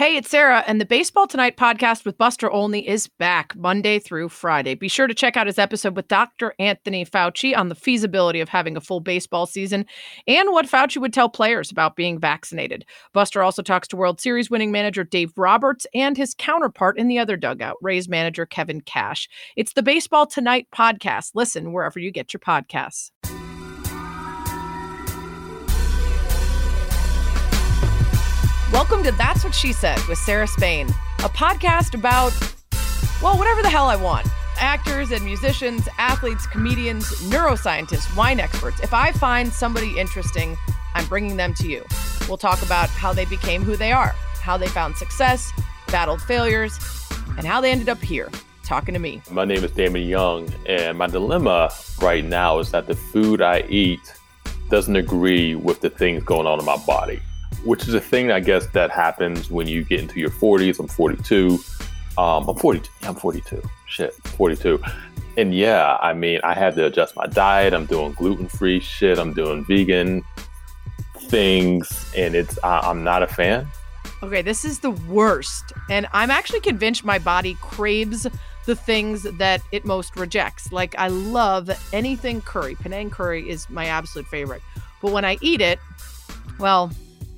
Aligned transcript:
Hey, 0.00 0.16
it's 0.16 0.30
Sarah, 0.30 0.64
and 0.66 0.80
the 0.80 0.86
Baseball 0.86 1.26
Tonight 1.26 1.58
podcast 1.58 2.06
with 2.06 2.16
Buster 2.16 2.50
Olney 2.50 2.88
is 2.88 3.06
back 3.06 3.54
Monday 3.54 3.98
through 3.98 4.30
Friday. 4.30 4.74
Be 4.74 4.88
sure 4.88 5.06
to 5.06 5.12
check 5.12 5.36
out 5.36 5.46
his 5.46 5.58
episode 5.58 5.94
with 5.94 6.08
Dr. 6.08 6.54
Anthony 6.58 7.04
Fauci 7.04 7.54
on 7.54 7.68
the 7.68 7.74
feasibility 7.74 8.40
of 8.40 8.48
having 8.48 8.78
a 8.78 8.80
full 8.80 9.00
baseball 9.00 9.44
season 9.44 9.84
and 10.26 10.52
what 10.52 10.64
Fauci 10.64 10.96
would 10.96 11.12
tell 11.12 11.28
players 11.28 11.70
about 11.70 11.96
being 11.96 12.18
vaccinated. 12.18 12.86
Buster 13.12 13.42
also 13.42 13.60
talks 13.60 13.88
to 13.88 13.96
World 13.96 14.22
Series 14.22 14.48
winning 14.48 14.72
manager 14.72 15.04
Dave 15.04 15.36
Roberts 15.36 15.86
and 15.92 16.16
his 16.16 16.32
counterpart 16.32 16.96
in 16.98 17.06
the 17.06 17.18
other 17.18 17.36
dugout, 17.36 17.76
Rays 17.82 18.08
manager 18.08 18.46
Kevin 18.46 18.80
Cash. 18.80 19.28
It's 19.54 19.74
the 19.74 19.82
Baseball 19.82 20.26
Tonight 20.26 20.66
podcast. 20.74 21.32
Listen 21.34 21.74
wherever 21.74 21.98
you 21.98 22.10
get 22.10 22.32
your 22.32 22.40
podcasts. 22.40 23.10
Welcome 28.72 29.02
to 29.02 29.10
That's 29.10 29.42
What 29.42 29.52
She 29.52 29.72
Said 29.72 29.98
with 30.08 30.16
Sarah 30.16 30.46
Spain, 30.46 30.86
a 31.18 31.28
podcast 31.28 31.94
about, 31.94 32.32
well, 33.20 33.36
whatever 33.36 33.62
the 33.62 33.68
hell 33.68 33.86
I 33.86 33.96
want 33.96 34.28
actors 34.58 35.10
and 35.10 35.24
musicians, 35.24 35.88
athletes, 35.98 36.46
comedians, 36.46 37.04
neuroscientists, 37.22 38.16
wine 38.16 38.38
experts. 38.38 38.78
If 38.80 38.94
I 38.94 39.10
find 39.10 39.52
somebody 39.52 39.98
interesting, 39.98 40.56
I'm 40.94 41.04
bringing 41.06 41.36
them 41.36 41.52
to 41.54 41.66
you. 41.66 41.84
We'll 42.28 42.38
talk 42.38 42.62
about 42.62 42.88
how 42.90 43.12
they 43.12 43.24
became 43.24 43.64
who 43.64 43.74
they 43.74 43.90
are, 43.90 44.14
how 44.40 44.56
they 44.56 44.68
found 44.68 44.94
success, 44.94 45.52
battled 45.88 46.22
failures, 46.22 46.78
and 47.38 47.44
how 47.44 47.60
they 47.60 47.72
ended 47.72 47.88
up 47.88 47.98
here 47.98 48.30
talking 48.62 48.94
to 48.94 49.00
me. 49.00 49.20
My 49.32 49.44
name 49.44 49.64
is 49.64 49.72
Damon 49.72 50.04
Young, 50.04 50.48
and 50.66 50.96
my 50.96 51.08
dilemma 51.08 51.72
right 52.00 52.24
now 52.24 52.60
is 52.60 52.70
that 52.70 52.86
the 52.86 52.94
food 52.94 53.42
I 53.42 53.62
eat 53.68 54.14
doesn't 54.68 54.94
agree 54.94 55.56
with 55.56 55.80
the 55.80 55.90
things 55.90 56.22
going 56.22 56.46
on 56.46 56.60
in 56.60 56.64
my 56.64 56.76
body 56.86 57.20
which 57.64 57.86
is 57.88 57.94
a 57.94 58.00
thing 58.00 58.30
I 58.30 58.40
guess 58.40 58.66
that 58.68 58.90
happens 58.90 59.50
when 59.50 59.66
you 59.66 59.84
get 59.84 60.00
into 60.00 60.18
your 60.18 60.30
40s. 60.30 60.78
I'm 60.78 60.88
42. 60.88 61.58
Um, 62.18 62.48
I'm 62.48 62.56
42. 62.56 62.90
I'm 63.02 63.14
42. 63.14 63.62
Shit, 63.86 64.14
42. 64.14 64.80
And 65.36 65.54
yeah, 65.54 65.96
I 66.00 66.12
mean, 66.12 66.40
I 66.42 66.54
had 66.54 66.74
to 66.76 66.86
adjust 66.86 67.16
my 67.16 67.26
diet. 67.26 67.72
I'm 67.72 67.86
doing 67.86 68.12
gluten 68.12 68.48
free 68.48 68.80
shit. 68.80 69.18
I'm 69.18 69.32
doing 69.32 69.64
vegan 69.64 70.24
things, 71.30 72.12
and 72.16 72.34
it's 72.34 72.58
uh, 72.62 72.80
I'm 72.82 73.04
not 73.04 73.22
a 73.22 73.26
fan. 73.26 73.66
Okay, 74.22 74.42
this 74.42 74.64
is 74.64 74.80
the 74.80 74.90
worst, 74.90 75.72
and 75.88 76.06
I'm 76.12 76.30
actually 76.30 76.60
convinced 76.60 77.04
my 77.04 77.18
body 77.18 77.56
craves 77.62 78.26
the 78.66 78.76
things 78.76 79.22
that 79.22 79.62
it 79.72 79.84
most 79.84 80.16
rejects. 80.16 80.70
Like 80.72 80.94
I 80.98 81.08
love 81.08 81.70
anything 81.92 82.42
curry. 82.42 82.74
Penang 82.74 83.10
curry 83.10 83.48
is 83.48 83.70
my 83.70 83.86
absolute 83.86 84.26
favorite. 84.26 84.62
But 85.00 85.12
when 85.12 85.24
I 85.24 85.38
eat 85.40 85.62
it, 85.62 85.78
well, 86.58 86.90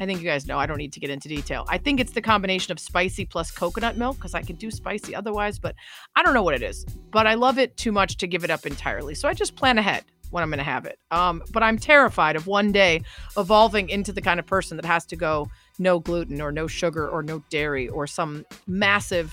I 0.03 0.06
think 0.06 0.20
you 0.20 0.27
guys 0.27 0.48
know 0.48 0.58
I 0.58 0.67
don't 0.67 0.78
need 0.78 0.92
to 0.95 1.00
get 1.00 1.11
into 1.11 1.28
detail. 1.28 1.64
I 1.69 1.78
think 1.78 2.00
it's 2.00 2.11
the 2.11 2.20
combination 2.20 2.72
of 2.72 2.81
spicy 2.81 3.25
plus 3.25 3.53
coconut 3.53 3.97
milk 3.97 4.17
because 4.17 4.34
I 4.34 4.42
can 4.42 4.56
do 4.56 4.69
spicy 4.69 5.14
otherwise, 5.14 5.61
but 5.61 5.77
I 6.17 6.25
don't 6.25 6.34
know 6.34 6.42
what 6.42 6.56
it 6.56 6.62
is. 6.64 6.84
But 7.12 7.28
I 7.28 7.34
love 7.34 7.56
it 7.56 7.77
too 7.77 7.92
much 7.92 8.17
to 8.17 8.27
give 8.27 8.42
it 8.42 8.50
up 8.50 8.67
entirely. 8.67 9.14
So 9.14 9.28
I 9.28 9.34
just 9.34 9.55
plan 9.55 9.78
ahead 9.78 10.05
when 10.30 10.42
I'm 10.42 10.50
going 10.50 10.58
to 10.58 10.64
have 10.64 10.86
it. 10.86 10.98
Um, 11.12 11.41
but 11.53 11.62
I'm 11.62 11.78
terrified 11.78 12.34
of 12.34 12.48
one 12.48 12.73
day 12.73 13.03
evolving 13.36 13.91
into 13.91 14.12
the 14.12 14.20
kind 14.20 14.41
of 14.41 14.47
person 14.47 14.77
that 14.77 14.86
has 14.86 15.06
to 15.06 15.14
go 15.14 15.48
no 15.78 16.00
gluten 16.00 16.41
or 16.41 16.50
no 16.50 16.67
sugar 16.67 17.08
or 17.08 17.23
no 17.23 17.45
dairy 17.48 17.89
or 17.89 18.08
some 18.08 18.45
massive 18.67 19.33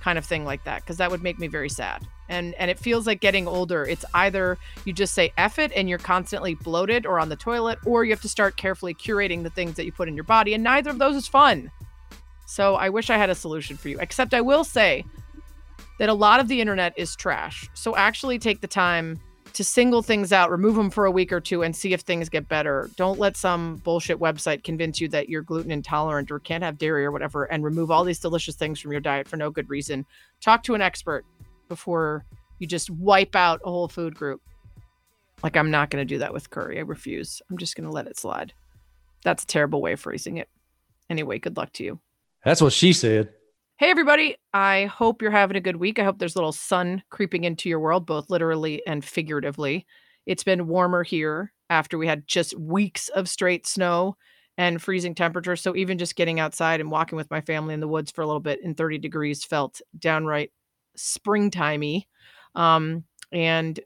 kind 0.00 0.16
of 0.16 0.24
thing 0.24 0.46
like 0.46 0.64
that 0.64 0.80
because 0.80 0.96
that 0.96 1.10
would 1.10 1.22
make 1.22 1.38
me 1.38 1.46
very 1.46 1.68
sad 1.68 2.06
and 2.28 2.54
and 2.54 2.70
it 2.70 2.78
feels 2.78 3.06
like 3.06 3.20
getting 3.20 3.46
older. 3.46 3.84
It's 3.84 4.04
either 4.14 4.58
you 4.84 4.92
just 4.92 5.14
say 5.14 5.32
F 5.36 5.58
it 5.58 5.72
and 5.74 5.88
you're 5.88 5.98
constantly 5.98 6.54
bloated 6.54 7.06
or 7.06 7.18
on 7.18 7.28
the 7.28 7.36
toilet 7.36 7.78
or 7.84 8.04
you 8.04 8.10
have 8.10 8.22
to 8.22 8.28
start 8.28 8.56
carefully 8.56 8.94
curating 8.94 9.42
the 9.42 9.50
things 9.50 9.74
that 9.76 9.84
you 9.84 9.92
put 9.92 10.08
in 10.08 10.14
your 10.14 10.24
body 10.24 10.54
and 10.54 10.62
neither 10.62 10.90
of 10.90 10.98
those 10.98 11.16
is 11.16 11.28
fun. 11.28 11.70
So 12.46 12.76
i 12.76 12.88
wish 12.88 13.10
i 13.10 13.16
had 13.16 13.30
a 13.30 13.34
solution 13.34 13.76
for 13.76 13.88
you 13.88 13.98
except 13.98 14.32
i 14.32 14.40
will 14.40 14.62
say 14.62 15.04
that 15.98 16.08
a 16.08 16.14
lot 16.14 16.40
of 16.40 16.48
the 16.48 16.60
internet 16.60 16.92
is 16.96 17.16
trash. 17.16 17.68
So 17.74 17.96
actually 17.96 18.38
take 18.38 18.60
the 18.60 18.66
time 18.66 19.18
to 19.54 19.64
single 19.64 20.02
things 20.02 20.32
out 20.32 20.50
remove 20.50 20.76
them 20.76 20.90
for 20.90 21.06
a 21.06 21.10
week 21.10 21.32
or 21.32 21.40
two 21.40 21.62
and 21.62 21.74
see 21.74 21.94
if 21.94 22.02
things 22.02 22.28
get 22.28 22.46
better. 22.46 22.90
Don't 22.96 23.18
let 23.18 23.38
some 23.38 23.76
bullshit 23.76 24.18
website 24.18 24.62
convince 24.64 25.00
you 25.00 25.08
that 25.08 25.30
you're 25.30 25.40
gluten 25.40 25.70
intolerant 25.70 26.30
or 26.30 26.38
can't 26.38 26.62
have 26.62 26.76
dairy 26.76 27.06
or 27.06 27.10
whatever 27.10 27.44
and 27.44 27.64
remove 27.64 27.90
all 27.90 28.04
these 28.04 28.18
delicious 28.18 28.54
things 28.54 28.78
from 28.78 28.92
your 28.92 29.00
diet 29.00 29.26
for 29.26 29.38
no 29.38 29.50
good 29.50 29.70
reason. 29.70 30.04
Talk 30.42 30.62
to 30.64 30.74
an 30.74 30.82
expert 30.82 31.24
before 31.68 32.24
you 32.58 32.66
just 32.66 32.90
wipe 32.90 33.36
out 33.36 33.60
a 33.64 33.70
whole 33.70 33.88
food 33.88 34.14
group. 34.14 34.40
Like, 35.42 35.56
I'm 35.56 35.70
not 35.70 35.90
going 35.90 36.06
to 36.06 36.14
do 36.14 36.18
that 36.18 36.32
with 36.32 36.50
curry. 36.50 36.78
I 36.78 36.82
refuse. 36.82 37.42
I'm 37.50 37.58
just 37.58 37.76
going 37.76 37.84
to 37.84 37.92
let 37.92 38.06
it 38.06 38.18
slide. 38.18 38.52
That's 39.22 39.42
a 39.42 39.46
terrible 39.46 39.82
way 39.82 39.92
of 39.92 40.00
phrasing 40.00 40.38
it. 40.38 40.48
Anyway, 41.10 41.38
good 41.38 41.56
luck 41.56 41.72
to 41.74 41.84
you. 41.84 42.00
That's 42.44 42.62
what 42.62 42.72
she 42.72 42.92
said. 42.92 43.30
Hey, 43.78 43.90
everybody. 43.90 44.36
I 44.54 44.86
hope 44.86 45.20
you're 45.20 45.30
having 45.30 45.56
a 45.56 45.60
good 45.60 45.76
week. 45.76 45.98
I 45.98 46.04
hope 46.04 46.18
there's 46.18 46.34
a 46.34 46.38
little 46.38 46.52
sun 46.52 47.02
creeping 47.10 47.44
into 47.44 47.68
your 47.68 47.80
world, 47.80 48.06
both 48.06 48.30
literally 48.30 48.82
and 48.86 49.04
figuratively. 49.04 49.86
It's 50.24 50.44
been 50.44 50.66
warmer 50.66 51.02
here 51.02 51.52
after 51.68 51.98
we 51.98 52.06
had 52.06 52.26
just 52.26 52.58
weeks 52.58 53.08
of 53.08 53.28
straight 53.28 53.66
snow 53.66 54.16
and 54.56 54.80
freezing 54.80 55.14
temperatures. 55.14 55.60
So 55.60 55.76
even 55.76 55.98
just 55.98 56.16
getting 56.16 56.40
outside 56.40 56.80
and 56.80 56.90
walking 56.90 57.16
with 57.16 57.30
my 57.30 57.42
family 57.42 57.74
in 57.74 57.80
the 57.80 57.88
woods 57.88 58.10
for 58.10 58.22
a 58.22 58.26
little 58.26 58.40
bit 58.40 58.62
in 58.62 58.74
30 58.74 58.98
degrees 58.98 59.44
felt 59.44 59.80
downright 59.98 60.50
springtimey. 60.96 62.06
Um, 62.54 63.04
and 63.32 63.78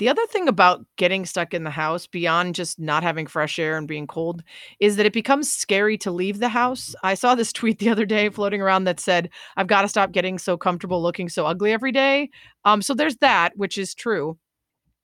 the 0.00 0.08
other 0.08 0.26
thing 0.28 0.48
about 0.48 0.86
getting 0.96 1.26
stuck 1.26 1.52
in 1.52 1.62
the 1.62 1.70
house 1.70 2.06
beyond 2.06 2.54
just 2.54 2.78
not 2.78 3.02
having 3.02 3.26
fresh 3.26 3.58
air 3.58 3.76
and 3.76 3.86
being 3.86 4.06
cold 4.06 4.42
is 4.80 4.96
that 4.96 5.04
it 5.04 5.12
becomes 5.12 5.52
scary 5.52 5.98
to 5.98 6.10
leave 6.10 6.38
the 6.38 6.48
house. 6.48 6.94
I 7.02 7.12
saw 7.14 7.34
this 7.34 7.52
tweet 7.52 7.78
the 7.78 7.90
other 7.90 8.06
day 8.06 8.30
floating 8.30 8.62
around 8.62 8.84
that 8.84 8.98
said, 8.98 9.28
I've 9.58 9.66
got 9.66 9.82
to 9.82 9.88
stop 9.88 10.12
getting 10.12 10.38
so 10.38 10.56
comfortable 10.56 11.02
looking 11.02 11.28
so 11.28 11.44
ugly 11.44 11.72
every 11.72 11.92
day. 11.92 12.30
Um, 12.64 12.80
so 12.80 12.94
there's 12.94 13.16
that, 13.16 13.52
which 13.56 13.76
is 13.76 13.94
true. 13.94 14.38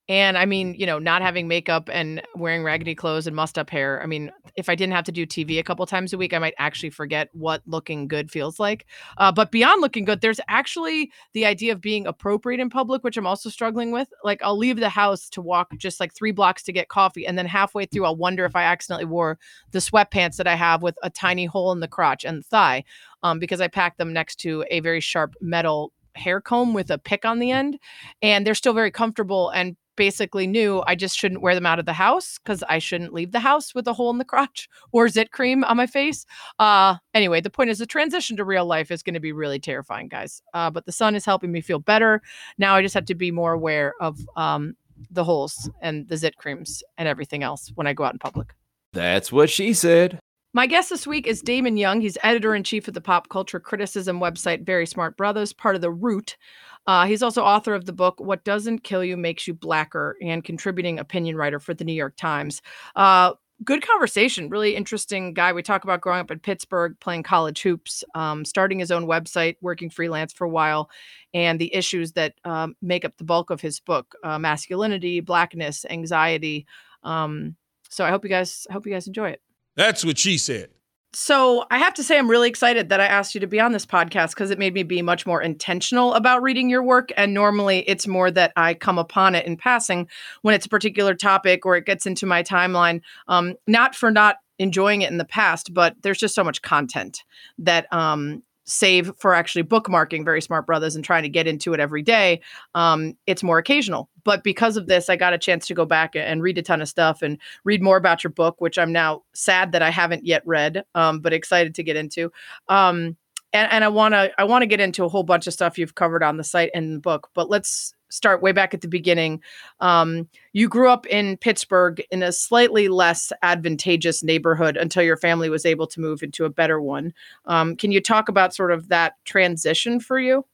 And 0.08 0.38
I 0.38 0.46
mean, 0.46 0.74
you 0.74 0.86
know, 0.86 1.00
not 1.00 1.20
having 1.20 1.48
makeup 1.48 1.90
and 1.92 2.22
wearing 2.36 2.62
raggedy 2.62 2.94
clothes 2.94 3.26
and 3.26 3.34
mussed 3.34 3.58
up 3.58 3.68
hair. 3.68 4.00
I 4.00 4.06
mean, 4.06 4.30
if 4.56 4.68
I 4.68 4.76
didn't 4.76 4.92
have 4.92 5.04
to 5.04 5.12
do 5.12 5.26
TV 5.26 5.58
a 5.58 5.64
couple 5.64 5.84
times 5.84 6.12
a 6.12 6.18
week, 6.18 6.32
I 6.32 6.38
might 6.38 6.54
actually 6.58 6.90
forget 6.90 7.28
what 7.32 7.62
looking 7.66 8.06
good 8.06 8.30
feels 8.30 8.60
like. 8.60 8.86
Uh, 9.18 9.32
but 9.32 9.50
beyond 9.50 9.82
looking 9.82 10.04
good, 10.04 10.20
there's 10.20 10.38
actually 10.46 11.10
the 11.32 11.44
idea 11.44 11.72
of 11.72 11.80
being 11.80 12.06
appropriate 12.06 12.60
in 12.60 12.70
public, 12.70 13.02
which 13.02 13.16
I'm 13.16 13.26
also 13.26 13.50
struggling 13.50 13.90
with. 13.90 14.08
Like, 14.22 14.40
I'll 14.42 14.56
leave 14.56 14.78
the 14.78 14.88
house 14.88 15.28
to 15.30 15.42
walk 15.42 15.76
just 15.76 15.98
like 15.98 16.14
three 16.14 16.30
blocks 16.30 16.62
to 16.64 16.72
get 16.72 16.88
coffee. 16.88 17.26
And 17.26 17.36
then 17.36 17.46
halfway 17.46 17.86
through, 17.86 18.04
I'll 18.04 18.16
wonder 18.16 18.44
if 18.44 18.54
I 18.54 18.62
accidentally 18.62 19.06
wore 19.06 19.38
the 19.72 19.80
sweatpants 19.80 20.36
that 20.36 20.46
I 20.46 20.54
have 20.54 20.82
with 20.82 20.96
a 21.02 21.10
tiny 21.10 21.46
hole 21.46 21.72
in 21.72 21.80
the 21.80 21.88
crotch 21.88 22.24
and 22.24 22.46
thigh 22.46 22.84
um, 23.24 23.40
because 23.40 23.60
I 23.60 23.66
packed 23.66 23.98
them 23.98 24.12
next 24.12 24.36
to 24.36 24.64
a 24.70 24.78
very 24.78 25.00
sharp 25.00 25.34
metal 25.40 25.92
hair 26.14 26.40
comb 26.40 26.74
with 26.74 26.90
a 26.90 26.96
pick 26.96 27.24
on 27.24 27.40
the 27.40 27.50
end 27.50 27.78
and 28.22 28.46
they're 28.46 28.54
still 28.54 28.72
very 28.72 28.90
comfortable 28.90 29.50
and 29.50 29.76
basically 29.96 30.46
knew 30.46 30.82
I 30.86 30.94
just 30.94 31.18
shouldn't 31.18 31.42
wear 31.42 31.54
them 31.54 31.66
out 31.66 31.78
of 31.78 31.86
the 31.86 31.92
house 31.92 32.38
because 32.38 32.62
I 32.68 32.78
shouldn't 32.78 33.12
leave 33.12 33.32
the 33.32 33.40
house 33.40 33.74
with 33.74 33.88
a 33.88 33.92
hole 33.92 34.10
in 34.10 34.18
the 34.18 34.24
crotch 34.24 34.68
or 34.92 35.08
zit 35.08 35.32
cream 35.32 35.64
on 35.64 35.76
my 35.76 35.86
face. 35.86 36.26
Uh, 36.58 36.96
anyway, 37.14 37.40
the 37.40 37.50
point 37.50 37.70
is 37.70 37.78
the 37.78 37.86
transition 37.86 38.36
to 38.36 38.44
real 38.44 38.66
life 38.66 38.90
is 38.90 39.02
going 39.02 39.14
to 39.14 39.20
be 39.20 39.32
really 39.32 39.58
terrifying, 39.58 40.08
guys. 40.08 40.42
Uh, 40.54 40.70
but 40.70 40.86
the 40.86 40.92
sun 40.92 41.14
is 41.14 41.24
helping 41.24 41.52
me 41.52 41.60
feel 41.60 41.78
better. 41.78 42.22
Now 42.58 42.76
I 42.76 42.82
just 42.82 42.94
have 42.94 43.06
to 43.06 43.14
be 43.14 43.30
more 43.30 43.52
aware 43.52 43.94
of 44.00 44.18
um, 44.36 44.76
the 45.10 45.24
holes 45.24 45.68
and 45.80 46.08
the 46.08 46.16
zit 46.16 46.36
creams 46.36 46.82
and 46.98 47.08
everything 47.08 47.42
else 47.42 47.72
when 47.74 47.86
I 47.86 47.92
go 47.92 48.04
out 48.04 48.14
in 48.14 48.18
public. 48.18 48.54
That's 48.92 49.30
what 49.30 49.50
she 49.50 49.74
said. 49.74 50.20
My 50.56 50.66
guest 50.66 50.88
this 50.88 51.06
week 51.06 51.26
is 51.26 51.42
Damon 51.42 51.76
Young. 51.76 52.00
He's 52.00 52.16
editor 52.22 52.54
in 52.54 52.64
chief 52.64 52.88
of 52.88 52.94
the 52.94 53.00
pop 53.02 53.28
culture 53.28 53.60
criticism 53.60 54.20
website 54.20 54.64
Very 54.64 54.86
Smart 54.86 55.14
Brothers, 55.18 55.52
part 55.52 55.74
of 55.74 55.82
The 55.82 55.90
Root. 55.90 56.38
Uh, 56.86 57.06
he's 57.06 57.22
also 57.22 57.42
author 57.42 57.74
of 57.74 57.84
the 57.84 57.92
book 57.92 58.20
What 58.20 58.44
Doesn't 58.44 58.84
Kill 58.84 59.04
You 59.04 59.16
Makes 59.16 59.46
You 59.46 59.54
Blacker 59.54 60.16
and 60.22 60.44
contributing 60.44 60.98
opinion 60.98 61.36
writer 61.36 61.58
for 61.58 61.74
the 61.74 61.84
New 61.84 61.92
York 61.92 62.16
Times. 62.16 62.62
Uh, 62.94 63.32
good 63.64 63.86
conversation, 63.86 64.48
really 64.48 64.76
interesting 64.76 65.34
guy. 65.34 65.52
We 65.52 65.62
talk 65.62 65.84
about 65.84 66.00
growing 66.00 66.20
up 66.20 66.30
in 66.30 66.38
Pittsburgh, 66.38 66.96
playing 67.00 67.22
college 67.22 67.62
hoops, 67.62 68.04
um, 68.14 68.44
starting 68.44 68.78
his 68.78 68.90
own 68.90 69.06
website, 69.06 69.56
working 69.60 69.90
freelance 69.90 70.32
for 70.32 70.44
a 70.44 70.50
while, 70.50 70.90
and 71.34 71.58
the 71.58 71.74
issues 71.74 72.12
that 72.12 72.34
um, 72.44 72.76
make 72.82 73.04
up 73.04 73.16
the 73.16 73.24
bulk 73.24 73.50
of 73.50 73.60
his 73.60 73.80
book: 73.80 74.14
uh, 74.22 74.38
masculinity, 74.38 75.20
blackness, 75.20 75.84
anxiety. 75.88 76.66
Um, 77.02 77.56
so 77.88 78.04
I 78.04 78.10
hope 78.10 78.24
you 78.24 78.30
guys 78.30 78.66
I 78.68 78.72
hope 78.72 78.86
you 78.86 78.92
guys 78.92 79.06
enjoy 79.06 79.30
it. 79.30 79.40
That's 79.76 80.04
what 80.04 80.18
she 80.18 80.38
said. 80.38 80.70
So 81.12 81.64
I 81.70 81.78
have 81.78 81.94
to 81.94 82.04
say, 82.04 82.18
I'm 82.18 82.30
really 82.30 82.48
excited 82.48 82.90
that 82.90 83.00
I 83.00 83.06
asked 83.06 83.34
you 83.34 83.40
to 83.40 83.46
be 83.46 83.58
on 83.58 83.72
this 83.72 83.86
podcast 83.86 84.30
because 84.30 84.50
it 84.50 84.58
made 84.58 84.74
me 84.74 84.82
be 84.82 85.00
much 85.00 85.24
more 85.24 85.40
intentional 85.40 86.12
about 86.12 86.42
reading 86.42 86.68
your 86.68 86.82
work. 86.82 87.10
And 87.16 87.32
normally 87.32 87.88
it's 87.88 88.06
more 88.06 88.30
that 88.32 88.52
I 88.54 88.74
come 88.74 88.98
upon 88.98 89.34
it 89.34 89.46
in 89.46 89.56
passing 89.56 90.08
when 90.42 90.54
it's 90.54 90.66
a 90.66 90.68
particular 90.68 91.14
topic 91.14 91.64
or 91.64 91.74
it 91.76 91.86
gets 91.86 92.04
into 92.04 92.26
my 92.26 92.42
timeline. 92.42 93.00
Um, 93.28 93.54
not 93.66 93.94
for 93.94 94.10
not 94.10 94.36
enjoying 94.58 95.02
it 95.02 95.10
in 95.10 95.18
the 95.18 95.24
past, 95.24 95.72
but 95.72 95.94
there's 96.02 96.18
just 96.18 96.34
so 96.34 96.44
much 96.44 96.60
content 96.60 97.22
that 97.58 97.90
um, 97.92 98.42
save 98.66 99.12
for 99.16 99.34
actually 99.34 99.62
bookmarking 99.62 100.24
Very 100.24 100.42
Smart 100.42 100.66
Brothers 100.66 100.94
and 100.94 101.04
trying 101.04 101.22
to 101.22 101.28
get 101.28 101.46
into 101.46 101.72
it 101.72 101.80
every 101.80 102.02
day. 102.02 102.40
Um, 102.74 103.16
it's 103.26 103.42
more 103.42 103.58
occasional. 103.58 104.08
But 104.24 104.42
because 104.42 104.76
of 104.76 104.88
this, 104.88 105.08
I 105.08 105.16
got 105.16 105.32
a 105.32 105.38
chance 105.38 105.66
to 105.68 105.74
go 105.74 105.86
back 105.86 106.16
and 106.16 106.42
read 106.42 106.58
a 106.58 106.62
ton 106.62 106.82
of 106.82 106.88
stuff 106.88 107.22
and 107.22 107.38
read 107.64 107.80
more 107.80 107.96
about 107.96 108.24
your 108.24 108.32
book, 108.32 108.60
which 108.60 108.76
I'm 108.76 108.92
now 108.92 109.22
sad 109.34 109.72
that 109.72 109.82
I 109.82 109.90
haven't 109.90 110.26
yet 110.26 110.42
read, 110.44 110.84
um, 110.94 111.20
but 111.20 111.32
excited 111.32 111.74
to 111.76 111.84
get 111.84 111.96
into. 111.96 112.32
Um, 112.68 113.16
and, 113.52 113.72
and 113.72 113.84
I 113.84 113.88
want 113.88 114.14
to 114.14 114.30
I 114.38 114.44
want 114.44 114.62
to 114.62 114.66
get 114.66 114.80
into 114.80 115.04
a 115.04 115.08
whole 115.08 115.22
bunch 115.22 115.46
of 115.46 115.52
stuff 115.52 115.78
you've 115.78 115.94
covered 115.94 116.22
on 116.22 116.36
the 116.36 116.44
site 116.44 116.70
and 116.74 116.96
the 116.96 117.00
book, 117.00 117.28
but 117.34 117.48
let's 117.48 117.94
start 118.08 118.42
way 118.42 118.52
back 118.52 118.72
at 118.72 118.80
the 118.80 118.88
beginning. 118.88 119.42
Um, 119.80 120.28
you 120.52 120.68
grew 120.68 120.88
up 120.88 121.06
in 121.06 121.36
Pittsburgh 121.36 122.02
in 122.10 122.22
a 122.22 122.32
slightly 122.32 122.88
less 122.88 123.32
advantageous 123.42 124.22
neighborhood 124.22 124.76
until 124.76 125.02
your 125.02 125.16
family 125.16 125.50
was 125.50 125.66
able 125.66 125.86
to 125.88 126.00
move 126.00 126.22
into 126.22 126.44
a 126.44 126.50
better 126.50 126.80
one. 126.80 127.12
Um, 127.46 127.76
can 127.76 127.92
you 127.92 128.00
talk 128.00 128.28
about 128.28 128.54
sort 128.54 128.72
of 128.72 128.88
that 128.88 129.14
transition 129.24 130.00
for 130.00 130.18
you? 130.18 130.44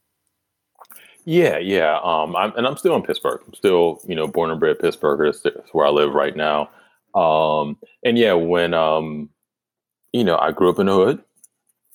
Yeah, 1.25 1.57
yeah. 1.57 1.99
Um, 2.03 2.35
I'm, 2.35 2.53
and 2.57 2.67
I'm 2.67 2.75
still 2.75 2.95
in 2.95 3.03
Pittsburgh. 3.03 3.41
I'm 3.47 3.53
still, 3.53 4.01
you 4.05 4.15
know, 4.15 4.27
born 4.27 4.51
and 4.51 4.59
bred 4.59 4.79
Pittsburgher. 4.79 5.29
It's 5.29 5.73
where 5.73 5.85
I 5.85 5.89
live 5.89 6.13
right 6.13 6.35
now. 6.35 6.69
Um, 7.15 7.77
and 8.03 8.17
yeah, 8.17 8.33
when, 8.33 8.73
um, 8.73 9.29
you 10.11 10.23
know, 10.23 10.37
I 10.37 10.51
grew 10.51 10.69
up 10.69 10.79
in 10.79 10.87
the 10.87 10.93
hood, 10.95 11.23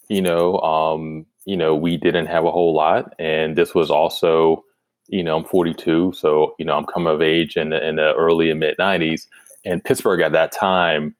you 0.08 0.22
know, 0.22 0.58
um, 0.60 1.26
you 1.44 1.56
know, 1.56 1.74
we 1.74 1.96
didn't 1.96 2.26
have 2.26 2.44
a 2.44 2.50
whole 2.50 2.74
lot. 2.74 3.14
And 3.18 3.56
this 3.56 3.74
was 3.74 3.90
also, 3.90 4.64
you 5.08 5.22
know, 5.22 5.38
I'm 5.38 5.44
42, 5.44 6.12
so 6.14 6.54
you 6.58 6.64
know, 6.64 6.76
I'm 6.76 6.86
coming 6.86 7.12
of 7.12 7.22
age 7.22 7.56
in 7.56 7.70
the, 7.70 7.86
in 7.86 7.96
the 7.96 8.14
early 8.14 8.50
and 8.50 8.60
mid 8.60 8.76
90s, 8.78 9.26
and 9.64 9.82
Pittsburgh 9.82 10.20
at 10.20 10.32
that 10.32 10.52
time 10.52 11.14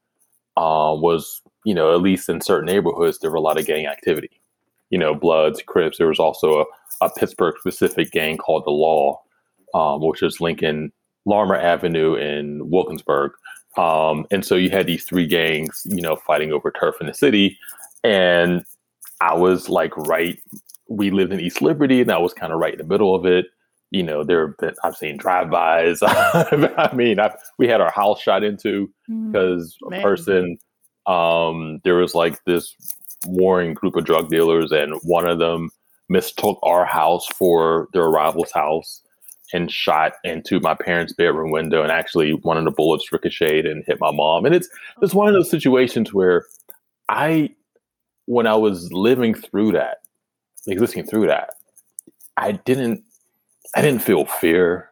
uh, 0.56 0.94
was, 0.94 1.40
you 1.64 1.75
know, 1.75 1.94
at 1.94 2.00
least 2.00 2.29
in 2.29 2.40
certain 2.40 2.67
neighborhoods, 2.67 3.19
there 3.19 3.31
were 3.31 3.37
a 3.37 3.40
lot 3.40 3.58
of 3.58 3.67
gang 3.67 3.87
activity. 3.87 4.31
You 4.90 4.99
know, 4.99 5.14
Bloods, 5.14 5.62
Crips. 5.67 5.99
There 5.99 6.08
was 6.08 6.19
also 6.19 6.61
a, 6.61 6.64
a 7.05 7.11
Pittsburgh 7.11 7.56
specific 7.58 8.11
gang 8.11 8.38
called 8.38 8.64
the 8.64 8.70
Law, 8.70 9.20
um, 9.75 10.00
which 10.00 10.23
was 10.23 10.40
Lincoln 10.40 10.93
Larimer 11.26 11.56
Avenue 11.56 12.14
in 12.14 12.70
Wilkinsburg. 12.70 13.32
Um, 13.76 14.26
and 14.31 14.44
so 14.44 14.55
you 14.55 14.70
had 14.70 14.87
these 14.87 15.05
three 15.05 15.26
gangs, 15.26 15.87
you 15.88 16.00
know, 16.00 16.17
fighting 16.17 16.52
over 16.52 16.70
turf 16.70 16.96
in 17.00 17.06
the 17.06 17.14
city. 17.14 17.58
And 18.02 18.64
I 19.20 19.35
was 19.35 19.69
like 19.69 19.96
right, 19.96 20.40
we 20.88 21.11
lived 21.11 21.32
in 21.32 21.40
East 21.40 21.61
Liberty, 21.61 22.00
and 22.00 22.11
I 22.11 22.19
was 22.19 22.32
kind 22.32 22.52
of 22.52 22.58
right 22.58 22.73
in 22.73 22.79
the 22.79 22.85
middle 22.85 23.14
of 23.14 23.26
it 23.26 23.46
you 23.90 24.02
know, 24.02 24.23
there 24.23 24.49
have 24.49 24.56
been, 24.58 24.75
I've 24.85 24.96
seen 24.96 25.17
drive-bys. 25.17 26.00
I 26.02 26.90
mean, 26.94 27.19
I've, 27.19 27.37
we 27.58 27.69
had 27.69 27.81
our 27.81 27.90
house 27.90 28.20
shot 28.20 28.44
into 28.44 28.90
because 29.06 29.76
mm, 29.82 29.99
a 29.99 30.02
person, 30.02 30.58
um, 31.06 31.81
there 31.85 31.94
was 31.94 32.14
like 32.14 32.44
this 32.44 32.75
warring 33.26 33.75
group 33.75 33.96
of 33.96 34.05
drug 34.05 34.29
dealers, 34.29 34.73
and 34.73 34.94
one 35.05 35.26
of 35.26 35.38
them 35.38 35.70
mistook 36.08 36.58
our 36.62 36.85
house 36.85 37.26
for 37.29 37.88
their 37.93 38.08
rival's 38.08 38.52
house 38.52 39.02
and 39.52 39.70
shot 39.70 40.12
into 40.25 40.61
my 40.61 40.75
parents' 40.75 41.14
bedroom 41.14 41.50
window. 41.50 41.82
And 41.82 41.90
actually, 41.90 42.32
one 42.32 42.58
of 42.58 42.64
the 42.64 42.70
bullets 42.70 43.11
ricocheted 43.12 43.67
and 43.67 43.85
hit 43.87 43.99
my 44.00 44.11
mom. 44.11 44.44
And 44.44 44.55
it's 44.55 44.69
it's 45.00 45.14
one 45.14 45.29
of 45.29 45.35
those 45.35 45.50
situations 45.50 46.12
where 46.12 46.44
I, 47.08 47.50
when 48.26 48.46
I 48.46 48.56
was 48.56 48.93
living 48.93 49.35
through 49.35 49.73
that, 49.73 49.99
existing 50.67 51.06
through 51.06 51.29
that, 51.29 51.55
I 52.37 52.52
didn't 52.52 53.02
I 53.75 53.82
didn't 53.82 54.03
feel 54.03 54.25
fear. 54.26 54.88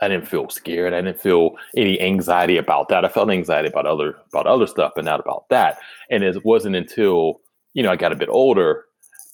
I 0.00 0.08
didn't 0.08 0.28
feel 0.28 0.48
scared. 0.50 0.92
I 0.92 1.00
didn't 1.00 1.20
feel 1.20 1.56
any 1.76 2.00
anxiety 2.00 2.56
about 2.56 2.88
that. 2.88 3.04
I 3.04 3.08
felt 3.08 3.30
anxiety 3.30 3.68
about 3.68 3.86
other 3.86 4.16
about 4.32 4.46
other 4.46 4.66
stuff, 4.66 4.92
but 4.94 5.04
not 5.04 5.20
about 5.20 5.48
that. 5.50 5.78
And 6.10 6.24
it 6.24 6.44
wasn't 6.44 6.76
until 6.76 7.40
you 7.74 7.82
know 7.82 7.90
I 7.90 7.96
got 7.96 8.12
a 8.12 8.16
bit 8.16 8.28
older 8.28 8.84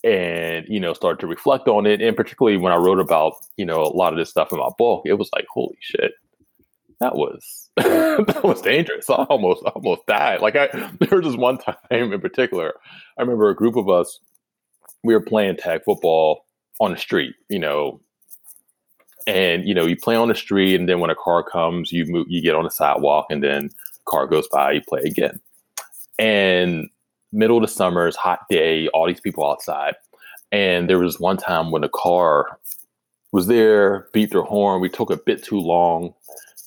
and 0.04 0.66
you 0.68 0.80
know 0.80 0.92
started 0.92 1.20
to 1.20 1.26
reflect 1.26 1.68
on 1.68 1.86
it, 1.86 2.00
and 2.00 2.16
particularly 2.16 2.58
when 2.58 2.72
I 2.72 2.76
wrote 2.76 3.00
about 3.00 3.34
you 3.56 3.64
know 3.64 3.82
a 3.82 3.96
lot 3.96 4.12
of 4.12 4.18
this 4.18 4.30
stuff 4.30 4.52
in 4.52 4.58
my 4.58 4.70
book, 4.78 5.02
it 5.06 5.14
was 5.14 5.30
like 5.34 5.46
holy 5.52 5.78
shit, 5.80 6.12
that 7.00 7.16
was 7.16 7.70
that 7.76 8.40
was 8.44 8.60
dangerous. 8.60 9.08
I 9.10 9.24
almost 9.24 9.64
almost 9.64 10.06
died. 10.06 10.40
Like 10.40 10.56
I 10.56 10.68
there 11.00 11.18
was 11.18 11.26
this 11.26 11.36
one 11.36 11.58
time 11.58 11.76
in 11.90 12.20
particular, 12.20 12.74
I 13.18 13.22
remember 13.22 13.48
a 13.48 13.56
group 13.56 13.76
of 13.76 13.88
us 13.88 14.20
we 15.02 15.14
were 15.14 15.22
playing 15.22 15.56
tag 15.56 15.80
football 15.84 16.44
on 16.78 16.92
the 16.92 16.98
street. 16.98 17.34
You 17.48 17.58
know, 17.58 18.00
and 19.30 19.66
you 19.66 19.74
know 19.74 19.86
you 19.86 19.96
play 19.96 20.16
on 20.16 20.28
the 20.28 20.34
street 20.34 20.74
and 20.74 20.88
then 20.88 20.98
when 20.98 21.10
a 21.10 21.14
car 21.14 21.42
comes 21.42 21.92
you 21.92 22.04
move 22.06 22.26
you 22.28 22.42
get 22.42 22.56
on 22.56 22.64
the 22.64 22.70
sidewalk 22.70 23.26
and 23.30 23.42
then 23.42 23.70
car 24.04 24.26
goes 24.26 24.48
by 24.48 24.72
you 24.72 24.82
play 24.88 25.02
again. 25.02 25.40
And 26.18 26.88
middle 27.32 27.58
of 27.58 27.62
the 27.62 27.68
summer 27.68 28.08
it's 28.08 28.16
hot 28.16 28.40
day 28.50 28.88
all 28.88 29.06
these 29.06 29.20
people 29.20 29.48
outside. 29.48 29.94
And 30.52 30.90
there 30.90 30.98
was 30.98 31.20
one 31.20 31.36
time 31.36 31.70
when 31.70 31.82
the 31.82 31.88
car 31.88 32.58
was 33.32 33.46
there 33.46 34.08
beat 34.12 34.30
their 34.30 34.42
horn. 34.42 34.80
We 34.80 34.88
took 34.88 35.10
a 35.10 35.16
bit 35.16 35.44
too 35.44 35.60
long 35.60 36.12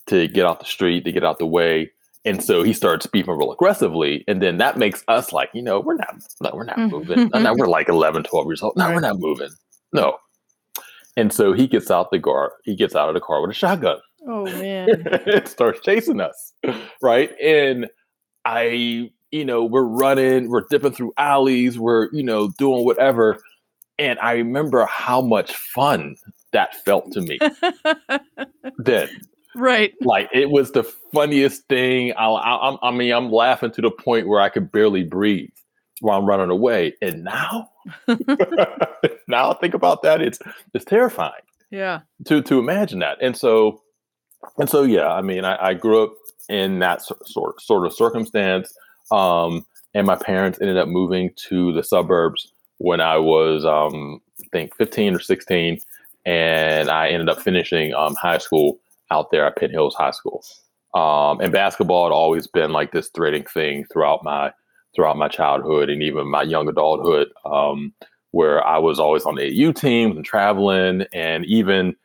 to 0.07 0.27
get 0.30 0.45
out 0.45 0.59
the 0.59 0.66
street 0.66 1.04
to 1.04 1.12
get 1.12 1.25
out 1.25 1.39
the 1.39 1.45
way. 1.45 1.92
And 2.25 2.42
so 2.42 2.63
he 2.63 2.71
starts 2.71 3.04
speaking 3.04 3.33
real 3.33 3.51
aggressively. 3.51 4.24
And 4.30 4.42
then 4.42 4.57
that 4.59 4.77
makes 4.77 5.04
us 5.09 5.33
like 5.33 5.50
you 5.54 5.62
know 5.62 5.81
we're 5.81 5.95
not 5.95 6.16
no, 6.39 6.51
we're 6.54 6.63
not 6.63 6.77
mm-hmm. 6.77 6.95
moving. 6.95 7.30
No, 7.33 7.54
we're 7.54 7.68
like 7.68 7.89
11 7.89 8.24
12 8.24 8.48
years 8.48 8.63
old. 8.63 8.77
No 8.77 8.94
we're 8.94 9.01
not 9.01 9.19
moving. 9.19 9.50
No 9.92 10.18
and 11.18 11.31
so 11.31 11.54
he 11.54 11.68
gets 11.68 11.92
out 11.92 12.12
the 12.12 12.19
car. 12.19 12.54
He 12.63 12.75
gets 12.75 12.95
out 12.95 13.10
of 13.10 13.13
the 13.13 13.21
car 13.21 13.42
with 13.42 13.51
a 13.51 13.54
shotgun. 13.54 13.98
Oh 14.27 14.44
man! 14.60 14.88
it 15.06 15.48
starts 15.48 15.81
chasing 15.81 16.21
us, 16.21 16.54
right? 17.01 17.31
And 17.42 17.89
I, 18.45 19.10
you 19.31 19.45
know, 19.45 19.63
we're 19.63 19.83
running, 19.83 20.50
we're 20.50 20.65
dipping 20.69 20.94
through 20.94 21.13
alleys, 21.18 21.77
we're 21.77 22.10
you 22.13 22.24
know 22.24 22.50
doing 22.57 22.86
whatever. 22.86 23.38
And 24.00 24.18
I 24.19 24.33
remember 24.33 24.86
how 24.86 25.21
much 25.21 25.56
fun 25.56 26.15
that 26.51 26.83
felt 26.83 27.12
to 27.12 27.21
me. 27.21 27.38
then, 28.77 29.09
right? 29.56 29.94
Like 30.01 30.30
it 30.33 30.50
was 30.50 30.71
the 30.71 30.83
funniest 31.13 31.68
thing. 31.68 32.13
I, 32.18 32.27
I, 32.27 32.77
I 32.81 32.92
mean, 32.92 33.13
I'm 33.13 33.31
laughing 33.31 33.71
to 33.71 33.81
the 33.81 33.92
point 33.92 34.27
where 34.27 34.42
I 34.42 34.50
could 34.50 34.71
barely 34.71 35.04
breathe 35.04 35.50
while 36.00 36.19
I'm 36.19 36.25
running 36.25 36.50
away. 36.50 36.94
And 37.01 37.24
now, 37.24 37.69
now 39.27 39.51
I 39.51 39.56
think 39.59 39.74
about 39.74 40.01
that, 40.03 40.21
it's 40.21 40.39
it's 40.74 40.85
terrifying. 40.85 41.33
Yeah. 41.71 42.01
To 42.25 42.41
to 42.44 42.59
imagine 42.59 43.00
that, 43.00 43.18
and 43.21 43.35
so, 43.35 43.81
and 44.57 44.69
so, 44.69 44.83
yeah. 44.83 45.07
I 45.07 45.21
mean, 45.21 45.45
I, 45.45 45.69
I 45.69 45.74
grew 45.74 46.03
up 46.03 46.13
in 46.50 46.80
that 46.80 47.01
sort 47.01 47.59
sort 47.62 47.85
of 47.85 47.94
circumstance, 47.94 48.75
um, 49.12 49.65
and 49.94 50.06
my 50.06 50.15
parents 50.15 50.59
ended 50.62 50.77
up 50.77 50.88
moving 50.88 51.31
to 51.50 51.74
the 51.74 51.83
suburbs 51.83 52.51
when 52.77 53.01
I 53.01 53.18
was, 53.18 53.65
um, 53.65 54.21
I 54.41 54.47
think, 54.51 54.75
15 54.75 55.15
or 55.15 55.19
16, 55.19 55.80
and 56.25 56.89
I 56.89 57.09
ended 57.09 57.30
up 57.30 57.41
finishing 57.41 57.94
um, 57.94 58.15
high 58.15 58.39
school 58.39 58.80
out 59.09 59.31
there 59.31 59.45
at 59.45 59.56
Penn 59.56 59.71
Hills 59.71 59.95
High 59.95 60.12
School. 60.12 60.44
Um, 60.94 61.39
and 61.39 61.51
basketball 61.51 62.06
had 62.06 62.13
always 62.13 62.45
been 62.45 62.71
like 62.71 62.91
this 62.91 63.09
threading 63.09 63.45
thing 63.45 63.85
throughout 63.91 64.24
my 64.24 64.51
throughout 64.95 65.18
my 65.18 65.28
childhood 65.28 65.90
and 65.90 66.04
even 66.04 66.28
my 66.28 66.44
young 66.44 66.68
adulthood, 66.68 67.30
um, 67.45 67.94
where 68.31 68.66
I 68.66 68.78
was 68.78 69.00
always 69.00 69.25
on 69.25 69.36
the 69.36 69.42
AAU 69.42 69.76
teams 69.76 70.16
and 70.16 70.26
traveling, 70.26 71.06
and 71.14 71.45
even 71.45 71.95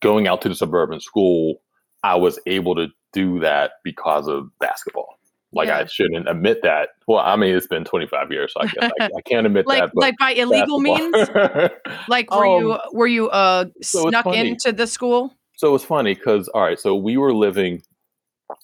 going 0.00 0.26
out 0.26 0.42
to 0.42 0.48
the 0.48 0.54
suburban 0.54 1.00
school, 1.00 1.60
I 2.02 2.16
was 2.16 2.38
able 2.46 2.74
to 2.76 2.88
do 3.12 3.40
that 3.40 3.72
because 3.82 4.28
of 4.28 4.50
basketball. 4.58 5.18
Like 5.54 5.68
yeah. 5.68 5.78
I 5.78 5.86
shouldn't 5.86 6.28
admit 6.28 6.62
that. 6.62 6.90
Well, 7.06 7.20
I 7.20 7.36
mean, 7.36 7.54
it's 7.54 7.66
been 7.66 7.84
25 7.84 8.32
years, 8.32 8.52
so 8.52 8.62
I, 8.62 8.66
guess 8.66 8.90
I, 9.00 9.04
I 9.04 9.22
can't 9.24 9.46
admit 9.46 9.66
like, 9.68 9.80
that. 9.80 9.90
like 9.94 10.14
by 10.18 10.32
illegal 10.32 10.82
basketball. 10.82 11.48
means. 11.54 11.70
like 12.08 12.30
were 12.34 12.46
um, 12.46 12.62
you 12.62 12.78
were 12.92 13.06
you 13.06 13.28
uh 13.30 13.66
so 13.80 14.08
snuck 14.08 14.26
into 14.26 14.72
the 14.72 14.86
school? 14.86 15.32
So 15.56 15.68
it 15.68 15.72
was 15.72 15.84
funny 15.84 16.14
because 16.14 16.48
all 16.48 16.62
right, 16.62 16.78
so 16.78 16.96
we 16.96 17.16
were 17.16 17.32
living 17.32 17.82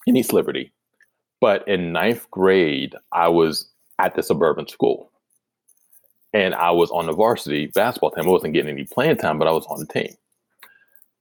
in 0.06 0.16
East 0.16 0.32
Liberty, 0.32 0.72
but 1.40 1.66
in 1.68 1.92
ninth 1.92 2.28
grade, 2.30 2.96
I 3.12 3.28
was 3.28 3.69
at 4.00 4.14
the 4.14 4.22
suburban 4.22 4.66
school. 4.66 5.10
And 6.32 6.54
I 6.54 6.70
was 6.70 6.90
on 6.90 7.06
the 7.06 7.12
varsity 7.12 7.66
basketball 7.66 8.12
team. 8.12 8.26
I 8.26 8.30
wasn't 8.30 8.54
getting 8.54 8.72
any 8.72 8.84
playing 8.84 9.16
time, 9.16 9.38
but 9.38 9.48
I 9.48 9.52
was 9.52 9.66
on 9.66 9.80
the 9.80 9.86
team. 9.86 10.14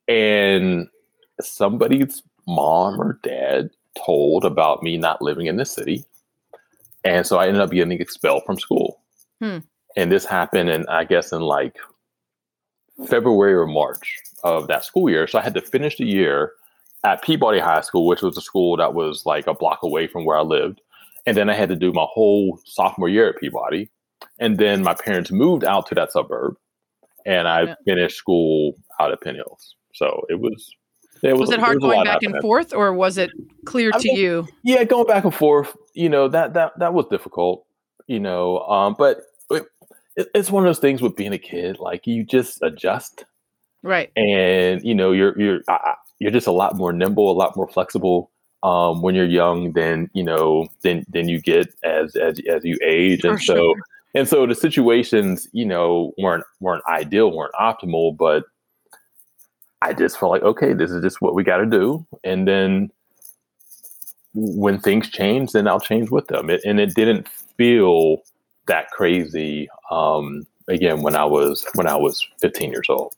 And 0.07 0.87
somebody's 1.41 2.23
mom 2.47 3.01
or 3.01 3.19
dad 3.23 3.71
told 4.05 4.45
about 4.45 4.81
me 4.81 4.97
not 4.97 5.21
living 5.21 5.47
in 5.47 5.57
the 5.57 5.65
city. 5.65 6.05
And 7.03 7.25
so 7.25 7.37
I 7.37 7.47
ended 7.47 7.61
up 7.61 7.71
getting 7.71 7.99
expelled 7.99 8.43
from 8.45 8.59
school. 8.59 9.01
Hmm. 9.41 9.59
And 9.97 10.11
this 10.11 10.25
happened 10.25 10.69
in, 10.69 10.87
I 10.87 11.03
guess, 11.03 11.31
in 11.31 11.41
like 11.41 11.75
February 13.07 13.53
or 13.53 13.67
March 13.67 14.19
of 14.43 14.67
that 14.67 14.85
school 14.85 15.09
year. 15.09 15.27
So 15.27 15.39
I 15.39 15.41
had 15.41 15.53
to 15.55 15.61
finish 15.61 15.97
the 15.97 16.05
year 16.05 16.53
at 17.03 17.23
Peabody 17.23 17.59
High 17.59 17.81
School, 17.81 18.05
which 18.05 18.21
was 18.21 18.37
a 18.37 18.41
school 18.41 18.77
that 18.77 18.93
was 18.93 19.25
like 19.25 19.47
a 19.47 19.53
block 19.53 19.79
away 19.83 20.07
from 20.07 20.25
where 20.25 20.37
I 20.37 20.41
lived. 20.41 20.81
And 21.25 21.35
then 21.35 21.49
I 21.49 21.53
had 21.53 21.69
to 21.69 21.75
do 21.75 21.91
my 21.91 22.05
whole 22.09 22.59
sophomore 22.65 23.09
year 23.09 23.29
at 23.29 23.37
Peabody. 23.37 23.89
And 24.39 24.57
then 24.57 24.83
my 24.83 24.93
parents 24.93 25.31
moved 25.31 25.63
out 25.63 25.87
to 25.87 25.95
that 25.95 26.11
suburb 26.11 26.55
and 27.25 27.47
I 27.47 27.61
yeah. 27.63 27.75
finished 27.85 28.17
school 28.17 28.73
out 28.99 29.11
at 29.11 29.21
Penn 29.21 29.35
Hills. 29.35 29.75
So 29.93 30.25
it 30.29 30.39
was 30.39 30.69
it 31.21 31.33
was, 31.33 31.41
was 31.41 31.51
it 31.51 31.59
hard 31.59 31.81
was 31.81 31.91
going 31.91 32.03
back 32.05 32.23
and 32.23 32.39
forth 32.41 32.73
or 32.73 32.93
was 32.93 33.17
it 33.17 33.31
clear 33.65 33.91
I 33.93 33.99
to 33.99 34.07
mean, 34.07 34.17
you? 34.17 34.47
Yeah, 34.63 34.83
going 34.83 35.07
back 35.07 35.25
and 35.25 35.35
forth, 35.35 35.75
you 35.93 36.09
know, 36.09 36.27
that 36.29 36.53
that 36.53 36.77
that 36.79 36.93
was 36.93 37.05
difficult, 37.07 37.65
you 38.07 38.19
know. 38.19 38.59
Um, 38.59 38.95
but 38.97 39.21
it, 39.49 39.65
it, 40.15 40.27
it's 40.33 40.49
one 40.51 40.63
of 40.63 40.67
those 40.69 40.79
things 40.79 41.01
with 41.01 41.15
being 41.15 41.33
a 41.33 41.37
kid. 41.39 41.79
Like 41.79 42.07
you 42.07 42.23
just 42.23 42.61
adjust, 42.61 43.25
Right. 43.83 44.11
and 44.15 44.81
you 44.83 44.95
know 44.95 45.11
you're 45.11 45.39
you're 45.39 45.59
I- 45.67 45.95
you're 46.19 46.31
just 46.31 46.47
a 46.47 46.51
lot 46.51 46.75
more 46.75 46.91
nimble, 46.91 47.31
a 47.31 47.33
lot 47.33 47.55
more 47.55 47.67
flexible 47.67 48.29
um, 48.63 49.01
when 49.01 49.15
you're 49.15 49.25
young 49.25 49.71
than 49.73 50.09
you 50.13 50.23
know 50.23 50.67
than 50.81 51.05
than 51.09 51.29
you 51.29 51.39
get 51.41 51.73
as 51.83 52.15
as 52.15 52.39
as 52.49 52.63
you 52.63 52.77
age, 52.83 53.23
and 53.23 53.41
so 53.41 53.73
and 54.15 54.27
so 54.27 54.45
the 54.45 54.55
situations 54.55 55.47
you 55.51 55.65
know 55.65 56.13
weren't 56.17 56.43
weren't 56.59 56.83
ideal, 56.87 57.31
weren't 57.31 57.53
optimal, 57.53 58.15
but 58.15 58.45
I 59.81 59.93
just 59.93 60.19
felt 60.19 60.31
like 60.31 60.43
okay, 60.43 60.73
this 60.73 60.91
is 60.91 61.01
just 61.01 61.21
what 61.21 61.35
we 61.35 61.43
got 61.43 61.57
to 61.57 61.65
do, 61.65 62.05
and 62.23 62.47
then 62.47 62.91
when 64.33 64.79
things 64.79 65.09
change, 65.09 65.51
then 65.51 65.67
I'll 65.67 65.79
change 65.79 66.11
with 66.11 66.27
them. 66.27 66.49
It, 66.49 66.61
and 66.65 66.79
it 66.79 66.93
didn't 66.93 67.27
feel 67.27 68.21
that 68.67 68.89
crazy 68.91 69.69
um, 69.89 70.45
again 70.67 71.01
when 71.01 71.15
I 71.15 71.25
was 71.25 71.65
when 71.75 71.87
I 71.87 71.95
was 71.95 72.25
15 72.39 72.71
years 72.71 72.87
old. 72.89 73.15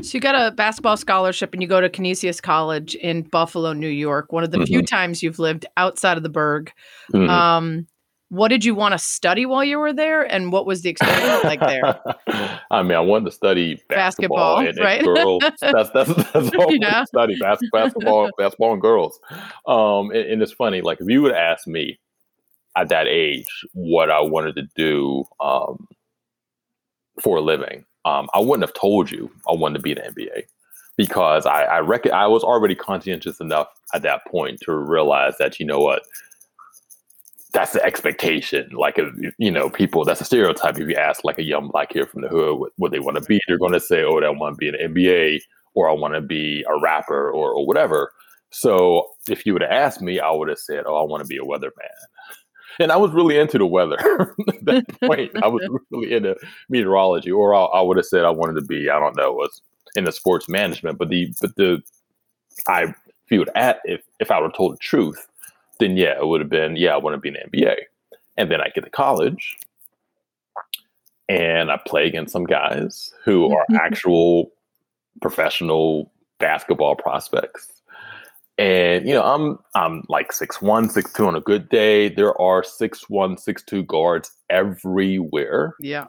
So 0.00 0.16
you 0.16 0.20
got 0.20 0.34
a 0.34 0.50
basketball 0.54 0.96
scholarship 0.96 1.52
and 1.52 1.60
you 1.62 1.68
go 1.68 1.80
to 1.80 1.90
Canisius 1.90 2.40
College 2.40 2.94
in 2.94 3.22
Buffalo, 3.22 3.72
New 3.72 3.88
York, 3.88 4.32
one 4.32 4.42
of 4.44 4.50
the 4.50 4.58
Mm-hmm. 4.58 4.66
few 4.66 4.82
times 4.86 5.22
you've 5.22 5.38
lived 5.38 5.66
outside 5.76 6.16
of 6.16 6.22
the 6.22 6.28
Burgh. 6.30 6.72
Mhm. 7.12 7.28
Um, 7.28 7.86
what 8.30 8.48
did 8.48 8.64
you 8.64 8.74
want 8.74 8.92
to 8.92 8.98
study 8.98 9.44
while 9.44 9.62
you 9.62 9.78
were 9.78 9.92
there, 9.92 10.22
and 10.22 10.50
what 10.52 10.64
was 10.64 10.80
the 10.80 10.88
experience 10.88 11.44
like 11.44 11.60
there? 11.60 11.82
I 12.70 12.82
mean, 12.82 12.92
I 12.92 13.00
wanted 13.00 13.26
to 13.26 13.30
study 13.32 13.74
basketball, 13.90 14.56
Basketball, 14.56 14.58
and, 14.60 14.68
and 14.68 14.78
right? 14.78 15.04
girls. 15.04 15.42
That's 15.60 15.90
that's 15.90 16.14
that's 16.32 16.50
all 16.56 16.62
I 16.62 16.64
wanted 16.64 16.80
Yeah. 16.80 17.00
to 17.02 17.06
study 17.06 17.36
bas- 17.38 17.68
basketball, 17.70 18.30
basketball 18.38 18.72
and 18.72 18.80
girls. 18.80 19.20
Um, 19.66 20.10
and, 20.12 20.32
and 20.32 20.42
it's 20.42 20.52
funny, 20.52 20.80
like 20.80 21.00
if 21.02 21.08
you 21.10 21.20
would 21.20 21.32
ask 21.34 21.66
me 21.66 21.98
at 22.74 22.88
that 22.88 23.06
age 23.06 23.44
what 23.74 24.10
I 24.10 24.20
wanted 24.22 24.56
to 24.56 24.62
do 24.76 25.24
um, 25.38 25.86
for 27.20 27.36
a 27.36 27.40
living, 27.42 27.84
um, 28.04 28.28
I 28.34 28.40
wouldn't 28.40 28.68
have 28.68 28.74
told 28.74 29.10
you 29.10 29.30
I 29.48 29.52
wanted 29.52 29.78
to 29.78 29.82
be 29.82 29.92
in 29.92 29.98
the 29.98 30.22
NBA 30.22 30.42
because 30.96 31.46
I 31.46 31.64
I, 31.64 31.78
rec- 31.80 32.10
I 32.10 32.26
was 32.26 32.42
already 32.42 32.74
conscientious 32.74 33.40
enough 33.40 33.68
at 33.94 34.02
that 34.02 34.26
point 34.26 34.60
to 34.62 34.74
realize 34.74 35.34
that 35.38 35.58
you 35.60 35.66
know 35.66 35.78
what 35.78 36.02
that's 37.52 37.72
the 37.72 37.84
expectation. 37.84 38.70
Like, 38.72 38.98
you 39.38 39.50
know, 39.50 39.68
people, 39.68 40.04
that's 40.04 40.20
a 40.20 40.24
stereotype. 40.24 40.78
If 40.78 40.88
you 40.88 40.96
ask 40.96 41.22
like 41.22 41.38
a 41.38 41.42
young 41.42 41.68
black 41.68 41.90
kid 41.90 42.08
from 42.08 42.22
the 42.22 42.28
hood 42.28 42.58
what, 42.58 42.72
what 42.76 42.92
they 42.92 42.98
want 42.98 43.16
to 43.18 43.22
be, 43.24 43.40
they're 43.46 43.58
going 43.58 43.72
to 43.72 43.80
say, 43.80 44.02
oh, 44.02 44.18
I 44.18 44.30
want 44.30 44.54
to 44.54 44.58
be 44.58 44.68
an 44.68 44.94
NBA 44.94 45.40
or 45.74 45.88
I 45.88 45.92
want 45.92 46.14
to 46.14 46.20
be 46.20 46.64
a 46.68 46.80
rapper 46.80 47.30
or, 47.30 47.52
or 47.52 47.66
whatever. 47.66 48.12
So 48.50 49.08
if 49.28 49.46
you 49.46 49.52
would 49.52 49.62
have 49.62 49.70
asked 49.70 50.02
me, 50.02 50.20
I 50.20 50.30
would 50.30 50.48
have 50.48 50.58
said, 50.58 50.84
oh, 50.86 50.96
I 50.96 51.02
want 51.02 51.22
to 51.22 51.26
be 51.26 51.38
a 51.38 51.42
weatherman. 51.42 51.70
And 52.78 52.92
I 52.92 52.96
was 52.96 53.12
really 53.12 53.38
into 53.38 53.58
the 53.58 53.66
weather 53.66 53.98
at 53.98 54.28
that 54.64 55.00
point. 55.00 55.30
I 55.42 55.48
was 55.48 55.66
really 55.90 56.12
into 56.12 56.36
meteorology, 56.68 57.30
or 57.30 57.54
I, 57.54 57.62
I 57.64 57.80
would 57.80 57.96
have 57.96 58.06
said 58.06 58.24
I 58.24 58.30
wanted 58.30 58.54
to 58.54 58.66
be, 58.66 58.88
I 58.90 58.98
don't 58.98 59.16
know, 59.16 59.32
was 59.32 59.62
in 59.94 60.04
the 60.04 60.12
sports 60.12 60.48
management. 60.48 60.98
But 60.98 61.08
the, 61.08 61.32
but 61.40 61.54
the, 61.56 61.82
I, 62.68 62.94
would 63.30 63.50
at, 63.54 63.80
if, 63.84 64.02
if 64.20 64.30
I 64.30 64.40
were 64.40 64.50
told 64.50 64.74
the 64.74 64.78
truth, 64.78 65.26
then 65.80 65.96
yeah, 65.96 66.16
it 66.18 66.26
would 66.26 66.40
have 66.40 66.50
been, 66.50 66.76
yeah, 66.76 66.94
I 66.94 66.98
want 66.98 67.14
to 67.14 67.18
be 67.18 67.28
an 67.28 67.50
NBA. 67.52 67.76
And 68.36 68.50
then 68.50 68.60
I 68.60 68.68
get 68.74 68.84
to 68.84 68.90
college 68.90 69.56
and 71.28 71.70
I 71.70 71.80
play 71.86 72.06
against 72.06 72.32
some 72.32 72.44
guys 72.44 73.12
who 73.24 73.54
are 73.54 73.64
actual 73.74 74.50
professional 75.20 76.12
basketball 76.38 76.96
prospects. 76.96 77.71
And 78.58 79.06
you 79.08 79.14
know, 79.14 79.22
I'm 79.22 79.58
I'm 79.74 80.04
like 80.08 80.32
six 80.32 80.60
one, 80.60 80.88
six 80.88 81.12
two 81.12 81.26
on 81.26 81.34
a 81.34 81.40
good 81.40 81.68
day. 81.68 82.08
There 82.08 82.38
are 82.40 82.62
six 82.62 83.08
one, 83.08 83.38
six 83.38 83.62
two 83.62 83.82
guards 83.84 84.30
everywhere. 84.50 85.74
Yeah. 85.80 86.06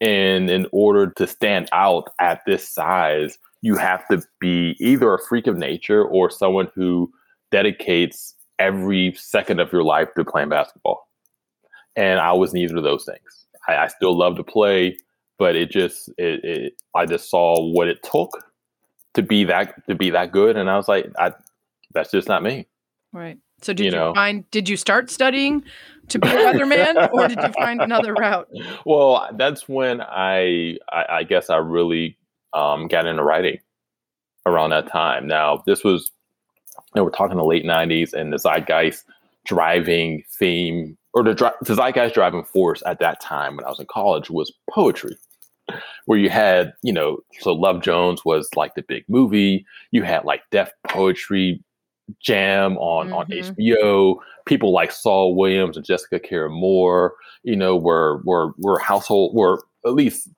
And 0.00 0.48
in 0.48 0.66
order 0.72 1.08
to 1.08 1.26
stand 1.26 1.68
out 1.72 2.10
at 2.20 2.40
this 2.46 2.68
size, 2.68 3.36
you 3.62 3.76
have 3.76 4.06
to 4.08 4.22
be 4.40 4.76
either 4.78 5.12
a 5.12 5.18
freak 5.18 5.46
of 5.46 5.56
nature 5.56 6.04
or 6.04 6.30
someone 6.30 6.68
who 6.74 7.12
dedicates 7.50 8.34
every 8.58 9.14
second 9.16 9.60
of 9.60 9.72
your 9.72 9.82
life 9.82 10.08
to 10.16 10.24
playing 10.24 10.48
basketball. 10.48 11.08
And 11.96 12.20
I 12.20 12.32
was 12.32 12.52
neither 12.52 12.76
of 12.76 12.84
those 12.84 13.04
things. 13.04 13.46
I, 13.66 13.76
I 13.76 13.86
still 13.88 14.16
love 14.16 14.36
to 14.36 14.44
play, 14.44 14.96
but 15.38 15.56
it 15.56 15.70
just 15.70 16.08
it, 16.16 16.44
it 16.44 16.72
I 16.94 17.06
just 17.06 17.28
saw 17.28 17.60
what 17.60 17.88
it 17.88 18.02
took 18.02 18.30
to 19.14 19.22
be 19.22 19.44
that 19.44 19.86
to 19.88 19.94
be 19.94 20.10
that 20.10 20.32
good, 20.32 20.56
and 20.56 20.70
I 20.70 20.76
was 20.76 20.88
like, 20.88 21.10
I 21.18 21.32
that's 21.98 22.10
just 22.12 22.28
not 22.28 22.42
me. 22.42 22.66
Right. 23.12 23.38
So 23.62 23.72
did 23.72 23.84
You 23.86 23.90
you, 23.90 23.96
know. 23.96 24.14
find 24.14 24.48
did 24.50 24.68
you 24.68 24.76
start 24.76 25.10
studying 25.10 25.64
to 26.08 26.18
be 26.18 26.28
a 26.28 26.32
weatherman 26.32 27.10
or 27.12 27.26
did 27.28 27.38
you 27.42 27.52
find 27.54 27.80
another 27.82 28.14
route? 28.14 28.48
Well, 28.86 29.28
that's 29.36 29.68
when 29.68 30.00
I 30.00 30.76
I, 30.92 31.04
I 31.10 31.22
guess 31.24 31.50
I 31.50 31.56
really 31.56 32.16
um, 32.52 32.86
got 32.88 33.06
into 33.06 33.22
writing 33.24 33.58
around 34.46 34.70
that 34.70 34.86
time. 34.88 35.26
Now 35.26 35.62
this 35.66 35.82
was 35.84 36.10
you 36.94 37.00
know, 37.00 37.04
we're 37.04 37.10
talking 37.10 37.36
the 37.36 37.44
late 37.44 37.64
'90s, 37.64 38.12
and 38.14 38.32
the 38.32 38.38
zeitgeist 38.38 39.04
driving 39.44 40.22
theme 40.38 40.96
or 41.14 41.22
the, 41.24 41.52
the 41.62 41.74
zeitgeist 41.74 42.14
driving 42.14 42.44
force 42.44 42.82
at 42.86 43.00
that 43.00 43.20
time 43.20 43.56
when 43.56 43.64
I 43.64 43.68
was 43.68 43.80
in 43.80 43.86
college 43.86 44.30
was 44.30 44.52
poetry. 44.70 45.16
Where 46.06 46.18
you 46.18 46.30
had, 46.30 46.72
you 46.82 46.94
know, 46.94 47.18
so 47.40 47.52
Love 47.52 47.82
Jones 47.82 48.24
was 48.24 48.48
like 48.56 48.74
the 48.74 48.82
big 48.82 49.04
movie. 49.08 49.66
You 49.90 50.02
had 50.02 50.24
like 50.24 50.40
Def 50.50 50.70
Poetry 50.86 51.62
Jam 52.20 52.76
on 52.78 53.12
on 53.12 53.26
Mhm. 53.26 53.54
HBO. 53.56 54.20
People 54.46 54.72
like 54.72 54.92
Saul 54.92 55.34
Williams 55.34 55.76
and 55.76 55.84
Jessica 55.86 56.18
Care 56.18 56.48
Moore, 56.48 57.14
you 57.42 57.56
know, 57.56 57.76
were 57.76 58.22
were 58.24 58.52
were 58.58 58.78
household 58.78 59.34
were 59.34 59.62
at 59.86 59.94
least 59.94 60.28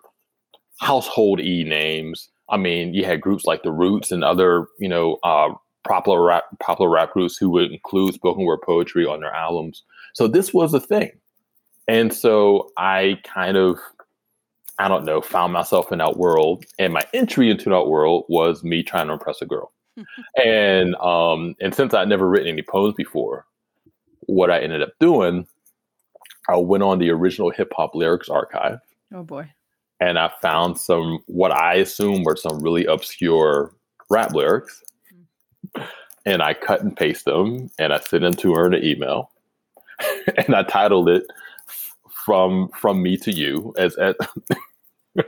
household 0.80 1.40
e 1.40 1.64
names. 1.64 2.28
I 2.48 2.56
mean, 2.56 2.94
you 2.94 3.04
had 3.04 3.20
groups 3.20 3.44
like 3.44 3.62
the 3.62 3.70
Roots 3.72 4.10
and 4.10 4.24
other, 4.24 4.66
you 4.78 4.88
know, 4.88 5.18
uh, 5.22 5.50
popular 5.84 6.22
rap 6.22 6.44
popular 6.58 6.90
rap 6.90 7.12
groups 7.12 7.36
who 7.36 7.48
would 7.50 7.70
include 7.72 8.14
spoken 8.14 8.44
word 8.44 8.60
poetry 8.62 9.06
on 9.06 9.20
their 9.20 9.32
albums. 9.34 9.82
So 10.14 10.26
this 10.26 10.52
was 10.52 10.74
a 10.74 10.80
thing. 10.80 11.12
And 11.88 12.12
so 12.12 12.70
I 12.76 13.18
kind 13.24 13.56
of 13.56 13.78
I 14.78 14.88
don't 14.88 15.04
know, 15.04 15.20
found 15.20 15.52
myself 15.52 15.92
in 15.92 15.98
that 15.98 16.16
world. 16.16 16.64
And 16.78 16.94
my 16.94 17.04
entry 17.12 17.50
into 17.50 17.68
that 17.68 17.84
world 17.86 18.24
was 18.28 18.64
me 18.64 18.82
trying 18.82 19.08
to 19.08 19.12
impress 19.12 19.42
a 19.42 19.46
girl. 19.46 19.72
And 20.44 20.94
um 20.96 21.54
and 21.60 21.74
since 21.74 21.94
I'd 21.94 22.08
never 22.08 22.28
written 22.28 22.48
any 22.48 22.62
poems 22.62 22.94
before, 22.94 23.46
what 24.26 24.50
I 24.50 24.60
ended 24.60 24.82
up 24.82 24.90
doing, 25.00 25.46
I 26.48 26.56
went 26.56 26.82
on 26.82 26.98
the 26.98 27.10
original 27.10 27.50
hip 27.50 27.72
hop 27.76 27.94
lyrics 27.94 28.28
archive 28.28 28.78
Oh 29.14 29.22
boy. 29.24 29.50
and 30.00 30.18
I 30.18 30.30
found 30.42 30.78
some 30.78 31.20
what 31.26 31.50
I 31.52 31.74
assume 31.74 32.22
were 32.24 32.36
some 32.36 32.60
really 32.62 32.86
obscure 32.86 33.74
rap 34.10 34.32
lyrics. 34.34 34.82
And 36.26 36.42
I 36.42 36.52
cut 36.54 36.82
and 36.82 36.94
paste 36.96 37.24
them 37.24 37.70
and 37.78 37.92
I 37.92 38.00
sent 38.00 38.22
them 38.22 38.34
to 38.34 38.52
her 38.54 38.66
in 38.66 38.74
an 38.74 38.84
email. 38.84 39.30
and 40.36 40.54
I 40.54 40.62
titled 40.64 41.08
it 41.08 41.24
from 42.26 42.68
from 42.78 43.02
me 43.02 43.16
to 43.18 43.32
you 43.32 43.72
as, 43.78 43.96
as 43.96 44.14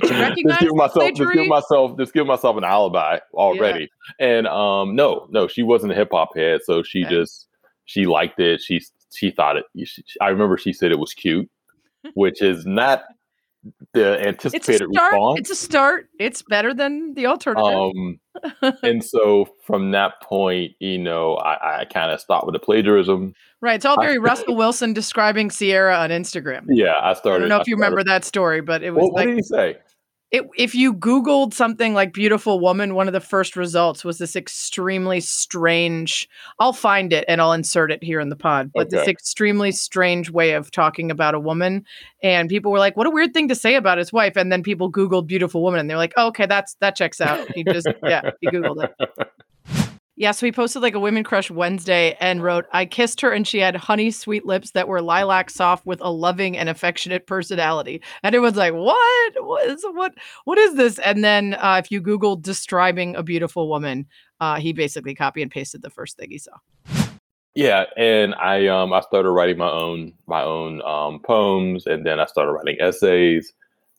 Did 0.00 0.36
you 0.36 0.44
just 0.48 0.60
give 0.60 0.74
myself 0.74 1.12
just 1.14 1.32
give 1.32 1.46
myself 1.46 1.98
just 1.98 2.12
give 2.14 2.26
myself 2.26 2.56
an 2.56 2.64
alibi 2.64 3.18
already. 3.34 3.88
And 4.20 4.46
um 4.46 4.94
no, 4.96 5.26
no, 5.30 5.48
she 5.48 5.62
wasn't 5.62 5.92
a 5.92 5.94
hip 5.94 6.08
hop 6.12 6.36
head, 6.36 6.60
so 6.64 6.82
she 6.82 7.04
Okay. 7.04 7.14
just 7.14 7.46
she 7.84 8.06
liked 8.06 8.38
it. 8.40 8.60
She 8.60 8.80
she 9.14 9.30
thought 9.30 9.56
it. 9.56 9.64
She, 9.86 10.02
I 10.20 10.28
remember 10.28 10.58
she 10.58 10.72
said 10.72 10.92
it 10.92 10.98
was 10.98 11.14
cute, 11.14 11.48
which 12.14 12.42
is 12.42 12.66
not 12.66 13.04
the 13.92 14.18
anticipated 14.26 14.86
start. 14.92 15.12
response. 15.12 15.40
It's 15.40 15.50
a 15.50 15.54
start. 15.56 16.08
It's 16.20 16.42
better 16.42 16.72
than 16.72 17.14
the 17.14 17.26
alternative. 17.26 17.64
Um, 17.66 18.20
and 18.82 19.02
so 19.04 19.48
from 19.66 19.90
that 19.90 20.22
point, 20.22 20.72
you 20.78 20.96
know, 20.96 21.34
I, 21.34 21.80
I 21.80 21.84
kind 21.86 22.12
of 22.12 22.20
stopped 22.20 22.46
with 22.46 22.52
the 22.52 22.60
plagiarism. 22.60 23.34
right. 23.60 23.74
It's 23.74 23.84
all 23.84 23.98
I- 24.00 24.04
very 24.06 24.18
Russell 24.18 24.54
Wilson 24.54 24.92
describing 24.92 25.50
Ciara 25.50 25.96
on 25.96 26.10
Instagram. 26.10 26.66
Yeah, 26.68 26.94
I 27.02 27.14
started. 27.14 27.36
I 27.36 27.38
don't 27.40 27.48
know 27.48 27.60
if 27.60 27.66
you 27.66 27.76
started- 27.76 27.90
remember 27.96 28.04
that 28.04 28.24
story, 28.24 28.60
but 28.60 28.82
it 28.84 28.92
was 28.92 29.02
What, 29.02 29.12
what 29.14 29.20
like 29.26 29.28
did 29.28 29.36
he 29.36 29.42
say? 29.42 29.76
It, 30.30 30.46
if 30.56 30.74
you 30.74 30.92
Googled 30.92 31.54
something 31.54 31.94
like 31.94 32.12
beautiful 32.12 32.60
woman, 32.60 32.94
one 32.94 33.06
of 33.06 33.14
the 33.14 33.20
first 33.20 33.56
results 33.56 34.04
was 34.04 34.18
this 34.18 34.36
extremely 34.36 35.20
strange. 35.20 36.28
I'll 36.58 36.74
find 36.74 37.12
it 37.12 37.24
and 37.28 37.40
I'll 37.40 37.52
insert 37.52 37.90
it 37.90 38.04
here 38.04 38.20
in 38.20 38.28
the 38.28 38.36
pod, 38.36 38.70
but 38.74 38.90
this 38.90 39.08
extremely 39.08 39.72
strange 39.72 40.30
way 40.30 40.52
of 40.52 40.70
talking 40.70 41.10
about 41.10 41.34
a 41.34 41.40
woman. 41.40 41.84
And 42.22 42.50
people 42.50 42.70
were 42.70 42.78
like, 42.78 42.96
what 42.96 43.06
a 43.06 43.10
weird 43.10 43.32
thing 43.32 43.48
to 43.48 43.54
say 43.54 43.74
about 43.74 43.96
his 43.96 44.12
wife. 44.12 44.36
And 44.36 44.52
then 44.52 44.62
people 44.62 44.92
Googled 44.92 45.26
beautiful 45.26 45.62
woman 45.62 45.80
and 45.80 45.88
they're 45.88 45.96
like, 45.96 46.12
oh, 46.18 46.26
okay, 46.28 46.46
that's 46.46 46.74
that 46.80 46.94
checks 46.94 47.20
out. 47.20 47.50
He 47.52 47.64
just, 47.64 47.88
yeah, 48.02 48.30
he 48.40 48.48
Googled 48.48 48.84
it. 48.84 49.28
Yeah, 50.18 50.32
so 50.32 50.46
he 50.46 50.50
posted 50.50 50.82
like 50.82 50.96
a 50.96 51.00
women 51.00 51.22
crush 51.22 51.48
Wednesday 51.48 52.16
and 52.18 52.42
wrote, 52.42 52.66
I 52.72 52.86
kissed 52.86 53.20
her 53.20 53.30
and 53.30 53.46
she 53.46 53.60
had 53.60 53.76
honey 53.76 54.10
sweet 54.10 54.44
lips 54.44 54.72
that 54.72 54.88
were 54.88 55.00
lilac 55.00 55.48
soft 55.48 55.86
with 55.86 56.00
a 56.00 56.10
loving 56.10 56.58
and 56.58 56.68
affectionate 56.68 57.28
personality. 57.28 58.02
And 58.24 58.34
was 58.42 58.56
like, 58.56 58.74
what? 58.74 59.32
What 59.38 59.70
is 59.70 59.84
what 59.92 60.14
what 60.44 60.58
is 60.58 60.74
this? 60.74 60.98
And 60.98 61.22
then 61.22 61.54
uh, 61.54 61.80
if 61.84 61.92
you 61.92 62.00
Google 62.00 62.34
describing 62.34 63.14
a 63.14 63.22
beautiful 63.22 63.68
woman, 63.68 64.06
uh, 64.40 64.56
he 64.56 64.72
basically 64.72 65.14
copy 65.14 65.40
and 65.40 65.52
pasted 65.52 65.82
the 65.82 65.90
first 65.90 66.16
thing 66.16 66.30
he 66.30 66.38
saw. 66.38 66.56
Yeah, 67.54 67.84
and 67.96 68.34
I 68.34 68.66
um 68.66 68.92
I 68.92 69.00
started 69.02 69.30
writing 69.30 69.58
my 69.58 69.70
own 69.70 70.14
my 70.26 70.42
own 70.42 70.82
um, 70.82 71.20
poems, 71.20 71.86
and 71.86 72.04
then 72.04 72.18
I 72.18 72.26
started 72.26 72.50
writing 72.50 72.76
essays, 72.80 73.52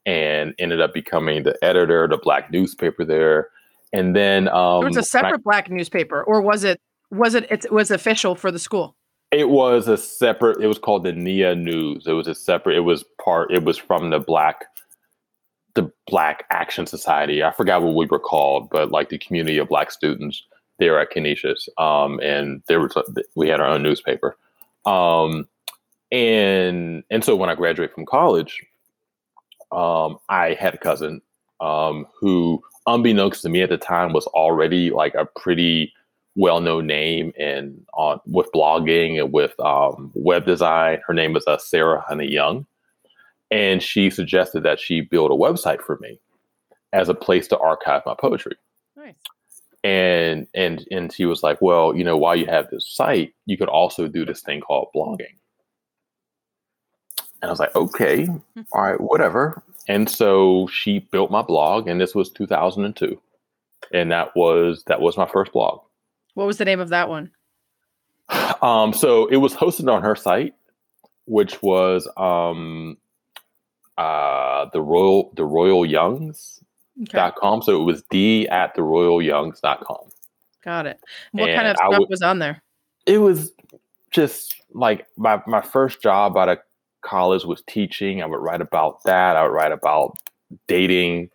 and 0.06 0.54
ended 0.60 0.82
up 0.82 0.94
becoming 0.94 1.44
the 1.44 1.58
editor 1.64 2.04
of 2.04 2.10
the 2.10 2.18
black 2.18 2.52
newspaper 2.52 3.06
there. 3.06 3.52
And 3.92 4.16
then 4.16 4.48
um, 4.48 4.84
It 4.84 4.90
was 4.90 4.98
a 4.98 5.04
separate 5.04 5.44
black 5.44 5.70
newspaper, 5.70 6.24
or 6.24 6.42
was 6.42 6.64
it? 6.64 6.80
Was 7.12 7.34
it? 7.34 7.48
It 7.50 7.72
was 7.72 7.92
official 7.92 8.36
for 8.36 8.52
the 8.52 8.60
school. 8.60 8.96
It 9.32 9.50
was 9.50 9.88
a 9.88 9.98
separate. 9.98 10.62
It 10.62 10.68
was 10.68 10.80
called 10.80 11.04
the 11.04 11.14
Nia 11.14 11.56
News. 11.56 12.06
It 12.08 12.14
was 12.14 12.28
a 12.28 12.36
separate. 12.36 12.78
It 12.78 12.82
was 12.82 13.04
part. 13.24 13.52
It 13.52 13.64
was 13.64 13.78
from 13.78 14.10
the 14.10 14.20
black, 14.20 14.66
the 15.76 15.92
Black 16.08 16.46
Action 16.52 16.86
Society. 16.86 17.44
I 17.44 17.52
forgot 17.52 17.82
what 17.82 17.96
we 17.96 18.06
were 18.06 18.20
called, 18.20 18.70
but 18.70 18.92
like 18.92 19.10
the 19.10 19.18
community 19.18 19.58
of 19.58 19.70
black 19.70 19.92
students 19.92 20.44
there 20.80 21.00
at 21.00 21.12
Canisius. 21.12 21.68
Um, 21.78 22.20
and 22.22 22.64
there 22.68 22.80
was 22.80 22.96
we 23.36 23.50
had 23.50 23.60
our 23.60 23.68
own 23.68 23.84
newspaper. 23.84 24.36
Um, 24.86 25.48
and 26.12 27.04
and 27.10 27.24
so 27.24 27.36
when 27.36 27.50
I 27.50 27.56
graduated 27.56 27.94
from 27.94 28.06
college, 28.06 28.64
um, 29.72 30.18
I 30.30 30.56
had 30.60 30.74
a 30.74 30.78
cousin 30.78 31.22
um, 31.60 32.08
who, 32.20 32.64
unbeknownst 32.88 33.42
to 33.44 33.50
me 33.50 33.62
at 33.62 33.70
the 33.70 33.78
time, 33.78 34.14
was 34.14 34.28
already 34.28 34.92
like 34.92 35.16
a 35.16 35.26
pretty 35.26 35.94
well-known 36.36 36.88
name 36.88 37.34
and 37.38 37.86
on 37.94 38.20
with 38.26 38.50
blogging 38.54 39.20
and 39.20 39.34
with 39.34 39.60
um, 39.60 40.12
web 40.14 40.46
design. 40.46 41.02
Her 41.06 41.14
name 41.14 41.36
is 41.36 41.46
uh, 41.48 41.58
Sarah 41.58 42.04
Honey 42.08 42.32
Young, 42.32 42.66
and 43.52 43.82
she 43.84 44.10
suggested 44.10 44.64
that 44.64 44.80
she 44.80 45.02
build 45.02 45.32
a 45.32 45.36
website 45.36 45.82
for 45.82 45.98
me 46.00 46.20
as 46.94 47.10
a 47.10 47.14
place 47.14 47.48
to 47.50 47.58
archive 47.60 48.04
my 48.06 48.16
poetry. 48.20 48.56
Nice. 48.96 49.16
And 49.84 50.48
and 50.54 50.86
and 50.92 51.12
she 51.14 51.26
was 51.26 51.42
like, 51.42 51.62
well, 51.62 51.96
you 51.96 52.04
know, 52.04 52.18
while 52.18 52.36
you 52.36 52.46
have 52.46 52.70
this 52.70 52.88
site, 52.88 53.34
you 53.46 53.58
could 53.58 53.70
also 53.70 54.08
do 54.08 54.26
this 54.26 54.42
thing 54.42 54.62
called 54.62 54.90
blogging. 54.96 55.39
And 57.42 57.50
I 57.50 57.52
was 57.52 57.60
like, 57.60 57.76
okay, 57.76 58.28
all 58.74 58.82
right, 58.84 59.00
whatever. 59.00 59.64
And 59.88 60.10
so 60.10 60.68
she 60.68 61.00
built 61.00 61.32
my 61.32 61.42
blog, 61.42 61.88
and 61.88 62.00
this 62.00 62.14
was 62.14 62.30
2002, 62.32 63.20
and 63.94 64.12
that 64.12 64.36
was 64.36 64.84
that 64.88 65.02
was 65.02 65.18
my 65.18 65.26
first 65.28 65.52
blog. 65.54 65.82
What 66.36 66.46
was 66.48 66.58
the 66.58 66.66
name 66.66 66.80
of 66.80 66.90
that 66.90 67.10
one? 67.10 67.32
Um, 68.62 68.94
so 68.94 69.26
it 69.28 69.38
was 69.38 69.56
hosted 69.56 69.92
on 69.92 70.04
her 70.04 70.16
site, 70.16 70.54
which 71.26 71.62
was 71.64 72.08
um, 72.18 72.98
uh, 73.98 74.66
the 74.74 74.82
royal 74.82 75.32
the 75.36 75.46
royal 75.46 75.86
youngs 75.86 76.62
Okay. 77.04 77.18
dot 77.18 77.36
com. 77.38 77.62
So 77.62 77.82
it 77.82 77.86
was 77.86 78.04
d 78.12 78.48
at 78.50 78.76
the 78.76 78.84
royal 78.84 79.22
youngs 79.22 79.62
dot 79.62 79.80
com. 79.86 80.10
Got 80.64 80.86
it. 80.86 81.00
What 81.32 81.48
kind 81.48 81.68
of 81.68 81.78
stuff 81.78 81.98
would- 81.98 82.10
was 82.10 82.22
on 82.22 82.40
there? 82.40 82.62
It 83.06 83.20
was 83.20 83.54
just 84.12 84.56
like 84.74 85.08
my 85.18 85.42
my 85.48 85.62
first 85.62 86.02
job 86.04 86.38
out 86.38 86.50
of 86.50 86.60
college 87.02 87.46
was 87.46 87.64
teaching. 87.68 88.22
I 88.22 88.26
would 88.26 88.38
write 88.42 88.62
about 88.62 89.04
that. 89.04 89.36
I 89.38 89.44
would 89.44 89.54
write 89.54 89.72
about 89.72 90.18
dating. 90.68 91.30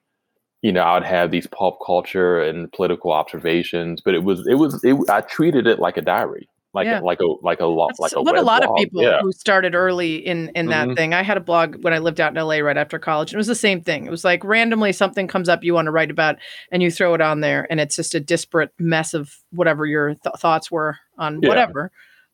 You 0.62 0.72
know, 0.72 0.80
I 0.82 0.94
would 0.94 1.04
have 1.06 1.30
these 1.30 1.46
pop 1.46 1.78
culture 1.84 2.40
and 2.42 2.72
political 2.72 3.12
observations, 3.12 4.00
but 4.00 4.14
it 4.14 4.24
was 4.24 4.46
it 4.46 4.54
was 4.54 4.82
it, 4.82 4.96
I 5.10 5.20
treated 5.20 5.66
it 5.66 5.78
like 5.78 5.98
a 5.98 6.02
diary, 6.02 6.48
like 6.72 6.86
Yeah. 6.86 7.00
like 7.00 7.20
a 7.20 7.26
like 7.42 7.60
a 7.60 7.66
lo- 7.66 7.86
That's 7.88 8.00
like 8.00 8.12
a 8.16 8.22
what 8.22 8.38
a 8.38 8.40
lot 8.42 8.64
of 8.64 8.74
people 8.76 9.02
Yeah. 9.02 9.20
who 9.20 9.30
started 9.32 9.74
early 9.74 10.16
in 10.16 10.48
in 10.54 10.66
that 10.68 10.88
Mhm. 10.88 10.96
thing. 10.96 11.12
I 11.12 11.22
had 11.22 11.36
a 11.36 11.40
blog 11.40 11.84
when 11.84 11.92
I 11.92 11.98
lived 11.98 12.18
out 12.18 12.32
in 12.32 12.38
LA 12.38 12.60
right 12.60 12.78
after 12.78 12.98
college. 12.98 13.30
and 13.32 13.34
It 13.36 13.38
was 13.38 13.46
the 13.46 13.54
same 13.54 13.82
thing. 13.82 14.06
It 14.06 14.10
was 14.10 14.24
like 14.24 14.42
randomly 14.42 14.92
something 14.92 15.28
comes 15.28 15.50
up 15.50 15.62
you 15.64 15.74
want 15.74 15.84
to 15.86 15.92
write 15.92 16.10
about, 16.10 16.36
and 16.72 16.82
you 16.82 16.90
throw 16.90 17.12
it 17.12 17.20
on 17.20 17.40
there, 17.40 17.66
and 17.68 17.78
it's 17.78 17.96
just 17.96 18.14
a 18.14 18.20
disparate 18.20 18.70
mess 18.78 19.12
of 19.12 19.36
whatever 19.52 19.84
your 19.84 20.14
th- 20.14 20.36
thoughts 20.38 20.70
were 20.70 20.96
on 21.18 21.40
Yeah. 21.42 21.48
whatever. 21.50 21.90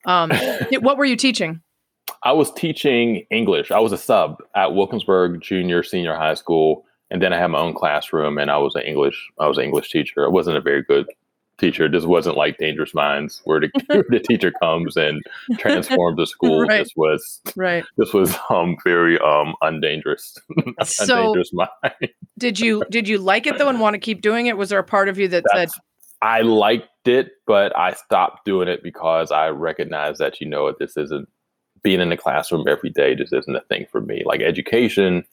Um, 0.06 0.30
what 0.80 0.96
were 0.98 1.04
you 1.04 1.16
teaching? 1.16 1.62
I 2.22 2.32
was 2.32 2.52
teaching 2.52 3.24
English. 3.30 3.70
I 3.70 3.78
was 3.78 3.92
a 3.92 3.98
sub 3.98 4.38
at 4.54 4.74
Wilkinsburg 4.74 5.40
Junior 5.40 5.82
Senior 5.82 6.14
High 6.14 6.34
School, 6.34 6.84
and 7.10 7.22
then 7.22 7.32
I 7.32 7.38
had 7.38 7.48
my 7.48 7.58
own 7.58 7.74
classroom, 7.74 8.38
and 8.38 8.50
I 8.50 8.58
was 8.58 8.74
an 8.74 8.82
English. 8.82 9.28
I 9.38 9.46
was 9.46 9.58
an 9.58 9.64
English 9.64 9.90
teacher. 9.90 10.24
I 10.24 10.28
wasn't 10.28 10.56
a 10.58 10.60
very 10.60 10.82
good 10.82 11.06
teacher. 11.58 11.88
This 11.88 12.04
wasn't 12.04 12.36
like 12.36 12.58
Dangerous 12.58 12.94
Minds, 12.94 13.40
where 13.44 13.60
the, 13.60 13.70
the 14.10 14.18
teacher 14.20 14.50
comes 14.62 14.96
and 14.96 15.22
transforms 15.58 16.16
the 16.16 16.26
school. 16.26 16.60
Right. 16.66 16.78
This 16.84 16.92
was 16.96 17.40
Right. 17.56 17.84
this 17.96 18.12
was 18.12 18.34
um 18.50 18.76
very 18.84 19.18
um 19.18 19.54
undangerous, 19.62 20.36
So- 20.84 21.16
undangerous 21.16 21.52
mind. 21.52 22.12
Did 22.38 22.60
you 22.60 22.84
did 22.90 23.08
you 23.08 23.18
like 23.18 23.46
it 23.46 23.58
though 23.58 23.68
and 23.68 23.80
want 23.80 23.94
to 23.94 23.98
keep 23.98 24.20
doing 24.22 24.46
it? 24.46 24.56
Was 24.56 24.68
there 24.70 24.78
a 24.78 24.84
part 24.84 25.08
of 25.08 25.18
you 25.18 25.28
that 25.28 25.44
said, 25.54 25.68
I 26.22 26.40
liked 26.42 26.88
it, 27.06 27.32
but 27.46 27.76
I 27.76 27.92
stopped 27.94 28.44
doing 28.44 28.68
it 28.68 28.82
because 28.82 29.30
I 29.30 29.48
recognized 29.48 30.18
that 30.20 30.40
you 30.40 30.46
know 30.48 30.64
what 30.64 30.78
this 30.78 30.96
isn't 30.96 31.28
being 31.82 32.00
in 32.00 32.10
the 32.10 32.16
classroom 32.16 32.66
every 32.68 32.90
day. 32.90 33.14
Just 33.14 33.32
isn't 33.32 33.56
a 33.56 33.60
thing 33.62 33.86
for 33.90 34.00
me. 34.00 34.22
Like 34.24 34.40
education, 34.40 35.24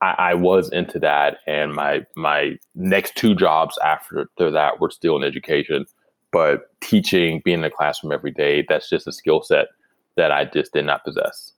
I, 0.00 0.14
I 0.18 0.34
was 0.34 0.70
into 0.70 0.98
that, 1.00 1.38
and 1.46 1.74
my 1.74 2.04
my 2.16 2.56
next 2.74 3.16
two 3.16 3.34
jobs 3.34 3.78
after 3.84 4.28
that 4.38 4.80
were 4.80 4.90
still 4.90 5.16
in 5.16 5.24
education. 5.24 5.86
But 6.30 6.70
teaching, 6.80 7.42
being 7.44 7.56
in 7.56 7.62
the 7.62 7.70
classroom 7.70 8.12
every 8.12 8.30
day, 8.30 8.64
that's 8.68 8.88
just 8.88 9.06
a 9.06 9.12
skill 9.12 9.42
set 9.42 9.66
that 10.16 10.32
I 10.32 10.46
just 10.46 10.72
did 10.72 10.86
not 10.86 11.04
possess. 11.04 11.52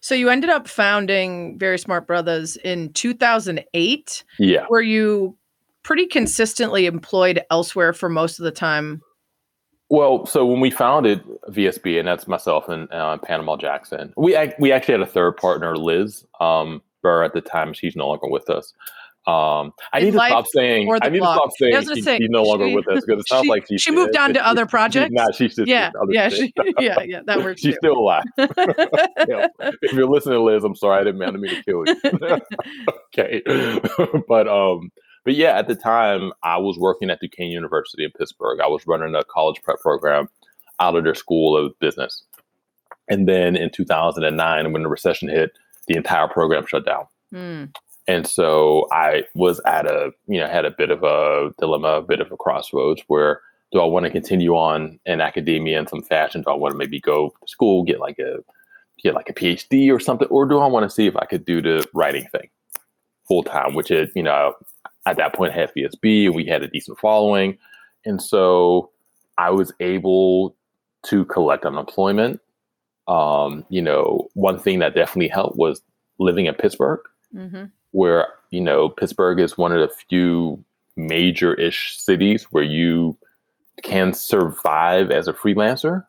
so 0.00 0.14
you 0.14 0.28
ended 0.28 0.50
up 0.50 0.68
founding 0.68 1.58
Very 1.58 1.78
Smart 1.78 2.06
Brothers 2.06 2.56
in 2.56 2.92
2008? 2.92 4.24
Yeah. 4.38 4.66
Were 4.68 4.82
you 4.82 5.36
pretty 5.82 6.06
consistently 6.06 6.86
employed 6.86 7.42
elsewhere 7.50 7.92
for 7.92 8.08
most 8.08 8.38
of 8.38 8.44
the 8.44 8.50
time? 8.50 9.00
Well, 9.90 10.24
so 10.24 10.46
when 10.46 10.60
we 10.60 10.70
founded 10.70 11.22
VSB, 11.48 11.98
and 11.98 12.06
that's 12.06 12.28
myself 12.28 12.68
and 12.68 12.90
uh, 12.92 13.18
Panama 13.18 13.56
Jackson, 13.56 14.12
we 14.16 14.36
we 14.60 14.70
actually 14.72 14.92
had 14.92 15.00
a 15.00 15.06
third 15.06 15.36
partner, 15.36 15.76
Liz 15.76 16.24
um, 16.40 16.80
Burr, 17.02 17.24
at 17.24 17.32
the 17.34 17.40
time. 17.40 17.72
She's 17.72 17.96
no 17.96 18.06
longer 18.08 18.28
with 18.28 18.48
us. 18.48 18.72
Um, 19.26 19.72
I 19.92 19.98
In 19.98 20.04
need 20.06 20.10
to 20.12 20.16
stop 20.18 20.46
saying. 20.46 20.90
I 21.02 21.08
need 21.08 21.18
blog? 21.18 21.36
to 21.36 21.40
stop 21.40 21.50
saying 21.58 21.74
was 21.74 21.90
she- 21.94 22.02
say, 22.02 22.18
she's 22.18 22.30
no 22.30 22.42
longer 22.44 22.68
she- 22.68 22.74
with 22.76 22.88
us 22.88 23.04
because 23.04 23.20
it 23.20 23.28
sounds 23.28 23.44
she- 23.44 23.50
like 23.50 23.66
she 23.68 23.78
she 23.78 23.90
moved 23.90 24.16
on 24.16 24.28
to 24.32 24.34
but 24.40 24.44
other 24.46 24.62
she's 24.64 24.70
projects? 24.70 25.12
Not, 25.12 25.34
she's 25.34 25.56
just 25.56 25.68
Yeah, 25.68 25.90
other 26.00 26.12
yeah, 26.12 26.28
she- 26.30 26.52
yeah, 26.78 27.00
yeah. 27.02 27.20
That 27.26 27.38
works 27.44 27.60
she's 27.60 27.74
too. 27.74 27.78
still 27.82 27.98
alive. 27.98 28.24
Yeah. 29.28 29.48
If 29.82 29.92
you're 29.92 30.06
listening, 30.08 30.36
to 30.36 30.42
Liz, 30.42 30.64
I'm 30.64 30.74
sorry. 30.76 31.00
I 31.00 31.04
didn't 31.04 31.18
mean, 31.18 31.28
I 31.28 31.32
didn't 31.32 31.42
mean 31.42 31.54
to 31.56 31.64
kill 31.64 31.84
you. 31.86 32.40
okay, 33.18 33.42
but 34.28 34.48
um, 34.48 34.90
but 35.24 35.34
yeah, 35.34 35.58
at 35.58 35.68
the 35.68 35.74
time 35.74 36.32
I 36.42 36.56
was 36.58 36.78
working 36.78 37.10
at 37.10 37.20
Duquesne 37.20 37.48
University 37.48 38.04
in 38.04 38.10
Pittsburgh. 38.12 38.60
I 38.60 38.68
was 38.68 38.86
running 38.86 39.14
a 39.14 39.24
college 39.24 39.62
prep 39.62 39.80
program 39.80 40.28
out 40.78 40.96
of 40.96 41.04
their 41.04 41.14
school 41.14 41.56
of 41.56 41.78
business, 41.78 42.22
and 43.08 43.28
then 43.28 43.56
in 43.56 43.70
2009, 43.70 44.72
when 44.72 44.82
the 44.82 44.88
recession 44.88 45.28
hit, 45.28 45.52
the 45.88 45.96
entire 45.96 46.28
program 46.28 46.66
shut 46.66 46.86
down. 46.86 47.06
Hmm. 47.32 47.64
And 48.06 48.26
so 48.26 48.88
I 48.90 49.24
was 49.34 49.60
at 49.66 49.86
a, 49.86 50.10
you 50.26 50.40
know, 50.40 50.48
had 50.48 50.64
a 50.64 50.70
bit 50.70 50.90
of 50.90 51.02
a 51.04 51.52
dilemma, 51.60 51.88
a 51.88 52.02
bit 52.02 52.20
of 52.20 52.32
a 52.32 52.36
crossroads 52.36 53.02
where 53.06 53.40
do 53.72 53.80
I 53.80 53.84
want 53.84 54.04
to 54.04 54.10
continue 54.10 54.56
on 54.56 54.98
in 55.06 55.20
academia 55.20 55.78
in 55.78 55.86
some 55.86 56.02
fashion? 56.02 56.42
Do 56.42 56.50
I 56.50 56.54
want 56.54 56.72
to 56.72 56.78
maybe 56.78 56.98
go 56.98 57.28
to 57.28 57.48
school, 57.48 57.84
get 57.84 58.00
like 58.00 58.18
a, 58.18 58.38
get 59.02 59.14
like 59.14 59.28
a 59.28 59.32
PhD 59.34 59.94
or 59.94 60.00
something? 60.00 60.26
Or 60.28 60.46
do 60.46 60.58
I 60.58 60.66
want 60.66 60.84
to 60.84 60.90
see 60.90 61.06
if 61.06 61.16
I 61.16 61.24
could 61.24 61.44
do 61.44 61.62
the 61.62 61.86
writing 61.94 62.26
thing 62.32 62.50
full 63.28 63.44
time, 63.44 63.74
which 63.74 63.92
is, 63.92 64.10
you 64.16 64.24
know, 64.24 64.54
at 65.06 65.16
that 65.16 65.34
point 65.34 65.52
had 65.52 65.72
VSB 65.74 66.26
and 66.26 66.34
we 66.34 66.44
had 66.46 66.62
a 66.62 66.68
decent 66.68 66.98
following. 66.98 67.58
And 68.04 68.20
so 68.20 68.90
I 69.38 69.50
was 69.50 69.72
able 69.80 70.54
to 71.04 71.24
collect 71.26 71.64
unemployment. 71.64 72.40
Um, 73.08 73.64
you 73.70 73.82
know, 73.82 74.28
one 74.34 74.58
thing 74.58 74.78
that 74.80 74.94
definitely 74.94 75.28
helped 75.28 75.56
was 75.56 75.82
living 76.18 76.46
in 76.46 76.54
Pittsburgh 76.54 77.00
hmm 77.32 77.64
where 77.92 78.28
you 78.50 78.60
know 78.60 78.88
Pittsburgh 78.88 79.40
is 79.40 79.58
one 79.58 79.72
of 79.72 79.80
the 79.80 79.92
few 80.08 80.62
major-ish 80.96 81.98
cities 81.98 82.44
where 82.50 82.62
you 82.62 83.16
can 83.82 84.12
survive 84.12 85.10
as 85.10 85.26
a 85.26 85.32
freelancer 85.32 86.04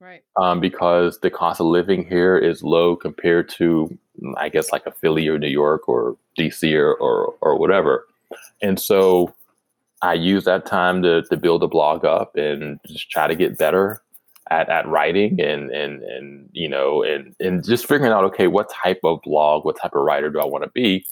Right. 0.00 0.24
um, 0.36 0.58
because 0.58 1.20
the 1.20 1.30
cost 1.30 1.60
of 1.60 1.66
living 1.66 2.04
here 2.08 2.36
is 2.36 2.64
low 2.64 2.96
compared 2.96 3.48
to 3.50 3.96
I 4.36 4.48
guess 4.48 4.72
like 4.72 4.84
a 4.86 4.90
Philly 4.90 5.28
or 5.28 5.38
New 5.38 5.46
York 5.48 5.88
or 5.88 6.16
DC 6.38 6.74
or 6.74 6.94
or, 6.94 7.34
or 7.40 7.56
whatever. 7.56 8.06
And 8.60 8.78
so 8.78 9.34
I 10.02 10.14
use 10.14 10.44
that 10.44 10.66
time 10.66 11.02
to, 11.02 11.22
to 11.22 11.36
build 11.36 11.62
a 11.62 11.68
blog 11.68 12.04
up 12.04 12.36
and 12.36 12.80
just 12.86 13.10
try 13.10 13.26
to 13.26 13.34
get 13.34 13.58
better 13.58 14.02
at, 14.50 14.68
at 14.68 14.86
writing 14.88 15.40
and, 15.40 15.70
and, 15.70 16.02
and, 16.02 16.48
you 16.52 16.68
know, 16.68 17.02
and, 17.02 17.34
and 17.40 17.64
just 17.64 17.86
figuring 17.86 18.12
out, 18.12 18.24
okay, 18.24 18.48
what 18.48 18.70
type 18.70 19.00
of 19.04 19.20
blog, 19.22 19.64
what 19.64 19.78
type 19.80 19.94
of 19.94 20.02
writer 20.02 20.30
do 20.30 20.40
I 20.40 20.44
want 20.44 20.64
to 20.64 20.70
be? 20.70 21.04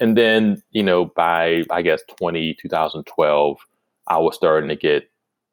And 0.00 0.16
then, 0.16 0.62
you 0.70 0.82
know, 0.82 1.06
by, 1.06 1.64
I 1.70 1.82
guess, 1.82 2.02
20, 2.18 2.54
2012, 2.54 3.58
I 4.08 4.18
was 4.18 4.34
starting 4.34 4.68
to 4.68 4.76
get, 4.76 5.10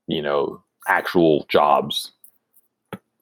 you 0.07 0.21
know, 0.21 0.61
actual 0.87 1.45
jobs 1.47 2.11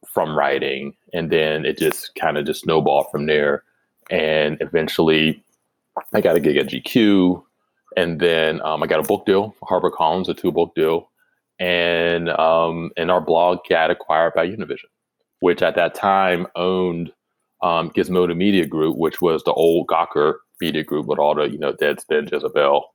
from 0.08 0.36
writing. 0.36 0.96
And 1.14 1.30
then 1.30 1.66
it 1.66 1.78
just 1.78 2.16
kind 2.16 2.38
of 2.38 2.46
just 2.46 2.62
snowballed 2.62 3.08
from 3.12 3.26
there. 3.28 3.64
And 4.10 4.58
eventually 4.60 5.44
I 6.14 6.22
got 6.22 6.36
a 6.36 6.40
gig 6.40 6.58
at 6.58 6.68
GQ. 6.68 7.44
And 7.98 8.20
then 8.20 8.62
um, 8.62 8.84
I 8.84 8.88
got 8.88 9.00
a 9.00 9.08
book 9.08 9.26
deal, 9.26 9.56
Harper 9.64 9.92
Collins, 9.92 10.30
a 10.30 10.34
two 10.34 10.52
book 10.52 10.74
deal. 10.76 11.10
and 11.60 12.30
um, 12.30 12.92
and 12.98 13.12
our 13.12 13.22
blog 13.22 13.60
got 13.70 13.92
acquired 13.92 14.34
by 14.34 14.48
Univision, 14.48 14.90
which 15.42 15.62
at 15.62 15.76
that 15.76 15.96
time 15.96 16.48
owned 16.56 17.12
um, 17.62 17.90
Gizmodo 17.92 18.36
Media 18.36 18.66
Group, 18.66 18.98
which 18.98 19.22
was 19.22 19.44
the 19.44 19.54
old 19.54 19.88
Gawker 19.88 20.36
Media 20.62 20.84
Group 20.84 21.08
with 21.08 21.20
all 21.20 21.36
the 21.36 21.50
you 21.50 21.58
know 21.58 21.74
Deadspin, 21.74 22.32
Jezebel, 22.32 22.86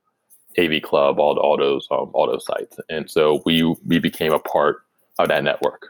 AV 0.59 0.83
Club, 0.83 1.19
all 1.19 1.39
all 1.39 1.59
those 1.59 1.87
um, 1.91 2.11
all 2.15 2.27
those 2.27 2.47
sites, 2.47 2.79
and 2.89 3.11
so 3.11 3.43
we 3.45 3.63
we 3.87 3.99
became 3.99 4.33
a 4.33 4.39
part 4.39 4.79
of 5.19 5.29
that 5.29 5.45
network. 5.45 5.89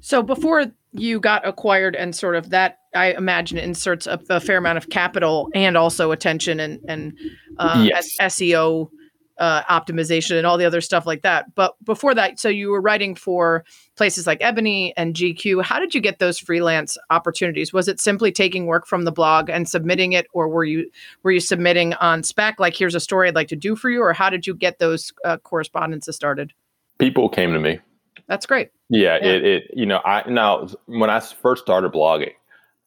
So 0.00 0.22
before 0.22 0.66
you 0.94 1.20
got 1.20 1.46
acquired 1.46 1.96
and 1.96 2.14
sort 2.14 2.36
of 2.36 2.50
that, 2.50 2.78
I 2.94 3.12
imagine 3.12 3.58
inserts 3.58 4.06
a, 4.06 4.20
a 4.30 4.40
fair 4.40 4.58
amount 4.58 4.78
of 4.78 4.88
capital 4.88 5.50
and 5.54 5.76
also 5.76 6.12
attention 6.12 6.60
and 6.60 6.80
and 6.88 7.18
uh, 7.58 7.84
Yes. 7.86 8.16
SEO 8.20 8.90
uh, 9.38 9.62
optimization 9.64 10.38
and 10.38 10.46
all 10.46 10.56
the 10.56 10.64
other 10.64 10.80
stuff 10.80 11.06
like 11.06 11.22
that. 11.22 11.54
But 11.54 11.74
before 11.84 12.14
that, 12.14 12.38
so 12.38 12.48
you 12.48 12.70
were 12.70 12.80
writing 12.80 13.14
for 13.14 13.64
places 13.96 14.26
like 14.26 14.38
Ebony 14.40 14.94
and 14.96 15.14
GQ. 15.14 15.64
How 15.64 15.80
did 15.80 15.94
you 15.94 16.00
get 16.00 16.20
those 16.20 16.38
freelance 16.38 16.96
opportunities? 17.10 17.72
Was 17.72 17.88
it 17.88 18.00
simply 18.00 18.30
taking 18.30 18.66
work 18.66 18.86
from 18.86 19.04
the 19.04 19.12
blog 19.12 19.50
and 19.50 19.68
submitting 19.68 20.12
it, 20.12 20.26
or 20.32 20.48
were 20.48 20.64
you 20.64 20.88
were 21.22 21.32
you 21.32 21.40
submitting 21.40 21.94
on 21.94 22.22
spec? 22.22 22.60
Like, 22.60 22.76
here's 22.76 22.94
a 22.94 23.00
story 23.00 23.28
I'd 23.28 23.34
like 23.34 23.48
to 23.48 23.56
do 23.56 23.74
for 23.74 23.90
you, 23.90 24.00
or 24.00 24.12
how 24.12 24.30
did 24.30 24.46
you 24.46 24.54
get 24.54 24.78
those 24.78 25.12
uh, 25.24 25.38
correspondences 25.38 26.14
started? 26.14 26.52
People 26.98 27.28
came 27.28 27.52
to 27.52 27.58
me. 27.58 27.80
That's 28.26 28.46
great. 28.46 28.70
Yeah, 28.88 29.18
Yeah. 29.22 29.32
it, 29.32 29.44
it 29.44 29.70
you 29.74 29.86
know 29.86 30.00
I 30.04 30.28
now 30.28 30.68
when 30.86 31.10
I 31.10 31.20
first 31.20 31.62
started 31.62 31.92
blogging, 31.92 32.32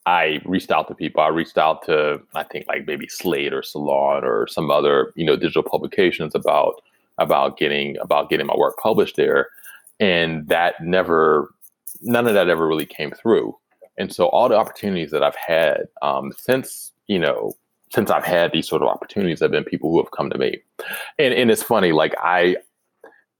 I 0.05 0.41
reached 0.45 0.71
out 0.71 0.87
to 0.87 0.95
people. 0.95 1.21
I 1.21 1.27
reached 1.27 1.57
out 1.57 1.85
to 1.85 2.21
I 2.33 2.43
think 2.43 2.67
like 2.67 2.87
maybe 2.87 3.07
Slate 3.07 3.53
or 3.53 3.61
Salon 3.63 4.23
or 4.23 4.47
some 4.47 4.71
other 4.71 5.11
you 5.15 5.25
know 5.25 5.35
digital 5.35 5.63
publications 5.63 6.33
about 6.33 6.81
about 7.17 7.57
getting 7.57 7.97
about 7.97 8.29
getting 8.29 8.47
my 8.47 8.55
work 8.55 8.77
published 8.77 9.15
there, 9.15 9.49
and 9.99 10.47
that 10.47 10.75
never 10.81 11.53
none 12.01 12.27
of 12.27 12.33
that 12.33 12.49
ever 12.49 12.67
really 12.67 12.85
came 12.85 13.11
through. 13.11 13.55
And 13.97 14.13
so 14.13 14.27
all 14.27 14.47
the 14.47 14.55
opportunities 14.55 15.09
that 15.11 15.23
I've 15.23 15.35
had 15.35 15.87
um, 16.01 16.31
since 16.37 16.93
you 17.07 17.19
know 17.19 17.55
since 17.93 18.09
I've 18.11 18.25
had 18.25 18.51
these 18.51 18.67
sort 18.67 18.81
of 18.81 18.89
opportunities 18.89 19.39
have 19.39 19.51
been 19.51 19.63
people 19.63 19.91
who 19.91 20.01
have 20.01 20.11
come 20.11 20.29
to 20.29 20.37
me, 20.37 20.59
and 21.19 21.33
and 21.33 21.51
it's 21.51 21.63
funny 21.63 21.91
like 21.91 22.15
I 22.19 22.57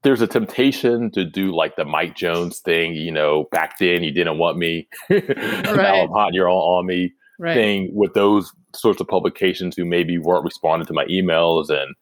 there's 0.02 0.20
a 0.20 0.26
temptation 0.26 1.10
to 1.12 1.24
do 1.24 1.54
like 1.54 1.76
the 1.76 1.84
Mike 1.84 2.14
Jones 2.14 2.60
thing, 2.60 2.94
you 2.94 3.10
know, 3.10 3.46
back 3.50 3.78
then 3.78 4.02
you 4.02 4.12
didn't 4.12 4.38
want 4.38 4.56
me. 4.58 4.88
now 5.10 6.02
I'm 6.02 6.10
hot, 6.10 6.34
you're 6.34 6.48
all 6.48 6.78
on 6.78 6.86
me 6.86 7.12
Right. 7.40 7.54
thing 7.54 7.90
with 7.94 8.14
those 8.14 8.50
sorts 8.74 9.00
of 9.00 9.06
publications 9.06 9.76
who 9.76 9.84
maybe 9.84 10.18
weren't 10.18 10.44
responding 10.44 10.86
to 10.86 10.92
my 10.92 11.04
emails 11.04 11.70
and, 11.70 11.94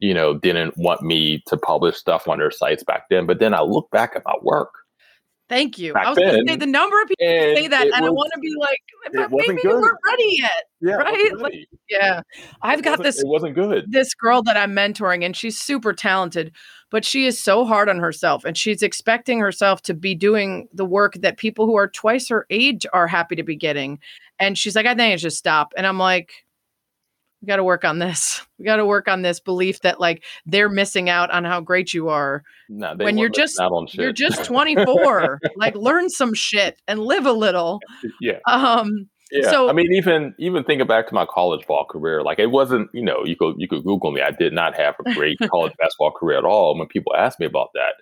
you 0.00 0.12
know, 0.12 0.36
didn't 0.36 0.74
want 0.76 1.00
me 1.00 1.42
to 1.46 1.56
publish 1.56 1.96
stuff 1.96 2.28
on 2.28 2.38
their 2.38 2.50
sites 2.50 2.84
back 2.84 3.04
then. 3.08 3.24
But 3.24 3.38
then 3.38 3.54
I 3.54 3.62
look 3.62 3.90
back 3.90 4.12
at 4.16 4.22
my 4.26 4.34
work 4.42 4.70
Thank 5.52 5.78
you. 5.78 5.92
Back 5.92 6.06
I 6.06 6.08
was 6.08 6.18
going 6.18 6.32
to 6.32 6.44
say 6.50 6.56
the 6.56 6.64
number 6.66 6.98
of 7.02 7.08
people 7.08 7.26
say 7.26 7.68
that, 7.68 7.84
and 7.84 8.06
I 8.06 8.08
want 8.08 8.30
to 8.32 8.40
be 8.40 8.54
like, 8.58 8.78
but 9.12 9.30
maybe 9.30 9.60
you 9.62 9.68
good. 9.68 9.82
weren't 9.82 9.98
ready 10.06 10.36
yet. 10.38 10.64
yeah, 10.80 10.94
right? 10.94 11.30
Like. 11.36 11.54
Yeah, 11.90 12.22
I've 12.62 12.82
got 12.82 13.02
this 13.02 13.20
It 13.20 13.26
wasn't 13.26 13.54
good. 13.54 13.84
this 13.92 14.14
girl 14.14 14.42
that 14.44 14.56
I'm 14.56 14.72
mentoring, 14.72 15.22
and 15.26 15.36
she's 15.36 15.58
super 15.58 15.92
talented, 15.92 16.52
but 16.92 17.04
she 17.04 17.26
is 17.26 17.42
so 17.42 17.64
hard 17.64 17.88
on 17.88 17.98
herself, 17.98 18.44
and 18.44 18.56
she's 18.56 18.82
expecting 18.82 19.40
herself 19.40 19.82
to 19.82 19.94
be 19.94 20.14
doing 20.14 20.68
the 20.72 20.84
work 20.84 21.14
that 21.14 21.38
people 21.38 21.66
who 21.66 21.74
are 21.74 21.88
twice 21.88 22.28
her 22.28 22.46
age 22.50 22.86
are 22.92 23.08
happy 23.08 23.34
to 23.34 23.42
be 23.42 23.56
getting. 23.56 23.98
And 24.38 24.56
she's 24.56 24.76
like, 24.76 24.86
I 24.86 24.94
think 24.94 25.12
I 25.12 25.16
should 25.16 25.32
stop. 25.32 25.72
And 25.76 25.86
I'm 25.86 25.98
like, 25.98 26.32
we 27.40 27.46
got 27.46 27.56
to 27.56 27.64
work 27.64 27.84
on 27.84 27.98
this. 27.98 28.40
We 28.62 28.66
got 28.66 28.76
to 28.76 28.86
work 28.86 29.08
on 29.08 29.22
this 29.22 29.40
belief 29.40 29.80
that 29.80 29.98
like 29.98 30.22
they're 30.46 30.68
missing 30.68 31.08
out 31.10 31.32
on 31.32 31.42
how 31.44 31.60
great 31.60 31.92
you 31.92 32.10
are. 32.10 32.44
No, 32.68 32.94
when 33.06 33.18
you're 33.18 33.28
just- 33.28 33.56
You're 34.04 34.12
just 34.30 34.44
24. 34.44 35.40
like 35.56 35.74
learn 35.74 36.08
some 36.08 36.32
shit 36.32 36.80
and 36.86 37.00
live 37.00 37.26
a 37.26 37.32
little. 37.32 37.80
yeah. 38.20 38.38
Um, 38.46 39.08
Yeah, 39.32 39.50
So- 39.50 39.68
I 39.68 39.72
mean, 39.72 39.92
even 39.94 40.34
even 40.38 40.62
thinking 40.62 40.86
back 40.86 41.08
to 41.08 41.14
my 41.14 41.26
college 41.26 41.66
ball 41.66 41.84
career, 41.86 42.22
like 42.22 42.38
it 42.38 42.48
wasn't, 42.50 42.90
you 42.92 43.02
know, 43.02 43.24
you 43.24 43.34
could 43.34 43.54
you 43.58 43.66
could 43.66 43.82
Google 43.82 44.12
me. 44.12 44.20
I 44.20 44.30
did 44.30 44.52
not 44.52 44.76
have 44.76 44.94
a 45.04 45.14
great 45.14 45.38
college 45.50 45.72
basketball 45.78 46.12
career 46.12 46.38
at 46.38 46.44
all. 46.44 46.78
When 46.78 46.86
people 46.88 47.14
ask 47.16 47.40
me 47.40 47.46
about 47.46 47.70
that, 47.74 47.94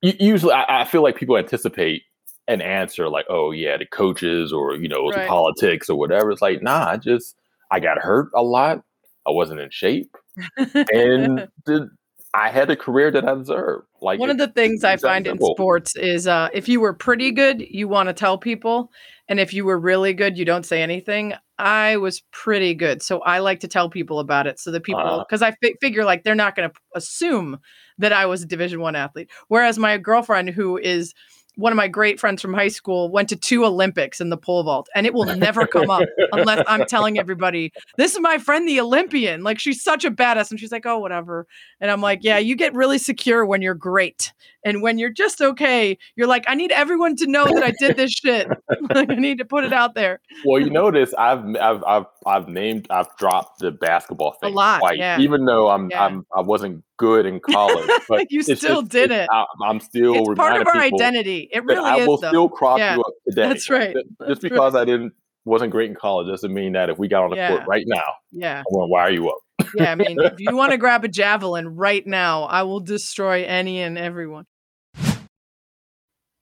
usually 0.00 0.52
I, 0.54 0.80
I 0.82 0.84
feel 0.84 1.02
like 1.02 1.16
people 1.16 1.36
anticipate 1.36 2.02
an 2.48 2.60
answer 2.62 3.08
like, 3.08 3.26
"Oh 3.28 3.50
yeah, 3.52 3.76
the 3.76 3.86
coaches," 3.86 4.52
or 4.52 4.74
you 4.74 4.88
know, 4.88 5.08
Right. 5.10 5.28
politics 5.28 5.88
or 5.90 5.98
whatever. 5.98 6.30
It's 6.32 6.42
like, 6.42 6.62
nah, 6.62 6.88
I 6.88 6.96
just 6.96 7.36
I 7.70 7.78
got 7.78 7.98
hurt 7.98 8.30
a 8.34 8.42
lot. 8.42 8.82
I 9.26 9.30
wasn't 9.30 9.60
in 9.60 9.70
shape, 9.70 10.16
and 10.56 11.48
the, 11.66 11.88
I 12.34 12.48
had 12.50 12.70
a 12.70 12.76
career 12.76 13.10
that 13.12 13.28
I 13.28 13.34
deserved. 13.34 13.86
Like 14.02 14.18
One 14.18 14.30
of 14.30 14.38
the 14.38 14.48
things 14.48 14.84
I 14.84 14.96
find 14.96 15.26
in 15.26 15.38
sports 15.38 15.96
is 15.96 16.26
uh, 16.26 16.48
if 16.52 16.68
you 16.68 16.80
were 16.80 16.92
pretty 16.92 17.30
good, 17.30 17.62
you 17.62 17.88
want 17.88 18.08
to 18.08 18.12
tell 18.12 18.36
people. 18.36 18.90
And 19.28 19.38
if 19.40 19.54
you 19.54 19.64
were 19.64 19.78
really 19.78 20.12
good, 20.12 20.36
you 20.36 20.44
don't 20.44 20.66
say 20.66 20.82
anything. 20.82 21.34
I 21.58 21.96
was 21.96 22.20
pretty 22.32 22.74
good. 22.74 23.02
So 23.02 23.20
I 23.20 23.38
like 23.38 23.60
to 23.60 23.68
tell 23.68 23.88
people 23.88 24.18
about 24.18 24.46
it 24.46 24.58
so 24.58 24.70
that 24.72 24.82
people, 24.82 25.00
Uh-huh. 25.02 25.24
because 25.26 25.42
I 25.42 25.52
fi- 25.62 25.74
figure 25.80 26.04
like 26.04 26.24
they're 26.24 26.34
not 26.34 26.56
going 26.56 26.68
to 26.68 26.74
assume 26.96 27.58
that 27.98 28.12
I 28.12 28.26
was 28.26 28.42
a 28.42 28.46
Division 28.46 28.80
One 28.80 28.96
athlete. 28.96 29.30
Whereas 29.48 29.78
my 29.78 29.96
girlfriend, 29.96 30.50
who 30.50 30.76
is 30.76 31.14
one 31.56 31.72
of 31.72 31.76
my 31.76 31.88
great 31.88 32.18
friends 32.18 32.40
from 32.40 32.54
high 32.54 32.68
school, 32.68 33.10
went 33.10 33.28
to 33.28 33.36
two 33.36 33.64
Olympics 33.64 34.20
in 34.20 34.30
the 34.30 34.36
pole 34.36 34.62
vault, 34.62 34.88
and 34.94 35.06
it 35.06 35.14
will 35.14 35.24
never 35.36 35.66
come 35.66 35.90
up 35.90 36.08
unless 36.32 36.64
I'm 36.66 36.86
telling 36.86 37.18
everybody, 37.18 37.72
this 37.96 38.14
is 38.14 38.20
my 38.20 38.38
friend, 38.38 38.66
the 38.66 38.80
Olympian. 38.80 39.42
Like 39.42 39.58
she's 39.58 39.82
such 39.82 40.04
a 40.04 40.10
badass. 40.10 40.50
And 40.50 40.58
she's 40.58 40.72
like, 40.72 40.86
oh, 40.86 40.98
whatever. 40.98 41.46
And 41.80 41.90
I'm 41.90 42.00
like, 42.00 42.20
yeah, 42.22 42.38
you 42.38 42.56
get 42.56 42.74
really 42.74 42.98
secure 42.98 43.44
when 43.44 43.62
you're 43.62 43.74
great. 43.74 44.32
And 44.64 44.80
when 44.82 44.98
you're 44.98 45.10
just 45.10 45.40
okay, 45.40 45.98
you're 46.16 46.26
like, 46.28 46.44
I 46.46 46.54
need 46.54 46.70
everyone 46.72 47.16
to 47.16 47.26
know 47.26 47.44
that 47.46 47.62
I 47.64 47.72
did 47.80 47.96
this 47.96 48.12
shit. 48.12 48.48
like 48.94 49.10
I 49.10 49.14
need 49.16 49.38
to 49.38 49.44
put 49.44 49.64
it 49.64 49.72
out 49.72 49.94
there. 49.94 50.20
Well, 50.44 50.60
you 50.60 50.70
notice 50.70 51.12
I've 51.14 51.44
I've 51.56 51.82
I've 51.84 52.06
I've 52.26 52.48
named 52.48 52.86
I've 52.90 53.14
dropped 53.16 53.58
the 53.58 53.70
basketball 53.72 54.32
thing 54.40 54.52
a 54.52 54.56
lot, 54.56 54.78
twice, 54.80 54.98
yeah. 54.98 55.18
even 55.18 55.44
though 55.44 55.68
I'm 55.68 55.90
Yeah. 55.90 56.04
I'm 56.04 56.26
I 56.34 56.42
wasn't 56.42 56.84
good 56.96 57.26
in 57.26 57.40
college, 57.40 57.88
but 58.08 58.26
You 58.30 58.42
still 58.42 58.82
just- 58.82 58.92
did 58.92 59.10
it. 59.10 59.28
I, 59.32 59.44
I'm 59.64 59.80
still 59.80 60.14
It's 60.30 60.38
part 60.38 60.60
of 60.60 60.66
our 60.68 60.76
identity. 60.76 61.48
It 61.52 61.64
really 61.64 61.78
I 61.88 61.96
is 61.96 62.02
I 62.04 62.06
will 62.06 62.18
though. 62.18 62.28
still 62.28 62.48
crop 62.48 62.78
Yeah. 62.78 62.94
you 62.96 63.00
up 63.00 63.12
today. 63.28 63.48
That's 63.48 63.68
right. 63.68 63.94
Just- 63.94 64.06
That's 64.18 64.28
Just 64.30 64.42
right. 64.44 64.50
because 64.52 64.74
I 64.76 64.84
didn't 64.84 65.12
wasn't 65.44 65.72
great 65.72 65.90
in 65.90 65.96
college 65.96 66.28
doesn't 66.28 66.54
mean 66.54 66.74
that 66.74 66.88
if 66.88 66.98
we 67.00 67.08
got 67.08 67.24
on 67.24 67.30
the 67.30 67.36
Yeah. 67.36 67.48
court 67.48 67.62
right 67.66 67.82
now, 67.88 68.04
yeah. 68.30 68.58
I'm 68.60 68.64
to 68.80 68.86
wire 68.86 69.10
you 69.10 69.28
up. 69.28 69.38
Yeah. 69.74 69.90
I 69.90 69.94
mean, 69.96 70.20
if 70.20 70.34
you 70.38 70.54
want 70.56 70.70
to 70.70 70.78
grab 70.78 71.02
a 71.04 71.08
javelin 71.08 71.74
right 71.74 72.06
now, 72.06 72.44
I 72.44 72.62
will 72.62 72.78
destroy 72.80 73.42
any 73.44 73.80
and 73.80 73.98
everyone. 73.98 74.44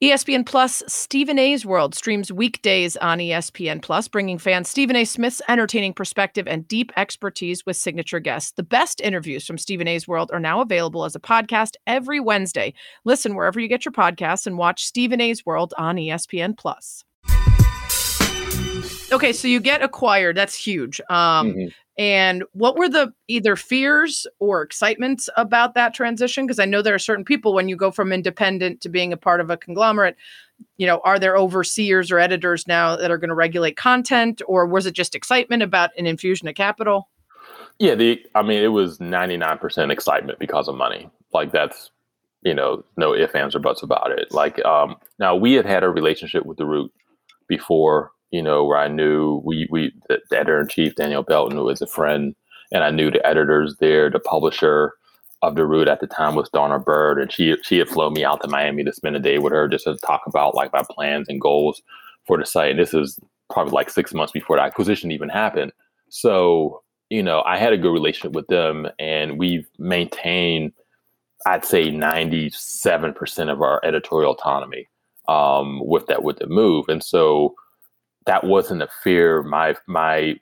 ESPN 0.02 0.46
Plus 0.46 0.82
Stephen 0.86 1.38
A's 1.38 1.66
World 1.66 1.94
streams 1.94 2.32
weekdays 2.32 2.96
on 2.96 3.18
ESPN 3.18 3.82
Plus, 3.82 4.08
bringing 4.08 4.38
fans 4.38 4.66
Stephen 4.70 4.96
A. 4.96 5.04
Smith's 5.04 5.42
entertaining 5.46 5.92
perspective 5.92 6.48
and 6.48 6.66
deep 6.66 6.90
expertise 6.96 7.66
with 7.66 7.76
signature 7.76 8.18
guests. 8.18 8.52
The 8.52 8.62
best 8.62 9.02
interviews 9.02 9.46
from 9.46 9.58
Stephen 9.58 9.86
A's 9.86 10.08
World 10.08 10.30
are 10.32 10.40
now 10.40 10.62
available 10.62 11.04
as 11.04 11.14
a 11.14 11.20
podcast 11.20 11.74
every 11.86 12.18
Wednesday. 12.18 12.72
Listen 13.04 13.34
wherever 13.34 13.60
you 13.60 13.68
get 13.68 13.84
your 13.84 13.92
podcasts 13.92 14.46
and 14.46 14.56
watch 14.56 14.86
Stephen 14.86 15.20
A's 15.20 15.44
World 15.44 15.74
on 15.76 15.96
ESPN 15.96 16.56
Plus. 16.56 17.04
Okay, 19.12 19.34
so 19.34 19.48
you 19.48 19.60
get 19.60 19.82
acquired. 19.82 20.34
That's 20.34 20.54
huge. 20.54 21.02
Um, 21.10 21.52
Mhm. 21.52 21.72
And 22.00 22.44
what 22.52 22.78
were 22.78 22.88
the 22.88 23.12
either 23.28 23.56
fears 23.56 24.26
or 24.38 24.62
excitements 24.62 25.28
about 25.36 25.74
that 25.74 25.92
transition? 25.92 26.46
Because 26.46 26.58
I 26.58 26.64
know 26.64 26.80
there 26.80 26.94
are 26.94 26.98
certain 26.98 27.26
people 27.26 27.52
when 27.52 27.68
you 27.68 27.76
go 27.76 27.90
from 27.90 28.10
independent 28.10 28.80
to 28.80 28.88
being 28.88 29.12
a 29.12 29.18
part 29.18 29.38
of 29.38 29.50
a 29.50 29.58
conglomerate, 29.58 30.16
you 30.78 30.86
know, 30.86 31.02
are 31.04 31.18
there 31.18 31.36
overseers 31.36 32.10
or 32.10 32.18
editors 32.18 32.66
now 32.66 32.96
that 32.96 33.10
are 33.10 33.18
going 33.18 33.28
to 33.28 33.34
regulate 33.34 33.76
content, 33.76 34.40
or 34.48 34.66
was 34.66 34.86
it 34.86 34.94
just 34.94 35.14
excitement 35.14 35.62
about 35.62 35.90
an 35.98 36.06
infusion 36.06 36.48
of 36.48 36.54
capital? 36.54 37.10
Yeah, 37.78 37.96
the 37.96 38.18
I 38.34 38.44
mean, 38.44 38.62
it 38.62 38.68
was 38.68 38.96
99% 38.96 39.92
excitement 39.92 40.38
because 40.38 40.68
of 40.68 40.76
money. 40.76 41.10
Like 41.34 41.52
that's, 41.52 41.90
you 42.40 42.54
know, 42.54 42.82
no 42.96 43.14
ifs, 43.14 43.34
ands, 43.34 43.54
or 43.54 43.58
buts 43.58 43.82
about 43.82 44.10
it. 44.10 44.32
Like, 44.32 44.64
um, 44.64 44.96
now 45.18 45.36
we 45.36 45.52
had 45.52 45.66
had 45.66 45.84
a 45.84 45.90
relationship 45.90 46.46
with 46.46 46.56
the 46.56 46.64
Root 46.64 46.90
before, 47.46 48.12
you 48.30 48.42
know, 48.42 48.64
where 48.64 48.78
I 48.78 48.88
knew 48.88 49.40
we 49.44 49.66
we 49.70 49.92
the, 50.08 50.20
the 50.30 50.38
editor 50.38 50.60
in 50.60 50.68
chief 50.68 50.94
Danielle 50.94 51.22
Belton 51.22 51.62
was 51.62 51.82
a 51.82 51.86
friend, 51.86 52.34
and 52.72 52.84
I 52.84 52.90
knew 52.90 53.10
the 53.10 53.26
editors 53.26 53.76
there, 53.80 54.10
the 54.10 54.20
publisher 54.20 54.94
of 55.42 55.54
the 55.54 55.66
Root 55.66 55.88
at 55.88 56.00
the 56.00 56.06
time 56.06 56.34
was 56.34 56.50
Donna 56.50 56.78
Byrd, 56.78 57.20
and 57.20 57.32
she 57.32 57.56
she 57.62 57.78
had 57.78 57.88
flown 57.88 58.12
me 58.12 58.24
out 58.24 58.42
to 58.42 58.48
Miami 58.48 58.84
to 58.84 58.92
spend 58.92 59.16
a 59.16 59.20
day 59.20 59.38
with 59.38 59.52
her 59.52 59.68
just 59.68 59.84
to 59.84 59.96
talk 59.96 60.22
about 60.26 60.54
like 60.54 60.72
my 60.72 60.82
plans 60.90 61.28
and 61.28 61.40
goals 61.40 61.82
for 62.26 62.38
the 62.38 62.44
site. 62.44 62.70
And 62.70 62.78
this 62.78 62.94
is 62.94 63.18
probably 63.50 63.72
like 63.72 63.90
six 63.90 64.14
months 64.14 64.32
before 64.32 64.56
the 64.56 64.62
acquisition 64.62 65.10
even 65.10 65.28
happened. 65.28 65.72
So 66.08 66.82
you 67.08 67.24
know, 67.24 67.42
I 67.44 67.58
had 67.58 67.72
a 67.72 67.78
good 67.78 67.92
relationship 67.92 68.32
with 68.32 68.46
them, 68.46 68.86
and 69.00 69.36
we've 69.36 69.66
maintained, 69.78 70.72
I'd 71.44 71.64
say, 71.64 71.90
ninety-seven 71.90 73.14
percent 73.14 73.50
of 73.50 73.62
our 73.62 73.80
editorial 73.84 74.32
autonomy 74.32 74.88
um, 75.26 75.80
with 75.84 76.06
that 76.06 76.22
with 76.22 76.38
the 76.38 76.46
move, 76.46 76.88
and 76.88 77.02
so 77.02 77.56
that 78.30 78.44
wasn't 78.44 78.80
a 78.80 78.88
fear. 79.02 79.42
My 79.42 79.74
my, 79.88 80.36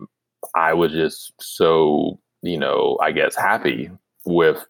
I 0.55 0.75
was 0.75 0.93
just 0.93 1.33
so 1.41 2.21
you 2.43 2.59
know, 2.59 2.99
I 3.03 3.13
guess 3.13 3.35
happy 3.35 3.91
with 4.27 4.63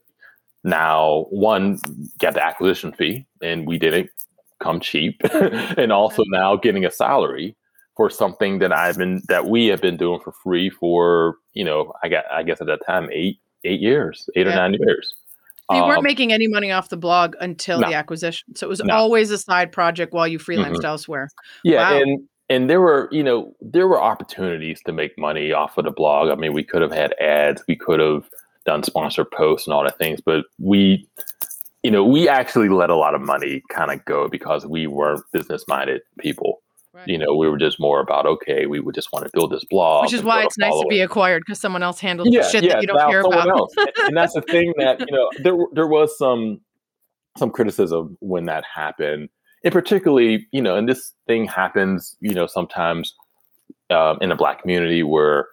now 0.63 1.27
one 1.31 1.81
got 2.21 2.35
the 2.35 2.47
acquisition 2.47 2.93
fee, 2.93 3.27
and 3.43 3.67
we 3.67 3.77
didn't 3.77 4.11
come 4.63 4.79
cheap, 4.79 5.21
and 5.33 5.91
also 5.91 6.23
now 6.29 6.55
getting 6.55 6.85
a 6.85 6.93
salary 6.93 7.57
for 7.97 8.09
something 8.09 8.61
that 8.61 8.73
I've 8.73 8.97
been 8.97 9.21
that 9.27 9.47
we 9.47 9.67
have 9.67 9.83
been 9.83 9.97
doing 9.97 10.21
for 10.21 10.31
free 10.31 10.71
for 10.71 11.39
you 11.55 11.65
know 11.65 11.93
I 12.05 12.09
got 12.09 12.25
I 12.31 12.45
guess 12.45 12.61
at 12.61 12.69
that 12.69 12.87
time 12.87 13.09
eight 13.13 13.41
eight 13.65 13.81
years 13.81 14.31
eight 14.37 14.47
yeah. 14.47 14.53
or 14.53 14.57
nine 14.57 14.75
years. 14.75 15.13
You 15.71 15.83
weren't 15.83 15.99
um, 15.99 16.05
making 16.05 16.33
any 16.33 16.47
money 16.47 16.71
off 16.71 16.89
the 16.89 16.97
blog 16.97 17.35
until 17.41 17.81
no, 17.81 17.89
the 17.89 17.95
acquisition, 17.95 18.55
so 18.55 18.69
it 18.69 18.71
was 18.71 18.81
no. 18.81 18.95
always 18.95 19.33
a 19.33 19.39
side 19.39 19.73
project 19.73 20.15
while 20.15 20.29
you 20.29 20.39
freelanced 20.39 20.77
mm-hmm. 20.77 20.87
elsewhere. 20.87 21.29
Yeah, 21.63 21.91
wow. 21.91 22.01
and 22.01 22.29
and 22.49 22.69
there 22.69 22.81
were 22.81 23.09
you 23.13 23.23
know 23.23 23.55
there 23.61 23.87
were 23.87 24.01
opportunities 24.01 24.81
to 24.87 24.93
make 24.93 25.19
money 25.19 25.53
off 25.53 25.79
of 25.79 25.85
the 25.85 25.91
blog. 25.91 26.31
I 26.31 26.35
mean, 26.35 26.53
we 26.53 26.65
could 26.65 26.83
have 26.83 26.93
had 26.93 27.15
ads, 27.21 27.63
we 27.69 27.77
could 27.77 28.01
have 28.01 28.29
done 28.65 28.83
sponsored 28.83 29.31
posts 29.31 29.67
and 29.67 29.75
all 29.75 29.85
that 29.85 29.99
things, 29.99 30.21
but 30.21 30.45
we 30.59 31.07
you 31.83 31.91
know 31.91 32.05
we 32.05 32.29
actually 32.29 32.69
let 32.69 32.91
a 32.91 32.97
lot 32.97 33.15
of 33.15 33.21
money 33.21 33.63
kind 33.71 33.91
of 33.91 34.05
go 34.05 34.29
because 34.29 34.67
we 34.67 34.87
weren't 34.87 35.23
business 35.33 35.65
minded 35.69 36.03
people. 36.19 36.63
Right. 36.95 37.07
You 37.07 37.19
know, 37.19 37.37
we 37.37 37.49
were 37.49 37.59
just 37.59 37.79
more 37.79 38.01
about 38.01 38.27
okay, 38.27 38.67
we 38.67 38.81
would 38.81 38.95
just 38.95 39.13
want 39.13 39.25
to 39.27 39.31
build 39.33 39.53
this 39.53 39.65
blog, 39.65 40.05
which 40.05 40.15
is 40.15 40.25
why 40.25 40.43
it's 40.43 40.59
nice 40.59 40.73
to 40.73 40.87
be 40.89 41.01
acquired 41.01 41.43
because 41.47 41.61
someone 41.61 41.83
else 41.83 42.01
handles 42.01 42.29
yeah, 42.33 42.43
the 42.43 42.49
shit 42.49 42.65
yeah, 42.65 42.73
that 42.75 42.81
you 42.81 42.89
don't 42.89 43.11
care 43.11 43.21
about. 43.21 43.49
Else. 43.49 43.73
and 44.05 44.17
that's 44.17 44.33
the 44.33 44.43
thing 44.43 44.73
that 44.79 44.99
you 45.09 45.15
know 45.15 45.31
there 45.39 45.57
there 45.75 45.87
was 45.87 46.17
some 46.19 46.61
some 47.37 47.51
criticism 47.51 48.17
when 48.21 48.47
that 48.47 48.65
happened, 48.65 49.29
and 49.65 49.73
particularly 49.73 50.47
you 50.53 50.63
know, 50.63 50.77
and 50.77 50.89
this 50.89 51.13
thing 51.27 51.47
happens 51.47 52.17
you 52.21 52.35
know 52.35 52.47
sometimes 52.47 53.15
um, 53.91 54.19
in 54.21 54.29
the 54.29 54.37
black 54.37 54.61
community 54.61 55.03
where 55.03 55.49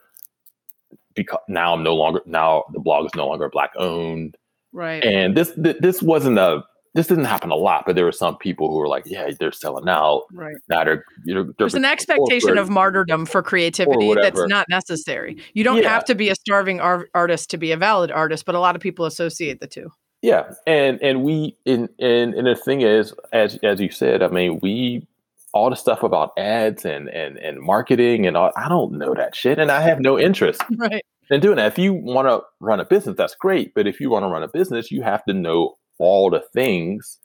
because 1.15 1.39
now 1.47 1.73
I'm 1.73 1.83
no 1.83 1.95
longer 1.95 2.21
now 2.25 2.65
the 2.73 2.79
blog 2.79 3.05
is 3.05 3.15
no 3.15 3.27
longer 3.27 3.49
black 3.49 3.71
owned, 3.77 4.37
right? 4.73 5.03
And 5.03 5.35
this 5.35 5.53
this 5.55 6.01
wasn't 6.01 6.37
a 6.37 6.63
this 6.95 7.07
didn't 7.07 7.25
happen 7.25 7.51
a 7.51 7.55
lot, 7.55 7.83
but 7.85 7.95
there 7.95 8.05
were 8.05 8.13
some 8.13 8.37
people 8.37 8.69
who 8.69 8.77
were 8.77 8.87
like, 8.87 9.03
"Yeah, 9.05 9.29
they're 9.37 9.51
selling 9.51 9.89
out." 9.89 10.23
Right. 10.31 10.55
Now 10.69 10.85
they're, 10.85 11.03
you 11.25 11.35
know, 11.35 11.51
there's 11.57 11.73
an 11.73 11.83
expectation 11.83 12.57
of 12.57 12.69
martyrdom 12.69 13.25
for 13.25 13.43
creativity 13.43 14.13
that's 14.13 14.47
not 14.47 14.67
necessary. 14.69 15.37
You 15.53 15.65
don't 15.65 15.83
yeah. 15.83 15.89
have 15.89 16.05
to 16.05 16.15
be 16.15 16.29
a 16.29 16.35
starving 16.35 16.79
ar- 16.79 17.09
artist 17.13 17.49
to 17.49 17.57
be 17.57 17.73
a 17.73 17.77
valid 17.77 18.11
artist, 18.11 18.45
but 18.45 18.55
a 18.55 18.59
lot 18.59 18.75
of 18.75 18.81
people 18.81 19.05
associate 19.05 19.59
the 19.59 19.67
two. 19.67 19.91
Yeah, 20.21 20.53
and 20.65 21.01
and 21.01 21.23
we 21.23 21.55
and 21.65 21.89
and 21.99 22.33
and 22.33 22.47
the 22.47 22.55
thing 22.55 22.81
is, 22.81 23.13
as 23.31 23.57
as 23.63 23.79
you 23.79 23.91
said, 23.91 24.23
I 24.23 24.27
mean, 24.29 24.59
we 24.61 25.07
all 25.53 25.69
the 25.69 25.75
stuff 25.75 26.03
about 26.03 26.31
ads 26.37 26.85
and 26.85 27.09
and 27.09 27.37
and 27.37 27.61
marketing 27.61 28.25
and 28.25 28.35
all. 28.35 28.51
I 28.55 28.67
don't 28.67 28.93
know 28.93 29.13
that 29.13 29.35
shit, 29.35 29.59
and 29.59 29.71
I 29.71 29.81
have 29.81 29.99
no 29.99 30.19
interest. 30.19 30.61
right. 30.77 31.03
In 31.31 31.39
doing 31.39 31.55
that, 31.57 31.71
if 31.71 31.79
you 31.79 31.93
want 31.93 32.27
to 32.27 32.41
run 32.59 32.79
a 32.79 32.85
business, 32.85 33.15
that's 33.17 33.35
great. 33.35 33.73
But 33.73 33.87
if 33.87 33.99
you 33.99 34.11
want 34.11 34.23
to 34.23 34.29
run 34.29 34.43
a 34.43 34.47
business, 34.47 34.91
you 34.91 35.01
have 35.01 35.23
to 35.25 35.33
know 35.33 35.75
all 35.97 36.29
the 36.29 36.43
things 36.53 37.17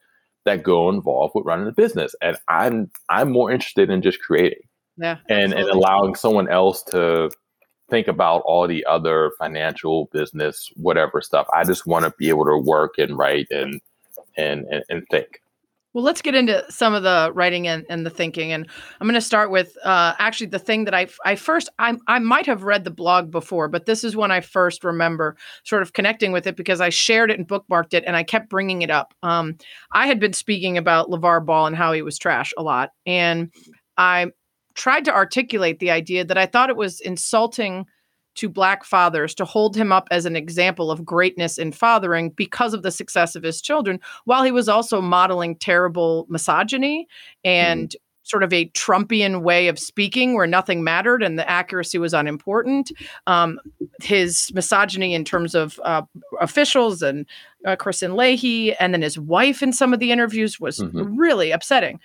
that 0.46 0.62
go 0.62 0.88
involved 0.88 1.32
with 1.34 1.44
running 1.44 1.68
a 1.68 1.72
business. 1.72 2.14
And 2.22 2.36
I'm 2.48 2.90
I'm 3.08 3.30
more 3.30 3.50
interested 3.50 3.90
in 3.90 4.02
just 4.02 4.20
creating. 4.20 4.62
Yeah. 4.96 5.18
And 5.28 5.52
and 5.52 5.68
allowing 5.68 6.14
someone 6.14 6.48
else 6.48 6.82
to 6.84 7.30
think 7.90 8.08
about 8.08 8.42
all 8.44 8.66
the 8.66 8.84
other 8.86 9.32
financial 9.38 10.06
business, 10.12 10.70
whatever 10.76 11.20
stuff. 11.20 11.46
I 11.54 11.64
just 11.64 11.86
want 11.86 12.04
to 12.04 12.14
be 12.16 12.28
able 12.28 12.44
to 12.46 12.58
work 12.58 12.94
and 12.98 13.18
write 13.18 13.48
and 13.50 13.80
and 14.36 14.66
and, 14.70 14.84
and 14.88 15.06
think. 15.10 15.40
Well, 15.92 16.04
let's 16.04 16.22
get 16.22 16.36
into 16.36 16.64
some 16.70 16.94
of 16.94 17.02
the 17.02 17.32
writing 17.34 17.66
and, 17.66 17.84
and 17.88 18.06
the 18.06 18.10
thinking. 18.10 18.52
And 18.52 18.68
I'm 19.00 19.08
going 19.08 19.14
to 19.14 19.20
start 19.20 19.50
with 19.50 19.76
uh, 19.84 20.14
actually 20.20 20.46
the 20.46 20.60
thing 20.60 20.84
that 20.84 20.94
I, 20.94 21.08
I 21.24 21.34
first, 21.34 21.68
I, 21.80 21.96
I 22.06 22.20
might 22.20 22.46
have 22.46 22.62
read 22.62 22.84
the 22.84 22.92
blog 22.92 23.32
before, 23.32 23.66
but 23.66 23.86
this 23.86 24.04
is 24.04 24.14
when 24.14 24.30
I 24.30 24.40
first 24.40 24.84
remember 24.84 25.36
sort 25.64 25.82
of 25.82 25.92
connecting 25.92 26.30
with 26.30 26.46
it 26.46 26.54
because 26.54 26.80
I 26.80 26.90
shared 26.90 27.32
it 27.32 27.38
and 27.38 27.48
bookmarked 27.48 27.92
it 27.92 28.04
and 28.06 28.14
I 28.14 28.22
kept 28.22 28.48
bringing 28.48 28.82
it 28.82 28.90
up. 28.90 29.14
Um, 29.24 29.56
I 29.92 30.06
had 30.06 30.20
been 30.20 30.32
speaking 30.32 30.78
about 30.78 31.10
LaVar 31.10 31.44
Ball 31.44 31.66
and 31.66 31.74
how 31.74 31.92
he 31.92 32.02
was 32.02 32.18
trash 32.18 32.52
a 32.56 32.62
lot. 32.62 32.90
And 33.04 33.50
I 33.96 34.28
tried 34.80 35.04
to 35.04 35.14
articulate 35.14 35.78
the 35.78 35.90
idea 35.90 36.24
that 36.24 36.38
I 36.38 36.46
thought 36.46 36.70
it 36.70 36.76
was 36.76 37.00
insulting 37.00 37.84
to 38.36 38.48
black 38.48 38.82
fathers 38.82 39.34
to 39.34 39.44
hold 39.44 39.76
him 39.76 39.92
up 39.92 40.08
as 40.10 40.24
an 40.24 40.36
example 40.36 40.90
of 40.90 41.04
greatness 41.04 41.58
in 41.58 41.70
fathering 41.70 42.30
because 42.30 42.72
of 42.72 42.82
the 42.82 42.90
success 42.90 43.36
of 43.36 43.42
his 43.42 43.60
children, 43.60 44.00
while 44.24 44.42
he 44.42 44.50
was 44.50 44.70
also 44.70 45.02
modeling 45.02 45.54
terrible 45.54 46.24
misogyny 46.30 47.06
and 47.44 47.90
mm. 47.90 47.94
sort 48.22 48.42
of 48.42 48.54
a 48.54 48.70
Trumpian 48.70 49.42
way 49.42 49.68
of 49.68 49.78
speaking 49.78 50.34
where 50.34 50.46
nothing 50.46 50.82
mattered 50.82 51.22
and 51.22 51.38
the 51.38 51.46
accuracy 51.46 51.98
was 51.98 52.14
unimportant. 52.14 52.90
Um, 53.26 53.60
his 54.00 54.50
misogyny 54.54 55.12
in 55.12 55.26
terms 55.26 55.54
of 55.54 55.78
uh, 55.84 56.02
officials 56.40 57.02
and 57.02 57.26
uh, 57.66 57.76
Kristine 57.76 58.16
Leahy, 58.16 58.74
and 58.76 58.94
then 58.94 59.02
his 59.02 59.18
wife 59.18 59.62
in 59.62 59.74
some 59.74 59.92
of 59.92 60.00
the 60.00 60.10
interviews 60.10 60.58
was 60.58 60.78
mm-hmm. 60.78 61.18
really 61.18 61.50
upsetting. 61.50 62.00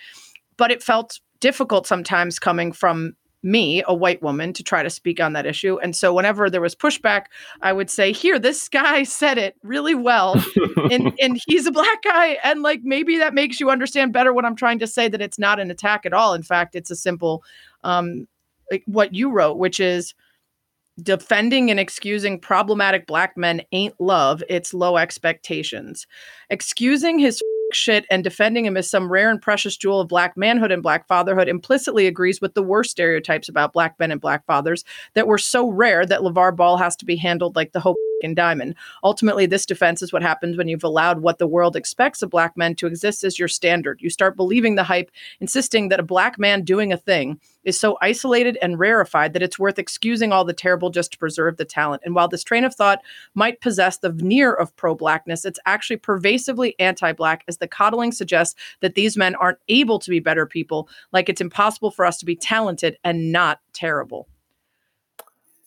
But 0.58 0.72
it 0.72 0.84
felt 0.84 1.22
difficult 1.46 1.86
sometimes 1.86 2.40
coming 2.40 2.72
from 2.72 3.16
me, 3.44 3.84
a 3.88 3.94
white 3.94 4.20
woman, 4.24 4.52
to 4.52 4.64
try 4.64 4.82
to 4.82 4.90
speak 4.90 5.20
on 5.20 5.34
that 5.34 5.46
issue. 5.46 5.78
And 5.78 5.96
so 5.96 6.12
whenever 6.12 6.50
there 6.50 6.60
was 6.60 6.74
pushback, 6.74 7.26
I 7.62 7.72
would 7.72 7.92
say, 7.92 8.12
Here, 8.12 8.40
this 8.40 8.68
guy 8.68 9.04
said 9.04 9.38
it 9.38 9.56
really 9.62 9.94
well. 9.94 10.44
and, 10.90 11.14
and 11.22 11.40
he's 11.46 11.68
a 11.68 11.72
black 11.72 12.02
guy. 12.02 12.40
And 12.44 12.64
like 12.64 12.82
maybe 12.84 13.20
that 13.20 13.36
makes 13.36 13.60
you 13.60 13.70
understand 13.70 14.12
better 14.12 14.34
what 14.34 14.44
I'm 14.44 14.56
trying 14.56 14.80
to 14.80 14.88
say 14.88 15.08
that 15.08 15.22
it's 15.22 15.38
not 15.38 15.60
an 15.60 15.70
attack 15.70 16.08
at 16.08 16.14
all. 16.14 16.34
In 16.34 16.42
fact, 16.42 16.74
it's 16.74 16.90
a 16.90 16.96
simple 16.96 17.44
um 17.84 18.28
like 18.72 18.82
what 18.88 19.14
you 19.14 19.30
wrote, 19.30 19.60
which 19.60 19.80
is 19.80 20.16
defending 21.04 21.70
and 21.70 21.80
excusing 21.80 22.40
problematic 22.40 23.06
black 23.06 23.38
men 23.38 23.62
ain't 23.72 23.94
love, 24.00 24.42
it's 24.50 24.74
low 24.74 24.98
expectations. 24.98 26.08
Excusing 26.50 27.20
his 27.20 27.40
shit 27.72 28.06
and 28.10 28.24
defending 28.24 28.66
him 28.66 28.78
as 28.78 28.90
some 28.90 29.12
rare 29.12 29.30
and 29.30 29.42
precious 29.42 29.78
jewel 29.78 30.02
of 30.02 30.08
black 30.08 30.38
manhood 30.38 30.72
and 30.72 30.84
black 30.84 31.08
fatherhood 31.08 31.48
implicitly 31.48 32.08
agrees 32.08 32.42
with 32.42 32.54
the 32.54 32.64
worst 32.64 32.92
stereotypes 32.92 33.50
about 33.50 33.74
black 33.74 34.00
men 34.00 34.12
and 34.12 34.22
black 34.22 34.46
fathers 34.46 34.84
that 35.14 35.28
were 35.28 35.38
so 35.38 35.70
rare 35.70 36.06
that 36.06 36.22
LaVar 36.22 36.56
Ball 36.56 36.78
has 36.78 36.96
to 36.98 37.06
be 37.06 37.16
handled 37.16 37.56
like 37.56 37.72
the 37.72 37.80
hope 37.80 37.98
diamond. 38.34 38.76
Ultimately, 39.04 39.46
this 39.46 39.66
defense 39.66 40.02
is 40.02 40.12
what 40.12 40.22
happens 40.22 40.58
when 40.58 40.68
you've 40.68 40.84
allowed 40.84 41.20
what 41.20 41.38
the 41.38 41.48
world 41.48 41.76
expects 41.76 42.22
of 42.22 42.30
black 42.30 42.58
men 42.58 42.76
to 42.76 42.88
exist 42.88 43.24
as 43.24 43.38
your 43.38 43.48
standard. 43.48 44.02
You 44.02 44.10
start 44.10 44.36
believing 44.36 44.76
the 44.76 44.84
hype, 44.84 45.12
insisting 45.40 45.90
that 45.90 46.00
a 46.00 46.04
black 46.04 46.40
man 46.40 46.64
doing 46.64 46.92
a 46.92 46.98
thing 46.98 47.40
is 47.64 47.80
so 47.80 47.98
isolated 48.02 48.58
and 48.62 48.80
rarefied 48.80 49.34
that 49.34 49.44
it's 49.44 49.60
worth 49.60 49.80
excusing 49.80 50.32
all 50.32 50.46
the 50.46 50.54
terrible 50.54 50.90
just 50.90 51.12
to 51.12 51.18
preserve 51.18 51.58
the 51.58 51.66
talent. 51.66 52.04
And 52.06 52.16
while 52.16 52.28
this 52.28 52.44
train 52.44 52.64
of 52.64 52.76
thought 52.76 53.02
might 53.34 53.62
possess 53.62 53.98
the 53.98 54.12
veneer 54.12 54.54
of 54.54 54.76
pro 54.76 54.96
blackness, 54.96 55.46
it's 55.46 55.60
actually 55.66 55.98
pervasively 55.98 56.76
anti 56.80 57.12
black, 57.12 57.44
as 57.48 57.58
the 57.58 57.68
coddling 57.68 58.12
suggests 58.12 58.56
that 58.82 58.96
these 58.96 59.18
men 59.18 59.36
aren't 59.36 59.60
able 59.68 60.00
to 60.00 60.10
be 60.10 60.20
better 60.20 60.46
people, 60.46 60.90
like 61.12 61.30
it's 61.30 61.42
impossible 61.42 61.92
for 61.92 62.06
us 62.06 62.18
to 62.18 62.26
be 62.26 62.36
talented 62.36 62.98
and 63.04 63.32
not 63.32 63.60
terrible 63.74 64.28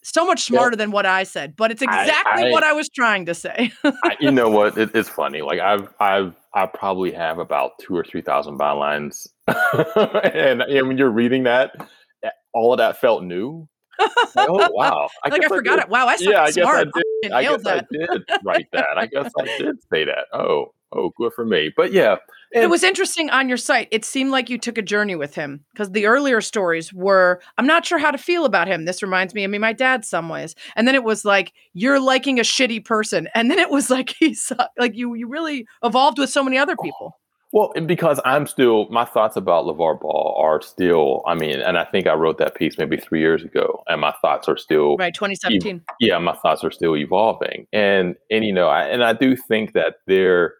so 0.03 0.25
much 0.25 0.43
smarter 0.43 0.75
yeah. 0.75 0.77
than 0.77 0.91
what 0.91 1.05
I 1.05 1.23
said, 1.23 1.55
but 1.55 1.71
it's 1.71 1.81
exactly 1.81 2.43
I, 2.43 2.47
I, 2.47 2.51
what 2.51 2.63
I 2.63 2.73
was 2.73 2.89
trying 2.89 3.25
to 3.25 3.33
say. 3.33 3.71
I, 3.83 4.15
you 4.19 4.31
know 4.31 4.49
what? 4.57 4.77
It, 4.77 4.91
it's 4.93 5.09
funny. 5.09 5.41
Like 5.41 5.59
I've, 5.59 5.93
I've, 5.99 6.33
I 6.53 6.65
probably 6.65 7.11
have 7.11 7.37
about 7.39 7.71
two 7.79 7.95
or 7.95 8.03
three 8.03 8.21
thousand 8.21 8.57
bylines, 8.57 9.27
and, 9.47 10.61
and 10.61 10.87
when 10.87 10.97
you're 10.97 11.11
reading 11.11 11.43
that, 11.43 11.75
eh, 12.23 12.29
all 12.53 12.73
of 12.73 12.77
that 12.77 12.99
felt 12.99 13.23
new. 13.23 13.67
Like, 13.99 14.47
oh 14.49 14.69
wow! 14.73 15.09
I 15.23 15.29
like 15.29 15.43
I 15.43 15.47
forgot 15.47 15.79
it. 15.79 15.89
Wow, 15.89 16.07
I 16.07 16.15
yeah, 16.19 16.43
I 16.43 16.51
smart. 16.51 16.85
guess 16.85 16.93
I 16.95 17.01
did. 17.21 17.31
I 17.31 17.43
guess 17.43 17.63
that. 17.63 17.87
I 17.91 18.15
did 18.15 18.23
write 18.43 18.67
that. 18.71 18.97
I 18.97 19.05
guess 19.05 19.31
I 19.37 19.57
did 19.57 19.77
say 19.91 20.05
that. 20.05 20.25
Oh, 20.33 20.73
oh, 20.93 21.11
good 21.17 21.33
for 21.33 21.45
me. 21.45 21.71
But 21.75 21.91
yeah, 21.91 22.17
and 22.53 22.63
it 22.63 22.69
was 22.69 22.83
interesting 22.83 23.29
on 23.29 23.47
your 23.47 23.57
site. 23.57 23.87
It 23.91 24.03
seemed 24.03 24.31
like 24.31 24.49
you 24.49 24.57
took 24.57 24.77
a 24.77 24.81
journey 24.81 25.15
with 25.15 25.35
him 25.35 25.65
because 25.71 25.91
the 25.91 26.07
earlier 26.07 26.41
stories 26.41 26.91
were, 26.91 27.41
I'm 27.57 27.67
not 27.67 27.85
sure 27.85 27.99
how 27.99 28.09
to 28.09 28.17
feel 28.17 28.43
about 28.43 28.67
him. 28.67 28.85
This 28.85 29.03
reminds 29.03 29.35
me 29.35 29.43
of 29.43 29.51
me, 29.51 29.59
my 29.59 29.73
dad, 29.73 30.03
some 30.03 30.29
ways. 30.29 30.55
And 30.75 30.87
then 30.87 30.95
it 30.95 31.03
was 31.03 31.23
like, 31.23 31.53
you're 31.73 31.99
liking 31.99 32.39
a 32.39 32.43
shitty 32.43 32.83
person. 32.85 33.27
And 33.35 33.51
then 33.51 33.59
it 33.59 33.69
was 33.69 33.89
like, 33.91 34.15
he's 34.17 34.51
like, 34.79 34.95
you, 34.95 35.13
you 35.13 35.27
really 35.27 35.67
evolved 35.83 36.17
with 36.17 36.31
so 36.31 36.43
many 36.43 36.57
other 36.57 36.75
oh. 36.77 36.83
people. 36.83 37.19
Well, 37.51 37.73
because 37.87 38.19
I'm 38.25 38.45
still, 38.45 38.87
my 38.89 39.05
thoughts 39.05 39.35
about 39.35 39.65
LaVar 39.65 40.01
Ball 40.01 40.39
are 40.39 40.61
still, 40.61 41.23
I 41.25 41.33
mean, 41.33 41.59
and 41.59 41.79
I 41.79 41.83
think 41.83 42.05
I 42.05 42.13
wrote 42.13 42.37
that 42.37 42.53
piece 42.53 42.77
maybe 42.77 42.95
three 42.95 43.21
years 43.21 43.43
ago, 43.43 43.83
and 43.87 43.99
my 43.99 44.13
thoughts 44.21 44.47
are 44.47 44.57
still. 44.57 44.97
Right, 44.97 45.13
2017. 45.15 45.77
E- 45.77 45.81
yeah, 45.99 46.19
my 46.19 46.35
thoughts 46.35 46.63
are 46.63 46.69
still 46.69 46.95
evolving. 46.95 47.65
And, 47.73 48.15
and 48.29 48.45
you 48.45 48.53
know, 48.53 48.67
I, 48.67 48.83
and 48.83 49.03
I 49.03 49.13
do 49.13 49.35
think 49.35 49.73
that 49.73 49.95
there, 50.05 50.53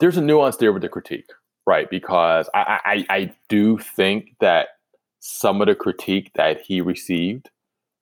there's 0.00 0.16
a 0.16 0.22
nuance 0.22 0.56
there 0.56 0.72
with 0.72 0.82
the 0.82 0.88
critique, 0.88 1.30
right? 1.66 1.88
Because 1.88 2.48
I, 2.54 2.80
I, 2.84 3.06
I 3.10 3.34
do 3.48 3.78
think 3.78 4.36
that 4.40 4.68
some 5.20 5.60
of 5.60 5.68
the 5.68 5.74
critique 5.74 6.30
that 6.34 6.60
he 6.60 6.80
received, 6.80 7.50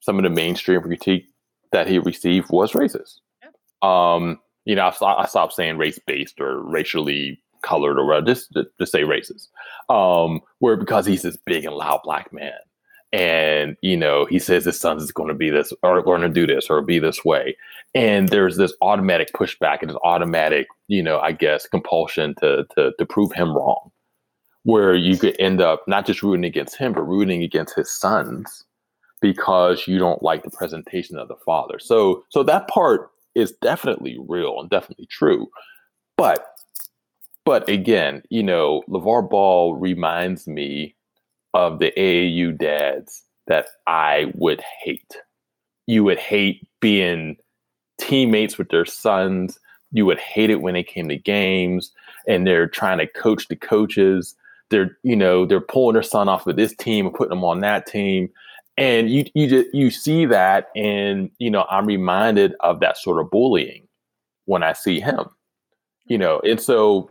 some 0.01 0.19
of 0.19 0.25
the 0.25 0.31
mainstream 0.31 0.83
critique 0.83 1.27
that 1.71 1.87
he 1.87 1.99
received 1.99 2.51
was 2.51 2.73
racist. 2.73 3.21
Yeah. 3.43 3.51
Um, 3.83 4.41
you 4.65 4.75
know, 4.75 4.91
I, 5.01 5.23
I 5.23 5.27
stopped 5.27 5.55
saying 5.55 5.79
race 5.79 5.99
based 6.07 6.41
or 6.41 6.63
racially 6.63 7.41
colored 7.63 7.99
or 7.99 8.07
whatever, 8.07 8.27
just, 8.27 8.53
just, 8.53 8.69
just 8.79 8.93
say 8.93 9.03
racist. 9.03 9.49
Um, 9.89 10.41
where 10.59 10.77
because 10.77 11.07
he's 11.07 11.23
this 11.23 11.37
big 11.37 11.65
and 11.65 11.75
loud 11.75 12.01
black 12.03 12.33
man. 12.33 12.53
And 13.13 13.77
you 13.83 13.97
know 13.97 14.25
he 14.25 14.39
says 14.39 14.65
his 14.65 14.81
son's 14.81 15.03
is 15.03 15.13
going 15.13 15.29
to 15.29 15.35
be 15.35 15.51
this 15.51 15.73
or 15.83 16.03
going 16.03 16.23
to 16.23 16.29
do 16.29 16.47
this 16.47 16.71
or 16.71 16.81
be 16.81 16.99
this 16.99 17.25
way. 17.25 17.57
And 17.95 18.31
there's 18.31 18.57
this 18.57 18.73
automatic 18.81 19.33
pushback 19.35 19.79
and 19.81 19.91
this 19.91 19.99
automatic 20.03 20.67
you 20.93 21.03
know 21.03 21.19
i 21.21 21.33
guess 21.33 21.67
compulsion 21.67 22.35
to 22.41 22.67
to, 22.77 22.93
to 22.99 23.07
prove 23.07 23.33
him 23.33 23.57
wrong 23.57 23.91
where 24.65 24.95
you 24.95 25.17
could 25.17 25.35
end 25.41 25.61
up 25.61 25.83
not 25.89 26.07
just 26.07 26.23
rooting 26.23 26.45
against 26.45 26.77
him 26.77 26.93
but 26.93 27.03
rooting 27.03 27.43
against 27.43 27.75
his 27.75 27.91
sons 27.91 28.65
because 29.23 29.89
you 29.89 29.99
don't 29.99 30.23
like 30.23 30.43
the 30.43 30.51
presentation 30.51 31.17
of 31.17 31.29
the 31.29 31.37
father. 31.47 31.79
So 31.79 32.25
so 32.29 32.43
that 32.43 32.69
part 32.69 33.11
is 33.35 33.53
definitely 33.63 34.19
real 34.29 34.61
and 34.61 34.69
definitely 34.69 35.07
true. 35.07 35.49
But 36.19 36.47
but 37.45 37.67
again 37.69 38.23
you 38.29 38.43
know 38.43 38.83
LaVar 38.89 39.31
Ball 39.31 39.75
reminds 39.75 40.47
me 40.47 40.95
of 41.55 41.79
the 41.79 41.93
AAU 41.97 42.57
dads 42.59 43.23
that 43.47 43.67
I 43.87 44.33
would 44.35 44.63
hate. 44.83 45.17
You 45.87 46.05
would 46.05 46.19
hate 46.19 46.67
being 46.81 47.37
teammates 47.99 48.59
with 48.59 48.69
their 48.69 48.85
sons. 48.85 49.59
You 49.91 50.07
would 50.07 50.19
hate 50.19 50.51
it 50.51 50.63
when 50.63 50.75
they 50.75 50.83
came 50.83 51.09
to 51.09 51.17
games 51.17 51.93
and 52.27 52.47
they're 52.47 52.69
trying 52.69 52.99
to 52.99 53.07
coach 53.07 53.49
the 53.49 53.57
coaches. 53.57 54.35
They're, 54.71 54.97
you 55.03 55.17
know, 55.17 55.45
they're 55.45 55.61
pulling 55.61 55.95
their 55.95 56.03
son 56.03 56.29
off 56.29 56.47
of 56.47 56.57
this 56.57 56.75
team 56.77 57.07
and 57.07 57.15
putting 57.15 57.31
them 57.31 57.45
on 57.45 57.61
that 57.61 57.87
team. 57.87 58.31
And 58.79 59.11
you 59.11 59.27
you 59.35 59.49
just 59.49 59.75
you 59.75 59.91
see 59.91 60.25
that 60.27 60.71
and 60.75 61.31
you 61.39 61.51
know, 61.51 61.67
I'm 61.71 61.85
reminded 61.85 62.55
of 62.61 62.81
that 62.81 62.97
sort 62.97 63.21
of 63.21 63.31
bullying 63.31 63.87
when 64.47 64.63
I 64.63 64.73
see 64.73 64.99
him. 64.99 65.27
You 66.07 66.19
know, 66.19 66.41
and 66.41 66.61
so 66.61 67.11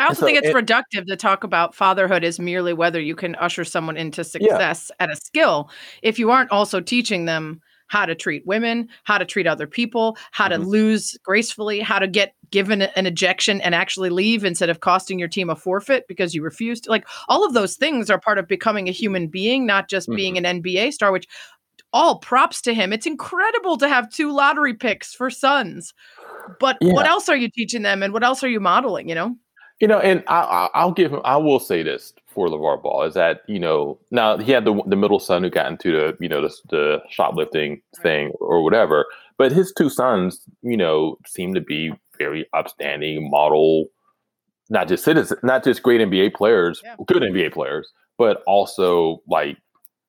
I 0.00 0.06
also 0.06 0.20
so 0.20 0.26
think 0.26 0.38
it's 0.38 0.48
it, 0.48 0.56
reductive 0.56 1.06
to 1.06 1.16
talk 1.16 1.44
about 1.44 1.74
fatherhood 1.74 2.24
as 2.24 2.40
merely 2.40 2.72
whether 2.72 3.00
you 3.00 3.14
can 3.14 3.34
usher 3.36 3.64
someone 3.64 3.96
into 3.96 4.24
success 4.24 4.90
yeah. 4.90 5.04
at 5.04 5.12
a 5.12 5.16
skill 5.16 5.70
if 6.02 6.18
you 6.18 6.30
aren't 6.30 6.50
also 6.50 6.80
teaching 6.80 7.26
them 7.26 7.60
how 7.88 8.06
to 8.06 8.14
treat 8.14 8.46
women, 8.46 8.88
how 9.02 9.18
to 9.18 9.24
treat 9.24 9.48
other 9.48 9.66
people, 9.66 10.16
how 10.30 10.48
mm-hmm. 10.48 10.62
to 10.62 10.68
lose 10.68 11.18
gracefully, 11.24 11.80
how 11.80 11.98
to 11.98 12.06
get 12.06 12.34
given 12.50 12.82
an 12.82 13.04
ejection 13.06 13.60
and 13.60 13.74
actually 13.74 14.10
leave 14.10 14.44
instead 14.44 14.70
of 14.70 14.78
costing 14.78 15.18
your 15.18 15.28
team 15.28 15.50
a 15.50 15.56
forfeit 15.56 16.06
because 16.06 16.32
you 16.32 16.42
refused. 16.42 16.88
Like 16.88 17.06
all 17.28 17.44
of 17.44 17.52
those 17.52 17.74
things 17.74 18.08
are 18.08 18.18
part 18.18 18.38
of 18.38 18.46
becoming 18.46 18.88
a 18.88 18.92
human 18.92 19.26
being, 19.26 19.66
not 19.66 19.90
just 19.90 20.08
mm-hmm. 20.08 20.16
being 20.16 20.38
an 20.38 20.62
NBA 20.62 20.92
star, 20.92 21.10
which 21.10 21.26
all 21.92 22.18
props 22.20 22.62
to 22.62 22.72
him. 22.72 22.92
It's 22.92 23.06
incredible 23.06 23.76
to 23.78 23.88
have 23.88 24.08
two 24.08 24.32
lottery 24.32 24.74
picks 24.74 25.12
for 25.12 25.28
sons. 25.28 25.92
But 26.58 26.78
yeah. 26.80 26.92
what 26.92 27.06
else 27.06 27.28
are 27.28 27.36
you 27.36 27.50
teaching 27.50 27.82
them 27.82 28.02
and 28.02 28.12
what 28.12 28.22
else 28.22 28.44
are 28.44 28.48
you 28.48 28.60
modeling, 28.60 29.08
you 29.08 29.14
know? 29.14 29.36
You 29.80 29.88
know, 29.88 29.98
and 29.98 30.22
I, 30.28 30.84
will 30.84 30.92
give 30.92 31.10
him. 31.10 31.20
I 31.24 31.38
will 31.38 31.58
say 31.58 31.82
this 31.82 32.12
for 32.26 32.48
LaVar 32.48 32.82
Ball 32.82 33.04
is 33.04 33.14
that 33.14 33.40
you 33.48 33.58
know 33.58 33.98
now 34.10 34.36
he 34.36 34.52
had 34.52 34.66
the 34.66 34.82
the 34.86 34.96
middle 34.96 35.18
son 35.18 35.42
who 35.42 35.48
got 35.48 35.70
into 35.70 35.90
the 35.92 36.16
you 36.20 36.28
know 36.28 36.42
the, 36.42 36.54
the 36.68 36.98
shoplifting 37.08 37.80
thing 38.02 38.30
or 38.40 38.62
whatever, 38.62 39.06
but 39.38 39.52
his 39.52 39.72
two 39.72 39.88
sons, 39.88 40.42
you 40.60 40.76
know, 40.76 41.16
seem 41.26 41.54
to 41.54 41.62
be 41.62 41.92
very 42.18 42.46
upstanding 42.52 43.30
model, 43.30 43.86
not 44.68 44.86
just 44.86 45.02
citizens, 45.02 45.40
not 45.42 45.64
just 45.64 45.82
great 45.82 46.02
NBA 46.02 46.34
players, 46.34 46.82
yeah. 46.84 46.96
good 47.06 47.22
NBA 47.22 47.54
players, 47.54 47.90
but 48.18 48.42
also 48.46 49.22
like 49.26 49.56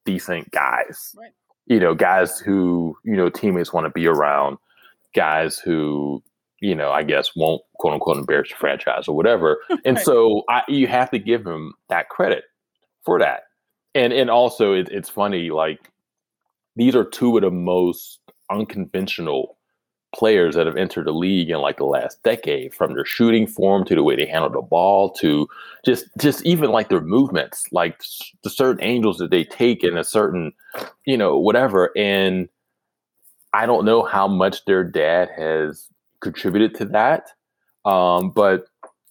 decent 0.04 0.52
guys. 0.52 1.16
Right. 1.18 1.32
You 1.68 1.80
know, 1.80 1.96
guys 1.96 2.40
who 2.40 2.98
you 3.06 3.16
know 3.16 3.30
teammates 3.30 3.72
want 3.72 3.86
to 3.86 3.90
be 3.90 4.06
around, 4.06 4.58
guys 5.16 5.60
who 5.60 6.22
you 6.62 6.76
know, 6.76 6.92
I 6.92 7.04
guess 7.04 7.36
won't 7.36 7.62
quote 7.76 7.94
unquote 7.94 8.18
embarrass 8.18 8.52
your 8.52 8.60
franchise 8.60 9.08
or 9.08 9.16
whatever. 9.16 9.58
And 9.84 9.98
right. 9.98 10.06
so 10.06 10.44
I, 10.48 10.62
you 10.68 10.88
have 10.88 11.10
to 11.12 11.20
give 11.20 11.46
him 11.46 11.74
that 11.90 12.10
credit 12.10 12.44
for 13.04 13.20
that. 13.20 13.44
And 13.94 14.14
and 14.14 14.30
also 14.30 14.74
it, 14.74 14.88
it's 14.90 15.10
funny, 15.10 15.50
like 15.50 15.92
these 16.76 16.96
are 16.96 17.04
two 17.04 17.36
of 17.36 17.44
the 17.44 17.52
most 17.52 18.20
unconventional 18.50 19.58
players 20.14 20.56
that 20.56 20.68
have 20.68 20.76
entered 20.76 21.08
the 21.08 21.14
league 21.14 21.50
in 21.50 21.58
like 21.60 21.78
the 21.78 21.86
last 21.86 22.22
decade, 22.24 22.74
from 22.74 22.94
their 22.94 23.06
shooting 23.06 23.48
form 23.48 23.86
to 23.86 23.96
the 23.96 24.04
way 24.04 24.16
they 24.16 24.26
handle 24.26 24.50
the 24.50 24.62
ball 24.62 25.12
to 25.14 25.48
just 25.86 26.06
just 26.20 26.46
even 26.46 26.70
like 26.70 26.90
their 26.90 27.02
movements, 27.02 27.66
like 27.72 28.02
the 28.44 28.50
certain 28.50 28.84
angles 28.84 29.18
that 29.18 29.32
they 29.32 29.44
take 29.44 29.84
in 29.84 29.98
a 29.98 30.04
certain, 30.04 30.54
you 31.06 31.18
know, 31.18 31.38
whatever. 31.38 31.92
And 31.98 32.48
I 33.54 33.66
don't 33.66 33.86
know 33.86 34.04
how 34.04 34.28
much 34.28 34.64
their 34.66 34.84
dad 34.84 35.30
has 35.36 35.91
contributed 36.22 36.76
to 36.76 36.86
that. 36.86 37.30
Um, 37.86 38.32
but 38.32 38.66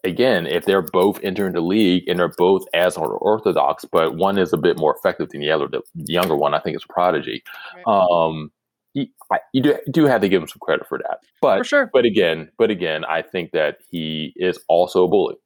again, 0.04 0.46
if 0.46 0.64
they're 0.64 0.82
both 0.82 1.20
entering 1.22 1.52
the 1.52 1.60
league 1.60 2.04
and 2.08 2.18
they're 2.18 2.32
both 2.36 2.64
as 2.74 2.96
orthodox, 2.96 3.84
but 3.84 4.16
one 4.16 4.38
is 4.38 4.52
a 4.52 4.56
bit 4.56 4.78
more 4.78 4.96
effective 4.96 5.30
than 5.30 5.40
the 5.40 5.50
other, 5.50 5.68
the 5.68 5.82
younger 5.94 6.36
one, 6.36 6.54
I 6.54 6.60
think 6.60 6.76
is 6.76 6.84
a 6.88 6.92
prodigy. 6.92 7.42
Um, 7.86 8.50
you, 8.94 9.06
you 9.52 9.62
do, 9.62 9.78
do 9.90 10.06
have 10.06 10.20
to 10.20 10.28
give 10.28 10.42
him 10.42 10.48
some 10.48 10.58
credit 10.60 10.86
for 10.88 10.98
that. 10.98 11.18
But 11.40 11.58
for 11.58 11.64
sure. 11.64 11.90
but 11.92 12.04
again, 12.04 12.50
but 12.58 12.70
again, 12.70 13.04
I 13.04 13.22
think 13.22 13.52
that 13.52 13.78
he 13.90 14.32
is 14.36 14.58
also 14.68 15.04
a 15.04 15.08
bully. 15.08 15.36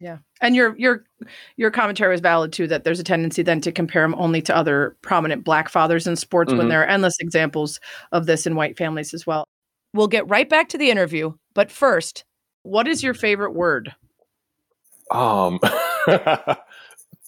Yeah. 0.00 0.18
And 0.40 0.56
your 0.56 0.76
your 0.76 1.04
your 1.56 1.70
commentary 1.70 2.10
was 2.10 2.20
valid 2.20 2.52
too 2.52 2.66
that 2.66 2.84
there's 2.84 3.00
a 3.00 3.04
tendency 3.04 3.42
then 3.42 3.60
to 3.62 3.72
compare 3.72 4.04
him 4.04 4.14
only 4.16 4.42
to 4.42 4.54
other 4.54 4.96
prominent 5.02 5.44
black 5.44 5.68
fathers 5.68 6.06
in 6.06 6.16
sports 6.16 6.50
mm-hmm. 6.50 6.58
when 6.58 6.68
there 6.68 6.82
are 6.82 6.86
endless 6.86 7.16
examples 7.20 7.80
of 8.12 8.26
this 8.26 8.46
in 8.46 8.54
white 8.56 8.76
families 8.76 9.14
as 9.14 9.26
well. 9.26 9.46
We'll 9.94 10.08
get 10.08 10.28
right 10.28 10.48
back 10.48 10.68
to 10.70 10.78
the 10.78 10.90
interview, 10.90 11.34
but 11.54 11.70
first, 11.70 12.24
what 12.64 12.88
is 12.88 13.02
your 13.02 13.14
favorite 13.14 13.52
word? 13.52 13.94
Um, 15.12 15.60
I 15.62 16.56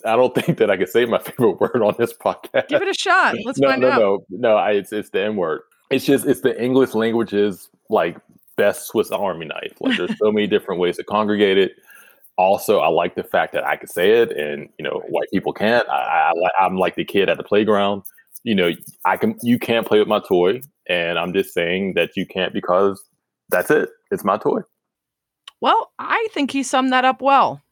don't 0.05 0.35
think 0.35 0.59
that 0.59 0.69
I 0.69 0.77
can 0.77 0.89
say 0.89 1.05
my 1.05 1.19
favorite 1.23 1.61
word 1.61 1.81
on 1.83 1.95
this 1.97 2.13
podcast. 2.13 2.69
Give 2.69 2.83
it 2.83 2.89
a 2.89 2.95
shot. 2.95 3.37
Let's 3.45 3.61
no, 3.61 3.69
find 3.69 3.83
no, 3.83 3.91
out. 3.91 4.01
No, 4.01 4.25
no, 4.31 4.57
no. 4.57 4.65
It's 4.67 4.93
it's 4.93 5.11
the 5.11 5.23
N 5.23 5.37
word. 5.37 5.61
It's 5.91 6.05
just 6.05 6.27
it's 6.27 6.41
the 6.41 6.61
English 6.61 6.95
language's 6.95 7.71
like 7.89 8.19
best 8.57 8.89
Swiss 8.89 9.13
Army 9.13 9.47
knife. 9.47 9.77
Like 9.81 9.97
there's 9.97 10.19
so 10.19 10.33
many 10.33 10.49
different 10.49 10.81
ways 10.81 10.97
to 10.97 11.05
congregate 11.05 11.59
it. 11.59 11.73
Also, 12.37 12.81
I 12.81 12.89
like 12.89 13.15
the 13.15 13.23
fact 13.23 13.53
that 13.53 13.65
I 13.65 13.77
can 13.77 13.89
say 13.89 14.21
it, 14.21 14.33
and 14.33 14.69
you 14.79 14.83
know, 14.83 15.03
white 15.09 15.29
people 15.33 15.53
can't. 15.53 15.89
I, 15.89 16.33
I, 16.33 16.65
I'm 16.65 16.77
like 16.77 16.97
the 16.97 17.05
kid 17.05 17.29
at 17.29 17.37
the 17.37 17.45
playground. 17.45 18.03
You 18.43 18.55
know, 18.55 18.73
I 19.05 19.17
can. 19.17 19.39
You 19.43 19.59
can't 19.59 19.87
play 19.87 20.01
with 20.01 20.09
my 20.09 20.21
toy. 20.21 20.61
And 20.89 21.19
I'm 21.19 21.33
just 21.33 21.53
saying 21.53 21.95
that 21.95 22.17
you 22.17 22.27
can't 22.27 22.53
because 22.53 23.03
that's 23.49 23.71
it. 23.71 23.91
It's 24.11 24.25
my 24.25 24.39
toy. 24.39 24.61
Well, 25.61 25.93
I 25.99 26.29
think 26.33 26.51
he 26.51 26.63
summed 26.63 26.93
that 26.93 27.05
up 27.05 27.23
well. 27.23 27.63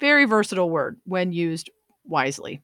Very 0.00 0.24
versatile 0.24 0.70
word 0.70 0.98
when 1.04 1.32
used 1.32 1.70
wisely 2.04 2.62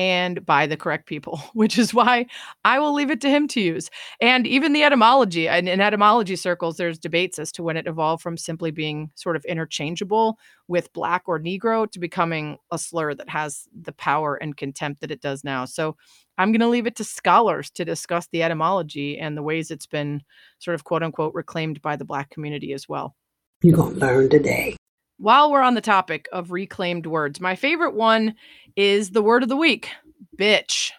and 0.00 0.46
by 0.46 0.66
the 0.66 0.78
correct 0.78 1.04
people, 1.04 1.38
which 1.52 1.78
is 1.78 1.92
why 1.92 2.24
I 2.64 2.78
will 2.78 2.94
leave 2.94 3.10
it 3.10 3.20
to 3.20 3.28
him 3.28 3.46
to 3.48 3.60
use. 3.60 3.90
And 4.18 4.46
even 4.46 4.72
the 4.72 4.82
etymology, 4.82 5.46
and 5.46 5.68
in 5.68 5.82
etymology 5.82 6.36
circles, 6.36 6.78
there's 6.78 6.98
debates 6.98 7.38
as 7.38 7.52
to 7.52 7.62
when 7.62 7.76
it 7.76 7.86
evolved 7.86 8.22
from 8.22 8.38
simply 8.38 8.70
being 8.70 9.10
sort 9.14 9.36
of 9.36 9.44
interchangeable 9.44 10.38
with 10.68 10.92
black 10.94 11.24
or 11.26 11.38
negro 11.38 11.90
to 11.90 11.98
becoming 11.98 12.56
a 12.70 12.78
slur 12.78 13.14
that 13.14 13.28
has 13.28 13.68
the 13.78 13.92
power 13.92 14.36
and 14.36 14.56
contempt 14.56 15.02
that 15.02 15.10
it 15.10 15.20
does 15.20 15.44
now. 15.44 15.66
So 15.66 15.96
I'm 16.40 16.52
going 16.52 16.60
to 16.60 16.68
leave 16.68 16.86
it 16.86 16.96
to 16.96 17.04
scholars 17.04 17.70
to 17.72 17.84
discuss 17.84 18.26
the 18.32 18.42
etymology 18.42 19.18
and 19.18 19.36
the 19.36 19.42
ways 19.42 19.70
it's 19.70 19.86
been 19.86 20.22
sort 20.58 20.74
of 20.74 20.84
quote 20.84 21.02
unquote 21.02 21.34
reclaimed 21.34 21.82
by 21.82 21.96
the 21.96 22.04
Black 22.06 22.30
community 22.30 22.72
as 22.72 22.88
well. 22.88 23.14
You're 23.62 23.76
going 23.76 23.96
to 23.96 24.00
learn 24.00 24.30
today. 24.30 24.74
While 25.18 25.52
we're 25.52 25.60
on 25.60 25.74
the 25.74 25.82
topic 25.82 26.30
of 26.32 26.50
reclaimed 26.50 27.04
words, 27.04 27.42
my 27.42 27.56
favorite 27.56 27.94
one 27.94 28.36
is 28.74 29.10
the 29.10 29.20
word 29.20 29.42
of 29.42 29.50
the 29.50 29.56
week 29.56 29.90
bitch. 30.38 30.92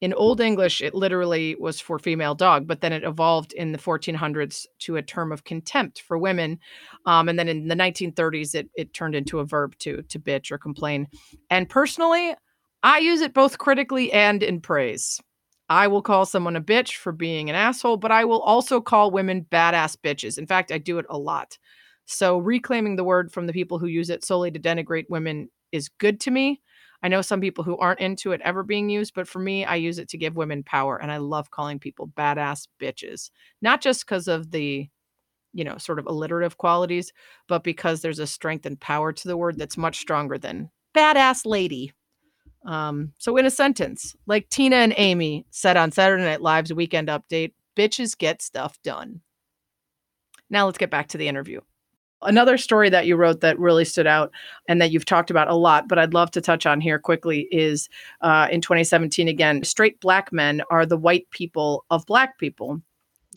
In 0.00 0.14
Old 0.14 0.40
English, 0.40 0.80
it 0.80 0.94
literally 0.94 1.56
was 1.58 1.80
for 1.80 1.98
female 1.98 2.36
dog, 2.36 2.68
but 2.68 2.80
then 2.80 2.92
it 2.92 3.02
evolved 3.02 3.52
in 3.54 3.72
the 3.72 3.78
1400s 3.78 4.66
to 4.80 4.96
a 4.96 5.02
term 5.02 5.32
of 5.32 5.42
contempt 5.42 6.00
for 6.00 6.16
women. 6.16 6.60
Um, 7.06 7.28
and 7.28 7.36
then 7.36 7.48
in 7.48 7.66
the 7.66 7.74
1930s, 7.74 8.54
it, 8.54 8.70
it 8.76 8.94
turned 8.94 9.16
into 9.16 9.40
a 9.40 9.44
verb 9.44 9.76
to, 9.80 10.02
to 10.02 10.20
bitch 10.20 10.52
or 10.52 10.58
complain. 10.58 11.08
And 11.50 11.68
personally, 11.68 12.36
I 12.82 12.98
use 12.98 13.20
it 13.20 13.34
both 13.34 13.58
critically 13.58 14.12
and 14.12 14.42
in 14.42 14.60
praise. 14.60 15.20
I 15.68 15.86
will 15.86 16.02
call 16.02 16.26
someone 16.26 16.56
a 16.56 16.60
bitch 16.60 16.96
for 16.96 17.12
being 17.12 17.48
an 17.48 17.56
asshole, 17.56 17.96
but 17.96 18.10
I 18.10 18.24
will 18.24 18.40
also 18.40 18.80
call 18.80 19.10
women 19.10 19.46
badass 19.50 19.96
bitches. 19.96 20.36
In 20.36 20.46
fact, 20.46 20.72
I 20.72 20.78
do 20.78 20.98
it 20.98 21.06
a 21.08 21.18
lot. 21.18 21.56
So 22.06 22.38
reclaiming 22.38 22.96
the 22.96 23.04
word 23.04 23.32
from 23.32 23.46
the 23.46 23.52
people 23.52 23.78
who 23.78 23.86
use 23.86 24.10
it 24.10 24.24
solely 24.24 24.50
to 24.50 24.58
denigrate 24.58 25.06
women 25.08 25.48
is 25.70 25.88
good 25.88 26.20
to 26.20 26.30
me. 26.30 26.60
I 27.02 27.08
know 27.08 27.22
some 27.22 27.40
people 27.40 27.64
who 27.64 27.76
aren't 27.78 28.00
into 28.00 28.32
it 28.32 28.40
ever 28.44 28.62
being 28.62 28.90
used, 28.90 29.14
but 29.14 29.26
for 29.26 29.38
me, 29.38 29.64
I 29.64 29.76
use 29.76 29.98
it 29.98 30.08
to 30.10 30.18
give 30.18 30.36
women 30.36 30.62
power. 30.62 31.00
And 31.00 31.10
I 31.10 31.16
love 31.16 31.50
calling 31.50 31.78
people 31.78 32.08
badass 32.08 32.68
bitches, 32.80 33.30
not 33.60 33.80
just 33.80 34.04
because 34.04 34.28
of 34.28 34.50
the, 34.50 34.88
you 35.52 35.64
know, 35.64 35.78
sort 35.78 35.98
of 35.98 36.06
alliterative 36.06 36.58
qualities, 36.58 37.12
but 37.48 37.64
because 37.64 38.02
there's 38.02 38.18
a 38.18 38.26
strength 38.26 38.66
and 38.66 38.78
power 38.78 39.12
to 39.12 39.28
the 39.28 39.36
word 39.36 39.58
that's 39.58 39.76
much 39.76 39.98
stronger 39.98 40.38
than 40.38 40.70
badass 40.96 41.46
lady. 41.46 41.92
Um, 42.64 43.12
so 43.18 43.36
in 43.36 43.46
a 43.46 43.50
sentence, 43.50 44.14
like 44.26 44.48
Tina 44.48 44.76
and 44.76 44.94
Amy 44.96 45.46
said 45.50 45.76
on 45.76 45.90
Saturday 45.90 46.22
Night 46.24 46.42
Live's 46.42 46.72
weekend 46.72 47.08
update, 47.08 47.52
bitches 47.76 48.16
get 48.16 48.42
stuff 48.42 48.80
done. 48.82 49.20
Now 50.50 50.66
let's 50.66 50.78
get 50.78 50.90
back 50.90 51.08
to 51.08 51.18
the 51.18 51.28
interview. 51.28 51.60
Another 52.20 52.56
story 52.56 52.88
that 52.90 53.06
you 53.06 53.16
wrote 53.16 53.40
that 53.40 53.58
really 53.58 53.84
stood 53.84 54.06
out 54.06 54.30
and 54.68 54.80
that 54.80 54.92
you've 54.92 55.04
talked 55.04 55.30
about 55.30 55.48
a 55.48 55.56
lot, 55.56 55.88
but 55.88 55.98
I'd 55.98 56.14
love 56.14 56.30
to 56.32 56.40
touch 56.40 56.66
on 56.66 56.80
here 56.80 57.00
quickly 57.00 57.48
is 57.50 57.88
uh, 58.20 58.46
in 58.50 58.60
2017 58.60 59.26
again, 59.26 59.64
straight 59.64 60.00
black 60.00 60.32
men 60.32 60.62
are 60.70 60.86
the 60.86 60.96
white 60.96 61.28
people 61.30 61.84
of 61.90 62.06
black 62.06 62.38
people. 62.38 62.80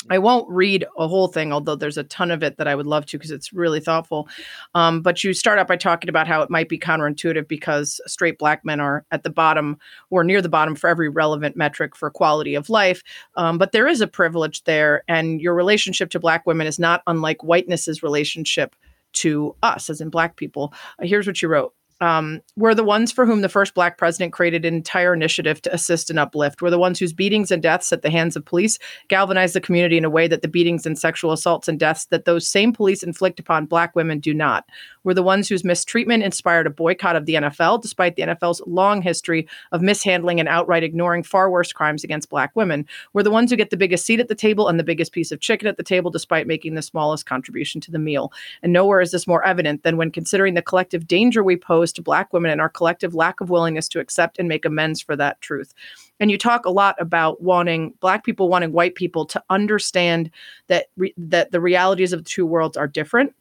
I 0.10 0.20
won't 0.20 0.50
read 0.50 0.86
a 0.98 1.08
whole 1.08 1.28
thing, 1.28 1.52
although 1.52 1.76
there's 1.76 1.98
a 1.98 2.04
ton 2.04 2.32
of 2.32 2.44
it 2.44 2.58
that 2.58 2.68
I 2.68 2.76
would 2.76 2.86
love 2.86 3.06
to 3.08 3.18
because 3.18 3.32
it's 3.32 3.52
really 3.52 3.80
thoughtful. 3.80 4.28
Um, 4.76 5.02
but 5.02 5.24
you 5.24 5.34
start 5.34 5.58
out 5.58 5.68
by 5.68 5.78
talking 5.78 6.10
about 6.10 6.28
how 6.28 6.42
it 6.42 6.50
might 6.50 6.70
be 6.70 6.78
counterintuitive 6.78 7.48
because 7.48 8.00
straight 8.06 8.38
black 8.38 8.64
men 8.64 8.80
are 8.80 9.06
at 9.12 9.24
the 9.24 9.30
bottom 9.30 9.78
or 10.10 10.24
near 10.24 10.42
the 10.42 10.50
bottom 10.50 10.76
for 10.76 10.90
every 10.90 11.10
relevant 11.10 11.56
metric 11.56 11.96
for 11.96 12.10
quality 12.12 12.56
of 12.56 12.70
life. 12.70 13.04
Um, 13.36 13.58
but 13.58 13.72
there 13.72 13.88
is 13.88 14.02
a 14.02 14.08
privilege 14.08 14.64
there, 14.64 15.04
and 15.08 15.42
your 15.42 15.56
relationship 15.56 16.10
to 16.12 16.20
black 16.20 16.46
women 16.46 16.68
is 16.68 16.80
not 16.80 17.02
unlike 17.08 17.42
whiteness's 17.42 18.04
relationship 18.04 18.76
to 19.14 19.56
us, 19.64 19.90
as 19.90 20.02
in 20.02 20.10
black 20.10 20.36
people. 20.36 20.74
Uh, 21.00 21.06
here's 21.06 21.26
what 21.26 21.42
you 21.42 21.48
wrote 21.48 21.74
um, 22.06 22.40
were 22.56 22.76
the 22.76 22.84
ones 22.84 23.12
for 23.12 23.26
whom 23.26 23.42
the 23.42 23.50
first 23.50 23.74
black 23.74 23.98
president 23.98 24.32
created 24.32 24.64
an 24.64 24.76
entire 24.76 25.12
initiative 25.12 25.60
to 25.64 25.74
assist 25.74 26.12
and 26.12 26.20
uplift. 26.20 26.62
Were 26.62 26.70
the 26.70 26.78
ones 26.78 27.00
whose 27.00 27.14
beatings 27.14 27.50
and 27.50 27.64
deaths 27.64 27.92
at 27.92 28.04
the 28.04 28.12
hands 28.12 28.36
of 28.36 28.46
police 28.46 28.78
galvanized 29.08 29.56
the 29.56 29.62
community 29.62 29.98
in 29.98 30.06
a 30.06 30.10
way 30.10 30.28
that 30.28 30.44
the 30.44 30.48
beatings 30.48 30.86
and 30.86 31.00
sexual 31.00 31.32
assaults 31.32 31.68
and 31.68 31.80
deaths 31.80 32.06
that 32.06 32.26
those 32.26 32.48
same 32.48 32.74
police 32.74 33.02
inflict 33.02 33.40
upon 33.40 33.66
black 33.66 33.96
women 33.96 34.20
do 34.20 34.36
not. 34.36 34.70
Were 35.04 35.16
the 35.16 35.24
ones 35.24 35.50
whose 35.50 35.64
mistreatment 35.64 36.24
inspired 36.24 36.68
a 36.68 36.72
boycott 36.72 37.16
of 37.16 37.26
the 37.26 37.36
NFL, 37.36 37.82
despite 37.82 38.16
the 38.16 38.24
NFL's 38.24 38.62
long 38.68 39.02
history 39.02 39.48
of 39.72 39.82
mishandling 39.82 40.40
and 40.40 40.50
outright 40.50 40.84
ignoring 40.84 41.24
far 41.24 41.50
worse 41.50 41.74
crimes 41.74 42.04
against 42.04 42.30
black 42.30 42.56
women. 42.56 42.86
Were 43.14 43.24
the 43.24 43.32
ones 43.32 43.50
who 43.50 43.58
get 43.58 43.72
the 43.72 43.78
biggest 43.78 44.06
seat 44.06 44.20
at 44.20 44.28
the 44.28 44.36
table 44.36 44.68
and 44.68 44.80
the 44.80 44.84
biggest 44.84 45.12
piece 45.12 45.32
of 45.32 45.40
chicken 45.40 45.68
at 45.68 45.78
the 45.78 45.84
table, 45.84 46.12
despite 46.12 46.46
making 46.46 46.76
the 46.76 46.82
smallest 46.84 47.26
contribution 47.26 47.82
to 47.82 47.92
the 47.92 48.00
meal. 48.00 48.32
And 48.62 48.74
nowhere 48.74 49.02
is 49.02 49.12
this 49.12 49.28
more 49.28 49.46
evident 49.46 49.82
than 49.84 49.98
when 49.98 50.12
considering 50.12 50.54
the 50.54 50.62
collective 50.62 51.08
danger 51.08 51.44
we 51.44 51.56
pose 51.56 51.95
to 51.96 52.02
Black 52.02 52.32
women 52.34 52.52
and 52.52 52.62
our 52.62 52.70
collective 52.70 53.16
lack 53.16 53.42
of 53.42 53.50
willingness 53.50 53.88
to 53.90 54.00
accept 54.00 54.40
and 54.40 54.48
make 54.48 54.66
amends 54.66 55.02
for 55.02 55.16
that 55.16 55.42
truth. 55.42 55.74
And 56.20 56.32
you 56.32 56.38
talk 56.38 56.66
a 56.66 56.72
lot 56.72 56.96
about 57.00 57.42
wanting 57.42 57.94
Black 58.00 58.24
people 58.24 58.48
wanting 58.48 58.72
white 58.72 58.96
people 58.96 59.26
to 59.26 59.44
understand 59.50 60.32
that 60.68 60.88
re- 60.98 61.14
that 61.18 61.52
the 61.52 61.60
realities 61.60 62.14
of 62.14 62.24
the 62.24 62.30
two 62.30 62.46
worlds 62.46 62.78
are 62.78 62.88
different 62.88 63.34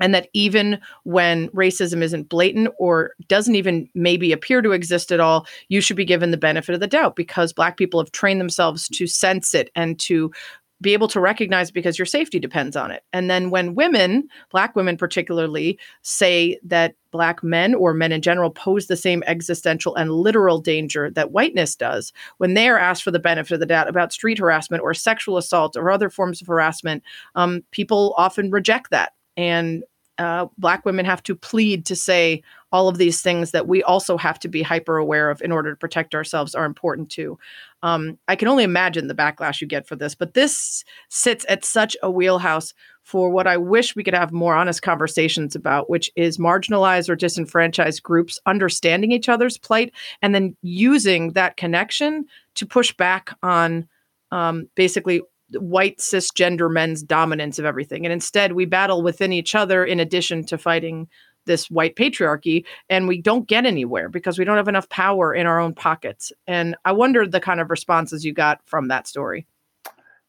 and 0.00 0.14
that 0.14 0.28
even 0.32 0.80
when 1.04 1.48
racism 1.50 2.02
isn't 2.02 2.28
blatant 2.28 2.68
or 2.78 3.12
doesn't 3.28 3.54
even 3.54 3.88
maybe 3.94 4.32
appear 4.32 4.62
to 4.62 4.72
exist 4.72 5.12
at 5.12 5.20
all, 5.20 5.46
you 5.68 5.80
should 5.80 5.96
be 5.96 6.04
given 6.04 6.30
the 6.30 6.36
benefit 6.36 6.74
of 6.74 6.80
the 6.80 6.86
doubt 6.86 7.14
because 7.14 7.52
Black 7.52 7.76
people 7.76 8.00
have 8.00 8.10
trained 8.10 8.40
themselves 8.40 8.88
to 8.88 9.06
sense 9.06 9.54
it 9.54 9.70
and 9.76 9.98
to 10.00 10.32
be 10.80 10.92
able 10.92 11.08
to 11.08 11.20
recognize 11.20 11.70
because 11.70 11.98
your 11.98 12.06
safety 12.06 12.38
depends 12.38 12.76
on 12.76 12.90
it. 12.90 13.04
And 13.12 13.30
then 13.30 13.50
when 13.50 13.74
women, 13.74 14.28
black 14.50 14.74
women 14.74 14.96
particularly, 14.96 15.78
say 16.02 16.58
that 16.62 16.94
black 17.10 17.42
men 17.42 17.74
or 17.74 17.92
men 17.92 18.12
in 18.12 18.22
general 18.22 18.50
pose 18.50 18.86
the 18.86 18.96
same 18.96 19.22
existential 19.26 19.94
and 19.96 20.12
literal 20.12 20.60
danger 20.60 21.10
that 21.10 21.32
whiteness 21.32 21.76
does, 21.76 22.12
when 22.38 22.54
they 22.54 22.68
are 22.68 22.78
asked 22.78 23.02
for 23.02 23.10
the 23.10 23.18
benefit 23.18 23.54
of 23.54 23.60
the 23.60 23.66
doubt 23.66 23.88
about 23.88 24.12
street 24.12 24.38
harassment 24.38 24.82
or 24.82 24.94
sexual 24.94 25.36
assault 25.36 25.76
or 25.76 25.90
other 25.90 26.08
forms 26.08 26.40
of 26.40 26.46
harassment, 26.46 27.02
um, 27.34 27.62
people 27.72 28.14
often 28.16 28.50
reject 28.50 28.90
that. 28.90 29.12
And 29.36 29.84
uh, 30.18 30.46
black 30.58 30.84
women 30.84 31.06
have 31.06 31.22
to 31.22 31.34
plead 31.34 31.86
to 31.86 31.96
say 31.96 32.42
all 32.72 32.88
of 32.88 32.98
these 32.98 33.20
things 33.20 33.50
that 33.50 33.66
we 33.66 33.82
also 33.82 34.16
have 34.16 34.38
to 34.40 34.48
be 34.48 34.62
hyper 34.62 34.96
aware 34.96 35.30
of 35.30 35.42
in 35.42 35.52
order 35.52 35.70
to 35.70 35.76
protect 35.76 36.14
ourselves 36.14 36.54
are 36.54 36.64
important 36.64 37.10
too. 37.10 37.38
Um, 37.82 38.18
I 38.28 38.36
can 38.36 38.48
only 38.48 38.64
imagine 38.64 39.08
the 39.08 39.14
backlash 39.14 39.60
you 39.60 39.66
get 39.66 39.86
for 39.86 39.96
this, 39.96 40.14
but 40.14 40.34
this 40.34 40.84
sits 41.08 41.44
at 41.48 41.64
such 41.64 41.96
a 42.02 42.10
wheelhouse 42.10 42.74
for 43.02 43.30
what 43.30 43.46
I 43.46 43.56
wish 43.56 43.96
we 43.96 44.04
could 44.04 44.14
have 44.14 44.30
more 44.30 44.54
honest 44.54 44.82
conversations 44.82 45.56
about, 45.56 45.90
which 45.90 46.10
is 46.14 46.38
marginalized 46.38 47.08
or 47.08 47.16
disenfranchised 47.16 48.02
groups 48.02 48.38
understanding 48.46 49.10
each 49.10 49.28
other's 49.28 49.58
plight 49.58 49.92
and 50.22 50.34
then 50.34 50.56
using 50.62 51.32
that 51.32 51.56
connection 51.56 52.26
to 52.54 52.66
push 52.66 52.92
back 52.92 53.36
on 53.42 53.88
um, 54.30 54.68
basically 54.76 55.22
white 55.54 55.98
cisgender 55.98 56.70
men's 56.70 57.02
dominance 57.02 57.58
of 57.58 57.64
everything. 57.64 58.06
And 58.06 58.12
instead, 58.12 58.52
we 58.52 58.66
battle 58.66 59.02
within 59.02 59.32
each 59.32 59.54
other 59.54 59.84
in 59.84 59.98
addition 59.98 60.44
to 60.46 60.58
fighting 60.58 61.08
this 61.46 61.70
white 61.70 61.96
patriarchy 61.96 62.64
and 62.88 63.08
we 63.08 63.20
don't 63.20 63.46
get 63.48 63.66
anywhere 63.66 64.08
because 64.08 64.38
we 64.38 64.44
don't 64.44 64.56
have 64.56 64.68
enough 64.68 64.88
power 64.88 65.34
in 65.34 65.46
our 65.46 65.58
own 65.60 65.74
pockets. 65.74 66.32
And 66.46 66.76
i 66.84 66.92
wonder 66.92 67.26
the 67.26 67.40
kind 67.40 67.60
of 67.60 67.70
responses 67.70 68.24
you 68.24 68.32
got 68.32 68.60
from 68.66 68.88
that 68.88 69.06
story. 69.06 69.46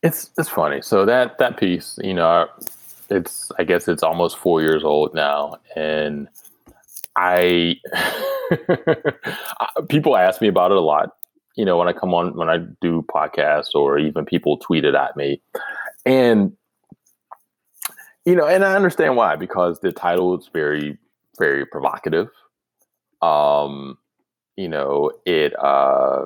It's 0.03 0.31
it's 0.37 0.49
funny. 0.49 0.81
So 0.81 1.05
that 1.05 1.37
that 1.37 1.57
piece 1.57 1.99
you 2.01 2.13
know 2.13 2.47
it's 3.11 3.51
i 3.59 3.63
guess 3.63 3.87
it's 3.87 4.03
almost 4.03 4.37
four 4.37 4.61
years 4.61 4.83
old 4.83 5.13
now 5.13 5.57
and 5.75 6.29
i 7.17 7.75
people 9.89 10.15
ask 10.15 10.41
me 10.41 10.47
about 10.47 10.71
it 10.71 10.77
a 10.77 10.81
lot 10.81 11.11
you 11.55 11.65
know 11.65 11.77
when 11.77 11.89
i 11.89 11.93
come 11.93 12.13
on 12.13 12.35
when 12.37 12.49
i 12.49 12.57
do 12.79 13.05
podcasts 13.13 13.75
or 13.75 13.99
even 13.99 14.25
people 14.25 14.57
tweet 14.57 14.85
it 14.85 14.95
at 14.95 15.15
me. 15.17 15.41
And 16.05 16.53
you 18.25 18.35
know, 18.35 18.47
and 18.47 18.63
I 18.63 18.75
understand 18.75 19.15
why 19.15 19.35
because 19.35 19.79
the 19.79 19.91
title 19.91 20.37
is 20.37 20.49
very, 20.53 20.97
very 21.39 21.65
provocative. 21.65 22.29
Um, 23.21 23.97
you 24.57 24.67
know, 24.67 25.11
it 25.25 25.57
uh, 25.59 26.25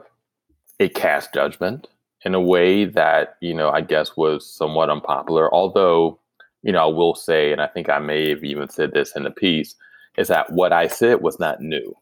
it 0.80 0.96
cast 0.96 1.34
judgment 1.34 1.88
in 2.24 2.34
a 2.36 2.42
way 2.42 2.86
that 2.86 3.38
you 3.42 3.54
know 3.54 3.70
I 3.70 3.82
guess 3.82 4.18
was 4.18 4.50
somewhat 4.50 4.90
unpopular. 4.90 5.54
Although, 5.54 6.20
you 6.64 6.72
know, 6.72 6.84
I 6.84 6.92
will 6.92 7.16
say, 7.16 7.52
and 7.52 7.62
I 7.62 7.68
think 7.68 7.90
I 7.90 8.00
may 8.00 8.30
have 8.30 8.44
even 8.44 8.70
said 8.70 8.94
this 8.94 9.16
in 9.16 9.24
the 9.24 9.32
piece, 9.32 9.76
is 10.18 10.28
that 10.28 10.52
what 10.52 10.74
I 10.74 10.88
said 10.88 11.22
was 11.22 11.40
not 11.40 11.62
new. 11.62 11.96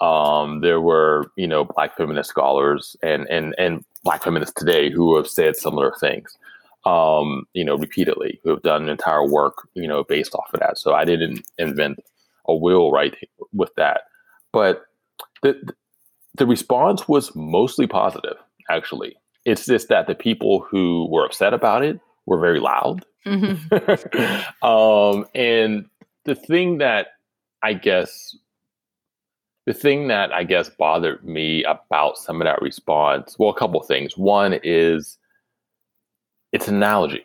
Um, 0.00 0.60
there 0.62 0.80
were, 0.80 1.30
you 1.36 1.46
know, 1.46 1.64
black 1.64 1.96
feminist 1.96 2.30
scholars 2.30 2.96
and 3.02 3.28
and 3.30 3.54
and 3.58 3.84
black 4.02 4.24
feminists 4.24 4.54
today 4.54 4.90
who 4.90 5.16
have 5.16 5.28
said 5.28 5.56
similar 5.56 5.92
things 6.00 6.36
um, 6.84 7.44
you 7.52 7.64
know, 7.64 7.76
repeatedly, 7.76 8.40
who 8.42 8.50
have 8.50 8.62
done 8.62 8.88
entire 8.88 9.26
work, 9.26 9.68
you 9.74 9.86
know, 9.86 10.04
based 10.04 10.34
off 10.34 10.52
of 10.52 10.60
that. 10.60 10.78
So 10.78 10.94
I 10.94 11.04
didn't 11.04 11.44
invent 11.58 11.98
a 12.48 12.54
will 12.54 12.90
right 12.90 13.14
with 13.52 13.70
that. 13.76 14.02
But 14.52 14.82
the 15.42 15.72
the 16.36 16.46
response 16.46 17.08
was 17.08 17.34
mostly 17.34 17.86
positive, 17.86 18.36
actually. 18.70 19.16
It's 19.44 19.66
just 19.66 19.88
that 19.88 20.06
the 20.06 20.14
people 20.14 20.66
who 20.70 21.08
were 21.10 21.24
upset 21.24 21.54
about 21.54 21.84
it 21.84 22.00
were 22.26 22.38
very 22.38 22.60
loud. 22.60 23.04
Mm-hmm. 23.26 24.66
um, 24.66 25.26
and 25.34 25.86
the 26.24 26.34
thing 26.34 26.78
that 26.78 27.08
I 27.62 27.74
guess 27.74 28.36
the 29.66 29.74
thing 29.74 30.08
that 30.08 30.32
I 30.32 30.44
guess 30.44 30.70
bothered 30.70 31.24
me 31.24 31.62
about 31.64 32.18
some 32.18 32.40
of 32.40 32.46
that 32.46 32.62
response, 32.62 33.36
well, 33.38 33.50
a 33.50 33.54
couple 33.54 33.80
things. 33.82 34.16
One 34.16 34.58
is 34.62 35.18
it's 36.52 36.68
an 36.68 36.76
analogy. 36.76 37.24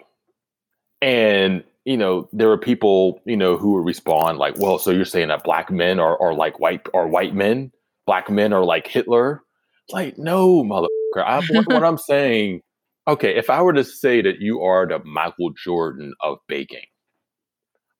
And, 1.01 1.63
you 1.83 1.97
know, 1.97 2.29
there 2.31 2.51
are 2.51 2.57
people, 2.57 3.21
you 3.25 3.37
know, 3.37 3.57
who 3.57 3.73
would 3.73 3.85
respond 3.85 4.37
like, 4.37 4.57
well, 4.57 4.79
so 4.79 4.91
you're 4.91 5.05
saying 5.05 5.27
that 5.29 5.43
black 5.43 5.71
men 5.71 5.99
are, 5.99 6.19
are 6.21 6.33
like 6.33 6.59
white 6.59 6.87
or 6.93 7.07
white 7.07 7.35
men? 7.35 7.71
Black 8.05 8.29
men 8.29 8.53
are 8.53 8.63
like 8.63 8.87
Hitler? 8.87 9.41
It's 9.83 9.93
like, 9.93 10.17
no, 10.17 10.63
motherfucker. 10.63 11.23
I, 11.25 11.41
what, 11.49 11.67
what 11.67 11.83
I'm 11.83 11.97
saying, 11.97 12.61
okay, 13.07 13.35
if 13.35 13.49
I 13.49 13.61
were 13.61 13.73
to 13.73 13.83
say 13.83 14.21
that 14.21 14.39
you 14.39 14.61
are 14.61 14.87
the 14.87 14.99
Michael 15.03 15.51
Jordan 15.51 16.13
of 16.21 16.37
baking, 16.47 16.85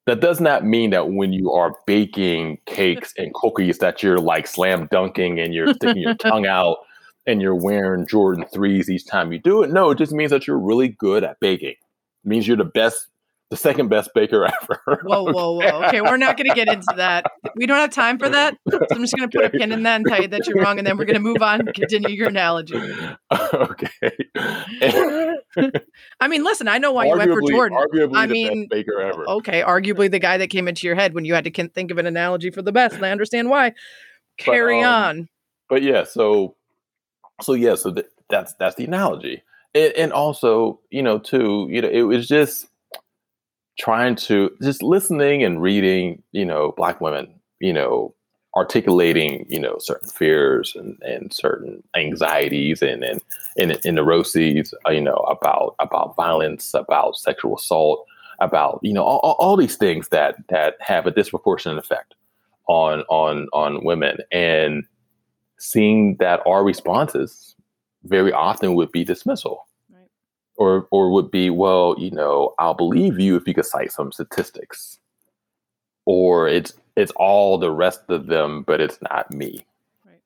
that 0.06 0.20
does 0.20 0.40
not 0.40 0.64
mean 0.64 0.92
that 0.92 1.10
when 1.12 1.34
you 1.34 1.52
are 1.52 1.76
baking 1.88 2.60
cakes 2.68 3.14
and 3.18 3.34
cookies 3.34 3.80
that 3.80 4.04
you're 4.04 4.20
like 4.20 4.46
slam 4.46 4.88
dunking 4.92 5.40
and 5.40 5.54
you're 5.54 5.74
sticking 5.74 6.02
your 6.02 6.14
tongue 6.22 6.46
out 6.46 6.78
and 7.28 7.42
you're 7.42 7.56
wearing 7.56 8.08
Jordan 8.08 8.46
threes 8.54 8.90
each 8.90 9.06
time 9.06 9.32
you 9.32 9.40
do 9.40 9.64
it. 9.64 9.72
No, 9.72 9.92
it 9.92 9.98
just 9.98 10.12
means 10.12 10.32
that 10.32 10.48
you're 10.48 10.60
really 10.60 10.90
good 10.90 11.24
at 11.24 11.40
baking. 11.40 11.70
It 11.70 11.78
means 12.28 12.48
you're 12.48 12.58
the 12.58 12.66
best, 12.66 13.08
the 13.50 13.58
second 13.58 13.90
best 13.90 14.12
baker 14.14 14.46
ever. 14.62 15.02
Whoa, 15.04 15.24
whoa, 15.24 15.54
whoa. 15.54 15.84
Okay, 15.86 16.02
we're 16.02 16.18
not 16.18 16.38
going 16.38 16.50
to 16.50 16.56
get 16.56 16.68
into 16.68 16.94
that. 16.98 17.26
We 17.56 17.66
don't 17.66 17.78
have 17.78 17.92
time 17.92 18.20
for 18.20 18.30
that. 18.30 18.58
So 18.70 18.80
I'm 18.92 19.02
just 19.02 19.16
going 19.16 19.30
to 19.30 19.38
put 19.38 19.46
a 19.46 19.50
pin 19.58 19.72
in 19.72 19.84
that 19.84 19.98
and 19.98 20.06
tell 20.06 20.22
you 20.22 20.28
that 20.28 20.46
you're 20.48 20.62
wrong, 20.62 20.78
and 20.78 20.86
then 20.86 20.98
we're 20.98 21.06
going 21.06 21.16
to 21.16 21.20
move 21.20 21.42
on 21.42 21.62
and 21.62 21.74
continue 21.74 22.10
your 22.10 22.30
analogy. 22.30 22.80
okay. 23.32 24.12
I 26.20 26.28
mean, 26.28 26.44
listen, 26.44 26.68
I 26.68 26.78
know 26.78 26.92
why 26.92 27.08
arguably, 27.08 27.12
you 27.12 27.18
went 27.18 27.32
for 27.32 27.42
Jordan. 27.50 27.78
Arguably 27.78 28.18
I 28.18 28.26
mean, 28.28 28.68
baker 28.70 29.02
ever. 29.02 29.28
Okay, 29.30 29.62
arguably 29.62 30.12
the 30.12 30.20
guy 30.20 30.38
that 30.38 30.50
came 30.50 30.68
into 30.68 30.86
your 30.86 30.96
head 30.96 31.14
when 31.14 31.26
you 31.26 31.34
had 31.34 31.46
to 31.46 31.68
think 31.70 31.92
of 31.92 31.98
an 31.98 32.06
analogy 32.06 32.52
for 32.52 32.62
the 32.62 32.72
best, 32.72 32.96
and 32.96 33.06
I 33.06 33.12
understand 33.12 33.50
why. 33.50 33.74
Carry 34.38 34.82
but, 34.82 34.88
um, 34.88 35.04
on. 35.04 35.30
But 35.70 35.82
yeah, 35.82 36.04
so 36.04 36.56
so 37.42 37.54
yeah, 37.54 37.76
so 37.76 37.94
th- 37.94 38.08
that's 38.30 38.54
that's 38.56 38.76
the 38.76 38.86
analogy, 38.86 39.44
and, 39.74 39.94
and 39.94 40.14
also 40.14 40.80
you 40.90 41.04
know 41.04 41.20
too, 41.20 41.68
you 41.70 41.82
know, 41.82 41.90
it 41.90 42.04
was 42.04 42.28
just 42.28 42.68
trying 43.78 44.16
to 44.16 44.52
just 44.62 44.82
listening 44.82 45.44
and 45.44 45.62
reading, 45.62 46.22
you 46.32 46.46
know, 46.46 46.74
black 46.78 47.02
women, 47.02 47.28
you 47.60 47.74
know, 47.74 48.14
articulating, 48.56 49.46
you 49.50 49.60
know, 49.60 49.76
certain 49.80 50.10
fears 50.10 50.74
and, 50.76 50.98
and 51.02 51.34
certain 51.34 51.84
anxieties 51.96 52.82
and 52.82 53.04
and 53.04 53.22
and, 53.58 53.80
and 53.86 53.96
neuroses, 53.96 54.74
uh, 54.88 54.92
you 54.92 55.02
know, 55.02 55.26
about 55.30 55.76
about 55.80 56.16
violence, 56.16 56.74
about 56.74 57.18
sexual 57.18 57.56
assault, 57.56 58.06
about 58.40 58.80
you 58.82 58.94
know 58.94 59.04
all, 59.04 59.36
all 59.40 59.58
these 59.58 59.76
things 59.76 60.10
that 60.10 60.36
that 60.50 60.76
have 60.80 61.06
a 61.06 61.12
disproportionate 61.12 61.78
effect 61.78 62.16
on 62.68 63.02
on 63.10 63.48
on 63.54 63.84
women. 63.84 64.18
And 64.32 64.86
seeing 65.66 66.16
that 66.18 66.42
our 66.46 66.64
responses 66.64 67.56
very 68.04 68.32
often 68.32 68.76
would 68.76 68.92
be 68.92 69.04
dismissal 69.04 69.66
Right. 69.92 70.08
or 70.58 70.88
or 70.92 71.12
would 71.12 71.32
be 71.32 71.50
well 71.50 71.96
you 71.98 72.12
know 72.12 72.54
i'll 72.60 72.76
believe 72.76 73.20
you 73.20 73.36
if 73.36 73.48
you 73.48 73.54
could 73.54 73.66
cite 73.66 73.92
some 73.92 74.12
statistics 74.12 75.00
or 76.06 76.48
it's 76.48 76.74
it's 76.96 77.12
all 77.16 77.58
the 77.58 77.72
rest 77.72 78.02
of 78.10 78.28
them 78.28 78.64
but 78.64 78.80
it's 78.80 79.00
not 79.02 79.32
me 79.32 79.66
Right. 80.06 80.22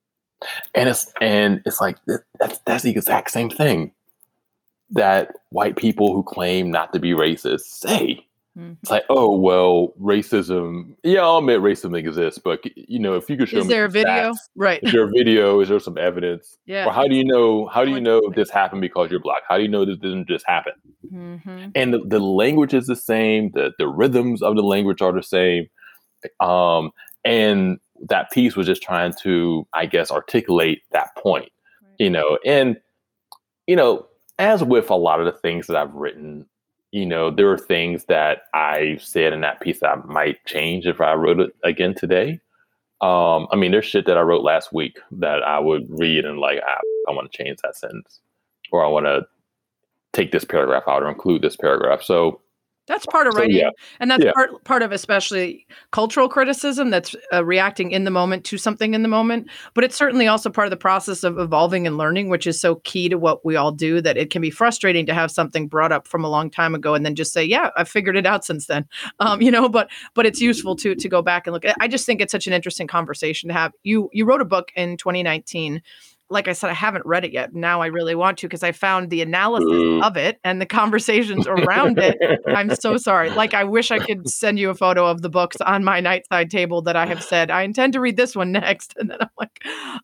and 0.74 0.88
it's 0.90 1.10
and 1.20 1.62
it's 1.64 1.80
like 1.80 1.96
that's 2.38 2.58
that's 2.66 2.82
the 2.84 2.90
exact 2.90 3.30
same 3.30 3.48
thing 3.50 3.92
that 4.90 5.32
white 5.50 5.76
people 5.76 6.12
who 6.12 6.22
claim 6.22 6.70
not 6.70 6.92
to 6.92 6.98
be 6.98 7.12
racist 7.12 7.60
say 7.60 8.26
Mhm. 8.60 8.76
it's 8.82 8.90
like, 8.90 9.04
oh 9.08 9.36
well, 9.36 9.94
racism. 10.00 10.94
Yeah, 11.02 11.22
I'll 11.22 11.38
admit 11.38 11.60
racism 11.60 11.96
exists, 11.98 12.38
but 12.38 12.60
you 12.76 12.98
know, 12.98 13.14
if 13.14 13.30
you 13.30 13.36
could 13.36 13.48
show 13.48 13.58
Is 13.58 13.64
me 13.66 13.74
there 13.74 13.84
a 13.86 13.88
video? 13.90 14.32
stats, 14.32 14.36
Right. 14.54 14.80
is 14.82 14.92
there 14.92 15.04
a 15.04 15.10
video? 15.10 15.60
Is 15.60 15.68
there 15.68 15.80
some 15.80 15.96
evidence? 15.98 16.58
Yeah. 16.66 16.86
Or 16.86 16.92
how 16.92 17.06
do 17.08 17.14
you 17.16 17.24
know? 17.24 17.66
How 17.68 17.84
do 17.84 17.90
you 17.90 18.00
know 18.00 18.20
this 18.34 18.50
happened 18.50 18.82
because 18.82 19.10
you're 19.10 19.20
black? 19.20 19.42
How 19.48 19.56
do 19.56 19.62
you 19.62 19.68
know 19.68 19.84
this 19.84 19.98
didn't 19.98 20.28
just 20.28 20.44
happen? 20.46 20.72
hmm 21.08 21.68
And 21.74 21.94
the, 21.94 22.00
the 22.04 22.20
language 22.20 22.74
is 22.74 22.86
the 22.86 22.96
same. 22.96 23.50
The 23.54 23.72
the 23.78 23.88
rhythms 23.88 24.42
of 24.42 24.56
the 24.56 24.62
language 24.62 25.00
are 25.02 25.12
the 25.12 25.22
same. 25.22 25.66
Um, 26.40 26.90
and 27.24 27.78
that 28.08 28.30
piece 28.30 28.56
was 28.56 28.66
just 28.66 28.82
trying 28.82 29.12
to, 29.22 29.66
I 29.74 29.86
guess, 29.86 30.10
articulate 30.10 30.82
that 30.92 31.14
point. 31.16 31.50
You 31.98 32.10
know, 32.10 32.38
and 32.46 32.78
you 33.66 33.76
know, 33.76 34.06
as 34.38 34.64
with 34.64 34.88
a 34.90 34.94
lot 34.96 35.20
of 35.20 35.26
the 35.26 35.32
things 35.38 35.66
that 35.66 35.76
I've 35.76 35.94
written, 35.94 36.46
you 36.92 37.06
know, 37.06 37.30
there 37.30 37.50
are 37.50 37.58
things 37.58 38.04
that 38.06 38.42
I 38.54 38.98
said 39.00 39.32
in 39.32 39.42
that 39.42 39.60
piece 39.60 39.80
that 39.80 39.90
I 39.90 39.96
might 40.06 40.44
change 40.44 40.86
if 40.86 41.00
I 41.00 41.14
wrote 41.14 41.40
it 41.40 41.50
again 41.62 41.94
today. 41.94 42.40
Um, 43.00 43.46
I 43.50 43.56
mean, 43.56 43.70
there's 43.70 43.86
shit 43.86 44.06
that 44.06 44.18
I 44.18 44.22
wrote 44.22 44.42
last 44.42 44.72
week 44.72 44.98
that 45.12 45.42
I 45.42 45.58
would 45.58 45.86
read 45.88 46.24
and 46.24 46.38
like, 46.38 46.60
ah, 46.66 46.80
I 47.08 47.12
want 47.12 47.30
to 47.30 47.42
change 47.42 47.58
that 47.62 47.76
sentence, 47.76 48.20
or 48.72 48.84
I 48.84 48.88
want 48.88 49.06
to 49.06 49.22
take 50.12 50.32
this 50.32 50.44
paragraph 50.44 50.82
out 50.86 51.02
or 51.02 51.08
include 51.08 51.42
this 51.42 51.56
paragraph. 51.56 52.02
So, 52.02 52.40
That's 52.90 53.06
part 53.06 53.28
of 53.28 53.34
So, 53.34 53.38
writing, 53.40 53.56
yeah. 53.56 53.70
and 54.00 54.10
that's 54.10 54.24
Yeah. 54.24 54.32
part 54.32 54.64
part 54.64 54.82
of 54.82 54.90
especially 54.90 55.64
cultural 55.92 56.28
criticism. 56.28 56.90
That's 56.90 57.14
uh, 57.32 57.44
reacting 57.44 57.92
in 57.92 58.02
the 58.02 58.10
moment 58.10 58.44
to 58.46 58.58
something 58.58 58.94
in 58.94 59.02
the 59.02 59.08
moment, 59.08 59.48
but 59.74 59.84
it's 59.84 59.96
certainly 59.96 60.26
also 60.26 60.50
part 60.50 60.66
of 60.66 60.70
the 60.70 60.76
process 60.76 61.22
of 61.22 61.38
evolving 61.38 61.86
and 61.86 61.96
learning, 61.96 62.30
which 62.30 62.48
is 62.48 62.60
so 62.60 62.74
key 62.82 63.08
to 63.08 63.16
what 63.16 63.44
we 63.44 63.54
all 63.54 63.70
do. 63.70 64.00
That 64.00 64.16
it 64.16 64.30
can 64.30 64.42
be 64.42 64.50
frustrating 64.50 65.06
to 65.06 65.14
have 65.14 65.30
something 65.30 65.68
brought 65.68 65.92
up 65.92 66.08
from 66.08 66.24
a 66.24 66.28
long 66.28 66.50
time 66.50 66.74
ago 66.74 66.94
and 66.94 67.06
then 67.06 67.14
just 67.14 67.32
say, 67.32 67.44
"Yeah, 67.44 67.70
I've 67.76 67.88
figured 67.88 68.16
it 68.16 68.26
out 68.26 68.44
since 68.44 68.66
then," 68.66 68.88
um, 69.20 69.40
you 69.40 69.52
know. 69.52 69.68
But 69.68 69.88
but 70.14 70.26
it's 70.26 70.40
useful 70.40 70.74
to 70.76 70.96
to 70.96 71.08
go 71.08 71.22
back 71.22 71.46
and 71.46 71.54
look. 71.54 71.62
I 71.78 71.86
just 71.86 72.06
think 72.06 72.20
it's 72.20 72.32
such 72.32 72.48
an 72.48 72.52
interesting 72.52 72.88
conversation 72.88 73.48
to 73.50 73.54
have. 73.54 73.72
You 73.84 74.10
you 74.12 74.24
wrote 74.24 74.40
a 74.40 74.44
book 74.44 74.72
in 74.74 74.96
2019 74.96 75.80
like 76.30 76.46
I 76.46 76.52
said, 76.52 76.70
I 76.70 76.74
haven't 76.74 77.04
read 77.04 77.24
it 77.24 77.32
yet. 77.32 77.54
Now 77.54 77.82
I 77.82 77.86
really 77.86 78.14
want 78.14 78.38
to 78.38 78.46
because 78.46 78.62
I 78.62 78.72
found 78.72 79.10
the 79.10 79.20
analysis 79.20 80.02
of 80.04 80.16
it 80.16 80.38
and 80.44 80.60
the 80.60 80.66
conversations 80.66 81.46
around 81.46 81.98
it. 81.98 82.16
I'm 82.46 82.74
so 82.76 82.96
sorry. 82.96 83.30
Like 83.30 83.52
I 83.52 83.64
wish 83.64 83.90
I 83.90 83.98
could 83.98 84.28
send 84.28 84.58
you 84.58 84.70
a 84.70 84.74
photo 84.74 85.06
of 85.06 85.22
the 85.22 85.28
books 85.28 85.56
on 85.60 85.82
my 85.82 86.00
nightside 86.00 86.48
table 86.48 86.82
that 86.82 86.94
I 86.96 87.06
have 87.06 87.22
said 87.22 87.50
I 87.50 87.62
intend 87.62 87.94
to 87.94 88.00
read 88.00 88.16
this 88.16 88.36
one 88.36 88.52
next, 88.60 88.94
and 88.96 89.10
then 89.10 89.18
I'm 89.20 89.28
like, 89.38 89.60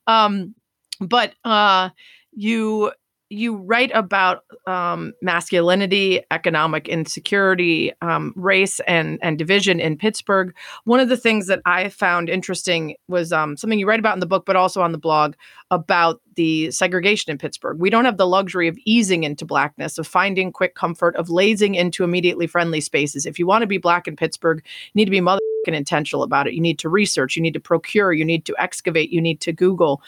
um, 0.06 0.54
but 1.00 1.34
uh, 1.44 1.90
you 2.32 2.92
you 3.28 3.56
write 3.56 3.90
about 3.94 4.44
um, 4.66 5.12
masculinity, 5.20 6.20
economic 6.30 6.88
insecurity, 6.88 7.92
um, 8.00 8.32
race, 8.36 8.80
and 8.86 9.18
and 9.22 9.38
division 9.38 9.80
in 9.80 9.96
Pittsburgh. 9.96 10.54
One 10.84 11.00
of 11.00 11.08
the 11.08 11.16
things 11.16 11.46
that 11.48 11.60
I 11.66 11.88
found 11.88 12.28
interesting 12.28 12.96
was 13.08 13.32
um, 13.32 13.56
something 13.56 13.78
you 13.78 13.88
write 13.88 14.00
about 14.00 14.14
in 14.14 14.20
the 14.20 14.26
book, 14.26 14.46
but 14.46 14.56
also 14.56 14.82
on 14.82 14.92
the 14.92 14.98
blog 14.98 15.34
about 15.70 16.20
the 16.36 16.70
segregation 16.70 17.32
in 17.32 17.38
Pittsburgh. 17.38 17.78
We 17.80 17.90
don't 17.90 18.04
have 18.04 18.18
the 18.18 18.26
luxury 18.26 18.68
of 18.68 18.78
easing 18.84 19.24
into 19.24 19.44
blackness, 19.44 19.98
of 19.98 20.06
finding 20.06 20.52
quick 20.52 20.74
comfort, 20.74 21.16
of 21.16 21.30
lazing 21.30 21.74
into 21.74 22.04
immediately 22.04 22.46
friendly 22.46 22.80
spaces. 22.80 23.26
If 23.26 23.38
you 23.38 23.46
want 23.46 23.62
to 23.62 23.66
be 23.66 23.78
black 23.78 24.06
in 24.06 24.16
Pittsburgh, 24.16 24.62
you 24.64 24.98
need 24.98 25.06
to 25.06 25.10
be 25.10 25.20
mother 25.20 25.40
intentional 25.74 26.22
about 26.22 26.46
it. 26.46 26.54
You 26.54 26.60
need 26.60 26.78
to 26.80 26.88
research, 26.88 27.34
you 27.34 27.42
need 27.42 27.54
to 27.54 27.60
procure, 27.60 28.12
you 28.12 28.24
need 28.24 28.44
to 28.44 28.54
excavate, 28.58 29.10
you 29.10 29.20
need 29.20 29.40
to 29.40 29.52
Google. 29.52 30.02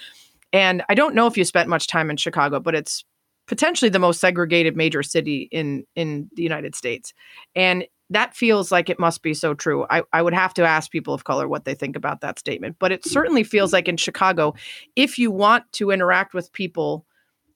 And 0.53 0.82
I 0.88 0.94
don't 0.94 1.14
know 1.14 1.26
if 1.26 1.36
you 1.36 1.44
spent 1.44 1.68
much 1.68 1.86
time 1.86 2.11
in 2.11 2.16
Chicago, 2.16 2.61
but 2.61 2.74
it's 2.74 3.05
potentially 3.46 3.88
the 3.88 3.99
most 3.99 4.20
segregated 4.20 4.76
major 4.76 5.03
city 5.03 5.49
in 5.51 5.84
in 5.94 6.28
the 6.34 6.42
United 6.42 6.74
States. 6.74 7.12
And 7.55 7.86
that 8.11 8.34
feels 8.34 8.72
like 8.72 8.88
it 8.88 8.99
must 8.99 9.22
be 9.22 9.34
so 9.34 9.53
true. 9.53 9.86
I, 9.90 10.03
I 10.12 10.22
would 10.22 10.32
have 10.32 10.55
to 10.55 10.64
ask 10.64 10.90
people 10.90 11.12
of 11.12 11.24
color 11.24 11.46
what 11.46 11.64
they 11.64 11.74
think 11.74 11.94
about 11.94 12.22
that 12.22 12.38
statement. 12.38 12.76
But 12.78 12.92
it 12.92 13.05
certainly 13.05 13.44
feels 13.44 13.72
like 13.72 13.86
in 13.86 13.99
Chicago, 13.99 14.55
if 14.96 15.18
you 15.18 15.30
want 15.30 15.70
to 15.72 15.90
interact 15.90 16.32
with 16.32 16.53
people 16.53 17.05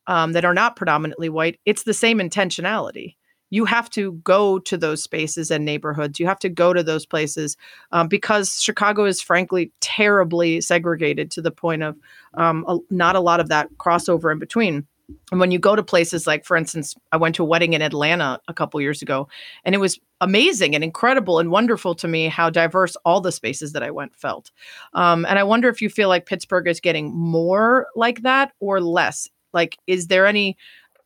um, 0.06 0.32
that 0.32 0.44
are 0.44 0.52
not 0.52 0.76
predominantly 0.76 1.30
white, 1.30 1.58
it's 1.64 1.84
the 1.84 1.94
same 1.94 2.18
intentionality. 2.18 3.16
You 3.52 3.66
have 3.66 3.90
to 3.90 4.12
go 4.24 4.58
to 4.60 4.78
those 4.78 5.02
spaces 5.02 5.50
and 5.50 5.64
neighborhoods. 5.64 6.18
You 6.18 6.26
have 6.26 6.38
to 6.38 6.48
go 6.48 6.72
to 6.72 6.82
those 6.82 7.04
places 7.04 7.58
um, 7.90 8.08
because 8.08 8.62
Chicago 8.62 9.04
is 9.04 9.20
frankly 9.20 9.70
terribly 9.80 10.62
segregated 10.62 11.30
to 11.32 11.42
the 11.42 11.50
point 11.50 11.82
of 11.82 11.96
um, 12.32 12.64
a, 12.66 12.78
not 12.88 13.14
a 13.14 13.20
lot 13.20 13.40
of 13.40 13.50
that 13.50 13.68
crossover 13.76 14.32
in 14.32 14.38
between. 14.38 14.86
And 15.30 15.38
when 15.38 15.50
you 15.50 15.58
go 15.58 15.76
to 15.76 15.82
places 15.82 16.26
like, 16.26 16.46
for 16.46 16.56
instance, 16.56 16.94
I 17.12 17.18
went 17.18 17.34
to 17.34 17.42
a 17.42 17.46
wedding 17.46 17.74
in 17.74 17.82
Atlanta 17.82 18.40
a 18.48 18.54
couple 18.54 18.80
years 18.80 19.02
ago, 19.02 19.28
and 19.66 19.74
it 19.74 19.78
was 19.78 20.00
amazing 20.22 20.74
and 20.74 20.82
incredible 20.82 21.38
and 21.38 21.50
wonderful 21.50 21.94
to 21.96 22.08
me 22.08 22.28
how 22.28 22.48
diverse 22.48 22.96
all 23.04 23.20
the 23.20 23.32
spaces 23.32 23.72
that 23.72 23.82
I 23.82 23.90
went 23.90 24.16
felt. 24.16 24.50
Um, 24.94 25.26
and 25.26 25.38
I 25.38 25.42
wonder 25.42 25.68
if 25.68 25.82
you 25.82 25.90
feel 25.90 26.08
like 26.08 26.24
Pittsburgh 26.24 26.68
is 26.68 26.80
getting 26.80 27.14
more 27.14 27.88
like 27.96 28.22
that 28.22 28.52
or 28.60 28.80
less. 28.80 29.28
Like, 29.52 29.76
is 29.86 30.06
there 30.06 30.26
any 30.26 30.56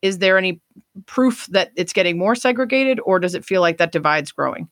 is 0.01 0.19
there 0.19 0.37
any 0.37 0.61
proof 1.05 1.47
that 1.47 1.71
it's 1.75 1.93
getting 1.93 2.17
more 2.17 2.35
segregated, 2.35 2.99
or 3.03 3.19
does 3.19 3.35
it 3.35 3.45
feel 3.45 3.61
like 3.61 3.77
that 3.77 3.91
divide's 3.91 4.31
growing? 4.31 4.69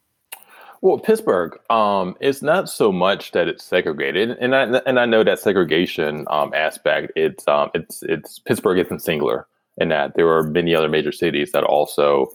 Well, 0.81 0.99
Pittsburgh, 0.99 1.57
um, 1.71 2.15
it's 2.19 2.41
not 2.41 2.69
so 2.69 2.91
much 2.91 3.31
that 3.31 3.47
it's 3.47 3.63
segregated, 3.63 4.37
and 4.39 4.55
I 4.55 4.81
and 4.85 4.99
I 4.99 5.05
know 5.05 5.23
that 5.23 5.39
segregation 5.39 6.25
um, 6.29 6.53
aspect. 6.53 7.11
It's 7.15 7.47
um, 7.47 7.71
it's 7.73 8.03
it's 8.03 8.39
Pittsburgh 8.39 8.79
isn't 8.79 8.99
singular 8.99 9.47
in 9.77 9.89
that 9.89 10.15
there 10.15 10.29
are 10.29 10.43
many 10.43 10.75
other 10.75 10.87
major 10.87 11.11
cities 11.11 11.51
that 11.51 11.63
also, 11.63 12.27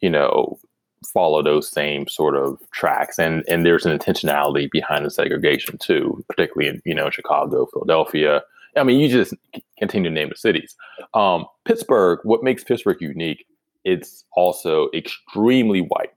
you 0.00 0.10
know, 0.10 0.58
follow 1.06 1.42
those 1.42 1.70
same 1.70 2.08
sort 2.08 2.36
of 2.36 2.58
tracks, 2.72 3.18
and 3.18 3.44
and 3.48 3.64
there's 3.64 3.86
an 3.86 3.96
intentionality 3.96 4.70
behind 4.70 5.04
the 5.04 5.10
segregation 5.10 5.78
too, 5.78 6.24
particularly 6.28 6.68
in 6.68 6.82
you 6.84 6.94
know 6.94 7.10
Chicago, 7.10 7.66
Philadelphia. 7.66 8.42
I 8.76 8.84
mean, 8.84 9.00
you 9.00 9.08
just 9.08 9.34
continue 9.78 10.10
to 10.10 10.14
name 10.14 10.30
the 10.30 10.36
cities. 10.36 10.74
Um, 11.14 11.46
Pittsburgh, 11.64 12.20
what 12.22 12.42
makes 12.42 12.64
Pittsburgh 12.64 13.00
unique? 13.00 13.44
It's 13.84 14.24
also 14.34 14.88
extremely 14.94 15.80
white. 15.80 16.14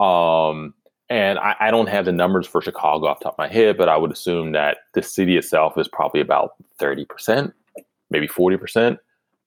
Um, 0.00 0.74
and 1.10 1.38
I, 1.38 1.54
I, 1.60 1.70
don't 1.70 1.88
have 1.88 2.04
the 2.04 2.12
numbers 2.12 2.46
for 2.46 2.60
Chicago 2.60 3.06
off 3.06 3.20
top 3.20 3.34
of 3.34 3.38
my 3.38 3.48
head, 3.48 3.76
but 3.76 3.88
I 3.88 3.96
would 3.96 4.12
assume 4.12 4.52
that 4.52 4.78
the 4.94 5.02
city 5.02 5.36
itself 5.36 5.76
is 5.76 5.88
probably 5.88 6.20
about 6.20 6.52
30%, 6.80 7.52
maybe 8.10 8.28
40% 8.28 8.98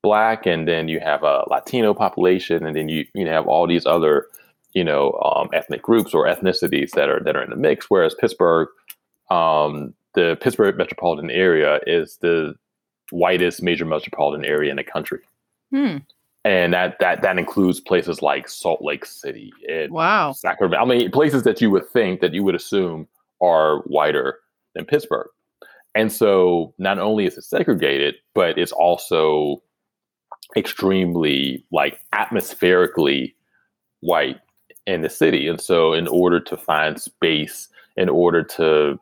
black. 0.01 0.45
And 0.45 0.67
then 0.67 0.87
you 0.87 0.99
have 0.99 1.23
a 1.23 1.45
Latino 1.49 1.93
population, 1.93 2.65
and 2.65 2.75
then 2.75 2.89
you, 2.89 3.05
you 3.13 3.27
have 3.27 3.47
all 3.47 3.67
these 3.67 3.85
other, 3.85 4.27
you 4.73 4.83
know, 4.83 5.11
um, 5.23 5.49
ethnic 5.53 5.81
groups 5.81 6.13
or 6.13 6.25
ethnicities 6.25 6.91
that 6.91 7.09
are 7.09 7.21
that 7.21 7.35
are 7.35 7.43
in 7.43 7.49
the 7.49 7.55
mix. 7.55 7.85
Whereas 7.89 8.15
Pittsburgh, 8.15 8.67
um, 9.29 9.93
the 10.13 10.37
Pittsburgh 10.41 10.77
metropolitan 10.77 11.29
area 11.29 11.79
is 11.87 12.17
the 12.21 12.53
whitest 13.11 13.61
major 13.61 13.85
metropolitan 13.85 14.45
area 14.45 14.71
in 14.71 14.77
the 14.77 14.83
country. 14.83 15.19
Hmm. 15.71 15.97
And 16.43 16.73
that, 16.73 16.97
that 16.99 17.21
that 17.21 17.37
includes 17.37 17.79
places 17.79 18.21
like 18.21 18.49
Salt 18.49 18.81
Lake 18.81 19.05
City 19.05 19.53
and 19.69 19.91
wow. 19.91 20.31
Sacramento. 20.31 20.83
I 20.83 20.85
mean, 20.85 21.11
places 21.11 21.43
that 21.43 21.61
you 21.61 21.69
would 21.69 21.87
think 21.89 22.19
that 22.21 22.33
you 22.33 22.43
would 22.43 22.55
assume 22.55 23.07
are 23.41 23.79
whiter 23.81 24.39
than 24.73 24.85
Pittsburgh. 24.85 25.27
And 25.93 26.11
so 26.11 26.73
not 26.77 26.97
only 26.97 27.25
is 27.25 27.37
it 27.37 27.43
segregated, 27.43 28.15
but 28.33 28.57
it's 28.57 28.71
also 28.71 29.61
extremely 30.55 31.63
like 31.71 31.99
atmospherically 32.13 33.35
white 33.99 34.39
in 34.87 35.01
the 35.01 35.09
city. 35.09 35.47
And 35.47 35.61
so 35.61 35.93
in 35.93 36.07
order 36.07 36.39
to 36.39 36.57
find 36.57 36.99
space, 36.99 37.67
in 37.97 38.09
order 38.09 38.43
to 38.43 38.99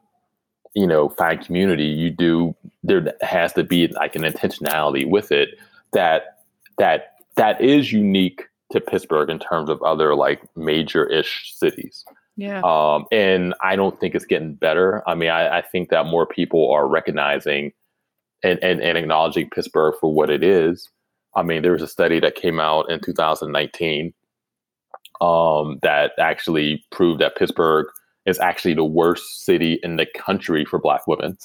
you 0.76 0.88
know 0.88 1.10
find 1.10 1.44
community, 1.44 1.86
you 1.86 2.10
do 2.10 2.56
there 2.84 3.14
has 3.22 3.54
to 3.54 3.64
be 3.64 3.88
like 3.88 4.16
an 4.16 4.24
intentionality 4.24 5.08
with 5.08 5.32
it 5.32 5.50
that 5.94 6.40
that 6.78 7.16
that 7.36 7.62
is 7.62 7.92
unique 7.92 8.44
to 8.72 8.80
Pittsburgh 8.80 9.30
in 9.30 9.40
terms 9.40 9.70
of 9.70 9.82
other 9.82 10.16
like 10.16 10.44
major-ish 10.56 11.54
cities. 11.56 12.06
Yeah. 12.36 12.62
Um, 12.64 13.06
and 13.12 13.54
I 13.62 13.76
don't 13.76 14.00
think 14.00 14.16
it's 14.16 14.26
getting 14.26 14.54
better. 14.54 15.04
I 15.08 15.16
mean, 15.16 15.30
I, 15.30 15.58
I 15.58 15.62
think 15.62 15.90
that 15.90 16.06
more 16.06 16.26
people 16.26 16.72
are 16.72 16.88
recognizing 16.88 17.74
and, 18.44 18.60
and, 18.64 18.82
and 18.82 18.98
acknowledging 18.98 19.50
Pittsburgh 19.50 19.96
for 20.00 20.14
what 20.14 20.30
it 20.30 20.44
is. 20.44 20.88
I 21.36 21.44
mean, 21.44 21.62
there 21.62 21.74
was 21.74 21.82
a 21.82 21.88
study 21.88 22.20
that 22.22 22.36
came 22.36 22.60
out 22.60 22.90
in 22.90 23.02
2019 23.02 24.14
um, 25.22 25.80
that 25.82 26.12
actually 26.18 26.86
proved 26.92 27.20
that 27.22 27.36
Pittsburgh 27.36 27.88
is 28.26 28.38
actually 28.40 28.74
the 28.74 28.84
worst 28.84 29.44
city 29.46 29.80
in 29.82 29.96
the 29.96 30.06
country 30.16 30.66
for 30.66 30.78
Black 30.80 31.08
women. 31.08 31.38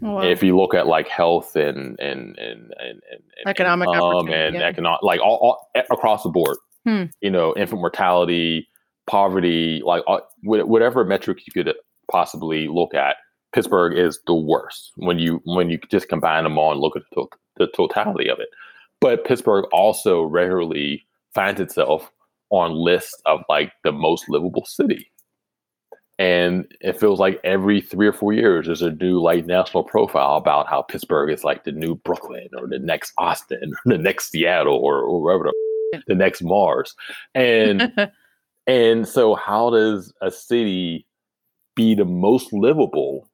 Wow. 0.00 0.20
If 0.22 0.42
you 0.42 0.56
look 0.56 0.74
at 0.74 0.86
like 0.86 1.08
health 1.08 1.56
and 1.56 1.98
and 1.98 2.36
and 2.38 2.72
and, 2.78 3.00
and 3.10 3.20
Economic 3.46 3.88
income 3.88 4.28
and 4.28 4.54
yeah. 4.54 4.62
economic, 4.62 5.02
like 5.02 5.20
all, 5.20 5.36
all 5.36 5.82
across 5.90 6.22
the 6.22 6.28
board, 6.30 6.56
Hmm. 6.86 7.04
you 7.20 7.30
know, 7.30 7.54
infant 7.56 7.80
mortality, 7.80 8.68
poverty, 9.08 9.82
like 9.84 10.02
all, 10.06 10.20
whatever 10.44 11.04
metric 11.04 11.38
you 11.46 11.52
could 11.52 11.74
possibly 12.10 12.68
look 12.68 12.94
at, 12.94 13.16
Pittsburgh 13.52 13.96
is 13.98 14.20
the 14.26 14.34
worst 14.34 14.92
when 14.96 15.18
you 15.18 15.40
when 15.44 15.70
you 15.70 15.78
just 15.90 16.08
combine 16.08 16.44
them 16.44 16.58
all 16.58 16.72
and 16.72 16.80
look 16.80 16.96
at 16.96 17.02
the, 17.10 17.22
to- 17.22 17.28
the 17.56 17.66
totality 17.74 18.28
of 18.30 18.38
it. 18.38 18.48
But 19.00 19.24
Pittsburgh 19.24 19.64
also 19.72 20.22
rarely 20.22 21.06
finds 21.34 21.60
itself 21.60 22.10
on 22.50 22.72
lists 22.72 23.20
of 23.26 23.40
like 23.48 23.72
the 23.84 23.92
most 23.92 24.24
livable 24.28 24.64
city. 24.64 25.10
And 26.18 26.66
it 26.80 26.98
feels 26.98 27.20
like 27.20 27.40
every 27.44 27.80
three 27.80 28.08
or 28.08 28.12
four 28.12 28.32
years 28.32 28.66
there's 28.66 28.82
a 28.82 28.90
new 28.90 29.20
like 29.20 29.46
national 29.46 29.84
profile 29.84 30.36
about 30.36 30.68
how 30.68 30.82
Pittsburgh 30.82 31.30
is 31.30 31.44
like 31.44 31.62
the 31.62 31.72
new 31.72 31.94
Brooklyn 31.94 32.48
or 32.58 32.66
the 32.66 32.80
next 32.80 33.12
Austin 33.18 33.72
or 33.86 33.96
the 33.96 33.98
next 33.98 34.30
Seattle 34.30 34.74
or, 34.74 35.00
or 35.00 35.22
wherever 35.22 35.44
the, 35.44 36.02
the 36.08 36.14
next 36.16 36.42
Mars. 36.42 36.96
And 37.34 37.92
and 38.66 39.06
so 39.06 39.36
how 39.36 39.70
does 39.70 40.12
a 40.20 40.30
city 40.30 41.06
be 41.76 41.94
the 41.94 42.04
most 42.04 42.52
livable 42.52 43.28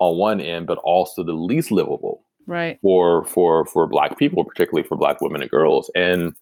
on 0.00 0.16
one 0.16 0.40
end, 0.40 0.66
but 0.66 0.78
also 0.78 1.22
the 1.22 1.32
least 1.32 1.70
livable 1.70 2.24
right. 2.46 2.78
for 2.80 3.26
for 3.26 3.66
for 3.66 3.86
black 3.86 4.18
people, 4.18 4.44
particularly 4.44 4.88
for 4.88 4.96
black 4.96 5.20
women 5.20 5.42
and 5.42 5.50
girls? 5.50 5.90
And 5.94 6.34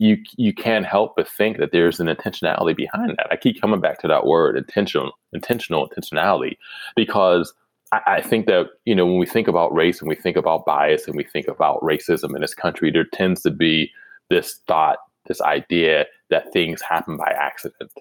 you 0.00 0.16
you 0.38 0.54
can't 0.54 0.86
help 0.86 1.14
but 1.14 1.28
think 1.28 1.58
that 1.58 1.72
there's 1.72 2.00
an 2.00 2.06
intentionality 2.06 2.74
behind 2.74 3.10
that. 3.18 3.28
I 3.30 3.36
keep 3.36 3.60
coming 3.60 3.80
back 3.80 4.00
to 4.00 4.08
that 4.08 4.26
word 4.26 4.56
intentional, 4.56 5.12
intentional 5.34 5.88
intentionality, 5.88 6.56
because 6.96 7.52
I, 7.92 8.22
think 8.22 8.46
that 8.46 8.68
you 8.86 8.94
know 8.94 9.04
when 9.04 9.18
we 9.18 9.26
think 9.26 9.46
about 9.46 9.74
race 9.74 10.00
and 10.00 10.08
we 10.08 10.14
think 10.14 10.38
about 10.38 10.64
bias 10.64 11.06
and 11.06 11.16
we 11.16 11.24
think 11.24 11.48
about 11.48 11.82
racism 11.82 12.34
in 12.34 12.40
this 12.40 12.54
country, 12.54 12.90
there 12.90 13.04
tends 13.04 13.42
to 13.42 13.50
be 13.50 13.92
this 14.30 14.60
thought, 14.66 14.98
this 15.26 15.42
idea 15.42 16.06
that 16.30 16.50
things 16.50 16.80
happen 16.80 17.18
by 17.18 17.34
accident, 17.38 17.92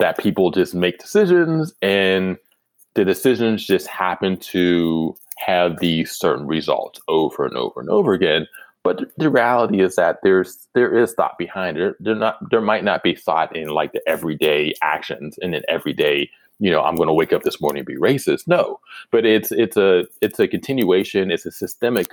that 0.00 0.18
people 0.18 0.50
just 0.50 0.74
make 0.74 0.98
decisions 0.98 1.72
and 1.80 2.38
the 2.94 3.04
decisions 3.04 3.64
just 3.64 3.86
happen 3.86 4.36
to 4.38 5.14
have 5.38 5.78
these 5.78 6.10
certain 6.10 6.46
results 6.46 7.00
over 7.06 7.44
and 7.46 7.56
over 7.56 7.80
and 7.80 7.90
over 7.90 8.14
again. 8.14 8.48
But 8.84 9.00
the 9.16 9.30
reality 9.30 9.80
is 9.80 9.96
that 9.96 10.18
there's 10.22 10.68
there 10.74 10.96
is 10.96 11.14
thought 11.14 11.38
behind 11.38 11.78
it. 11.78 11.96
There 11.98 12.14
not 12.14 12.36
there 12.50 12.60
might 12.60 12.84
not 12.84 13.02
be 13.02 13.14
thought 13.14 13.56
in 13.56 13.68
like 13.68 13.92
the 13.92 14.06
everyday 14.06 14.74
actions 14.82 15.38
and 15.40 15.54
in 15.54 15.62
everyday, 15.68 16.30
you 16.60 16.70
know, 16.70 16.82
I'm 16.82 16.94
going 16.94 17.06
to 17.06 17.14
wake 17.14 17.32
up 17.32 17.42
this 17.44 17.62
morning 17.62 17.80
and 17.80 17.86
be 17.86 17.96
racist. 17.96 18.46
No, 18.46 18.78
but 19.10 19.24
it's 19.24 19.50
it's 19.50 19.78
a 19.78 20.04
it's 20.20 20.38
a 20.38 20.46
continuation. 20.46 21.30
It's 21.30 21.46
a 21.46 21.50
systemic, 21.50 22.08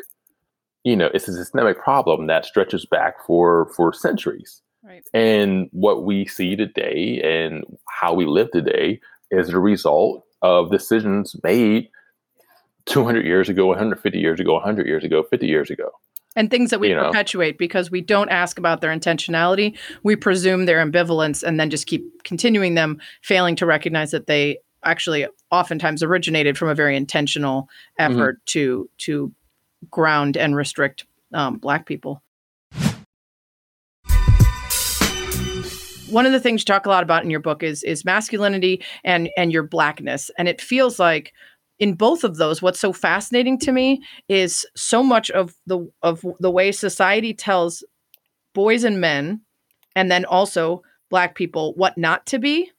you 0.85 0.95
know, 0.95 1.09
it's 1.13 1.27
a 1.27 1.33
systemic 1.33 1.77
problem 1.77 2.27
that 2.27 2.45
stretches 2.45 2.85
back 2.85 3.15
for 3.27 3.69
for 3.75 3.91
centuries. 3.91 4.61
Right. 4.81 5.03
And 5.13 5.67
what 5.73 6.05
we 6.05 6.25
see 6.25 6.55
today 6.55 7.21
and 7.21 7.65
how 7.89 8.13
we 8.13 8.25
live 8.25 8.49
today 8.51 9.01
is 9.29 9.49
the 9.49 9.59
result 9.59 10.25
of 10.41 10.71
decisions 10.71 11.35
made 11.43 11.89
200 12.85 13.25
years 13.25 13.49
ago, 13.49 13.67
150 13.67 14.17
years 14.17 14.39
ago, 14.39 14.53
100 14.53 14.87
years 14.87 15.03
ago, 15.03 15.21
50 15.21 15.45
years 15.45 15.69
ago. 15.69 15.91
And 16.35 16.49
things 16.49 16.69
that 16.69 16.79
we 16.79 16.89
you 16.89 16.95
know. 16.95 17.07
perpetuate 17.07 17.57
because 17.57 17.91
we 17.91 18.01
don't 18.01 18.29
ask 18.29 18.57
about 18.57 18.81
their 18.81 18.91
intentionality 18.91 19.77
we 20.03 20.15
presume 20.15 20.65
their 20.65 20.83
ambivalence 20.85 21.43
and 21.43 21.59
then 21.59 21.69
just 21.69 21.87
keep 21.87 22.23
continuing 22.23 22.75
them 22.75 22.99
failing 23.21 23.55
to 23.55 23.65
recognize 23.65 24.11
that 24.11 24.27
they 24.27 24.57
actually 24.83 25.27
oftentimes 25.51 26.01
originated 26.01 26.57
from 26.57 26.69
a 26.69 26.75
very 26.75 26.95
intentional 26.95 27.67
Mm-hmm. 27.99 28.13
effort 28.13 28.45
to 28.47 28.89
to 28.99 29.31
ground 29.89 30.37
and 30.37 30.55
restrict 30.55 31.05
um, 31.33 31.57
black 31.57 31.85
people 31.85 32.21
one 36.09 36.25
of 36.25 36.33
the 36.33 36.39
things 36.41 36.61
you 36.61 36.65
talk 36.65 36.85
a 36.85 36.89
lot 36.89 37.03
about 37.03 37.23
in 37.23 37.29
your 37.29 37.39
book 37.39 37.63
is 37.63 37.83
is 37.83 38.03
masculinity 38.05 38.83
and 39.03 39.29
and 39.37 39.51
your 39.53 39.63
blackness 39.63 40.29
and 40.37 40.47
it 40.47 40.59
feels 40.61 40.99
like 40.99 41.33
in 41.81 41.95
both 41.95 42.23
of 42.23 42.37
those 42.37 42.61
what's 42.61 42.79
so 42.79 42.93
fascinating 42.93 43.57
to 43.57 43.73
me 43.73 44.01
is 44.29 44.65
so 44.75 45.03
much 45.03 45.29
of 45.31 45.55
the 45.65 45.91
of 46.03 46.23
the 46.39 46.51
way 46.51 46.71
society 46.71 47.33
tells 47.33 47.83
boys 48.53 48.85
and 48.85 49.01
men 49.01 49.41
and 49.95 50.09
then 50.09 50.23
also 50.23 50.81
black 51.09 51.35
people 51.35 51.73
what 51.73 51.97
not 51.97 52.25
to 52.25 52.39
be 52.39 52.71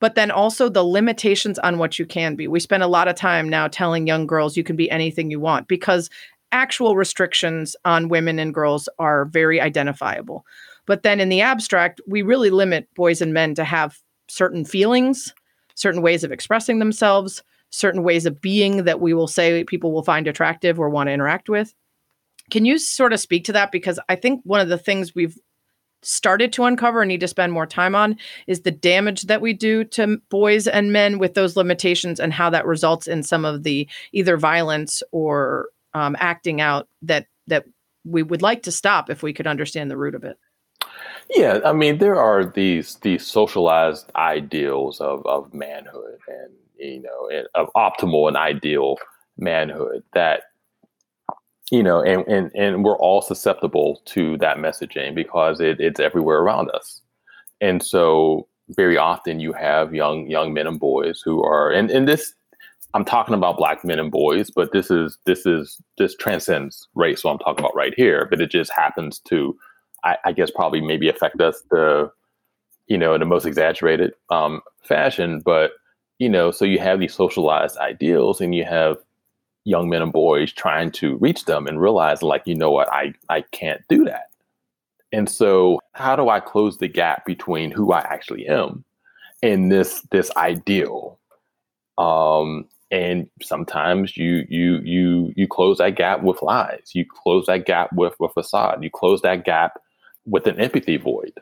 but 0.00 0.14
then 0.14 0.30
also 0.30 0.68
the 0.68 0.84
limitations 0.84 1.58
on 1.58 1.76
what 1.76 1.98
you 1.98 2.06
can 2.06 2.36
be. 2.36 2.46
We 2.46 2.60
spend 2.60 2.84
a 2.84 2.86
lot 2.86 3.08
of 3.08 3.16
time 3.16 3.48
now 3.48 3.66
telling 3.66 4.06
young 4.06 4.28
girls 4.28 4.56
you 4.56 4.62
can 4.62 4.76
be 4.76 4.88
anything 4.88 5.28
you 5.28 5.40
want 5.40 5.66
because 5.66 6.08
actual 6.52 6.94
restrictions 6.94 7.74
on 7.84 8.08
women 8.08 8.38
and 8.38 8.54
girls 8.54 8.88
are 9.00 9.24
very 9.24 9.60
identifiable. 9.60 10.46
But 10.86 11.02
then 11.02 11.18
in 11.18 11.30
the 11.30 11.40
abstract 11.40 12.00
we 12.06 12.22
really 12.22 12.50
limit 12.50 12.88
boys 12.94 13.20
and 13.20 13.34
men 13.34 13.56
to 13.56 13.64
have 13.64 13.98
certain 14.28 14.64
feelings 14.64 15.34
certain 15.74 16.02
ways 16.02 16.24
of 16.24 16.32
expressing 16.32 16.80
themselves 16.80 17.42
certain 17.70 18.02
ways 18.02 18.26
of 18.26 18.40
being 18.40 18.84
that 18.84 19.00
we 19.00 19.14
will 19.14 19.26
say 19.26 19.64
people 19.64 19.92
will 19.92 20.02
find 20.02 20.26
attractive 20.26 20.78
or 20.78 20.88
want 20.88 21.08
to 21.08 21.12
interact 21.12 21.48
with. 21.48 21.74
Can 22.50 22.64
you 22.64 22.78
sort 22.78 23.12
of 23.12 23.20
speak 23.20 23.44
to 23.44 23.52
that? 23.52 23.72
Because 23.72 24.00
I 24.08 24.16
think 24.16 24.40
one 24.44 24.60
of 24.60 24.68
the 24.68 24.78
things 24.78 25.14
we've 25.14 25.36
started 26.02 26.52
to 26.52 26.64
uncover 26.64 27.02
and 27.02 27.08
need 27.08 27.20
to 27.20 27.28
spend 27.28 27.52
more 27.52 27.66
time 27.66 27.94
on 27.94 28.16
is 28.46 28.60
the 28.60 28.70
damage 28.70 29.22
that 29.22 29.40
we 29.40 29.52
do 29.52 29.84
to 29.84 30.18
boys 30.30 30.66
and 30.66 30.92
men 30.92 31.18
with 31.18 31.34
those 31.34 31.56
limitations 31.56 32.20
and 32.20 32.32
how 32.32 32.48
that 32.50 32.66
results 32.66 33.06
in 33.06 33.22
some 33.22 33.44
of 33.44 33.64
the 33.64 33.88
either 34.12 34.36
violence 34.36 35.02
or 35.10 35.68
um, 35.94 36.16
acting 36.20 36.60
out 36.60 36.88
that 37.02 37.26
that 37.46 37.64
we 38.04 38.22
would 38.22 38.42
like 38.42 38.62
to 38.62 38.72
stop 38.72 39.10
if 39.10 39.22
we 39.22 39.32
could 39.32 39.46
understand 39.46 39.90
the 39.90 39.96
root 39.96 40.14
of 40.14 40.24
it. 40.24 40.38
Yeah, 41.30 41.60
I 41.64 41.72
mean, 41.72 41.98
there 41.98 42.16
are 42.16 42.44
these 42.44 42.96
these 42.96 43.26
socialized 43.26 44.10
ideals 44.14 45.00
of 45.00 45.26
of 45.26 45.52
manhood 45.52 46.18
and 46.28 46.52
you 46.78 47.02
know 47.02 47.42
of 47.54 47.68
optimal 47.76 48.28
and 48.28 48.36
ideal 48.36 48.96
manhood 49.36 50.02
that 50.14 50.42
you 51.70 51.82
know 51.82 52.02
and 52.02 52.26
and, 52.26 52.50
and 52.54 52.84
we're 52.84 52.98
all 52.98 53.22
susceptible 53.22 54.02
to 54.06 54.36
that 54.38 54.56
messaging 54.56 55.14
because 55.14 55.60
it, 55.60 55.80
it's 55.80 56.00
everywhere 56.00 56.38
around 56.38 56.70
us. 56.70 57.00
And 57.60 57.82
so 57.82 58.46
very 58.70 58.96
often 58.96 59.40
you 59.40 59.52
have 59.52 59.94
young 59.94 60.28
young 60.28 60.52
men 60.52 60.66
and 60.66 60.78
boys 60.78 61.22
who 61.24 61.42
are 61.42 61.70
and, 61.70 61.90
and 61.90 62.06
this 62.06 62.34
i'm 62.94 63.04
talking 63.04 63.34
about 63.34 63.56
black 63.56 63.84
men 63.84 63.98
and 63.98 64.10
boys 64.10 64.50
but 64.50 64.72
this 64.72 64.90
is 64.90 65.18
this 65.26 65.46
is 65.46 65.80
this 65.96 66.14
transcends 66.14 66.86
race 66.94 67.22
so 67.22 67.30
i'm 67.30 67.38
talking 67.38 67.64
about 67.64 67.74
right 67.74 67.94
here 67.96 68.26
but 68.28 68.40
it 68.40 68.50
just 68.50 68.70
happens 68.74 69.20
to 69.20 69.56
i, 70.04 70.16
I 70.24 70.32
guess 70.32 70.50
probably 70.50 70.80
maybe 70.80 71.08
affect 71.08 71.40
us 71.40 71.62
the 71.70 72.10
you 72.88 72.98
know 72.98 73.14
in 73.14 73.20
the 73.20 73.26
most 73.26 73.46
exaggerated 73.46 74.12
um, 74.30 74.60
fashion 74.84 75.40
but 75.44 75.72
you 76.18 76.28
know 76.28 76.50
so 76.50 76.64
you 76.64 76.78
have 76.78 77.00
these 77.00 77.14
socialized 77.14 77.76
ideals 77.78 78.40
and 78.40 78.54
you 78.54 78.64
have 78.64 78.98
young 79.68 79.90
men 79.90 80.02
and 80.02 80.12
boys 80.12 80.50
trying 80.52 80.90
to 80.90 81.16
reach 81.16 81.44
them 81.44 81.66
and 81.66 81.80
realize 81.80 82.22
like 82.22 82.42
you 82.46 82.54
know 82.54 82.70
what? 82.70 82.90
I 82.92 83.12
i 83.28 83.42
can't 83.52 83.82
do 83.88 84.04
that. 84.04 84.30
And 85.12 85.28
so 85.28 85.80
how 85.92 86.16
do 86.16 86.28
i 86.28 86.40
close 86.40 86.78
the 86.78 86.88
gap 86.88 87.26
between 87.26 87.70
who 87.70 87.92
i 87.92 88.00
actually 88.00 88.46
am 88.46 88.84
and 89.42 89.70
this 89.70 90.02
this 90.10 90.30
ideal? 90.36 91.18
Um 91.98 92.66
and 92.90 93.28
sometimes 93.42 94.16
you 94.16 94.46
you 94.48 94.78
you 94.78 95.32
you 95.36 95.46
close 95.46 95.78
that 95.78 95.96
gap 95.96 96.22
with 96.22 96.40
lies. 96.40 96.90
You 96.94 97.04
close 97.04 97.44
that 97.46 97.66
gap 97.66 97.92
with 97.92 98.14
a 98.22 98.28
facade. 98.30 98.82
You 98.82 98.90
close 98.90 99.20
that 99.20 99.44
gap 99.44 99.78
with 100.24 100.46
an 100.46 100.58
empathy 100.58 100.96
void 100.96 101.34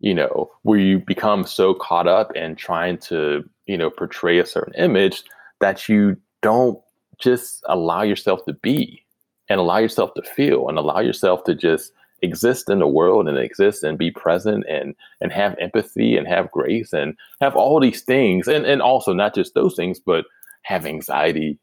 you 0.00 0.14
know 0.14 0.50
where 0.62 0.78
you 0.78 0.98
become 1.00 1.46
so 1.46 1.74
caught 1.74 2.06
up 2.06 2.34
in 2.36 2.54
trying 2.56 2.98
to 2.98 3.48
you 3.66 3.76
know 3.76 3.90
portray 3.90 4.38
a 4.38 4.46
certain 4.46 4.74
image 4.74 5.24
that 5.60 5.88
you 5.88 6.16
don't 6.42 6.78
just 7.18 7.64
allow 7.68 8.02
yourself 8.02 8.44
to 8.44 8.52
be 8.52 9.02
and 9.48 9.60
allow 9.60 9.78
yourself 9.78 10.12
to 10.14 10.22
feel 10.22 10.68
and 10.68 10.78
allow 10.78 11.00
yourself 11.00 11.44
to 11.44 11.54
just 11.54 11.92
exist 12.22 12.70
in 12.70 12.78
the 12.78 12.86
world 12.86 13.28
and 13.28 13.38
exist 13.38 13.82
and 13.82 13.98
be 13.98 14.10
present 14.10 14.64
and 14.68 14.94
and 15.20 15.32
have 15.32 15.56
empathy 15.60 16.16
and 16.16 16.26
have 16.26 16.50
grace 16.50 16.92
and 16.92 17.16
have 17.40 17.54
all 17.54 17.80
these 17.80 18.02
things. 18.02 18.48
And 18.48 18.64
and 18.64 18.82
also 18.82 19.12
not 19.12 19.34
just 19.34 19.54
those 19.54 19.74
things 19.74 20.00
but 20.00 20.24
have 20.62 20.86
anxiety 20.86 21.58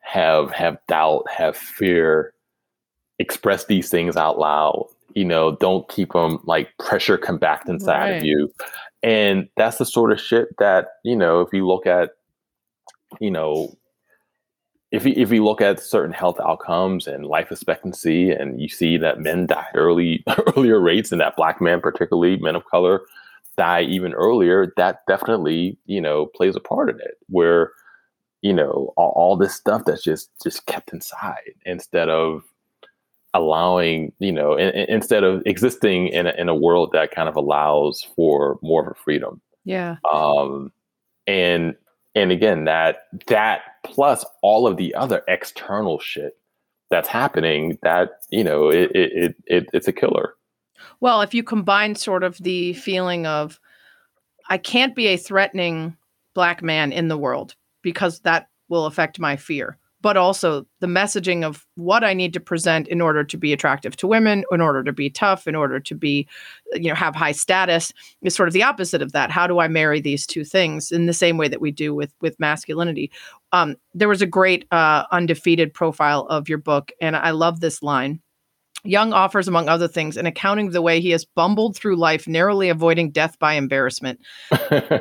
have 0.00 0.50
have 0.52 0.78
doubt 0.88 1.24
have 1.30 1.56
fear 1.56 2.34
express 3.18 3.66
these 3.66 3.88
things 3.88 4.16
out 4.16 4.38
loud 4.38 4.88
you 5.14 5.24
know 5.24 5.56
don't 5.56 5.88
keep 5.88 6.12
them 6.12 6.38
like 6.44 6.68
pressure 6.78 7.16
compact 7.16 7.68
inside 7.68 8.00
Right. 8.10 8.16
of 8.18 8.24
you 8.24 8.52
and 9.02 9.48
that's 9.56 9.78
the 9.78 9.86
sort 9.86 10.12
of 10.12 10.20
shit 10.20 10.48
that 10.58 10.88
you 11.04 11.16
know 11.16 11.40
if 11.40 11.52
you 11.52 11.66
look 11.66 11.86
at 11.86 12.10
you 13.20 13.30
know 13.30 13.76
if 14.90 15.04
you, 15.04 15.12
if 15.16 15.32
you 15.32 15.44
look 15.44 15.60
at 15.60 15.80
certain 15.80 16.12
health 16.12 16.38
outcomes 16.38 17.08
and 17.08 17.26
life 17.26 17.50
expectancy, 17.50 18.30
and 18.30 18.60
you 18.60 18.68
see 18.68 18.96
that 18.98 19.18
men 19.18 19.46
die 19.46 19.66
early 19.74 20.22
earlier 20.56 20.78
rates, 20.78 21.10
and 21.10 21.20
that 21.20 21.34
black 21.34 21.60
men, 21.60 21.80
particularly 21.80 22.36
men 22.36 22.54
of 22.54 22.64
color, 22.66 23.00
die 23.58 23.82
even 23.82 24.14
earlier, 24.14 24.72
that 24.76 25.00
definitely 25.08 25.76
you 25.86 26.00
know 26.00 26.26
plays 26.26 26.54
a 26.54 26.60
part 26.60 26.88
in 26.90 27.00
it. 27.00 27.16
Where 27.28 27.72
you 28.42 28.52
know 28.52 28.92
all, 28.96 29.12
all 29.16 29.36
this 29.36 29.56
stuff 29.56 29.82
that's 29.84 30.04
just 30.04 30.30
just 30.40 30.64
kept 30.66 30.92
inside 30.92 31.54
instead 31.66 32.08
of 32.08 32.44
allowing 33.34 34.12
you 34.20 34.32
know 34.32 34.54
in, 34.54 34.70
in, 34.70 34.86
instead 34.88 35.24
of 35.24 35.42
existing 35.44 36.08
in 36.08 36.26
a, 36.26 36.32
in 36.38 36.48
a 36.48 36.54
world 36.54 36.90
that 36.92 37.10
kind 37.10 37.28
of 37.28 37.36
allows 37.36 38.06
for 38.16 38.58
more 38.62 38.82
of 38.82 38.90
a 38.90 38.94
freedom. 38.94 39.40
Yeah. 39.64 39.96
Um 40.10 40.72
and 41.26 41.74
and 42.14 42.30
again 42.32 42.64
that 42.64 43.08
that 43.26 43.62
plus 43.84 44.24
all 44.42 44.66
of 44.66 44.76
the 44.76 44.94
other 44.94 45.22
external 45.28 45.98
shit 45.98 46.38
that's 46.90 47.08
happening 47.08 47.78
that 47.82 48.22
you 48.30 48.44
know 48.44 48.68
it 48.68 48.90
it, 48.94 49.12
it, 49.12 49.36
it 49.46 49.66
it's 49.72 49.88
a 49.88 49.92
killer. 49.92 50.34
Well 51.00 51.20
if 51.20 51.34
you 51.34 51.42
combine 51.42 51.96
sort 51.96 52.22
of 52.22 52.38
the 52.38 52.72
feeling 52.74 53.26
of 53.26 53.60
i 54.48 54.58
can't 54.58 54.94
be 54.94 55.08
a 55.08 55.16
threatening 55.16 55.96
black 56.34 56.62
man 56.62 56.92
in 56.92 57.08
the 57.08 57.18
world 57.18 57.54
because 57.82 58.20
that 58.20 58.48
will 58.68 58.86
affect 58.86 59.18
my 59.18 59.36
fear 59.36 59.78
but 60.04 60.18
also 60.18 60.66
the 60.80 60.86
messaging 60.86 61.42
of 61.42 61.66
what 61.76 62.04
I 62.04 62.12
need 62.12 62.34
to 62.34 62.40
present 62.40 62.86
in 62.88 63.00
order 63.00 63.24
to 63.24 63.38
be 63.38 63.54
attractive 63.54 63.96
to 63.96 64.06
women, 64.06 64.44
in 64.52 64.60
order 64.60 64.84
to 64.84 64.92
be 64.92 65.08
tough, 65.08 65.48
in 65.48 65.54
order 65.54 65.80
to 65.80 65.94
be, 65.94 66.28
you 66.74 66.90
know, 66.90 66.94
have 66.94 67.16
high 67.16 67.32
status 67.32 67.90
is 68.20 68.34
sort 68.34 68.46
of 68.46 68.52
the 68.52 68.62
opposite 68.62 69.00
of 69.00 69.12
that. 69.12 69.30
How 69.30 69.46
do 69.46 69.60
I 69.60 69.66
marry 69.66 70.02
these 70.02 70.26
two 70.26 70.44
things 70.44 70.92
in 70.92 71.06
the 71.06 71.14
same 71.14 71.38
way 71.38 71.48
that 71.48 71.62
we 71.62 71.70
do 71.70 71.94
with 71.94 72.12
with 72.20 72.38
masculinity? 72.38 73.10
Um, 73.52 73.76
there 73.94 74.10
was 74.10 74.20
a 74.20 74.26
great 74.26 74.66
uh, 74.70 75.04
undefeated 75.10 75.72
profile 75.72 76.26
of 76.28 76.50
your 76.50 76.58
book, 76.58 76.92
and 77.00 77.16
I 77.16 77.30
love 77.30 77.60
this 77.60 77.82
line. 77.82 78.20
Young 78.84 79.12
offers, 79.12 79.48
among 79.48 79.68
other 79.68 79.88
things, 79.88 80.16
an 80.16 80.26
accounting 80.26 80.66
of 80.66 80.72
the 80.74 80.82
way 80.82 81.00
he 81.00 81.10
has 81.10 81.24
bumbled 81.24 81.74
through 81.74 81.96
life, 81.96 82.28
narrowly 82.28 82.68
avoiding 82.68 83.10
death 83.10 83.38
by 83.38 83.54
embarrassment. 83.54 84.20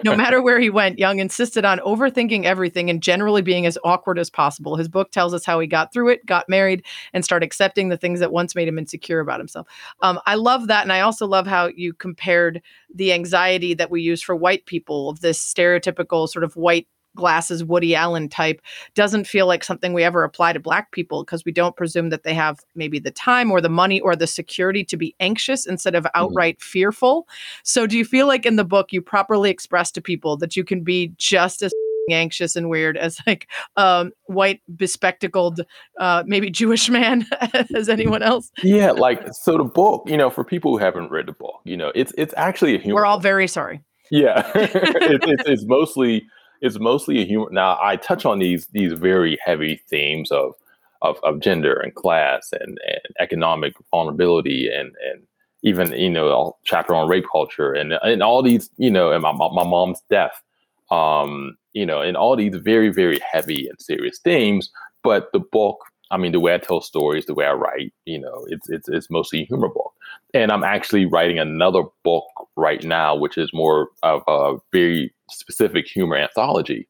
no 0.03 0.15
matter 0.15 0.41
where 0.41 0.59
he 0.59 0.69
went, 0.69 0.99
Young 0.99 1.19
insisted 1.19 1.65
on 1.65 1.79
overthinking 1.79 2.45
everything 2.45 2.89
and 2.89 3.03
generally 3.03 3.41
being 3.41 3.65
as 3.65 3.77
awkward 3.83 4.17
as 4.17 4.29
possible. 4.29 4.77
His 4.77 4.87
book 4.87 5.11
tells 5.11 5.33
us 5.33 5.45
how 5.45 5.59
he 5.59 5.67
got 5.67 5.91
through 5.91 6.09
it, 6.09 6.25
got 6.25 6.47
married, 6.47 6.85
and 7.11 7.25
started 7.25 7.45
accepting 7.45 7.89
the 7.89 7.97
things 7.97 8.21
that 8.21 8.31
once 8.31 8.55
made 8.55 8.67
him 8.67 8.79
insecure 8.79 9.19
about 9.19 9.39
himself. 9.39 9.67
Um, 10.01 10.19
I 10.25 10.35
love 10.35 10.67
that. 10.67 10.83
And 10.83 10.93
I 10.93 11.01
also 11.01 11.27
love 11.27 11.45
how 11.45 11.67
you 11.67 11.93
compared 11.93 12.61
the 12.93 13.11
anxiety 13.11 13.73
that 13.73 13.91
we 13.91 14.01
use 14.01 14.21
for 14.21 14.35
white 14.35 14.65
people 14.65 15.09
of 15.09 15.19
this 15.19 15.39
stereotypical 15.39 16.29
sort 16.29 16.45
of 16.45 16.55
white 16.55 16.87
glasses 17.15 17.63
Woody 17.63 17.95
Allen 17.95 18.29
type 18.29 18.61
doesn't 18.95 19.25
feel 19.25 19.47
like 19.47 19.63
something 19.63 19.93
we 19.93 20.03
ever 20.03 20.23
apply 20.23 20.53
to 20.53 20.59
black 20.59 20.91
people 20.91 21.23
because 21.23 21.45
we 21.45 21.51
don't 21.51 21.75
presume 21.75 22.09
that 22.09 22.23
they 22.23 22.33
have 22.33 22.59
maybe 22.75 22.99
the 22.99 23.11
time 23.11 23.51
or 23.51 23.61
the 23.61 23.69
money 23.69 23.99
or 23.99 24.15
the 24.15 24.27
security 24.27 24.83
to 24.83 24.97
be 24.97 25.15
anxious 25.19 25.65
instead 25.65 25.95
of 25.95 26.03
mm-hmm. 26.03 26.21
outright 26.21 26.57
mm-hmm. 26.57 26.69
fearful. 26.69 27.27
So 27.63 27.87
do 27.87 27.97
you 27.97 28.05
feel 28.05 28.27
like 28.27 28.45
in 28.45 28.55
the 28.55 28.65
book 28.65 28.91
you 28.91 29.01
properly 29.01 29.49
express 29.49 29.91
to 29.91 30.01
people 30.01 30.37
that 30.37 30.55
you 30.55 30.63
can 30.63 30.83
be 30.83 31.13
just 31.17 31.61
as 31.61 31.71
anxious 32.09 32.57
and 32.57 32.69
weird 32.69 32.97
as 32.97 33.17
like 33.25 33.47
um 33.77 34.11
white 34.25 34.61
bespectacled 34.75 35.61
uh 36.01 36.21
maybe 36.25 36.49
jewish 36.49 36.89
man 36.89 37.25
as 37.73 37.87
anyone 37.87 38.21
else 38.21 38.51
yeah 38.61 38.91
like 38.91 39.25
so 39.31 39.57
the 39.57 39.63
book 39.63 40.03
you 40.05 40.17
know 40.17 40.29
for 40.29 40.43
people 40.43 40.71
who 40.71 40.77
haven't 40.77 41.09
read 41.11 41.25
the 41.27 41.31
book 41.31 41.61
you 41.63 41.77
know 41.77 41.93
it's 41.95 42.11
it's 42.17 42.33
actually 42.35 42.75
a 42.75 42.77
humor 42.77 42.95
we're 42.95 43.05
all 43.05 43.21
very 43.21 43.47
sorry 43.47 43.79
yeah 44.11 44.51
it, 44.55 45.23
it's, 45.23 45.43
it's 45.47 45.65
mostly 45.65 46.27
it's 46.63 46.79
mostly 46.79 47.21
a 47.21 47.25
humor. 47.25 47.49
Now 47.51 47.77
I 47.83 47.97
touch 47.97 48.25
on 48.25 48.39
these 48.39 48.67
these 48.67 48.93
very 48.93 49.37
heavy 49.45 49.81
themes 49.89 50.31
of 50.31 50.53
of, 51.01 51.17
of 51.23 51.41
gender 51.41 51.73
and 51.73 51.93
class 51.93 52.53
and, 52.53 52.79
and 52.87 53.01
economic 53.19 53.73
vulnerability 53.91 54.69
and 54.73 54.95
and 55.11 55.23
even 55.61 55.91
you 55.91 56.09
know 56.09 56.55
chapter 56.63 56.95
on 56.95 57.09
rape 57.09 57.25
culture 57.29 57.73
and 57.73 57.93
and 58.01 58.23
all 58.23 58.41
these 58.41 58.69
you 58.77 58.89
know 58.89 59.11
and 59.11 59.21
my 59.23 59.33
my 59.33 59.65
mom's 59.65 60.01
death, 60.09 60.41
um, 60.89 61.57
you 61.73 61.85
know, 61.85 62.01
and 62.01 62.15
all 62.15 62.37
these 62.37 62.55
very 62.55 62.89
very 62.89 63.19
heavy 63.29 63.67
and 63.67 63.79
serious 63.81 64.19
themes. 64.19 64.71
But 65.03 65.33
the 65.33 65.39
book, 65.39 65.79
I 66.11 66.17
mean, 66.17 66.31
the 66.31 66.39
way 66.39 66.53
I 66.53 66.59
tell 66.59 66.79
stories, 66.79 67.25
the 67.25 67.33
way 67.33 67.45
I 67.45 67.53
write, 67.53 67.93
you 68.05 68.19
know, 68.19 68.45
it's 68.47 68.69
it's 68.69 68.87
it's 68.87 69.09
mostly 69.09 69.41
a 69.41 69.45
humor 69.45 69.67
book. 69.67 69.91
And 70.33 70.51
I'm 70.51 70.63
actually 70.63 71.05
writing 71.05 71.37
another 71.37 71.83
book 72.03 72.25
right 72.55 72.83
now, 72.83 73.15
which 73.15 73.37
is 73.37 73.51
more 73.53 73.89
of 74.01 74.23
a 74.27 74.57
very 74.71 75.13
specific 75.29 75.87
humor 75.87 76.15
anthology. 76.15 76.87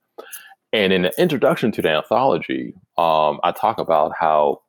And 0.72 0.92
in 0.94 1.04
the 1.04 1.22
introduction 1.22 1.72
to 1.74 1.82
the 1.82 1.90
anthology, 1.90 2.74
um, 2.98 3.40
I 3.44 3.52
talk 3.52 3.80
about 3.80 4.14
how, 4.18 4.62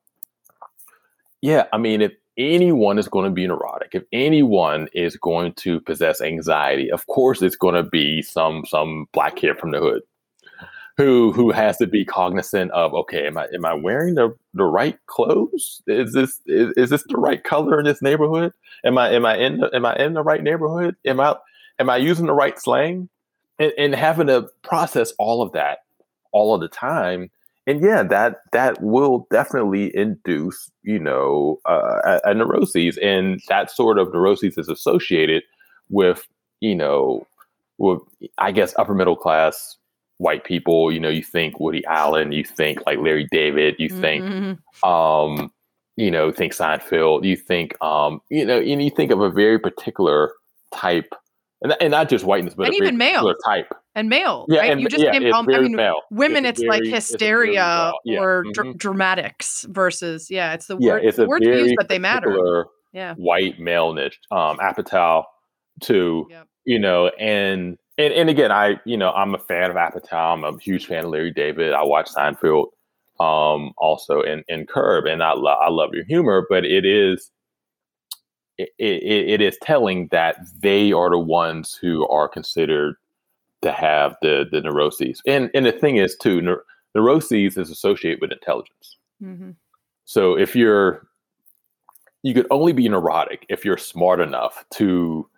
yeah, 1.40 1.64
I 1.72 1.78
mean, 1.78 2.02
if 2.02 2.12
anyone 2.36 2.98
is 2.98 3.08
going 3.08 3.24
to 3.24 3.30
be 3.30 3.46
neurotic, 3.46 3.90
if 3.92 4.02
anyone 4.12 4.88
is 4.92 5.16
going 5.16 5.54
to 5.54 5.80
possess 5.80 6.20
anxiety, 6.20 6.90
of 6.90 7.06
course, 7.06 7.42
it's 7.42 7.56
going 7.56 7.76
to 7.76 7.82
be 7.82 8.22
some 8.22 8.64
some 8.66 9.06
black 9.12 9.36
kid 9.36 9.58
from 9.58 9.70
the 9.70 9.78
hood 9.78 10.02
who 10.96 11.32
who 11.32 11.50
has 11.50 11.76
to 11.78 11.86
be 11.86 12.04
cognizant 12.04 12.70
of 12.70 12.94
okay, 12.94 13.26
am 13.26 13.36
I 13.36 13.48
am 13.54 13.64
I 13.64 13.74
wearing 13.74 14.14
the 14.14 14.34
the 14.54 14.64
right 14.64 14.98
clothes? 15.06 15.82
Is 15.86 16.12
this 16.12 16.40
is, 16.46 16.72
is 16.76 16.90
this 16.90 17.04
the 17.08 17.16
right 17.16 17.42
color 17.42 17.78
in 17.78 17.84
this 17.84 18.02
neighborhood? 18.02 18.52
Am 18.84 18.98
I 18.98 19.10
am 19.10 19.26
I 19.26 19.36
in 19.36 19.58
the, 19.58 19.70
am 19.74 19.84
I 19.84 19.96
in 19.96 20.14
the 20.14 20.22
right 20.22 20.42
neighborhood? 20.42 20.96
Am 21.04 21.20
I 21.20 21.36
am 21.78 21.90
I 21.90 21.96
using 21.96 22.26
the 22.26 22.32
right 22.32 22.58
slang? 22.58 23.08
and, 23.58 23.72
and 23.78 23.94
having 23.94 24.26
to 24.28 24.48
process 24.62 25.12
all 25.18 25.42
of 25.42 25.52
that 25.52 25.78
all 26.32 26.54
of 26.54 26.60
the 26.60 26.68
time 26.68 27.30
and 27.66 27.80
yeah 27.80 28.02
that 28.02 28.36
that 28.52 28.80
will 28.82 29.26
definitely 29.30 29.94
induce 29.96 30.70
you 30.82 30.98
know 30.98 31.60
uh, 31.68 32.00
a, 32.04 32.30
a 32.30 32.34
neuroses 32.34 32.98
and 32.98 33.40
that 33.48 33.70
sort 33.70 33.98
of 33.98 34.12
neuroses 34.12 34.58
is 34.58 34.68
associated 34.68 35.42
with 35.88 36.26
you 36.60 36.74
know 36.74 37.26
with 37.78 38.00
i 38.38 38.50
guess 38.50 38.74
upper 38.78 38.94
middle 38.94 39.16
class 39.16 39.76
white 40.18 40.44
people 40.44 40.92
you 40.92 41.00
know 41.00 41.08
you 41.08 41.22
think 41.22 41.58
woody 41.58 41.84
allen 41.86 42.32
you 42.32 42.44
think 42.44 42.78
like 42.86 42.98
larry 42.98 43.26
david 43.32 43.74
you 43.78 43.88
think 43.88 44.24
mm-hmm. 44.24 44.88
um 44.88 45.50
you 45.96 46.10
know 46.10 46.30
think 46.30 46.52
seinfeld 46.52 47.24
you 47.24 47.36
think 47.36 47.80
um 47.82 48.20
you 48.30 48.44
know 48.44 48.58
and 48.58 48.82
you 48.82 48.90
think 48.90 49.10
of 49.10 49.20
a 49.20 49.30
very 49.30 49.58
particular 49.58 50.32
type 50.72 51.14
and, 51.64 51.74
and 51.80 51.90
not 51.90 52.08
just 52.08 52.24
whiteness, 52.24 52.54
but 52.54 52.66
and 52.66 52.74
even 52.74 52.98
male 52.98 53.34
type 53.44 53.72
and 53.94 54.08
male. 54.08 54.44
Yeah, 54.48 54.60
right? 54.60 54.72
and, 54.72 54.80
you 54.82 54.88
just 54.88 55.02
yeah, 55.02 55.12
came 55.12 55.32
home. 55.32 55.48
I 55.50 55.60
mean, 55.60 55.74
male. 55.74 56.02
women, 56.10 56.44
it's, 56.44 56.60
it's 56.60 56.68
like 56.68 56.82
very, 56.82 56.90
hysteria 56.92 57.92
yeah. 58.04 58.20
or 58.20 58.44
mm-hmm. 58.44 58.52
dr- 58.52 58.76
dramatics 58.76 59.64
versus 59.70 60.30
yeah, 60.30 60.52
it's 60.52 60.66
the 60.66 60.76
yeah, 60.78 60.92
word. 60.92 61.04
It's 61.04 61.16
the 61.16 61.26
word 61.26 61.42
used, 61.42 61.74
but 61.76 61.88
they 61.88 61.98
matter. 61.98 62.66
Yeah, 62.92 63.14
white 63.14 63.58
maleness. 63.58 64.14
Um, 64.30 64.58
Apatow, 64.58 65.24
too. 65.80 66.26
Yep. 66.30 66.48
You 66.66 66.78
know, 66.78 67.08
and 67.18 67.78
and 67.98 68.12
and 68.12 68.28
again, 68.28 68.52
I 68.52 68.80
you 68.84 68.96
know 68.96 69.10
I'm 69.12 69.34
a 69.34 69.38
fan 69.38 69.70
of 69.70 69.76
Apatow. 69.76 70.32
I'm 70.32 70.44
a 70.44 70.58
huge 70.58 70.86
fan 70.86 71.04
of 71.04 71.10
Larry 71.10 71.30
David. 71.30 71.72
I 71.72 71.82
watch 71.82 72.10
Seinfeld, 72.10 72.68
um, 73.20 73.72
also 73.76 74.20
in 74.20 74.44
in 74.48 74.66
Curb, 74.66 75.06
and 75.06 75.22
I 75.22 75.32
love 75.34 75.58
I 75.60 75.70
love 75.70 75.94
your 75.94 76.04
humor, 76.04 76.46
but 76.48 76.64
it 76.64 76.84
is 76.84 77.30
it, 78.58 78.70
it, 78.78 79.28
it 79.28 79.40
is 79.40 79.58
telling 79.62 80.08
that 80.08 80.36
they 80.60 80.92
are 80.92 81.10
the 81.10 81.18
ones 81.18 81.74
who 81.80 82.06
are 82.08 82.28
considered 82.28 82.96
to 83.62 83.72
have 83.72 84.16
the 84.22 84.46
the 84.50 84.60
neuroses. 84.60 85.22
And 85.26 85.50
and 85.54 85.66
the 85.66 85.72
thing 85.72 85.96
is 85.96 86.16
too, 86.16 86.40
neur- 86.40 86.62
neuroses 86.94 87.56
is 87.56 87.70
associated 87.70 88.20
with 88.20 88.32
intelligence. 88.32 88.96
Mm-hmm. 89.22 89.50
So 90.04 90.36
if 90.36 90.54
you're 90.54 91.06
you 92.22 92.34
could 92.34 92.46
only 92.50 92.72
be 92.72 92.88
neurotic 92.88 93.44
if 93.48 93.64
you're 93.64 93.78
smart 93.78 94.20
enough 94.20 94.64
to 94.74 95.28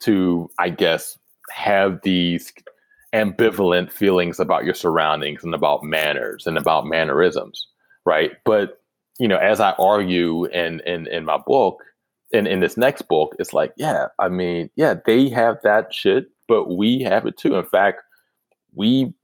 to 0.00 0.50
I 0.58 0.68
guess 0.70 1.18
have 1.50 2.00
these 2.02 2.52
ambivalent 3.14 3.92
feelings 3.92 4.40
about 4.40 4.64
your 4.64 4.74
surroundings 4.74 5.44
and 5.44 5.54
about 5.54 5.84
manners 5.84 6.46
and 6.46 6.58
about 6.58 6.86
mannerisms, 6.86 7.68
right? 8.04 8.32
But 8.44 8.80
you 9.18 9.28
know, 9.28 9.36
as 9.36 9.60
I 9.60 9.72
argue 9.72 10.46
in 10.46 10.80
in 10.80 11.06
in 11.06 11.24
my 11.24 11.38
book, 11.38 11.82
in 12.32 12.46
in 12.46 12.60
this 12.60 12.76
next 12.76 13.02
book, 13.02 13.36
it's 13.38 13.52
like, 13.52 13.72
yeah, 13.76 14.06
I 14.18 14.28
mean, 14.28 14.70
yeah, 14.74 14.94
they 15.06 15.28
have 15.28 15.58
that 15.62 15.94
shit, 15.94 16.26
but 16.48 16.76
we 16.76 17.00
have 17.02 17.26
it 17.26 17.36
too. 17.36 17.54
In 17.56 17.64
fact, 17.64 18.02
we 18.74 19.14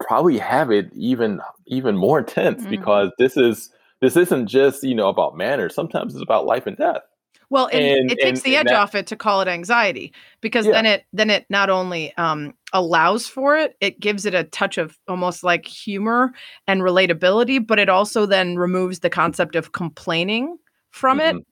probably 0.00 0.38
have 0.38 0.70
it 0.70 0.90
even 0.94 1.40
even 1.66 1.96
more 1.96 2.18
intense 2.18 2.60
mm-hmm. 2.60 2.70
because 2.70 3.10
this 3.18 3.36
is 3.36 3.70
this 4.00 4.16
isn't 4.16 4.46
just 4.46 4.82
you 4.82 4.94
know 4.94 5.08
about 5.08 5.36
manners. 5.36 5.74
Sometimes 5.74 6.14
it's 6.14 6.22
about 6.22 6.46
life 6.46 6.66
and 6.66 6.76
death. 6.76 7.02
Well, 7.50 7.68
and, 7.72 7.84
and 7.84 8.10
it 8.10 8.18
takes 8.18 8.40
and, 8.40 8.52
the 8.52 8.56
edge 8.56 8.66
that, 8.66 8.74
off 8.74 8.94
it 8.94 9.06
to 9.08 9.16
call 9.16 9.40
it 9.40 9.48
anxiety 9.48 10.12
because 10.40 10.66
yeah. 10.66 10.72
then 10.72 10.86
it 10.86 11.04
then 11.12 11.30
it 11.30 11.46
not 11.48 11.70
only 11.70 12.16
um, 12.16 12.54
allows 12.72 13.26
for 13.26 13.56
it, 13.56 13.76
it 13.80 14.00
gives 14.00 14.26
it 14.26 14.34
a 14.34 14.44
touch 14.44 14.78
of 14.78 14.98
almost 15.08 15.44
like 15.44 15.66
humor 15.66 16.32
and 16.66 16.82
relatability, 16.82 17.64
but 17.64 17.78
it 17.78 17.88
also 17.88 18.26
then 18.26 18.56
removes 18.56 19.00
the 19.00 19.10
concept 19.10 19.56
of 19.56 19.72
complaining 19.72 20.56
from 20.90 21.18
mm-hmm. 21.18 21.38
it 21.38 21.46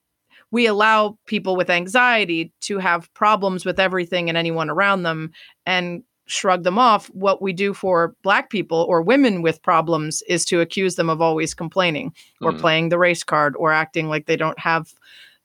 we 0.51 0.67
allow 0.67 1.17
people 1.25 1.55
with 1.55 1.71
anxiety 1.71 2.53
to 2.61 2.77
have 2.77 3.11
problems 3.15 3.65
with 3.65 3.79
everything 3.79 4.29
and 4.29 4.37
anyone 4.37 4.69
around 4.69 5.01
them 5.01 5.31
and 5.65 6.03
shrug 6.25 6.63
them 6.63 6.77
off, 6.77 7.07
what 7.07 7.41
we 7.41 7.53
do 7.53 7.73
for 7.73 8.15
black 8.23 8.49
people 8.49 8.85
or 8.87 9.01
women 9.01 9.41
with 9.41 9.61
problems 9.61 10.21
is 10.27 10.45
to 10.45 10.61
accuse 10.61 10.95
them 10.95 11.09
of 11.09 11.21
always 11.21 11.53
complaining 11.53 12.13
or 12.41 12.51
Mm. 12.51 12.59
playing 12.59 12.89
the 12.89 12.97
race 12.97 13.23
card 13.23 13.55
or 13.57 13.71
acting 13.71 14.07
like 14.07 14.25
they 14.25 14.37
don't 14.37 14.59
have 14.59 14.93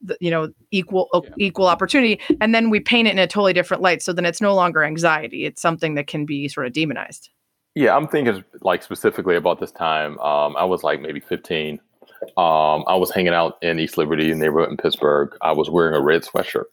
the, 0.00 0.16
you 0.20 0.30
know 0.30 0.48
equal 0.70 1.08
Yeah. 1.12 1.30
equal 1.38 1.66
opportunity 1.66 2.20
and 2.40 2.54
then 2.54 2.70
we 2.70 2.80
paint 2.80 3.08
it 3.08 3.12
in 3.12 3.18
a 3.18 3.26
totally 3.26 3.52
different 3.52 3.82
light 3.82 4.02
so 4.02 4.12
then 4.12 4.24
it's 4.24 4.40
no 4.40 4.54
longer 4.54 4.84
anxiety 4.84 5.44
it's 5.44 5.60
something 5.60 5.94
that 5.94 6.06
can 6.06 6.24
be 6.24 6.48
sort 6.48 6.66
of 6.66 6.72
demonized 6.72 7.30
Yeah, 7.74 7.96
I'm 7.96 8.08
thinking 8.08 8.44
like 8.62 8.82
specifically 8.82 9.36
about 9.36 9.60
this 9.60 9.70
time. 9.72 10.18
Um, 10.20 10.56
I 10.56 10.64
was 10.64 10.82
like 10.82 11.00
maybe 11.00 11.20
15. 11.20 11.78
Um, 12.36 12.84
I 12.88 12.96
was 12.96 13.12
hanging 13.12 13.34
out 13.34 13.58
in 13.62 13.78
East 13.78 13.96
Liberty 13.98 14.34
neighborhood 14.34 14.70
in 14.70 14.76
Pittsburgh. 14.76 15.30
I 15.42 15.52
was 15.52 15.70
wearing 15.70 15.94
a 15.94 16.00
red 16.00 16.22
sweatshirt. 16.24 16.64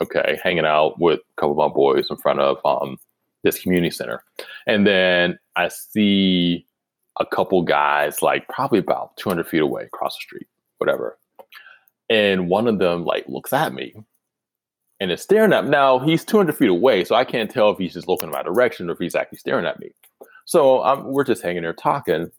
Okay, 0.00 0.38
hanging 0.42 0.64
out 0.64 0.98
with 0.98 1.20
a 1.20 1.40
couple 1.40 1.52
of 1.52 1.58
my 1.70 1.74
boys 1.74 2.06
in 2.10 2.16
front 2.16 2.40
of 2.40 2.56
um, 2.64 2.96
this 3.42 3.60
community 3.60 3.90
center, 3.90 4.24
and 4.66 4.86
then 4.86 5.38
I 5.56 5.68
see 5.68 6.66
a 7.20 7.26
couple 7.26 7.62
guys 7.62 8.22
like 8.22 8.48
probably 8.48 8.78
about 8.78 9.16
200 9.18 9.46
feet 9.46 9.60
away 9.62 9.82
across 9.84 10.16
the 10.16 10.22
street, 10.22 10.46
whatever. 10.78 11.18
And 12.10 12.48
one 12.48 12.66
of 12.66 12.78
them 12.78 13.04
like 13.04 13.26
looks 13.28 13.52
at 13.52 13.72
me 13.72 13.94
and 15.00 15.10
is 15.10 15.22
staring 15.22 15.52
at 15.52 15.64
me. 15.64 15.70
Now 15.70 15.98
he's 15.98 16.24
200 16.24 16.56
feet 16.56 16.68
away, 16.68 17.04
so 17.04 17.14
I 17.14 17.24
can't 17.24 17.50
tell 17.50 17.70
if 17.70 17.78
he's 17.78 17.94
just 17.94 18.08
looking 18.08 18.28
in 18.28 18.32
my 18.32 18.42
direction 18.42 18.88
or 18.88 18.92
if 18.92 18.98
he's 18.98 19.14
actually 19.14 19.38
staring 19.38 19.66
at 19.66 19.80
me. 19.80 19.90
So 20.44 20.84
um, 20.84 21.04
we're 21.04 21.24
just 21.24 21.42
hanging 21.42 21.62
there 21.62 21.72
talking. 21.72 22.30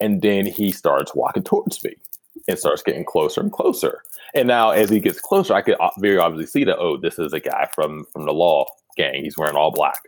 And 0.00 0.22
then 0.22 0.46
he 0.46 0.70
starts 0.70 1.14
walking 1.14 1.42
towards 1.42 1.82
me 1.82 1.96
and 2.46 2.58
starts 2.58 2.82
getting 2.82 3.04
closer 3.04 3.40
and 3.40 3.52
closer. 3.52 4.02
And 4.34 4.46
now, 4.46 4.70
as 4.70 4.90
he 4.90 5.00
gets 5.00 5.20
closer, 5.20 5.54
I 5.54 5.62
could 5.62 5.76
very 5.98 6.18
obviously 6.18 6.46
see 6.46 6.64
that, 6.64 6.78
oh, 6.78 6.96
this 6.96 7.18
is 7.18 7.32
a 7.32 7.40
guy 7.40 7.68
from, 7.74 8.04
from 8.12 8.26
the 8.26 8.32
law 8.32 8.66
gang. 8.96 9.22
He's 9.24 9.36
wearing 9.36 9.56
all 9.56 9.70
black. 9.70 10.00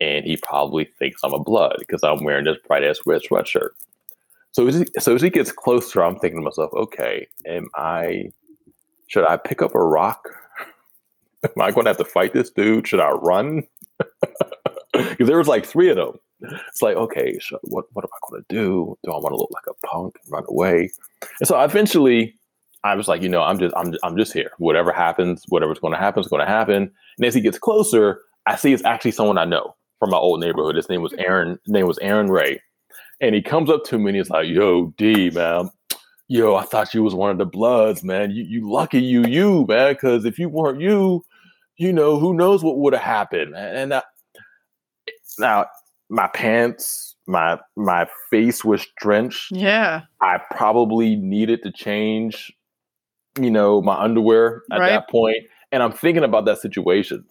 And 0.00 0.24
he 0.24 0.36
probably 0.36 0.90
thinks 0.98 1.22
I'm 1.22 1.34
a 1.34 1.38
blood 1.38 1.76
because 1.78 2.02
I'm 2.02 2.24
wearing 2.24 2.44
this 2.44 2.56
bright 2.66 2.84
ass 2.84 2.98
red 3.04 3.22
sweatshirt. 3.22 3.70
So 4.52 4.66
as, 4.66 4.78
he, 4.78 4.86
so 4.98 5.14
as 5.14 5.22
he 5.22 5.30
gets 5.30 5.52
closer, 5.52 6.02
I'm 6.02 6.18
thinking 6.18 6.40
to 6.40 6.44
myself, 6.44 6.72
okay, 6.74 7.28
am 7.46 7.68
I, 7.74 8.30
should 9.06 9.26
I 9.26 9.36
pick 9.36 9.62
up 9.62 9.74
a 9.74 9.82
rock? 9.82 10.28
Am 11.42 11.62
I 11.62 11.70
going 11.70 11.86
to 11.86 11.88
have 11.90 11.96
to 11.96 12.04
fight 12.04 12.34
this 12.34 12.50
dude? 12.50 12.86
Should 12.86 13.00
I 13.00 13.12
run? 13.12 13.62
because 14.92 15.26
there 15.26 15.38
was 15.38 15.48
like 15.48 15.64
three 15.64 15.88
of 15.88 15.96
them. 15.96 16.18
It's 16.68 16.82
like, 16.82 16.96
okay, 16.96 17.38
so 17.38 17.58
what 17.62 17.84
what 17.92 18.04
am 18.04 18.10
I 18.12 18.30
going 18.30 18.42
to 18.42 18.54
do? 18.54 18.98
Do 19.04 19.12
I 19.12 19.16
want 19.16 19.32
to 19.32 19.36
look 19.36 19.50
like 19.50 19.64
a 19.68 19.86
punk 19.86 20.16
and 20.22 20.32
run 20.32 20.44
away? 20.48 20.90
And 21.38 21.46
so 21.46 21.60
eventually, 21.62 22.34
I 22.82 22.94
was 22.94 23.08
like, 23.08 23.22
you 23.22 23.28
know, 23.28 23.42
I'm 23.42 23.58
just 23.58 23.74
I'm 23.76 23.94
I'm 24.02 24.16
just 24.16 24.32
here. 24.32 24.50
Whatever 24.58 24.92
happens, 24.92 25.44
whatever's 25.48 25.78
going 25.78 25.92
to 25.92 25.98
happen 25.98 26.20
is 26.22 26.28
going 26.28 26.44
to 26.44 26.50
happen. 26.50 26.90
And 27.18 27.26
as 27.26 27.34
he 27.34 27.40
gets 27.40 27.58
closer, 27.58 28.20
I 28.46 28.56
see 28.56 28.72
it's 28.72 28.84
actually 28.84 29.10
someone 29.12 29.38
I 29.38 29.44
know 29.44 29.76
from 29.98 30.10
my 30.10 30.16
old 30.16 30.40
neighborhood. 30.40 30.76
His 30.76 30.88
name 30.88 31.02
was 31.02 31.12
Aaron. 31.14 31.58
His 31.64 31.72
name 31.72 31.86
was 31.86 31.98
Aaron 31.98 32.30
Ray, 32.30 32.60
and 33.20 33.34
he 33.34 33.42
comes 33.42 33.70
up 33.70 33.84
to 33.84 33.98
me 33.98 34.08
and 34.10 34.16
he's 34.16 34.30
like, 34.30 34.48
"Yo, 34.48 34.92
D, 34.96 35.30
man." 35.30 35.70
Yo, 36.28 36.54
I 36.54 36.62
thought 36.62 36.94
you 36.94 37.02
was 37.02 37.14
one 37.14 37.30
of 37.30 37.38
the 37.38 37.44
Bloods, 37.44 38.04
man. 38.04 38.30
You 38.30 38.44
you 38.44 38.70
lucky 38.70 39.00
you 39.00 39.24
you 39.24 39.66
man, 39.68 39.92
because 39.94 40.24
if 40.24 40.38
you 40.38 40.48
weren't 40.48 40.80
you, 40.80 41.24
you 41.76 41.92
know 41.92 42.18
who 42.18 42.34
knows 42.34 42.62
what 42.62 42.78
would 42.78 42.92
have 42.92 43.02
happened. 43.02 43.52
man. 43.52 43.76
And 43.76 43.94
I, 43.94 43.98
uh, 43.98 44.02
now 45.38 45.66
my 46.08 46.28
pants, 46.28 47.16
my 47.26 47.58
my 47.76 48.08
face 48.30 48.64
was 48.64 48.86
drenched. 48.98 49.50
yeah 49.52 50.02
I 50.20 50.38
probably 50.52 51.16
needed 51.16 51.62
to 51.64 51.72
change, 51.72 52.52
you 53.40 53.50
know, 53.50 53.80
my 53.82 53.98
underwear 54.00 54.62
at 54.70 54.80
Right. 54.80 54.88
that 54.88 55.08
point. 55.10 55.38
And 55.72 55.82
I'm 55.82 55.92
thinking 55.92 56.24
about 56.24 56.44
that 56.46 56.58
situation 56.58 57.24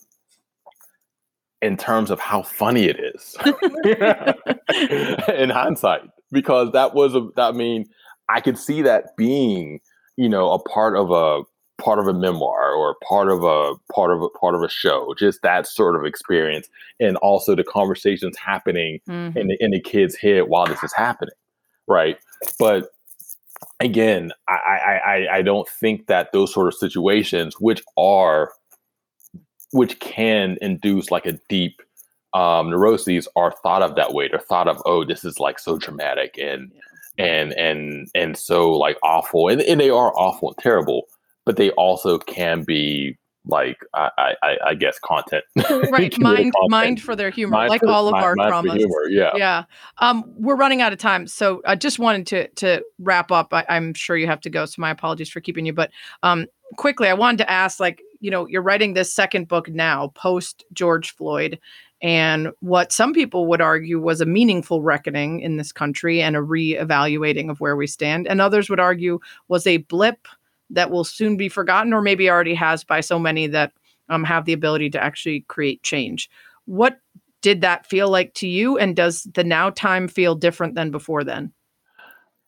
in 1.62 1.76
terms 1.78 2.10
of 2.10 2.20
how 2.20 2.42
funny 2.44 2.86
it 2.86 3.00
is 3.00 3.36
in 5.34 5.50
hindsight, 5.50 6.02
because 6.32 6.72
that 6.72 6.94
was 6.94 7.16
a, 7.16 7.28
I 7.38 7.52
mean, 7.52 7.86
I 8.30 8.42
could 8.42 8.58
see 8.58 8.82
that 8.84 9.16
being, 9.18 9.80
you 10.18 10.30
know, 10.30 10.52
a 10.52 10.60
part 10.60 10.96
of 10.96 11.12
a 11.12 11.44
part 11.82 11.98
of 12.00 12.08
a 12.08 12.14
memoir 12.14 12.74
or 12.74 12.96
part 13.08 13.30
of 13.30 13.44
a 13.44 13.74
part 13.94 14.12
of 14.12 14.22
a 14.22 14.30
part 14.30 14.54
of 14.56 14.62
a 14.62 14.70
show, 14.70 15.14
just 15.18 15.42
that 15.44 15.66
sort 15.66 15.96
of 15.96 16.06
experience, 16.06 16.68
and 17.00 17.18
also 17.18 17.56
the 17.56 17.64
conversations 17.64 18.38
happening 18.38 19.00
Mhm. 19.08 19.36
in 19.36 19.48
the 19.48 19.58
in 19.60 19.72
the 19.72 19.80
kid's 19.82 20.16
head 20.16 20.44
while 20.48 20.66
this 20.66 20.84
is 20.84 20.94
happening, 20.94 21.36
right? 21.88 22.18
But 22.60 22.90
again, 23.80 24.32
I 24.48 24.54
I 24.54 24.98
I, 25.16 25.38
I 25.38 25.42
don't 25.42 25.68
think 25.68 26.08
that 26.08 26.32
those 26.34 26.54
sort 26.54 26.68
of 26.68 26.74
situations, 26.74 27.56
which 27.60 27.82
are 27.98 28.52
which 29.72 30.00
can 30.00 30.58
induce 30.62 31.12
like 31.12 31.26
a 31.26 31.34
deep 31.50 31.82
um, 32.34 32.70
neuroses, 32.70 33.28
are 33.36 33.52
thought 33.64 33.82
of 33.82 33.96
that 33.96 34.14
way. 34.14 34.28
They're 34.28 34.40
thought 34.40 34.68
of, 34.68 34.82
oh, 34.86 35.04
this 35.04 35.24
is 35.26 35.40
like 35.40 35.60
so 35.60 35.78
dramatic 35.78 36.38
and 36.38 36.72
and 37.18 37.54
and 37.54 38.08
and 38.16 38.38
so 38.38 38.72
like 38.72 38.98
awful, 39.04 39.48
and, 39.50 39.62
and 39.62 39.80
they 39.80 39.90
are 39.90 40.14
awful 40.16 40.50
and 40.50 40.58
terrible, 40.60 41.04
but 41.46 41.58
they 41.58 41.72
also 41.72 42.18
can 42.20 42.64
be 42.64 43.18
like 43.46 43.78
I 43.96 44.10
I, 44.18 44.36
I- 44.44 44.58
I 44.68 44.74
guess 44.76 45.00
content. 45.00 45.44
right 45.90 46.18
mind 46.20 46.54
content. 46.54 46.70
mind 46.70 47.02
for 47.02 47.16
their 47.16 47.30
humor 47.30 47.54
Mind 47.54 47.70
like 47.70 47.82
for- 47.82 47.90
all 47.90 48.08
of 48.08 48.12
mind- 48.12 48.26
our 48.26 48.36
mind 48.36 48.54
traumas 48.54 48.78
humor, 48.78 49.08
yeah. 49.10 49.32
yeah 49.36 49.64
um 50.00 50.24
we're 50.38 50.58
running 50.58 50.82
out 50.82 50.92
of 50.92 51.00
time 51.00 51.26
so 51.26 51.62
i 51.66 51.74
just 51.74 52.00
wanted 52.00 52.28
to 52.28 52.48
to 52.50 52.84
wrap 53.00 53.32
up 53.32 53.54
I, 53.54 53.66
i'm 53.70 53.94
sure 53.94 54.18
you 54.18 54.28
have 54.28 54.42
to 54.42 54.50
go 54.50 54.66
so 54.66 54.76
my 54.82 54.90
apologies 54.92 55.30
for 55.30 55.40
keeping 55.40 55.66
you 55.66 55.72
but 55.74 55.90
um 56.22 56.48
quickly 56.76 57.08
i 57.08 57.14
wanted 57.14 57.38
to 57.38 57.50
ask 57.50 57.80
like 57.80 58.02
you 58.20 58.32
know 58.32 58.48
you're 58.48 58.62
writing 58.62 58.94
this 58.94 59.14
second 59.14 59.48
book 59.48 59.70
now 59.70 60.08
post 60.16 60.64
george 60.74 61.16
floyd 61.16 61.60
and 62.02 62.50
what 62.62 62.92
some 62.92 63.14
people 63.14 63.46
would 63.48 63.62
argue 63.62 64.00
was 64.00 64.22
a 64.22 64.26
meaningful 64.26 64.82
reckoning 64.82 65.42
in 65.42 65.58
this 65.58 65.72
country 65.72 66.22
and 66.22 66.36
a 66.36 66.42
re-evaluating 66.42 67.50
of 67.50 67.60
where 67.60 67.76
we 67.76 67.88
stand 67.88 68.28
and 68.28 68.42
others 68.42 68.70
would 68.70 68.80
argue 68.80 69.20
was 69.48 69.66
a 69.68 69.78
blip 69.78 70.28
that 70.70 70.92
will 70.92 71.04
soon 71.04 71.36
be 71.36 71.50
forgotten 71.50 71.94
or 71.94 72.02
maybe 72.02 72.30
already 72.30 72.54
has 72.54 72.84
by 72.84 73.02
so 73.02 73.18
many 73.18 73.48
that 73.48 73.74
um, 74.10 74.24
have 74.24 74.46
the 74.46 74.54
ability 74.54 74.90
to 74.90 75.04
actually 75.04 75.42
create 75.42 75.82
change 75.84 76.30
what 76.66 77.00
did 77.42 77.62
that 77.62 77.86
feel 77.86 78.10
like 78.10 78.34
to 78.34 78.48
you 78.48 78.78
and 78.78 78.96
does 78.96 79.24
the 79.34 79.44
now 79.44 79.70
time 79.70 80.08
feel 80.08 80.36
different 80.36 80.76
than 80.76 80.92
before 80.92 81.24
then 81.24 81.52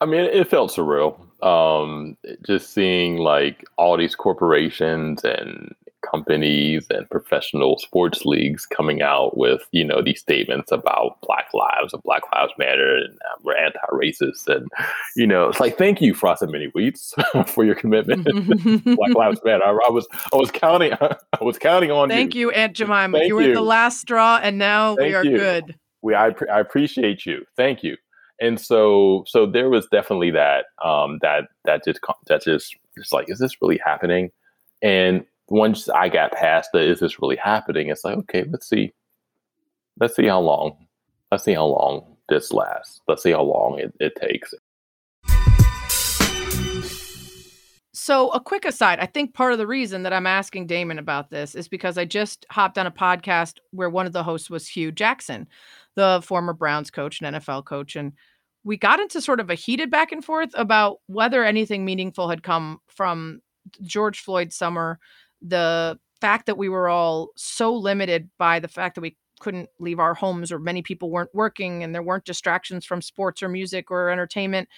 I 0.02 0.06
mean, 0.06 0.22
it 0.22 0.50
felt 0.50 0.72
surreal. 0.72 1.16
Um, 1.42 2.18
just 2.46 2.74
seeing 2.74 3.18
like 3.18 3.66
all 3.78 3.98
these 3.98 4.16
corporations 4.16 5.24
and 5.24 5.74
companies 6.02 6.88
and 6.90 7.10
professional 7.10 7.78
sports 7.78 8.26
leagues 8.26 8.66
coming 8.66 9.02
out 9.02 9.38
with 9.38 9.62
you 9.72 9.86
know 9.86 10.02
these 10.02 10.20
statements 10.20 10.72
about 10.72 11.18
Black 11.22 11.48
lives 11.54 11.94
and 11.94 12.02
Black 12.04 12.24
Lives 12.34 12.52
Matter 12.58 12.96
and 12.96 13.14
uh, 13.14 13.36
we're 13.44 13.56
anti-racist 13.56 14.48
and 14.48 14.68
you 15.16 15.28
know 15.28 15.48
it's 15.50 15.60
like 15.60 15.78
thank 15.78 16.02
you 16.02 16.14
Frosted 16.14 16.50
Mini 16.50 16.68
Wheats 16.76 17.14
for 17.50 17.64
your 17.64 17.76
commitment. 17.76 18.26
Black 18.84 19.14
Lives 19.16 19.40
Matter. 19.44 19.64
I, 19.64 19.70
I 19.70 19.90
was 19.90 20.08
I 20.34 20.38
was 20.38 20.52
counting 20.52 20.94
I 21.02 21.44
was 21.44 21.58
counting 21.58 21.92
on 21.92 22.10
you. 22.10 22.16
thank 22.16 22.36
you. 22.36 22.42
you 22.42 22.52
aunt 22.52 22.74
jemima 22.76 23.18
Thank 23.20 23.28
you 23.28 23.36
were 23.36 23.54
the 23.54 23.62
last 23.62 24.00
straw 24.00 24.40
and 24.42 24.58
now 24.58 24.96
we 24.96 25.14
are 25.14 25.24
you. 25.26 25.38
good 25.38 25.76
we 26.02 26.16
I, 26.16 26.34
I 26.52 26.60
appreciate 26.60 27.26
you 27.26 27.46
thank 27.56 27.84
you 27.84 27.96
and 28.42 28.60
so 28.60 29.24
so 29.28 29.46
there 29.46 29.70
was 29.70 29.88
definitely 29.92 30.32
that 30.32 30.66
um 30.84 31.20
that 31.22 31.46
that 31.64 31.86
just 31.86 32.00
that 32.28 32.44
just 32.44 32.76
just 32.98 33.14
like 33.14 33.30
is 33.30 33.40
this 33.40 33.62
really 33.62 33.80
happening? 33.84 34.32
And 34.82 35.26
once 35.48 35.90
i 35.90 36.08
got 36.08 36.32
past 36.32 36.70
the 36.72 36.80
is 36.80 37.00
this 37.00 37.22
really 37.22 37.36
happening? 37.38 37.90
It's 37.90 38.04
like 38.04 38.18
okay 38.18 38.44
let's 38.52 38.68
see. 38.68 38.94
Let's 40.00 40.16
see 40.16 40.28
how 40.28 40.42
long 40.42 40.76
let's 41.32 41.46
see 41.46 41.54
how 41.54 41.68
long 41.68 42.18
this 42.30 42.52
lasts. 42.52 43.02
Let's 43.08 43.24
see 43.24 43.32
how 43.32 43.44
long 43.44 43.78
it, 43.80 43.94
it 44.00 44.16
takes. 44.16 44.54
So, 47.94 48.30
a 48.30 48.40
quick 48.40 48.66
aside, 48.66 49.00
I 49.00 49.06
think 49.06 49.36
part 49.36 49.54
of 49.54 49.60
the 49.60 49.68
reason 49.68 50.02
that 50.04 50.14
I'm 50.14 50.26
asking 50.26 50.66
Damon 50.66 50.98
about 50.98 51.30
this 51.30 51.54
is 51.54 51.68
because 51.68 52.00
I 52.00 52.06
just 52.06 52.48
hopped 52.50 52.80
on 52.80 52.88
a 52.88 52.92
podcast 52.92 53.58
where 53.70 53.92
one 53.92 54.08
of 54.08 54.14
the 54.14 54.24
hosts 54.24 54.50
was 54.50 54.68
Hue 54.68 54.92
Jackson, 54.92 55.48
the 55.96 56.20
former 56.24 56.54
Browns 56.54 56.90
coach 56.90 57.22
and 57.22 57.36
NFL 57.36 57.66
coach. 57.66 57.96
And 57.96 58.14
we 58.64 58.78
got 58.78 59.00
into 59.00 59.22
sort 59.22 59.40
of 59.40 59.50
a 59.50 59.56
heated 59.56 59.90
back 59.90 60.12
and 60.12 60.24
forth 60.24 60.52
about 60.54 60.98
whether 61.08 61.44
anything 61.44 61.84
meaningful 61.84 62.30
had 62.30 62.44
come 62.44 62.80
from 62.88 63.42
George 63.82 64.20
Floyd 64.20 64.54
summer, 64.54 65.00
the 65.42 65.98
fact 66.20 66.46
that 66.46 66.58
we 66.58 66.70
were 66.70 66.88
all 66.88 67.30
so 67.36 67.74
limited 67.74 68.30
by 68.38 68.60
the 68.60 68.68
fact 68.68 68.96
that 68.96 69.02
we 69.02 69.18
couldn't 69.40 69.70
leave 69.80 70.00
our 70.00 70.14
homes 70.14 70.52
or 70.52 70.60
many 70.60 70.84
people 70.84 71.10
weren't 71.10 71.34
working 71.34 71.84
and 71.84 71.96
there 71.96 72.04
weren't 72.04 72.26
distractions 72.26 72.86
from 72.86 73.02
sports 73.02 73.42
or 73.42 73.50
music 73.50 73.90
or 73.90 74.10
entertainment 74.10 74.70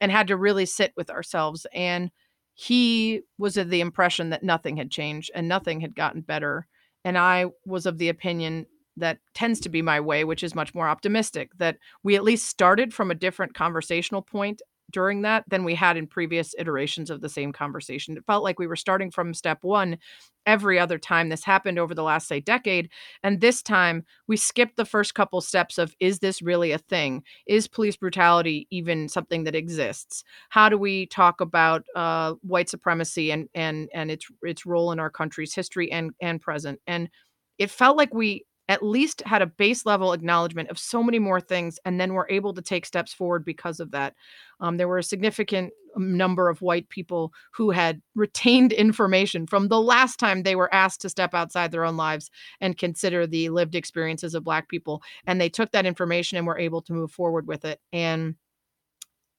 and 0.00 0.10
had 0.10 0.26
to 0.26 0.36
really 0.36 0.66
sit 0.66 0.92
with 0.96 1.08
ourselves. 1.08 1.66
And 1.72 2.10
he 2.54 3.22
was 3.38 3.56
of 3.56 3.70
the 3.70 3.80
impression 3.80 4.30
that 4.30 4.42
nothing 4.42 4.76
had 4.76 4.90
changed 4.90 5.30
and 5.34 5.46
nothing 5.46 5.80
had 5.80 5.94
gotten 5.94 6.22
better. 6.22 6.66
And 7.04 7.16
I 7.16 7.46
was 7.64 7.86
of 7.86 7.98
the 7.98 8.08
opinion 8.08 8.66
that 8.98 9.18
tends 9.34 9.60
to 9.60 9.68
be 9.68 9.82
my 9.82 10.00
way, 10.00 10.24
which 10.24 10.42
is 10.42 10.54
much 10.54 10.74
more 10.74 10.88
optimistic, 10.88 11.50
that 11.58 11.78
we 12.02 12.16
at 12.16 12.24
least 12.24 12.46
started 12.46 12.92
from 12.92 13.10
a 13.10 13.14
different 13.14 13.54
conversational 13.54 14.22
point 14.22 14.62
during 14.90 15.22
that 15.22 15.44
than 15.48 15.64
we 15.64 15.74
had 15.74 15.96
in 15.96 16.06
previous 16.06 16.54
iterations 16.58 17.10
of 17.10 17.20
the 17.20 17.28
same 17.28 17.52
conversation. 17.52 18.16
It 18.16 18.24
felt 18.26 18.42
like 18.44 18.58
we 18.58 18.66
were 18.66 18.76
starting 18.76 19.10
from 19.10 19.34
step 19.34 19.58
one 19.62 19.98
every 20.46 20.78
other 20.78 20.98
time 20.98 21.28
this 21.28 21.44
happened 21.44 21.78
over 21.78 21.94
the 21.94 22.02
last, 22.02 22.26
say, 22.26 22.40
decade. 22.40 22.88
And 23.22 23.40
this 23.40 23.62
time 23.62 24.04
we 24.28 24.38
skipped 24.38 24.76
the 24.76 24.86
first 24.86 25.14
couple 25.14 25.40
steps 25.42 25.76
of 25.76 25.94
is 26.00 26.20
this 26.20 26.40
really 26.40 26.72
a 26.72 26.78
thing? 26.78 27.22
Is 27.46 27.68
police 27.68 27.96
brutality 27.96 28.66
even 28.70 29.08
something 29.08 29.44
that 29.44 29.54
exists? 29.54 30.24
How 30.48 30.70
do 30.70 30.78
we 30.78 31.06
talk 31.06 31.42
about 31.42 31.84
uh, 31.94 32.34
white 32.40 32.70
supremacy 32.70 33.30
and 33.30 33.48
and 33.54 33.90
and 33.92 34.10
its 34.10 34.26
its 34.42 34.64
role 34.64 34.90
in 34.90 34.98
our 34.98 35.10
country's 35.10 35.54
history 35.54 35.92
and 35.92 36.12
and 36.20 36.40
present? 36.40 36.80
And 36.86 37.10
it 37.58 37.70
felt 37.70 37.96
like 37.98 38.14
we 38.14 38.46
at 38.68 38.82
least 38.82 39.22
had 39.24 39.42
a 39.42 39.46
base 39.46 39.86
level 39.86 40.12
acknowledgement 40.12 40.68
of 40.68 40.78
so 40.78 41.02
many 41.02 41.18
more 41.18 41.40
things 41.40 41.78
and 41.84 42.00
then 42.00 42.12
were 42.12 42.28
able 42.30 42.52
to 42.52 42.62
take 42.62 42.84
steps 42.84 43.12
forward 43.12 43.44
because 43.44 43.80
of 43.80 43.90
that 43.90 44.14
um, 44.60 44.76
there 44.76 44.88
were 44.88 44.98
a 44.98 45.02
significant 45.02 45.72
um, 45.96 46.16
number 46.16 46.48
of 46.48 46.60
white 46.60 46.88
people 46.88 47.32
who 47.52 47.70
had 47.70 48.00
retained 48.14 48.72
information 48.72 49.46
from 49.46 49.68
the 49.68 49.80
last 49.80 50.18
time 50.18 50.42
they 50.42 50.56
were 50.56 50.72
asked 50.72 51.00
to 51.00 51.08
step 51.08 51.34
outside 51.34 51.72
their 51.72 51.84
own 51.84 51.96
lives 51.96 52.30
and 52.60 52.78
consider 52.78 53.26
the 53.26 53.48
lived 53.48 53.74
experiences 53.74 54.34
of 54.34 54.44
black 54.44 54.68
people 54.68 55.02
and 55.26 55.40
they 55.40 55.48
took 55.48 55.70
that 55.72 55.86
information 55.86 56.36
and 56.36 56.46
were 56.46 56.58
able 56.58 56.82
to 56.82 56.92
move 56.92 57.10
forward 57.10 57.46
with 57.46 57.64
it 57.64 57.80
and 57.92 58.34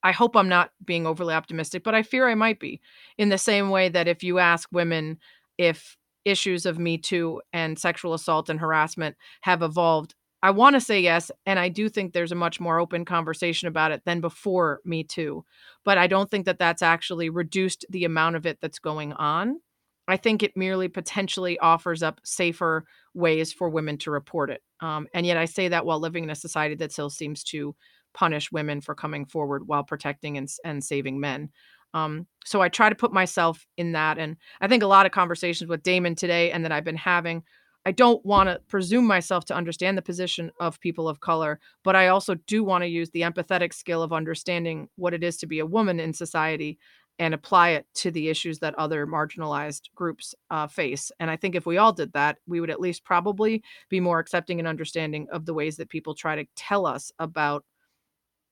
I 0.02 0.12
hope 0.12 0.34
I'm 0.34 0.48
not 0.48 0.70
being 0.82 1.06
overly 1.06 1.34
optimistic, 1.34 1.84
but 1.84 1.94
I 1.94 2.02
fear 2.02 2.26
I 2.26 2.34
might 2.34 2.58
be. 2.58 2.80
In 3.18 3.28
the 3.28 3.36
same 3.36 3.68
way 3.68 3.90
that 3.90 4.08
if 4.08 4.22
you 4.22 4.38
ask 4.38 4.66
women 4.72 5.18
if 5.58 5.98
issues 6.30 6.66
of 6.66 6.78
Me 6.78 6.98
Too 6.98 7.40
and 7.52 7.78
sexual 7.78 8.14
assault 8.14 8.48
and 8.48 8.60
harassment 8.60 9.16
have 9.42 9.62
evolved. 9.62 10.14
I 10.42 10.50
want 10.52 10.74
to 10.74 10.80
say 10.80 11.00
yes. 11.00 11.30
And 11.44 11.58
I 11.58 11.68
do 11.68 11.88
think 11.88 12.12
there's 12.12 12.32
a 12.32 12.36
much 12.36 12.60
more 12.60 12.78
open 12.78 13.04
conversation 13.04 13.68
about 13.68 13.92
it 13.92 14.02
than 14.06 14.20
before 14.20 14.80
Me 14.84 15.04
Too. 15.04 15.44
But 15.84 15.98
I 15.98 16.06
don't 16.06 16.30
think 16.30 16.46
that 16.46 16.58
that's 16.58 16.82
actually 16.82 17.28
reduced 17.28 17.84
the 17.90 18.04
amount 18.04 18.36
of 18.36 18.46
it 18.46 18.58
that's 18.60 18.78
going 18.78 19.12
on. 19.12 19.60
I 20.08 20.16
think 20.16 20.42
it 20.42 20.56
merely 20.56 20.88
potentially 20.88 21.58
offers 21.58 22.02
up 22.02 22.20
safer 22.24 22.84
ways 23.14 23.52
for 23.52 23.68
women 23.68 23.98
to 23.98 24.10
report 24.10 24.50
it. 24.50 24.62
Um, 24.80 25.06
and 25.14 25.26
yet 25.26 25.36
I 25.36 25.44
say 25.44 25.68
that 25.68 25.84
while 25.84 26.00
living 26.00 26.24
in 26.24 26.30
a 26.30 26.34
society 26.34 26.74
that 26.76 26.92
still 26.92 27.10
seems 27.10 27.44
to 27.44 27.76
punish 28.12 28.50
women 28.50 28.80
for 28.80 28.94
coming 28.94 29.24
forward 29.24 29.68
while 29.68 29.84
protecting 29.84 30.36
and, 30.36 30.48
and 30.64 30.82
saving 30.82 31.20
men. 31.20 31.50
Um, 31.94 32.26
so 32.44 32.60
I 32.60 32.68
try 32.68 32.88
to 32.88 32.94
put 32.94 33.12
myself 33.12 33.66
in 33.76 33.92
that. 33.92 34.18
And 34.18 34.36
I 34.60 34.68
think 34.68 34.82
a 34.82 34.88
lot 34.88 35.06
of 35.06 35.12
conversations 35.12 35.68
with 35.68 35.82
Damon 35.82 36.14
today 36.14 36.50
and 36.50 36.64
that 36.64 36.72
I've 36.72 36.84
been 36.84 36.96
having, 36.96 37.42
I 37.86 37.92
don't 37.92 38.24
want 38.24 38.48
to 38.48 38.60
presume 38.68 39.06
myself 39.06 39.44
to 39.46 39.56
understand 39.56 39.96
the 39.96 40.02
position 40.02 40.50
of 40.60 40.80
people 40.80 41.08
of 41.08 41.20
color, 41.20 41.60
but 41.82 41.96
I 41.96 42.08
also 42.08 42.34
do 42.46 42.62
want 42.62 42.82
to 42.82 42.88
use 42.88 43.10
the 43.10 43.22
empathetic 43.22 43.72
skill 43.72 44.02
of 44.02 44.12
understanding 44.12 44.88
what 44.96 45.14
it 45.14 45.24
is 45.24 45.38
to 45.38 45.46
be 45.46 45.58
a 45.60 45.66
woman 45.66 45.98
in 45.98 46.12
society 46.12 46.78
and 47.18 47.34
apply 47.34 47.70
it 47.70 47.86
to 47.94 48.10
the 48.10 48.28
issues 48.30 48.58
that 48.60 48.74
other 48.76 49.06
marginalized 49.06 49.90
groups 49.94 50.34
uh, 50.50 50.66
face. 50.66 51.12
And 51.20 51.30
I 51.30 51.36
think 51.36 51.54
if 51.54 51.66
we 51.66 51.76
all 51.76 51.92
did 51.92 52.12
that, 52.14 52.38
we 52.46 52.60
would 52.60 52.70
at 52.70 52.80
least 52.80 53.04
probably 53.04 53.62
be 53.90 54.00
more 54.00 54.18
accepting 54.18 54.58
and 54.58 54.66
understanding 54.66 55.26
of 55.30 55.44
the 55.44 55.52
ways 55.52 55.76
that 55.76 55.90
people 55.90 56.14
try 56.14 56.36
to 56.36 56.46
tell 56.56 56.86
us 56.86 57.12
about 57.18 57.64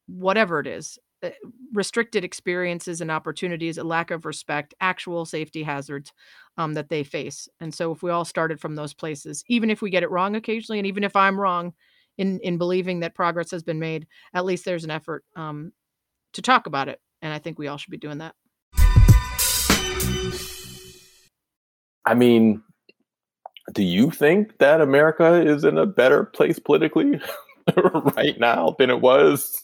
whatever 0.07 0.61
it 0.61 0.67
is 0.67 0.99
restricted 1.73 2.25
experiences 2.25 3.01
and 3.01 3.11
opportunities, 3.11 3.79
a 3.79 3.85
lack 3.85 4.11
of 4.11 4.25
respect, 4.25 4.75
actual 4.81 5.25
safety 5.25 5.63
hazards 5.63 6.13
um, 6.57 6.75
that 6.75 6.89
they 6.89 7.05
face. 7.05 7.49
And 7.61 7.75
so, 7.75 7.93
if 7.93 8.03
we 8.03 8.11
all 8.11 8.25
started 8.25 8.61
from 8.61 8.75
those 8.75 8.95
places, 8.95 9.45
even 9.49 9.71
if 9.71 9.83
we 9.83 9.91
get 9.91 10.03
it 10.03 10.11
wrong 10.11 10.37
occasionally, 10.37 10.79
and 10.79 10.87
even 10.87 11.05
if 11.05 11.17
I'm 11.17 11.39
wrong 11.39 11.73
in 12.17 12.41
in 12.41 12.59
believing 12.59 13.01
that 13.01 13.15
progress 13.15 13.51
has 13.51 13.63
been 13.63 13.79
made, 13.79 14.07
at 14.35 14.45
least 14.45 14.65
there's 14.65 14.85
an 14.85 14.91
effort 14.91 15.25
um, 15.37 15.73
to 16.35 16.43
talk 16.43 16.67
about 16.67 16.89
it. 16.89 17.01
And 17.23 17.33
I 17.33 17.39
think 17.39 17.59
we 17.59 17.69
all 17.69 17.79
should 17.79 17.91
be 17.91 17.97
doing 17.97 18.19
that. 18.19 18.35
I 22.05 22.15
mean, 22.15 22.63
do 23.75 23.83
you 23.83 24.11
think 24.11 24.59
that 24.59 24.81
America 24.81 25.35
is 25.35 25.65
in 25.65 25.77
a 25.77 25.87
better 25.87 26.25
place 26.25 26.59
politically 26.59 27.21
right 28.17 28.39
now 28.39 28.75
than 28.79 28.89
it 28.89 29.01
was 29.01 29.63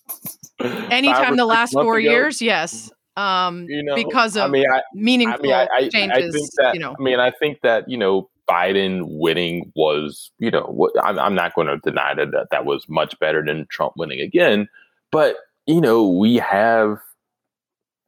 anytime 0.90 1.36
the 1.36 1.46
last 1.46 1.72
four 1.72 1.98
ago. 1.98 2.10
years 2.10 2.40
yes 2.40 2.90
um 3.16 3.66
you 3.68 3.82
know, 3.82 3.94
because 3.94 4.36
of 4.36 4.44
I 4.44 4.48
mean, 4.48 4.66
I, 4.70 4.82
meaningful 4.94 5.52
I 5.52 5.62
mean, 5.62 5.68
I, 5.72 5.88
changes 5.88 6.34
I 6.34 6.38
think 6.38 6.50
that, 6.56 6.74
you 6.74 6.80
know 6.80 6.96
i 6.98 7.02
mean 7.02 7.20
i 7.20 7.30
think 7.30 7.60
that 7.62 7.88
you 7.88 7.96
know 7.96 8.28
biden 8.48 9.02
winning 9.04 9.72
was 9.74 10.30
you 10.38 10.50
know 10.50 10.62
what 10.62 10.92
i'm, 11.02 11.18
I'm 11.18 11.34
not 11.34 11.54
going 11.54 11.68
to 11.68 11.78
deny 11.78 12.14
that, 12.14 12.32
that 12.32 12.48
that 12.50 12.64
was 12.64 12.88
much 12.88 13.18
better 13.18 13.44
than 13.44 13.66
trump 13.68 13.94
winning 13.96 14.20
again 14.20 14.68
but 15.12 15.36
you 15.66 15.80
know 15.80 16.08
we 16.08 16.36
have 16.36 16.98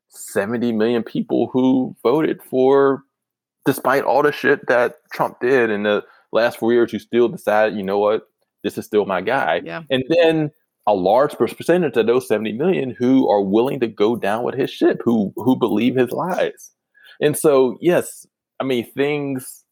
70 0.08 0.72
million 0.72 1.02
people 1.02 1.48
who 1.52 1.94
voted 2.02 2.42
for 2.42 3.02
despite 3.64 4.02
all 4.02 4.22
the 4.22 4.32
shit 4.32 4.66
that 4.66 4.96
trump 5.12 5.40
did 5.40 5.70
in 5.70 5.84
the 5.84 6.04
last 6.32 6.58
four 6.58 6.72
years 6.72 6.90
who 6.90 6.98
still 6.98 7.28
decided 7.28 7.76
you 7.76 7.84
know 7.84 7.98
what 7.98 8.28
this 8.66 8.76
is 8.76 8.84
still 8.84 9.06
my 9.06 9.20
guy. 9.20 9.62
Yeah. 9.64 9.82
And 9.90 10.02
then 10.08 10.50
a 10.86 10.94
large 10.94 11.36
percentage 11.36 11.96
of 11.96 12.06
those 12.06 12.28
70 12.28 12.52
million 12.52 12.90
who 12.90 13.28
are 13.28 13.40
willing 13.40 13.80
to 13.80 13.88
go 13.88 14.16
down 14.16 14.44
with 14.44 14.54
his 14.54 14.70
ship, 14.70 15.00
who 15.04 15.32
who 15.36 15.56
believe 15.56 15.96
his 15.96 16.12
lies. 16.12 16.70
And 17.20 17.36
so, 17.36 17.78
yes, 17.80 18.26
I 18.60 18.64
mean, 18.64 18.90
things 18.92 19.64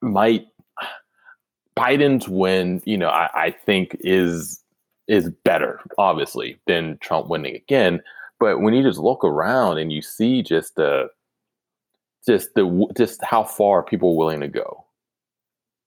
might 0.00 0.46
Biden's 1.76 2.28
win, 2.28 2.82
you 2.84 2.96
know, 2.96 3.08
I, 3.08 3.30
I 3.34 3.50
think 3.50 3.96
is 4.00 4.62
is 5.08 5.30
better, 5.44 5.80
obviously, 5.98 6.58
than 6.66 6.98
Trump 7.00 7.28
winning 7.28 7.56
again. 7.56 8.00
But 8.38 8.60
when 8.60 8.74
you 8.74 8.82
just 8.82 8.98
look 8.98 9.24
around 9.24 9.78
and 9.78 9.92
you 9.92 10.02
see 10.02 10.42
just 10.42 10.76
the 10.76 11.08
just 12.26 12.54
the 12.54 12.86
just 12.96 13.22
how 13.22 13.44
far 13.44 13.82
people 13.82 14.12
are 14.12 14.16
willing 14.16 14.40
to 14.40 14.48
go 14.48 14.84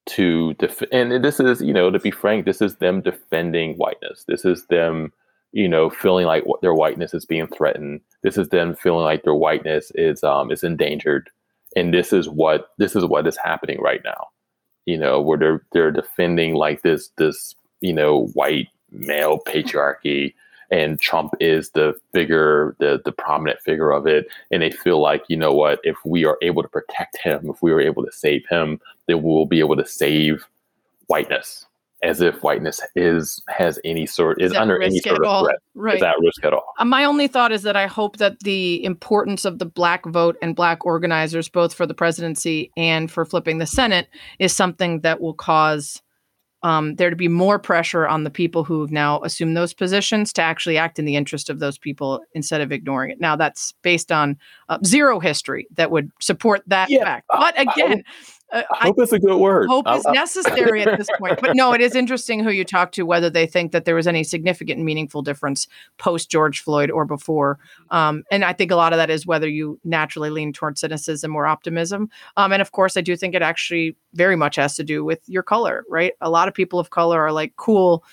to 0.05 0.53
def- 0.55 0.83
and 0.91 1.23
this 1.23 1.39
is 1.39 1.61
you 1.61 1.73
know 1.73 1.89
to 1.89 1.99
be 1.99 2.11
frank 2.11 2.45
this 2.45 2.61
is 2.61 2.75
them 2.77 3.01
defending 3.01 3.75
whiteness. 3.75 4.25
This 4.27 4.45
is 4.45 4.65
them 4.67 5.13
you 5.51 5.67
know 5.67 5.89
feeling 5.89 6.25
like 6.25 6.45
what 6.45 6.61
their 6.61 6.73
whiteness 6.73 7.13
is 7.13 7.25
being 7.25 7.47
threatened. 7.47 8.01
This 8.21 8.37
is 8.37 8.49
them 8.49 8.75
feeling 8.75 9.05
like 9.05 9.23
their 9.23 9.35
whiteness 9.35 9.91
is 9.95 10.23
um 10.23 10.51
is 10.51 10.63
endangered. 10.63 11.29
And 11.75 11.93
this 11.93 12.13
is 12.13 12.29
what 12.29 12.69
this 12.77 12.95
is 12.95 13.05
what 13.05 13.27
is 13.27 13.37
happening 13.37 13.79
right 13.81 14.01
now. 14.03 14.27
You 14.85 14.97
know 14.97 15.21
where 15.21 15.37
they're 15.37 15.63
they're 15.71 15.91
defending 15.91 16.55
like 16.55 16.81
this 16.81 17.09
this 17.17 17.55
you 17.81 17.93
know 17.93 18.27
white 18.33 18.67
male 18.91 19.39
patriarchy 19.47 20.33
and 20.73 20.99
Trump 20.99 21.33
is 21.39 21.69
the 21.71 21.93
figure, 22.13 22.75
the 22.79 22.99
the 23.05 23.11
prominent 23.11 23.61
figure 23.61 23.91
of 23.91 24.07
it, 24.07 24.27
and 24.51 24.63
they 24.63 24.71
feel 24.71 24.99
like 24.99 25.23
you 25.27 25.37
know 25.37 25.53
what, 25.53 25.79
if 25.83 25.97
we 26.03 26.25
are 26.25 26.37
able 26.41 26.63
to 26.63 26.67
protect 26.69 27.17
him, 27.17 27.49
if 27.49 27.61
we 27.61 27.71
are 27.71 27.79
able 27.79 28.03
to 28.03 28.11
save 28.11 28.43
him, 28.49 28.79
then 29.07 29.21
we'll 29.23 29.45
be 29.45 29.59
able 29.59 29.75
to 29.75 29.85
save 29.85 30.45
whiteness, 31.07 31.65
as 32.01 32.21
if 32.21 32.41
whiteness 32.43 32.81
is 32.95 33.41
has 33.47 33.79
any 33.83 34.05
sort 34.05 34.41
is, 34.41 34.51
is 34.51 34.57
under 34.57 34.81
any 34.81 34.99
sort 34.99 35.23
of 35.23 35.45
threat, 35.45 35.59
right? 35.73 35.95
Is 35.95 36.01
that 36.01 36.15
risk 36.19 36.43
at 36.43 36.53
all? 36.53 36.65
Uh, 36.79 36.85
my 36.85 37.05
only 37.05 37.27
thought 37.27 37.51
is 37.51 37.63
that 37.63 37.75
I 37.75 37.87
hope 37.87 38.17
that 38.17 38.39
the 38.41 38.83
importance 38.83 39.45
of 39.45 39.59
the 39.59 39.65
black 39.65 40.05
vote 40.05 40.37
and 40.41 40.55
black 40.55 40.85
organizers, 40.85 41.49
both 41.49 41.73
for 41.73 41.85
the 41.85 41.93
presidency 41.93 42.71
and 42.77 43.11
for 43.11 43.25
flipping 43.25 43.57
the 43.57 43.65
Senate, 43.65 44.07
is 44.39 44.55
something 44.55 45.01
that 45.01 45.21
will 45.21 45.33
cause 45.33 46.01
um, 46.63 46.95
there 46.95 47.09
to 47.09 47.15
be 47.15 47.27
more 47.27 47.59
pressure 47.59 48.07
on 48.07 48.23
the 48.23 48.29
people 48.29 48.63
who've 48.63 48.91
now 48.91 49.21
assumed 49.21 49.55
those 49.55 49.73
positions 49.73 50.31
to 50.33 50.41
actually 50.41 50.77
act 50.77 50.97
in 50.97 51.03
the 51.05 51.17
interest 51.17 51.49
of 51.49 51.59
those 51.59 51.77
people 51.77 52.21
instead 52.33 52.61
of 52.61 52.71
ignoring 52.71 53.11
it. 53.11 53.19
Now, 53.19 53.35
that's 53.35 53.73
based 53.81 54.11
on 54.13 54.37
uh, 54.69 54.77
zero 54.85 55.19
history 55.19 55.67
that 55.75 55.91
would 55.91 56.09
support 56.21 56.63
that 56.67 56.89
yeah, 56.89 57.03
fact. 57.03 57.27
But 57.29 57.59
again, 57.59 58.03
uh, 58.42 58.42
I 58.42 58.42
hope 58.51 58.99
it's 58.99 59.11
a 59.11 59.19
good 59.19 59.37
word. 59.37 59.67
Hope 59.67 59.87
is 59.89 60.05
necessary 60.05 60.83
at 60.83 60.97
this 60.97 61.09
point. 61.17 61.39
But 61.41 61.55
no, 61.55 61.73
it 61.73 61.81
is 61.81 61.95
interesting 61.95 62.43
who 62.43 62.51
you 62.51 62.63
talk 62.63 62.91
to, 62.93 63.03
whether 63.03 63.29
they 63.29 63.47
think 63.47 63.71
that 63.71 63.85
there 63.85 63.95
was 63.95 64.07
any 64.07 64.23
significant 64.23 64.81
meaningful 64.81 65.21
difference 65.21 65.67
post 65.97 66.29
George 66.29 66.61
Floyd 66.61 66.91
or 66.91 67.05
before. 67.05 67.57
Um, 67.89 68.23
and 68.31 68.45
I 68.45 68.53
think 68.53 68.71
a 68.71 68.75
lot 68.75 68.93
of 68.93 68.97
that 68.97 69.09
is 69.09 69.25
whether 69.25 69.47
you 69.47 69.79
naturally 69.83 70.29
lean 70.29 70.53
towards 70.53 70.81
cynicism 70.81 71.35
or 71.35 71.45
optimism. 71.45 72.09
Um, 72.37 72.51
and 72.51 72.61
of 72.61 72.71
course, 72.71 72.95
I 72.95 73.01
do 73.01 73.15
think 73.15 73.33
it 73.33 73.41
actually 73.41 73.95
very 74.13 74.35
much 74.35 74.55
has 74.57 74.75
to 74.75 74.83
do 74.83 75.03
with 75.03 75.21
your 75.27 75.43
color, 75.43 75.83
right? 75.89 76.13
A 76.21 76.29
lot 76.29 76.47
of 76.47 76.53
people 76.53 76.79
of 76.79 76.89
color 76.91 77.19
are 77.19 77.31
like, 77.31 77.55
cool 77.55 78.03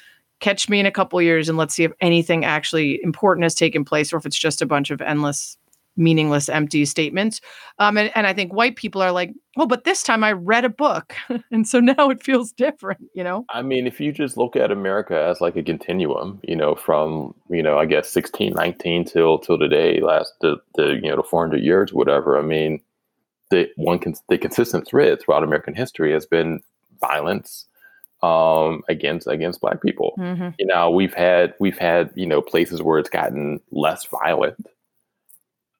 catch 0.40 0.68
me 0.68 0.80
in 0.80 0.86
a 0.86 0.90
couple 0.90 1.20
years 1.20 1.48
and 1.48 1.58
let's 1.58 1.74
see 1.74 1.84
if 1.84 1.92
anything 2.00 2.44
actually 2.44 2.98
important 3.02 3.44
has 3.44 3.54
taken 3.54 3.84
place 3.84 4.12
or 4.12 4.16
if 4.16 4.26
it's 4.26 4.38
just 4.38 4.62
a 4.62 4.66
bunch 4.66 4.90
of 4.90 5.00
endless 5.02 5.58
meaningless, 5.97 6.49
empty 6.49 6.84
statements. 6.84 7.41
Um, 7.78 7.99
and, 7.99 8.11
and 8.14 8.26
I 8.26 8.32
think 8.32 8.53
white 8.53 8.76
people 8.76 9.03
are 9.03 9.12
like, 9.12 9.32
oh, 9.59 9.66
but 9.66 9.84
this 9.84 10.03
time 10.03 10.24
I 10.24 10.32
read 10.32 10.64
a 10.64 10.68
book. 10.68 11.14
and 11.51 11.66
so 11.66 11.80
now 11.80 12.11
it 12.11 12.22
feels 12.22 12.53
different, 12.53 13.01
you 13.14 13.24
know? 13.24 13.45
I 13.51 13.62
mean, 13.62 13.86
if 13.86 14.01
you 14.01 14.12
just 14.12 14.36
look 14.36 14.57
at 14.57 14.70
America 14.70 15.20
as 15.20 15.41
like 15.41 15.57
a 15.57 15.62
continuum, 15.62 16.41
you 16.43 16.57
know, 16.57 16.74
from, 16.74 17.34
you 17.49 17.62
know, 17.62 17.78
I 17.78 17.86
guess 17.86 18.14
1619 18.14 19.05
till 19.05 19.38
till 19.38 19.59
today, 19.59 20.01
last 20.01 20.34
the, 20.41 20.57
the 20.76 20.99
you 21.03 21.11
know, 21.11 21.16
the 21.16 21.22
400 21.22 21.61
years, 21.61 21.93
whatever. 21.93 22.38
I 22.38 22.43
mean, 22.43 22.80
the 23.51 23.68
one, 23.76 23.99
can 23.99 24.14
the 24.28 24.38
consistent 24.38 24.86
thread 24.86 25.20
throughout 25.20 25.43
American 25.43 25.74
history 25.74 26.12
has 26.12 26.24
been 26.24 26.61
violence, 27.01 27.66
um, 28.22 28.82
against 28.88 29.26
against 29.26 29.61
black 29.61 29.82
people. 29.82 30.14
Mhm. 30.18 30.55
You 30.59 30.66
know, 30.66 30.91
we've 30.91 31.14
had 31.14 31.55
we've 31.59 31.78
had 31.78 32.11
you 32.14 32.26
know 32.26 32.41
places 32.43 32.82
where 32.82 32.99
it's 32.99 33.11
gotten 33.11 33.61
less 33.70 34.05
violent, 34.07 34.57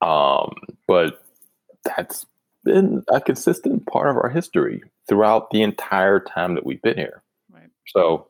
um, 0.01 0.55
but 0.87 1.23
that's 1.85 2.27
been 2.65 3.03
a 3.13 3.21
consistent 3.21 3.87
part 3.87 4.11
of 4.11 4.17
our 4.17 4.29
history 4.29 4.83
throughout 5.09 5.51
the 5.51 5.63
entire 5.63 6.21
time 6.21 6.55
that 6.55 6.67
we've 6.67 6.83
been 6.83 6.97
here. 6.97 7.23
Right. 7.53 7.71
So 7.89 8.29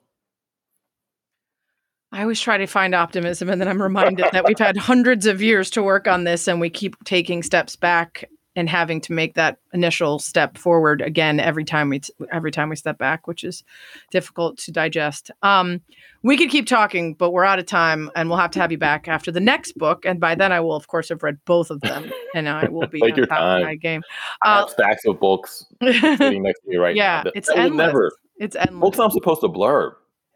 I 2.12 2.22
always 2.22 2.40
try 2.40 2.58
to 2.58 2.66
find 2.66 2.94
optimism, 2.94 3.48
and 3.48 3.60
then 3.60 3.68
I'm 3.68 3.80
reminded 3.80 4.26
that 4.32 4.44
we've 4.44 4.58
had 4.58 4.76
hundreds 4.76 5.26
of 5.26 5.40
years 5.40 5.70
to 5.70 5.82
work 5.82 6.08
on 6.08 6.24
this, 6.24 6.48
and 6.48 6.60
we 6.60 6.70
keep 6.70 6.96
taking 7.04 7.42
steps 7.42 7.76
back 7.76 8.28
and 8.56 8.68
having 8.68 9.00
to 9.02 9.12
make 9.12 9.34
that 9.34 9.58
initial 9.72 10.18
step 10.18 10.58
forward 10.58 11.00
again 11.00 11.38
every 11.38 11.64
time 11.64 11.88
we 11.88 12.00
every 12.32 12.50
time 12.50 12.68
we 12.68 12.76
step 12.76 12.98
back, 12.98 13.26
which 13.28 13.44
is 13.44 13.62
difficult 14.10 14.58
to 14.58 14.72
digest. 14.72 15.30
Um, 15.42 15.80
we 16.22 16.36
could 16.36 16.50
keep 16.50 16.66
talking, 16.66 17.14
but 17.14 17.30
we're 17.30 17.44
out 17.44 17.58
of 17.58 17.66
time, 17.66 18.10
and 18.16 18.28
we'll 18.28 18.38
have 18.38 18.50
to 18.52 18.60
have 18.60 18.72
you 18.72 18.78
back 18.78 19.06
after 19.08 19.30
the 19.30 19.40
next 19.40 19.78
book, 19.78 20.04
and 20.04 20.18
by 20.20 20.34
then 20.34 20.52
I 20.52 20.60
will, 20.60 20.74
of 20.74 20.88
course, 20.88 21.08
have 21.10 21.22
read 21.22 21.38
both 21.44 21.70
of 21.70 21.80
them, 21.80 22.10
and 22.34 22.48
I 22.48 22.68
will 22.68 22.88
be 22.88 23.00
on 23.02 23.14
your 23.16 23.26
top 23.26 23.38
of 23.38 23.42
time. 23.42 23.62
my 23.62 23.74
game. 23.76 24.02
I 24.42 24.54
Uh, 24.56 24.60
have 24.62 24.70
stacks 24.70 25.04
of 25.06 25.20
books 25.20 25.64
sitting 25.82 26.42
next 26.42 26.60
to 26.62 26.68
me 26.70 26.76
right 26.76 26.96
yeah, 26.96 27.18
now. 27.18 27.22
that- 27.24 27.32
it's 27.36 27.48
that 27.48 27.58
endless. 27.58 27.86
never 27.86 28.12
It's 28.38 28.56
endless. 28.56 28.80
books 28.80 28.98
I'm 28.98 29.10
supposed 29.10 29.40
to 29.42 29.48
blurb. 29.48 29.92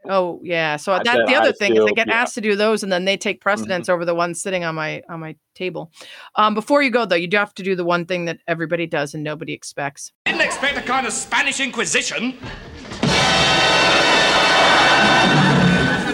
Oh 0.07 0.41
yeah, 0.43 0.77
so 0.77 0.93
I 0.93 0.99
that 0.99 1.07
said 1.07 1.27
the 1.27 1.35
I 1.35 1.39
other 1.39 1.53
thing 1.53 1.77
is 1.77 1.85
I 1.85 1.93
get 1.93 2.09
yeah. 2.09 2.15
asked 2.15 2.35
to 2.35 2.41
do 2.41 2.57
those, 2.57 2.83
and 2.83 2.93
then 2.93 3.07
they 3.07 3.17
take 3.17 3.41
precedence 3.41 3.89
over 3.89 4.05
the 4.05 4.15
ones 4.15 4.43
sitting 4.43 4.63
on 4.65 4.75
my 4.75 5.03
on 5.09 5.21
my 5.21 5.37
table. 5.55 5.91
Um, 6.37 6.55
before 6.55 6.83
you 6.83 6.91
go 6.91 7.07
though, 7.07 7.17
you 7.17 7.27
do 7.27 7.39
have 7.39 7.55
to 7.55 7.63
do 7.63 7.75
the 7.75 7.85
one 7.85 8.05
thing 8.05 8.27
that 8.27 8.39
everybody 8.47 8.87
does 8.87 9.15
and 9.15 9.25
nobody 9.25 9.53
expects. 9.53 10.13
Didn't 10.27 10.43
expect 10.43 10.77
a 10.77 10.83
kind 10.83 11.07
of 11.07 11.13
Spanish 11.13 11.61
Inquisition. 11.61 12.35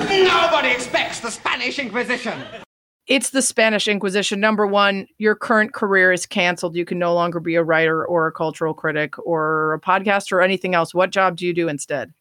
Nobody 0.08 0.68
expects 0.68 1.20
the 1.20 1.30
Spanish 1.30 1.78
Inquisition. 1.78 2.38
It's 3.06 3.30
the 3.30 3.42
Spanish 3.42 3.88
Inquisition. 3.88 4.38
Number 4.38 4.68
one, 4.68 5.08
your 5.18 5.34
current 5.34 5.72
career 5.72 6.12
is 6.12 6.26
canceled. 6.26 6.76
You 6.76 6.84
can 6.84 6.98
no 7.00 7.12
longer 7.12 7.40
be 7.40 7.56
a 7.56 7.62
writer 7.64 8.06
or 8.06 8.28
a 8.28 8.32
cultural 8.32 8.72
critic 8.72 9.18
or 9.26 9.74
a 9.74 9.80
podcaster 9.80 10.32
or 10.32 10.42
anything 10.42 10.76
else. 10.76 10.94
What 10.94 11.10
job 11.10 11.36
do 11.36 11.44
you 11.44 11.52
do 11.52 11.66
instead? 11.68 12.12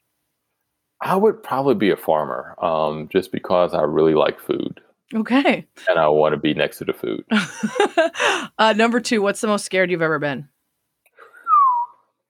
I 1.01 1.15
would 1.15 1.41
probably 1.43 1.75
be 1.75 1.91
a 1.91 1.97
farmer, 1.97 2.55
um, 2.63 3.07
just 3.11 3.31
because 3.31 3.73
I 3.73 3.81
really 3.83 4.15
like 4.15 4.39
food 4.39 4.81
Okay. 5.15 5.65
and 5.89 5.97
I 5.99 6.07
want 6.09 6.33
to 6.33 6.37
be 6.37 6.53
next 6.53 6.77
to 6.79 6.85
the 6.85 6.93
food. 6.93 7.23
uh, 8.59 8.73
number 8.73 8.99
two, 8.99 9.21
what's 9.21 9.41
the 9.41 9.47
most 9.47 9.65
scared 9.65 9.89
you've 9.91 10.01
ever 10.01 10.19
been? 10.19 10.47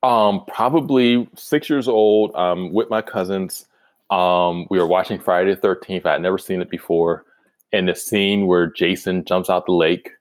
Um, 0.01 0.45
probably 0.47 1.27
six 1.35 1.69
years 1.69 1.87
old, 1.87 2.33
um, 2.35 2.71
with 2.71 2.89
my 2.89 3.01
cousins. 3.01 3.65
Um, 4.09 4.65
we 4.69 4.79
were 4.79 4.87
watching 4.87 5.19
Friday 5.19 5.53
the 5.53 5.59
Thirteenth. 5.61 6.05
I 6.05 6.13
had 6.13 6.21
never 6.21 6.37
seen 6.37 6.61
it 6.61 6.69
before, 6.69 7.25
and 7.73 7.87
the 7.89 7.95
scene 7.95 8.47
where 8.47 8.67
Jason 8.67 9.25
jumps 9.25 9.49
out 9.49 9.65
the 9.65 9.73
lake, 9.73 10.11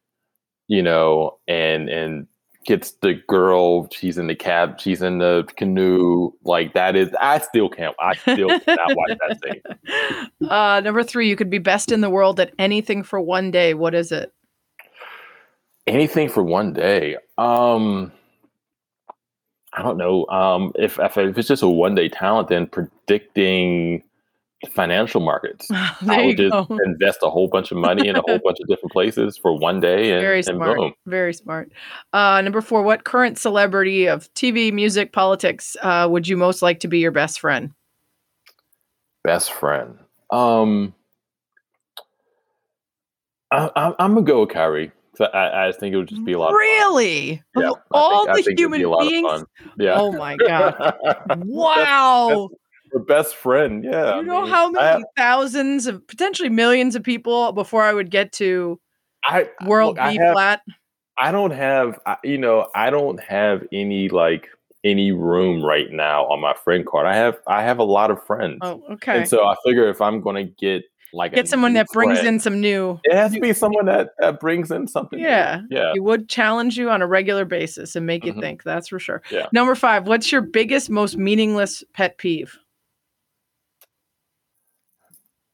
you 0.66 0.82
know, 0.82 1.38
and 1.46 1.88
and 1.88 2.26
gets 2.68 2.92
the 3.00 3.14
girl. 3.26 3.88
She's 3.90 4.18
in 4.18 4.26
the 4.26 4.34
cab. 4.34 4.78
She's 4.78 5.00
in 5.00 5.18
the 5.18 5.48
canoe. 5.56 6.30
Like 6.44 6.74
that 6.74 6.96
is. 6.96 7.08
I 7.18 7.38
still 7.38 7.70
can't. 7.70 7.96
I 7.98 8.14
still 8.14 8.60
cannot 8.60 8.94
watch 8.94 9.18
that 9.26 9.38
scene. 9.42 9.62
Uh, 10.48 10.80
number 10.80 11.02
three, 11.02 11.28
you 11.28 11.34
could 11.34 11.50
be 11.50 11.58
best 11.58 11.90
in 11.90 12.00
the 12.00 12.10
world 12.10 12.38
at 12.38 12.52
anything 12.58 13.02
for 13.02 13.20
one 13.20 13.50
day. 13.50 13.74
What 13.74 13.94
is 13.94 14.12
it? 14.12 14.32
Anything 15.86 16.28
for 16.28 16.42
one 16.42 16.72
day. 16.72 17.16
Um, 17.38 18.12
I 19.72 19.82
don't 19.82 19.96
know. 19.96 20.26
Um, 20.26 20.72
if 20.76 20.98
if, 20.98 21.16
if 21.16 21.36
it's 21.36 21.48
just 21.48 21.62
a 21.62 21.68
one 21.68 21.94
day 21.94 22.08
talent, 22.08 22.48
then 22.48 22.66
predicting 22.66 24.02
financial 24.72 25.20
markets. 25.20 25.68
I 25.72 26.26
would 26.26 26.36
just 26.36 26.52
go. 26.52 26.78
invest 26.84 27.18
a 27.22 27.30
whole 27.30 27.48
bunch 27.48 27.70
of 27.70 27.78
money 27.78 28.08
in 28.08 28.16
a 28.16 28.20
whole 28.26 28.38
bunch 28.44 28.58
of 28.60 28.66
different 28.68 28.92
places 28.92 29.36
for 29.38 29.56
one 29.56 29.80
day, 29.80 30.12
and, 30.12 30.20
Very 30.20 30.38
and 30.38 30.44
smart. 30.46 30.76
boom. 30.78 30.94
Very 31.06 31.32
smart. 31.34 31.70
Uh, 32.12 32.40
number 32.42 32.60
four, 32.60 32.82
what 32.82 33.04
current 33.04 33.38
celebrity 33.38 34.06
of 34.06 34.32
TV, 34.34 34.72
music, 34.72 35.12
politics 35.12 35.76
uh, 35.82 36.08
would 36.10 36.26
you 36.26 36.36
most 36.36 36.60
like 36.62 36.80
to 36.80 36.88
be 36.88 36.98
your 36.98 37.12
best 37.12 37.40
friend? 37.40 37.72
Best 39.24 39.52
friend. 39.52 39.98
Um, 40.30 40.94
I, 43.50 43.70
I, 43.76 43.94
I'm 43.98 44.14
gonna 44.14 44.22
go 44.22 44.40
with 44.40 44.50
Kyrie. 44.50 44.92
'cause 45.16 45.28
I, 45.34 45.68
I 45.68 45.72
think 45.72 45.94
it 45.94 45.96
would 45.98 46.08
just 46.08 46.24
be 46.24 46.32
a 46.34 46.38
lot. 46.38 46.52
Really? 46.52 47.32
Of 47.32 47.38
fun. 47.54 47.62
Yeah, 47.64 47.68
Of 47.70 47.76
all 47.92 48.34
think- 48.34 48.46
the 48.46 48.54
human 48.56 48.82
a 48.84 48.88
lot 48.88 49.02
of 49.04 49.08
beings? 49.10 49.44
Yeah. 49.78 49.94
Oh 49.96 50.12
my 50.12 50.36
god! 50.36 50.94
Wow. 51.44 52.50
For 52.90 52.98
best 53.00 53.34
friend, 53.36 53.84
yeah. 53.84 54.14
you 54.16 54.20
I 54.20 54.22
know 54.22 54.42
mean, 54.42 54.50
how 54.50 54.70
many 54.70 54.84
have- 54.86 55.02
thousands 55.16 55.86
of 55.86 56.06
potentially 56.06 56.48
millions 56.48 56.94
of 56.96 57.02
people 57.02 57.52
before 57.52 57.82
I 57.82 57.92
would 57.92 58.10
get 58.10 58.32
to 58.34 58.80
I, 59.24 59.48
World 59.64 59.96
look, 59.96 59.98
I 60.04 60.10
B 60.12 60.16
have- 60.18 60.32
flat? 60.34 60.60
I 61.20 61.32
don't 61.32 61.50
have, 61.50 61.98
you 62.22 62.38
know, 62.38 62.68
I 62.74 62.90
don't 62.90 63.20
have 63.20 63.64
any 63.72 64.08
like 64.08 64.48
any 64.84 65.10
room 65.10 65.64
right 65.64 65.90
now 65.90 66.24
on 66.26 66.40
my 66.40 66.54
friend 66.54 66.86
card. 66.86 67.06
I 67.06 67.16
have, 67.16 67.38
I 67.48 67.64
have 67.64 67.78
a 67.80 67.84
lot 67.84 68.12
of 68.12 68.22
friends, 68.24 68.58
Oh, 68.62 68.82
okay. 68.92 69.18
and 69.18 69.28
so 69.28 69.44
I 69.44 69.56
figure 69.66 69.88
if 69.88 70.00
I'm 70.00 70.20
going 70.20 70.36
to 70.36 70.44
get 70.44 70.84
like 71.12 71.32
Get 71.34 71.48
someone 71.48 71.72
that 71.72 71.86
brings 71.92 72.18
friend, 72.20 72.34
in 72.36 72.38
some 72.38 72.60
new. 72.60 73.00
it 73.02 73.14
has 73.16 73.32
to 73.32 73.40
be 73.40 73.52
someone 73.54 73.86
that 73.86 74.10
that 74.18 74.38
brings 74.40 74.70
in 74.70 74.86
something. 74.86 75.18
new. 75.18 75.24
Yeah. 75.26 75.62
yeah. 75.70 75.92
You 75.94 76.02
would 76.04 76.28
challenge 76.28 76.76
you 76.78 76.90
on 76.90 77.00
a 77.02 77.06
regular 77.06 77.44
basis 77.46 77.96
and 77.96 78.06
make 78.06 78.24
you 78.26 78.34
Mhm. 78.34 78.40
think. 78.40 78.62
That's 78.62 78.88
for 78.88 78.98
sure. 79.00 79.22
Yeah. 79.30 79.46
Number 79.50 79.74
five. 79.74 80.06
What's 80.06 80.30
your 80.30 80.42
biggest, 80.42 80.90
most 80.90 81.16
meaningless 81.16 81.82
pet 81.94 82.18
peeve? 82.18 82.56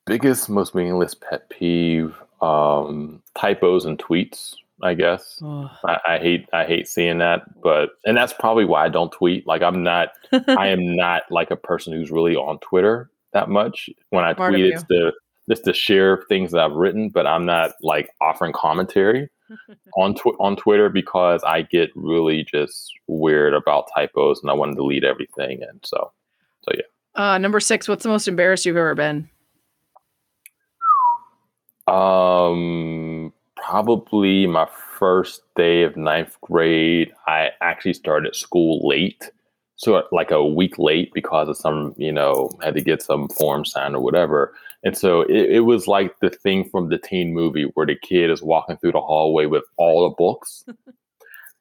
Biggest, 0.07 0.49
most 0.49 0.75
meaningless 0.75 1.15
pet 1.15 1.49
peeve: 1.51 2.15
um, 2.41 3.23
typos 3.37 3.85
and 3.85 3.99
tweets. 3.99 4.55
I 4.83 4.95
guess 4.95 5.39
Oh. 5.43 5.71
I, 5.85 5.99
I 6.07 6.19
hate, 6.19 6.49
I 6.53 6.65
hate 6.65 6.89
seeing 6.89 7.19
that, 7.19 7.43
but 7.63 7.91
and 8.05 8.17
that's 8.17 8.33
probably 8.33 8.65
why 8.65 8.85
I 8.85 8.89
don't 8.89 9.13
tweet. 9.13 9.47
Like 9.47 9.63
I'm 9.63 9.83
not, 9.83 10.11
I 10.33 10.69
am 10.69 10.97
not 10.97 11.23
like 11.31 11.51
a 11.51 11.57
person 11.57 11.93
who's 11.93 12.11
really 12.11 12.37
on 12.37 12.59
Twitter 12.59 13.09
that 13.33 13.49
much. 13.49 13.89
When 14.11 14.25
I 14.25 14.33
of 14.33 14.37
tweet, 14.37 14.67
it's 14.67 14.83
to 14.85 15.13
just 15.49 15.65
to 15.65 15.73
share 15.73 16.25
things 16.29 16.53
that 16.53 16.61
I've 16.61 16.73
written, 16.73 17.09
but 17.09 17.27
I'm 17.27 17.45
not 17.45 17.73
like 17.83 18.09
offering 18.21 18.53
commentary 18.53 19.29
on 19.97 20.15
tw- 20.15 20.39
on 20.41 20.57
Twitter 20.57 20.89
because 20.89 21.43
I 21.45 21.63
get 21.63 21.91
really 21.95 22.45
just 22.45 22.93
weird 23.07 23.55
about 23.55 23.89
typos 23.95 24.41
and 24.41 24.51
I 24.51 24.55
want 24.55 24.73
to 24.73 24.77
delete 24.77 25.05
everything. 25.05 25.63
And 25.63 25.81
so, 25.85 26.13
so 26.63 26.73
yeah. 26.75 26.83
Uh, 27.15 27.39
number 27.39 27.61
six. 27.61 27.87
What's 27.87 28.03
the 28.03 28.09
most 28.09 28.27
embarrassed 28.27 28.67
you've 28.67 28.77
ever 28.77 28.95
been? 28.95 29.29
Um, 31.87 33.33
probably 33.57 34.47
my 34.47 34.67
first 34.99 35.43
day 35.57 35.83
of 35.83 35.97
ninth 35.97 36.37
grade, 36.41 37.13
I 37.27 37.51
actually 37.61 37.95
started 37.95 38.35
school 38.37 38.87
late. 38.87 39.31
So 39.77 40.03
like 40.13 40.31
a 40.31 40.45
week 40.45 40.79
late 40.79 41.13
because 41.13 41.49
of 41.49 41.57
some, 41.57 41.95
you 41.97 42.13
know, 42.13 42.49
had 42.63 42.75
to 42.75 42.81
get 42.81 43.03
some 43.03 43.29
form 43.29 43.65
signed 43.65 43.97
or 43.97 44.01
whatever. 44.01 44.55
And 44.85 44.97
so 44.97 45.23
it, 45.23 45.51
it 45.51 45.61
was 45.61 45.89
like 45.89 46.19
the 46.21 46.31
thing 46.31 46.69
from 46.71 46.91
the 46.91 46.99
teen 46.99 47.35
movie 47.35 47.65
where 47.75 47.87
the 47.87 47.97
kid 47.97 48.31
is 48.31 48.43
walking 48.43 48.77
through 48.77 48.93
the 48.93 49.01
hallway 49.01 49.47
with 49.47 49.65
all 49.77 50.09
the 50.09 50.15
books 50.15 50.65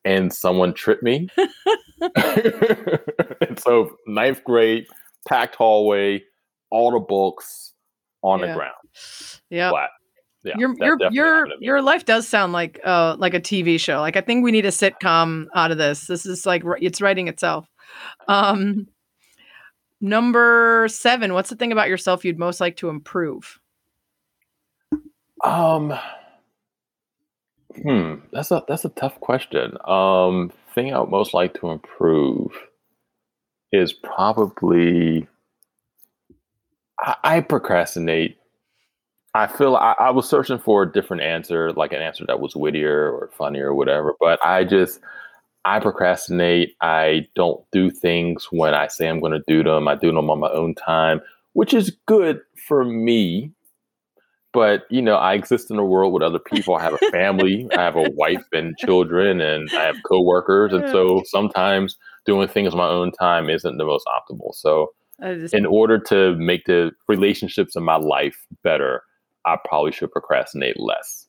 and 0.06 0.32
someone 0.32 0.74
tripped 0.74 1.04
me. 1.04 1.28
and 2.16 3.60
so 3.60 3.96
ninth 4.06 4.44
grade, 4.44 4.86
packed 5.28 5.56
hallway, 5.56 6.22
all 6.70 6.92
the 6.92 7.00
books 7.00 7.74
on 8.22 8.40
Yeah. 8.40 8.48
the 8.48 8.54
ground. 8.54 8.74
Yeah. 9.50 9.70
Flat. 9.72 9.90
Yeah. 10.44 10.56
your 10.58 10.76
your 10.80 10.98
your 11.12 11.48
your 11.60 11.82
life 11.82 12.06
does 12.06 12.28
sound 12.28 12.52
like 12.52 12.80
uh 12.84 13.16
like 13.18 13.34
a 13.34 13.40
TV 13.40 13.80
show. 13.80 14.00
Like 14.02 14.18
I 14.18 14.22
think 14.22 14.44
we 14.44 14.52
need 14.52 14.66
a 14.66 14.70
sitcom 14.70 15.46
out 15.56 15.72
of 15.72 15.78
this. 15.78 16.08
This 16.08 16.26
is 16.26 16.46
like 16.46 16.64
it's 16.82 17.02
writing 17.02 17.28
itself. 17.28 17.68
Um 18.28 18.88
number 20.02 20.88
7, 20.90 21.34
what's 21.34 21.50
the 21.50 21.56
thing 21.56 21.72
about 21.72 21.88
yourself 21.88 22.26
you'd 22.26 22.38
most 22.38 22.60
like 22.60 22.76
to 22.78 22.90
improve? 22.90 23.58
Um, 25.44 25.94
hmm, 27.82 28.16
that's 28.32 28.52
a 28.52 28.64
that's 28.68 28.86
a 28.86 28.90
tough 28.90 29.20
question. 29.20 29.78
Um, 29.86 30.52
thing 30.74 30.94
I 30.94 31.00
would 31.00 31.10
most 31.10 31.34
like 31.34 31.54
to 31.56 31.70
improve 31.70 32.52
is 33.72 33.92
probably 33.92 35.28
I, 37.00 37.16
I 37.24 37.40
procrastinate. 37.42 38.38
I 39.36 39.48
feel 39.48 39.76
I, 39.76 39.96
I 40.00 40.12
was 40.12 40.30
searching 40.30 40.60
for 40.60 40.84
a 40.84 40.92
different 40.92 41.24
answer, 41.24 41.72
like 41.74 41.92
an 41.92 42.02
answer 42.02 42.26
that 42.28 42.40
was 42.40 42.56
wittier 42.56 43.12
or 43.12 43.30
funnier 43.36 43.70
or 43.70 43.76
whatever, 43.76 44.14
but 44.20 44.44
I 44.46 44.64
just 44.64 45.00
I 45.66 45.80
procrastinate. 45.80 46.76
I 46.82 47.28
don't 47.36 47.64
do 47.72 47.90
things 47.90 48.48
when 48.52 48.74
I 48.74 48.88
say 48.88 49.08
I'm 49.08 49.20
going 49.20 49.32
to 49.32 49.44
do 49.48 49.64
them. 49.64 49.88
I 49.88 49.96
do 49.96 50.12
them 50.12 50.30
on 50.30 50.40
my 50.40 50.52
own 50.52 50.76
time, 50.76 51.22
which 51.54 51.74
is 51.74 51.96
good 52.06 52.42
for 52.68 52.86
me 52.86 53.52
but 54.54 54.86
you 54.90 55.02
know 55.02 55.16
i 55.16 55.34
exist 55.34 55.70
in 55.72 55.80
a 55.80 55.84
world 55.84 56.14
with 56.14 56.22
other 56.22 56.40
people 56.40 56.76
i 56.76 56.82
have 56.82 56.94
a 56.94 57.12
family 57.12 57.68
i 57.76 57.82
have 57.82 57.96
a 57.96 58.10
wife 58.12 58.46
and 58.54 58.78
children 58.78 59.42
and 59.42 59.68
i 59.72 59.82
have 59.82 59.96
coworkers 60.06 60.72
and 60.72 60.88
so 60.90 61.22
sometimes 61.26 61.98
doing 62.26 62.48
things 62.48 62.72
on 62.72 62.78
my 62.78 62.88
own 62.88 63.12
time 63.12 63.50
isn't 63.50 63.78
the 63.78 63.84
most 63.84 64.06
optimal 64.08 64.54
so 64.54 64.94
in 65.54 65.66
order 65.66 66.00
to 66.00 66.36
make 66.36 66.66
the 66.66 66.92
relationships 67.08 67.76
in 67.76 67.84
my 67.84 67.96
life 67.96 68.46
better, 68.64 69.04
I 69.46 69.58
probably 69.66 69.92
should 69.92 70.12
procrastinate 70.12 70.80
less. 70.80 71.28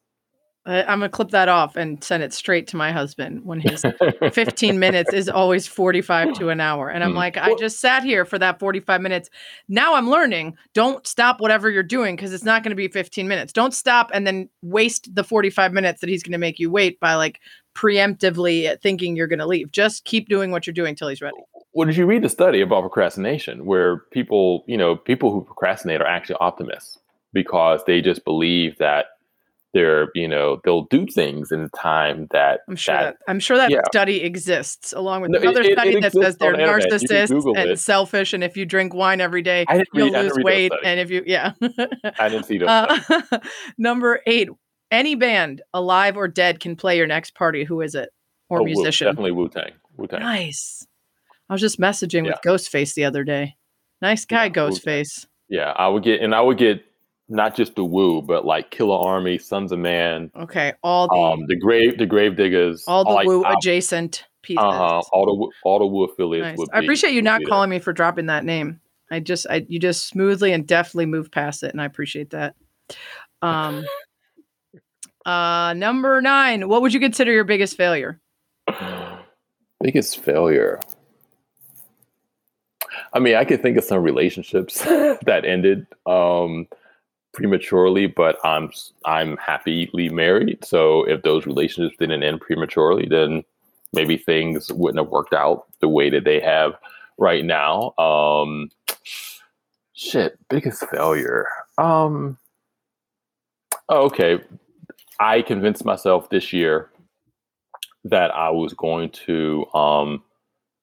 I, 0.67 0.83
I'm 0.83 1.01
gonna 1.01 1.09
clip 1.11 1.31
that 1.31 1.49
off 1.49 1.77
and 1.77 2.03
send 2.03 2.23
it 2.23 2.33
straight 2.33 2.67
to 2.69 2.77
my 2.77 2.91
husband 2.91 3.45
when 3.45 3.61
his 3.61 3.85
15 4.33 4.79
minutes 4.79 5.13
is 5.13 5.29
always 5.29 5.67
45 5.67 6.33
to 6.35 6.49
an 6.49 6.61
hour. 6.61 6.89
And 6.89 7.05
I'm 7.05 7.13
Mm. 7.13 7.17
like, 7.17 7.37
I 7.37 7.55
just 7.55 7.81
sat 7.81 8.03
here 8.03 8.25
for 8.25 8.39
that 8.39 8.59
45 8.59 9.01
minutes. 9.03 9.29
Now 9.69 9.95
I'm 9.95 10.09
learning. 10.09 10.57
Don't 10.73 11.07
stop 11.07 11.41
whatever 11.41 11.69
you're 11.71 11.83
doing 11.83 12.17
because 12.17 12.33
it's 12.33 12.45
not 12.45 12.63
going 12.63 12.71
to 12.71 12.77
be 12.77 12.89
15 12.89 13.29
minutes. 13.29 13.53
Don't 13.53 13.75
stop 13.75 14.11
and 14.15 14.27
then 14.27 14.49
waste 14.63 15.15
the 15.15 15.23
45 15.25 15.73
minutes 15.73 16.01
that 16.01 16.09
he's 16.09 16.23
going 16.23 16.33
to 16.33 16.39
make 16.39 16.59
you 16.59 16.71
wait 16.71 16.99
by 17.01 17.15
like 17.15 17.41
preemptively 17.77 18.81
thinking 18.81 19.17
you're 19.17 19.27
going 19.27 19.39
to 19.39 19.47
leave. 19.47 19.71
Just 19.71 20.05
keep 20.05 20.29
doing 20.29 20.51
what 20.51 20.67
you're 20.67 20.75
doing 20.75 20.95
till 20.95 21.09
he's 21.09 21.21
ready. 21.21 21.37
Well, 21.75 21.87
did 21.87 21.97
you 21.97 22.07
read 22.07 22.23
the 22.23 22.29
study 22.29 22.61
about 22.61 22.83
procrastination 22.83 23.67
where 23.67 23.99
people, 24.11 24.65
you 24.67 24.77
know, 24.77 24.97
people 24.97 25.33
who 25.33 25.45
procrastinate 25.45 26.01
are 26.01 26.07
actually 26.07 26.37
optimists 26.41 26.99
because 27.35 27.83
they 27.87 28.01
just 28.01 28.25
believe 28.25 28.79
that 28.79 29.07
they're, 29.75 30.07
you 30.15 30.29
know, 30.29 30.61
they'll 30.65 30.85
do 30.85 31.05
things 31.05 31.51
in 31.51 31.65
the 31.65 31.69
time 31.71 32.29
that 32.31 32.61
I'm 32.69 32.77
sure 32.77 32.95
that, 32.95 33.17
I'm 33.27 33.41
sure 33.41 33.57
that 33.57 33.71
yeah. 33.73 33.81
study 33.91 34.23
exists 34.23 34.93
along 34.93 35.23
with 35.23 35.33
No, 35.33 35.41
another 35.41 35.63
it- 35.63 35.67
it 35.71 35.73
study 35.79 36.01
that 36.01 36.13
says 36.13 36.37
they're 36.37 36.53
the 36.53 36.61
internet. 36.61 36.85
You 36.93 37.09
can 37.09 37.09
narcissists 37.09 37.57
and 37.59 37.71
it. 37.71 37.79
selfish. 37.81 38.33
And 38.33 38.45
if 38.45 38.57
you 38.57 38.65
drink 38.67 38.95
wine 38.95 39.21
every 39.21 39.43
day, 39.43 39.67
you'll 39.93 40.13
read, 40.13 40.23
lose 40.23 40.39
weight. 40.45 40.73
And 40.85 41.01
if 41.01 41.11
you, 41.11 41.25
yeah. 41.27 41.55
I 42.21 42.29
didn't 42.29 42.45
see 42.45 42.59
those. 42.59 42.69
studies. 42.69 43.05
Uh, 43.33 43.39
number 43.79 44.21
eight, 44.29 44.49
any 44.93 45.17
band, 45.17 45.61
alive 45.75 46.17
or 46.17 46.29
dead, 46.29 46.61
can 46.61 46.77
play 46.77 46.97
your 46.97 47.09
next 47.09 47.35
party. 47.35 47.65
Who 47.65 47.81
is 47.81 47.97
it? 47.97 48.11
Or 48.49 48.61
Oh, 48.61 48.63
Wu- 48.63 48.67
musician? 48.67 49.07
definitely 49.09 49.33
Wu 49.33 49.49
Tang. 49.49 49.73
Wu 49.97 50.07
Tang. 50.07 50.21
Nice. 50.21 50.87
I 51.51 51.53
was 51.55 51.61
just 51.61 51.81
messaging 51.81 52.25
with 52.25 52.37
Ghostface 52.47 52.95
the 52.95 53.05
other 53.07 53.25
day. 53.25 53.57
Nice 54.01 54.25
guy, 54.25 54.45
Yeah, 54.45 54.67
Wu-Tang. 54.67 54.71
Ghostface. 54.71 55.27
Yeah, 55.49 55.71
I 55.77 55.89
would 55.89 56.05
get, 56.05 56.21
and 56.21 56.33
I 56.33 56.41
would 56.41 56.59
get 56.59 56.85
not 57.29 57.57
just 57.57 57.75
the 57.75 57.85
Wu, 57.85 58.23
but 58.23 58.45
like 58.45 58.71
Killer 58.71 58.99
Army, 58.99 59.39
Sunz 59.39 59.73
of 59.73 59.79
Man, 59.79 60.31
Okay, 60.37 60.75
all 60.83 61.09
the 61.09 61.15
um, 61.15 61.47
the 61.47 61.57
Grave, 61.57 61.99
the 61.99 62.07
Gravediggaz, 62.07 62.85
all 62.87 63.05
the 63.05 63.11
like, 63.11 63.27
Wu 63.27 63.45
adjacent 63.45 64.27
pieces. 64.43 64.63
uh-huh, 64.63 65.03
all 65.13 65.27
the 65.27 65.53
all 65.65 65.79
the 65.79 65.87
Wu 65.87 66.05
affiliates. 66.05 66.59
Nice. 66.59 66.69
I 66.73 66.81
be- 66.81 66.87
appreciate 66.87 67.13
you 67.15 67.23
not 67.23 67.41
be 67.41 67.45
there. 67.45 67.51
calling 67.51 67.71
me 67.71 67.79
for 67.79 67.93
dropping 67.93 68.27
that 68.27 68.45
name. 68.45 68.81
I 69.11 69.21
just, 69.21 69.47
I 69.49 69.67
you 69.69 69.79
just 69.79 70.09
smoothly 70.09 70.53
and 70.53 70.67
deftly 70.67 71.07
moved 71.07 71.33
past 71.33 71.63
it, 71.63 71.73
and 71.73 71.81
I 71.81 71.85
appreciate 71.85 72.31
that. 72.31 72.55
Um, 73.43 73.85
uh, 75.27 75.75
number 75.75 76.21
nine. 76.21 76.69
What 76.69 76.83
would 76.83 76.93
you 76.95 77.01
consider 77.01 77.33
your 77.33 77.45
biggest 77.45 77.77
failure? 77.77 78.21
Biggest 79.83 80.21
failure. 80.21 80.81
I 83.13 83.19
mean, 83.19 83.35
I 83.35 83.45
could 83.45 83.61
think 83.61 83.77
of 83.77 83.85
some 83.85 84.03
relationships 84.03 84.81
that 84.85 85.43
ended 85.45 85.87
um, 86.07 86.67
prematurely, 87.35 88.07
but 88.07 88.39
I'm 88.45 88.71
I'm 89.05 89.37
happily 89.37 90.09
married. 90.09 90.65
So 90.65 91.05
if 91.05 91.23
those 91.23 91.47
relationships 91.47 91.97
didn't 91.99 92.23
end 92.23 92.41
prematurely, 92.41 93.07
then 93.07 93.45
maybe 93.93 94.17
things 94.17 94.73
wouldn't 94.73 95.05
have 95.05 95.13
worked 95.13 95.35
out 95.35 95.67
the 95.81 95.89
way 95.89 96.09
that 96.11 96.25
they 96.25 96.41
have 96.41 96.75
right 97.19 97.45
now. 97.45 97.93
Um, 97.99 98.71
shit, 99.93 100.39
biggest 100.49 100.85
failure. 100.89 101.47
Um, 101.77 102.39
okay, 103.91 104.41
I 105.21 105.43
convinced 105.43 105.85
myself 105.85 106.31
this 106.31 106.53
year 106.53 106.91
that 108.05 108.35
I 108.35 108.51
was 108.51 108.75
going 108.75 109.11
to 109.11 109.67
um 109.75 110.23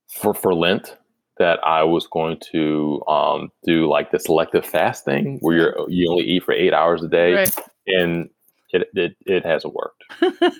for 0.10 0.34
for 0.34 0.53
Lent 0.53 0.98
that 1.41 1.59
I 1.65 1.84
was 1.84 2.07
going 2.07 2.38
to 2.51 3.01
um 3.07 3.49
do 3.65 3.88
like 3.88 4.11
the 4.11 4.19
selective 4.19 4.65
fasting 4.65 5.39
where 5.41 5.55
you're 5.57 5.89
you 5.89 6.09
only 6.11 6.23
eat 6.26 6.43
for 6.43 6.53
eight 6.53 6.73
hours 6.73 7.01
a 7.03 7.07
day 7.07 7.34
Right. 7.34 7.55
and 7.88 8.30
it 8.69 8.88
it, 8.93 9.15
it 9.26 9.45
hasn't 9.45 9.73
worked. 9.73 10.03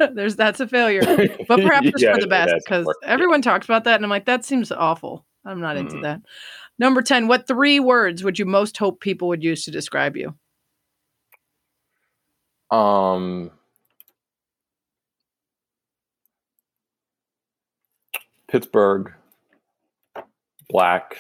There's 0.16 0.36
that's 0.36 0.60
a 0.60 0.68
failure. 0.68 1.02
but 1.48 1.62
perhaps 1.62 1.88
it's 1.88 2.02
Yeah, 2.02 2.14
for 2.14 2.20
the 2.22 2.28
best 2.28 2.56
because 2.66 2.86
worked. 2.86 3.00
Yeah. 3.04 3.14
everyone 3.14 3.42
talks 3.42 3.66
about 3.66 3.84
that 3.86 3.96
and 3.96 4.04
i'm 4.04 4.10
like 4.10 4.26
that 4.26 4.44
seems 4.44 4.72
awful 4.72 5.26
i'm 5.46 5.62
not 5.62 5.78
into 5.78 5.96
Mhm. 5.98 6.02
that 6.02 6.22
number 6.80 7.02
10 7.02 7.28
what 7.28 7.48
three 7.48 7.80
words 7.80 8.24
would 8.24 8.40
you 8.40 8.46
most 8.46 8.78
hope 8.78 9.00
people 9.02 9.28
would 9.28 9.44
use 9.44 9.64
to 9.66 9.72
describe 9.72 10.16
you 10.18 10.34
Um 12.76 13.52
Pittsburgh 18.48 19.14
black 20.72 21.18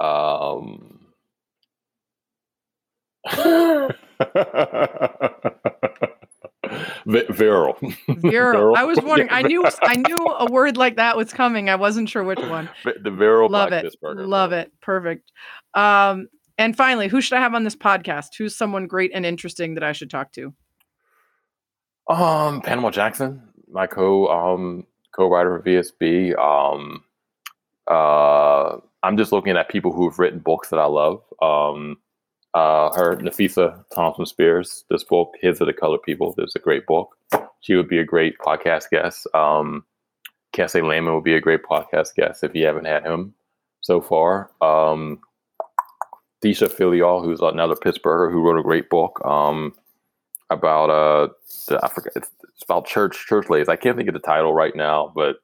um 0.00 1.00
Vi- 7.06 7.26
virile. 7.28 7.76
virile 8.08 8.74
i 8.76 8.84
was 8.84 8.98
wondering 9.02 9.28
Yeah, 9.28 9.36
i 9.36 9.42
knew 9.42 9.64
i 9.82 9.96
knew 9.96 10.16
a 10.16 10.50
word 10.50 10.76
like 10.78 10.96
that 10.96 11.16
was 11.16 11.32
coming. 11.32 11.68
I 11.68 11.74
wasn't 11.76 12.08
sure 12.08 12.24
which 12.24 12.38
one. 12.40 12.70
Vi- 12.82 12.92
the 13.02 13.10
virile 13.10 13.50
love 13.50 13.68
black 13.68 13.84
it. 13.84 13.92
Pittsburgher. 13.92 14.26
love 14.26 14.52
it. 14.52 14.72
Perfect. 14.80 15.30
Um 15.74 16.28
and 16.56 16.74
finally 16.76 17.08
who 17.08 17.20
should 17.20 17.36
i 17.36 17.40
have 17.40 17.54
on 17.54 17.64
this 17.64 17.76
podcast? 17.76 18.28
Who's 18.38 18.56
someone 18.56 18.86
great 18.86 19.10
and 19.14 19.26
interesting 19.26 19.74
that 19.74 19.84
i 19.84 19.92
should 19.92 20.10
talk 20.10 20.32
to? 20.32 20.54
Um, 22.08 22.60
Panama 22.62 22.90
Jackson, 22.90 23.42
my 23.68 23.86
co 23.86 24.28
um 24.28 24.86
co-writer 25.14 25.56
of 25.56 25.64
VSB. 25.64 26.36
Um, 26.38 27.02
uh, 27.88 28.76
I'm 29.02 29.16
just 29.16 29.32
looking 29.32 29.56
at 29.56 29.68
people 29.68 29.92
who 29.92 30.08
have 30.08 30.18
written 30.18 30.38
books 30.38 30.70
that 30.70 30.78
I 30.78 30.86
love. 30.86 31.22
Um, 31.42 31.98
uh, 32.54 32.90
her 32.94 33.16
Nafisa 33.16 33.84
Thompson 33.94 34.26
Spears. 34.26 34.84
This 34.88 35.04
book, 35.04 35.34
His 35.40 35.60
of 35.60 35.66
the 35.66 35.72
Color 35.72 35.98
People. 35.98 36.34
There's 36.36 36.54
a 36.54 36.60
great 36.60 36.86
book. 36.86 37.16
She 37.60 37.74
would 37.74 37.88
be 37.88 37.98
a 37.98 38.04
great 38.04 38.38
podcast 38.38 38.90
guest. 38.90 39.26
Um, 39.34 39.84
Kiese 40.54 40.80
Laymon 40.82 41.14
would 41.14 41.24
be 41.24 41.34
a 41.34 41.40
great 41.40 41.64
podcast 41.64 42.14
guest 42.14 42.44
if 42.44 42.54
you 42.54 42.64
haven't 42.64 42.84
had 42.84 43.04
him 43.04 43.34
so 43.80 44.00
far. 44.00 44.50
Um, 44.60 45.18
Deesha 46.44 46.68
Philyaw, 46.68 47.24
who's 47.24 47.40
another 47.40 47.74
Pittsburgher 47.74 48.30
who 48.30 48.40
wrote 48.40 48.58
a 48.58 48.62
great 48.62 48.88
book. 48.88 49.20
Um, 49.24 49.74
about 50.50 50.90
uh 50.90 51.32
the, 51.68 51.80
I 51.82 51.88
forget 51.88 52.12
it's, 52.14 52.30
it's 52.42 52.62
about 52.62 52.86
church 52.86 53.26
church 53.26 53.48
ladies. 53.48 53.68
I 53.68 53.76
can't 53.76 53.96
think 53.96 54.08
of 54.08 54.14
the 54.14 54.20
title 54.20 54.52
right 54.52 54.76
now, 54.76 55.10
but 55.14 55.36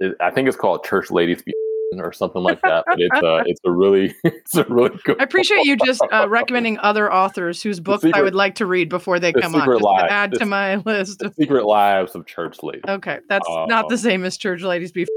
it, 0.00 0.16
I 0.20 0.30
think 0.30 0.48
it's 0.48 0.56
called 0.56 0.84
Church 0.84 1.10
Ladies 1.10 1.42
Be 1.42 1.52
or 2.00 2.12
something 2.12 2.42
like 2.42 2.60
that. 2.62 2.84
But 2.86 2.96
it's 3.00 3.22
uh 3.22 3.42
it's 3.46 3.60
a 3.64 3.70
really 3.70 4.14
it's 4.24 4.54
a 4.56 4.64
really 4.64 4.96
good. 5.04 5.20
i 5.20 5.24
appreciate 5.24 5.64
you 5.64 5.76
just 5.76 6.02
uh, 6.12 6.26
recommending 6.28 6.78
other 6.78 7.12
authors 7.12 7.62
whose 7.62 7.80
books 7.80 8.04
i 8.14 8.22
would 8.22 8.34
like 8.34 8.54
to 8.56 8.66
read 8.66 8.88
before 8.88 9.18
they 9.18 9.32
the 9.32 9.40
come 9.40 9.54
on 9.54 9.60
secret 9.62 9.74
just 9.76 9.84
life- 9.84 10.00
to 10.08 10.12
add 10.12 10.30
the 10.32 10.38
to 10.38 10.46
my 10.46 10.76
list 10.86 11.18
The 11.20 11.32
Secret 11.38 11.64
Lives 11.66 12.14
of 12.14 12.26
Church 12.26 12.62
Ladies. 12.62 12.82
Okay, 12.88 13.18
that's 13.28 13.48
not 13.48 13.88
the 13.88 13.94
Um, 13.94 13.98
same 13.98 14.24
as 14.24 14.36
church 14.36 14.62
ladies 14.62 14.92
be. 14.92 15.06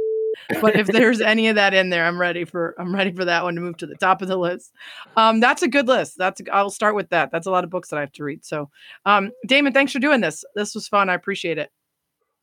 But 0.62 0.76
if 0.76 0.88
there's 0.88 1.22
any 1.22 1.48
of 1.48 1.56
that 1.56 1.74
in 1.74 1.90
there, 1.90 2.06
I'm 2.06 2.20
ready 2.20 2.44
for 2.44 2.76
I'm 2.78 2.94
ready 2.94 3.12
for 3.14 3.24
that 3.24 3.44
one 3.44 3.56
to 3.56 3.62
move 3.62 3.78
to 3.78 3.88
the 3.88 3.96
top 3.96 4.22
of 4.22 4.28
the 4.28 4.36
list. 4.38 4.74
Um, 5.16 5.40
that's 5.40 5.62
a 5.64 5.68
good 5.68 5.88
list. 5.88 6.18
That's 6.18 6.42
I'll 6.52 6.70
start 6.70 6.94
with 6.94 7.10
that. 7.12 7.32
That's 7.32 7.48
a 7.48 7.52
lot 7.52 7.64
of 7.64 7.70
books 7.70 7.90
that 7.90 7.98
I 7.98 8.02
have 8.02 8.12
to 8.12 8.24
read. 8.26 8.44
So, 8.44 8.70
um, 9.06 9.32
Damon, 9.48 9.72
thanks 9.72 9.94
for 9.94 10.00
doing 10.00 10.20
this. 10.20 10.44
This 10.54 10.76
was 10.76 10.90
fun. 10.90 11.10
I 11.10 11.14
appreciate 11.14 11.58
it. 11.58 11.72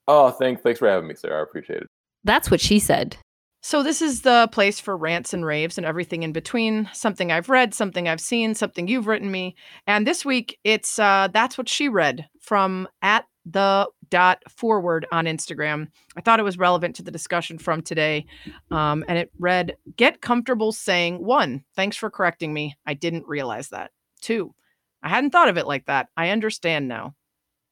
Oh, 0.09 0.31
thanks 0.31 0.63
thanks 0.63 0.79
for 0.79 0.89
having 0.89 1.07
me, 1.07 1.15
Sarah. 1.15 1.41
I 1.41 1.43
appreciate 1.43 1.83
it. 1.83 1.87
That's 2.25 2.51
what 2.51 2.61
she 2.63 2.79
said. 2.79 3.19
So 3.65 3.85
this 3.85 4.03
is 4.03 4.23
the 4.23 4.49
place 4.51 4.81
for 4.81 4.97
rants 4.97 5.33
and 5.33 5.47
raves 5.47 5.79
and 5.79 5.87
everything 5.87 6.25
in 6.25 6.33
between. 6.33 6.91
Something 6.93 7.31
I've 7.31 7.49
read, 7.49 7.75
something 7.75 8.09
I've 8.09 8.21
seen, 8.21 8.57
something 8.57 8.89
you've 8.89 9.07
written 9.07 9.31
me. 9.31 9.55
And 9.87 10.05
this 10.05 10.25
week 10.25 10.59
it's 10.65 10.99
uh 10.99 11.29
that's 11.33 11.57
what 11.57 11.69
she 11.69 11.89
read 11.89 12.29
from 12.41 12.89
at 13.03 13.25
the 13.47 13.89
dot 14.09 14.43
forward 14.51 15.07
on 15.13 15.27
Instagram. 15.27 15.89
I 16.17 16.21
thought 16.21 16.41
it 16.41 16.45
was 16.45 16.59
relevant 16.59 16.97
to 16.97 17.03
the 17.05 17.13
discussion 17.13 17.57
from 17.57 17.83
today. 17.83 18.27
Um, 18.71 19.05
and 19.09 19.17
it 19.17 19.31
read, 19.39 19.77
get 19.97 20.21
comfortable 20.21 20.73
saying 20.73 21.25
one, 21.25 21.65
thanks 21.75 21.97
for 21.97 22.11
correcting 22.11 22.53
me. 22.53 22.77
I 22.85 22.95
didn't 22.95 23.27
realize 23.29 23.69
that. 23.69 23.93
Two, 24.21 24.55
I 25.03 25.09
hadn't 25.09 25.31
thought 25.31 25.49
of 25.49 25.57
it 25.57 25.67
like 25.69 25.87
that. 25.87 26.09
I 26.17 26.31
understand 26.31 26.89
now. 26.89 27.15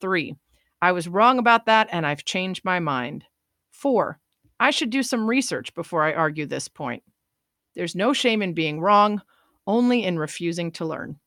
Three, 0.00 0.36
I 0.80 0.92
was 0.92 1.08
wrong 1.08 1.38
about 1.38 1.66
that 1.66 1.88
and 1.90 2.06
I've 2.06 2.24
changed 2.24 2.64
my 2.64 2.78
mind. 2.78 3.24
Four, 3.70 4.20
I 4.60 4.70
should 4.70 4.90
do 4.90 5.02
some 5.02 5.26
research 5.26 5.74
before 5.74 6.04
I 6.04 6.12
argue 6.12 6.46
this 6.46 6.68
point. 6.68 7.02
There's 7.74 7.96
no 7.96 8.12
shame 8.12 8.42
in 8.42 8.52
being 8.52 8.80
wrong, 8.80 9.22
only 9.66 10.04
in 10.04 10.18
refusing 10.18 10.70
to 10.72 10.84
learn. 10.84 11.18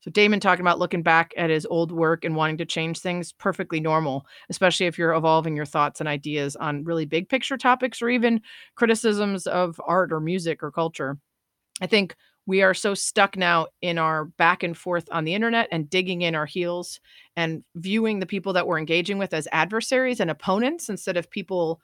So, 0.00 0.10
Damon 0.10 0.40
talking 0.40 0.62
about 0.62 0.78
looking 0.78 1.02
back 1.02 1.34
at 1.36 1.50
his 1.50 1.66
old 1.66 1.90
work 1.90 2.24
and 2.24 2.36
wanting 2.36 2.58
to 2.58 2.64
change 2.64 3.00
things, 3.00 3.32
perfectly 3.32 3.80
normal, 3.80 4.24
especially 4.48 4.86
if 4.86 4.96
you're 4.96 5.14
evolving 5.14 5.56
your 5.56 5.64
thoughts 5.66 6.00
and 6.00 6.08
ideas 6.08 6.56
on 6.56 6.84
really 6.84 7.04
big 7.04 7.28
picture 7.28 7.56
topics 7.56 8.00
or 8.00 8.08
even 8.08 8.40
criticisms 8.76 9.46
of 9.46 9.80
art 9.86 10.12
or 10.12 10.20
music 10.20 10.62
or 10.62 10.70
culture. 10.70 11.18
I 11.80 11.86
think 11.86 12.16
we 12.46 12.62
are 12.62 12.74
so 12.74 12.94
stuck 12.94 13.36
now 13.36 13.66
in 13.82 13.98
our 13.98 14.26
back 14.26 14.62
and 14.62 14.78
forth 14.78 15.08
on 15.10 15.24
the 15.24 15.34
internet 15.34 15.68
and 15.72 15.90
digging 15.90 16.22
in 16.22 16.36
our 16.36 16.46
heels 16.46 17.00
and 17.36 17.64
viewing 17.74 18.20
the 18.20 18.26
people 18.26 18.52
that 18.52 18.66
we're 18.66 18.78
engaging 18.78 19.18
with 19.18 19.34
as 19.34 19.48
adversaries 19.50 20.20
and 20.20 20.30
opponents 20.30 20.88
instead 20.88 21.16
of 21.16 21.28
people 21.28 21.80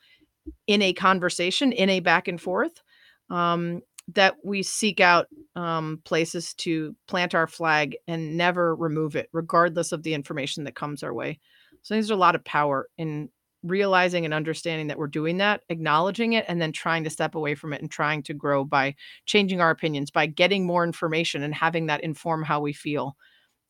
in 0.67 0.83
a 0.83 0.93
conversation, 0.93 1.73
in 1.73 1.89
a 1.91 2.01
back 2.01 2.29
and 2.29 2.41
forth. 2.41 2.83
um, 3.31 3.81
that 4.09 4.35
we 4.45 4.63
seek 4.63 5.01
out 5.01 5.29
um, 5.55 6.01
places 6.05 6.55
to 6.55 6.95
plant 7.07 7.35
our 7.35 7.47
flag 7.47 7.97
and 8.09 8.37
never 8.37 8.75
remove 8.75 9.15
it, 9.17 9.29
regardless 9.33 9.93
of 9.93 10.03
the 10.03 10.13
information 10.13 10.65
that 10.65 10.75
comes 10.75 11.03
our 11.03 11.15
way. 11.15 11.39
So 11.83 11.95
there's 11.95 12.11
a 12.11 12.17
lot 12.17 12.35
of 12.35 12.45
power 12.45 12.89
in 12.99 13.31
realizing 13.63 14.25
and 14.25 14.35
understanding 14.35 14.89
that 14.89 14.99
we're 14.99 15.07
doing 15.07 15.39
that, 15.39 15.63
acknowledging 15.69 16.33
it, 16.33 16.45
and 16.49 16.61
then 16.61 16.73
trying 16.73 17.05
to 17.05 17.11
step 17.11 17.37
away 17.37 17.55
from 17.55 17.73
it 17.73 17.81
and 17.81 17.91
trying 17.91 18.25
to 18.25 18.35
grow 18.35 18.65
by 18.65 18.97
changing 19.25 19.61
our 19.61 19.71
opinions, 19.71 20.11
by 20.11 20.27
getting 20.27 20.67
more 20.67 20.85
information 20.85 21.45
and 21.45 21.55
having 21.55 21.87
that 21.87 22.03
inform 22.03 22.43
how 22.43 22.61
we 22.61 22.73
feel. 22.73 23.17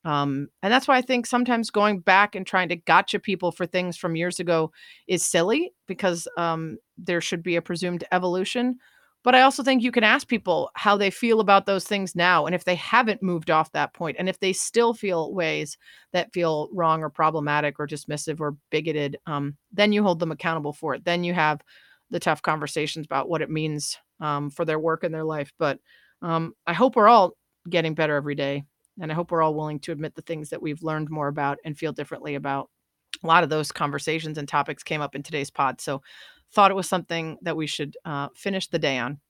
Um, 0.05 0.49
and 0.63 0.73
that's 0.73 0.89
why 0.89 0.97
I 0.97 1.03
think 1.03 1.27
sometimes 1.27 1.71
going 1.71 2.01
back 2.01 2.35
and 2.35 2.47
trying 2.47 2.69
to 2.71 2.77
gotcha 2.77 3.21
people 3.21 3.53
for 3.53 3.67
things 3.67 3.97
from 3.97 4.17
years 4.17 4.41
ago 4.41 4.73
is 5.07 5.25
silly 5.25 5.73
because 5.87 6.27
um, 6.37 6.79
there 6.99 7.21
should 7.21 7.43
be 7.43 7.57
a 7.57 7.63
presumed 7.63 8.05
evolution. 8.13 8.79
But 9.25 9.37
I 9.37 9.43
also 9.43 9.63
think 9.63 9.83
you 9.85 9.93
can 9.93 10.03
ask 10.03 10.27
people 10.27 10.71
how 10.75 10.97
they 10.97 11.11
feel 11.11 11.39
about 11.39 11.65
those 11.67 11.85
things 11.85 12.17
now. 12.17 12.45
And 12.45 12.57
if 12.57 12.65
they 12.65 12.75
haven't 12.75 13.23
moved 13.23 13.51
off 13.51 13.71
that 13.71 13.95
point, 13.95 14.17
and 14.19 14.29
if 14.29 14.41
they 14.41 14.53
still 14.53 14.95
feel 14.95 15.33
ways 15.33 15.79
that 16.13 16.33
feel 16.33 16.69
wrong 16.73 17.03
or 17.03 17.09
problematic 17.09 17.79
or 17.79 17.87
dismissive 17.87 18.41
or 18.41 18.57
bigoted, 18.71 19.17
um, 19.27 19.57
then 19.73 19.93
you 19.93 20.03
hold 20.03 20.19
them 20.19 20.33
accountable 20.33 20.73
for 20.73 20.95
it. 20.95 21.05
Then 21.05 21.23
you 21.23 21.35
have 21.35 21.61
the 22.11 22.19
tough 22.19 22.43
conversations 22.43 23.07
about 23.07 23.29
what 23.29 23.43
it 23.43 23.51
means 23.51 23.97
um, 24.21 24.51
for 24.51 24.65
their 24.65 24.81
work 24.81 25.05
and 25.05 25.15
their 25.15 25.25
life. 25.25 25.53
But 25.57 25.79
um, 26.21 26.55
I 26.67 26.73
hope 26.73 26.97
we're 26.97 27.09
all 27.09 27.37
getting 27.71 27.95
better 27.95 28.17
every 28.17 28.35
day. 28.35 28.65
And 29.01 29.11
I 29.11 29.15
hope 29.15 29.31
we're 29.31 29.43
all 29.43 29.55
willing 29.55 29.81
to 29.81 29.93
admit 29.93 30.15
the 30.15 30.23
things 30.23 30.51
that 30.51 30.63
we've 30.63 30.83
learned 30.83 31.11
more 31.11 31.29
about 31.29 31.59
and 31.65 31.79
feel 31.79 31.93
differently 31.93 32.35
about. 32.35 32.69
A 33.23 33.27
lot 33.27 33.45
of 33.45 33.51
those 33.51 33.73
conversations 33.73 34.39
and 34.39 34.49
topics 34.49 34.83
came 34.83 35.01
up 35.01 35.15
in 35.15 35.23
today's 35.23 35.51
pod. 35.51 35.81
So 35.81 36.03
thought 36.53 36.71
it 36.71 36.75
was 36.75 36.89
something 36.89 37.39
that 37.43 37.57
we 37.57 37.67
should 37.67 37.97
uh, 38.05 38.29
finish 38.35 38.69
the 38.69 38.79
day 38.79 38.99
on. 38.99 39.21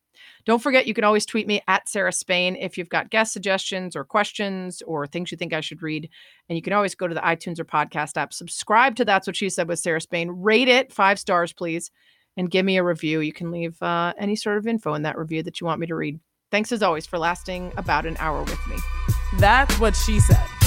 Don't 0.44 0.62
forget, 0.62 0.86
you 0.86 0.94
can 0.94 1.05
always 1.05 1.26
tweet 1.26 1.47
me 1.47 1.62
at 1.68 1.89
Sarah 1.89 2.12
Spain 2.12 2.56
if 2.56 2.76
you've 2.76 2.89
got 2.89 3.10
guest 3.10 3.32
suggestions 3.32 3.97
or 3.97 4.05
questions 4.05 4.82
or 4.82 5.06
things 5.06 5.30
you 5.30 5.39
think 5.39 5.52
I 5.52 5.60
should 5.60 5.82
read. 5.82 6.09
And 6.48 6.56
you 6.56 6.62
can 6.62 6.72
always 6.72 6.94
go 6.94 7.09
to 7.09 7.14
the 7.14 7.20
iTunes 7.20 7.59
or 7.59 7.64
podcast 7.64 8.16
app, 8.16 8.32
subscribe 8.32 8.97
to 8.97 9.05
That's 9.05 9.26
What 9.26 9.36
She 9.36 9.48
Said 9.48 9.68
with 9.68 9.78
Sarah 9.78 10.01
Spain, 10.01 10.30
rate 10.30 10.68
it 10.68 10.93
five 10.93 11.18
stars, 11.18 11.52
please, 11.52 11.90
and 12.36 12.51
give 12.51 12.64
me 12.64 12.76
a 12.76 12.84
review. 12.84 13.20
You 13.20 13.32
can 13.32 13.51
leave 13.51 13.80
uh, 13.82 14.12
any 14.18 14.36
sort 14.36 14.59
of 14.59 14.66
info 14.66 14.94
in 14.94 15.02
that 15.02 15.18
review 15.18 15.43
that 15.44 15.60
you 15.60 15.66
want 15.66 15.80
me 15.80 15.86
to 15.86 15.94
read. 15.94 16.20
Thanks 16.53 16.70
as 16.70 16.83
always 16.83 17.07
for 17.07 17.19
lasting 17.19 17.73
about 17.79 18.05
an 18.05 18.19
hour 18.19 18.43
with 18.43 18.66
me. 18.69 18.77
That's 19.39 19.81
what 19.81 19.97
she 19.97 20.20
said. 20.20 20.61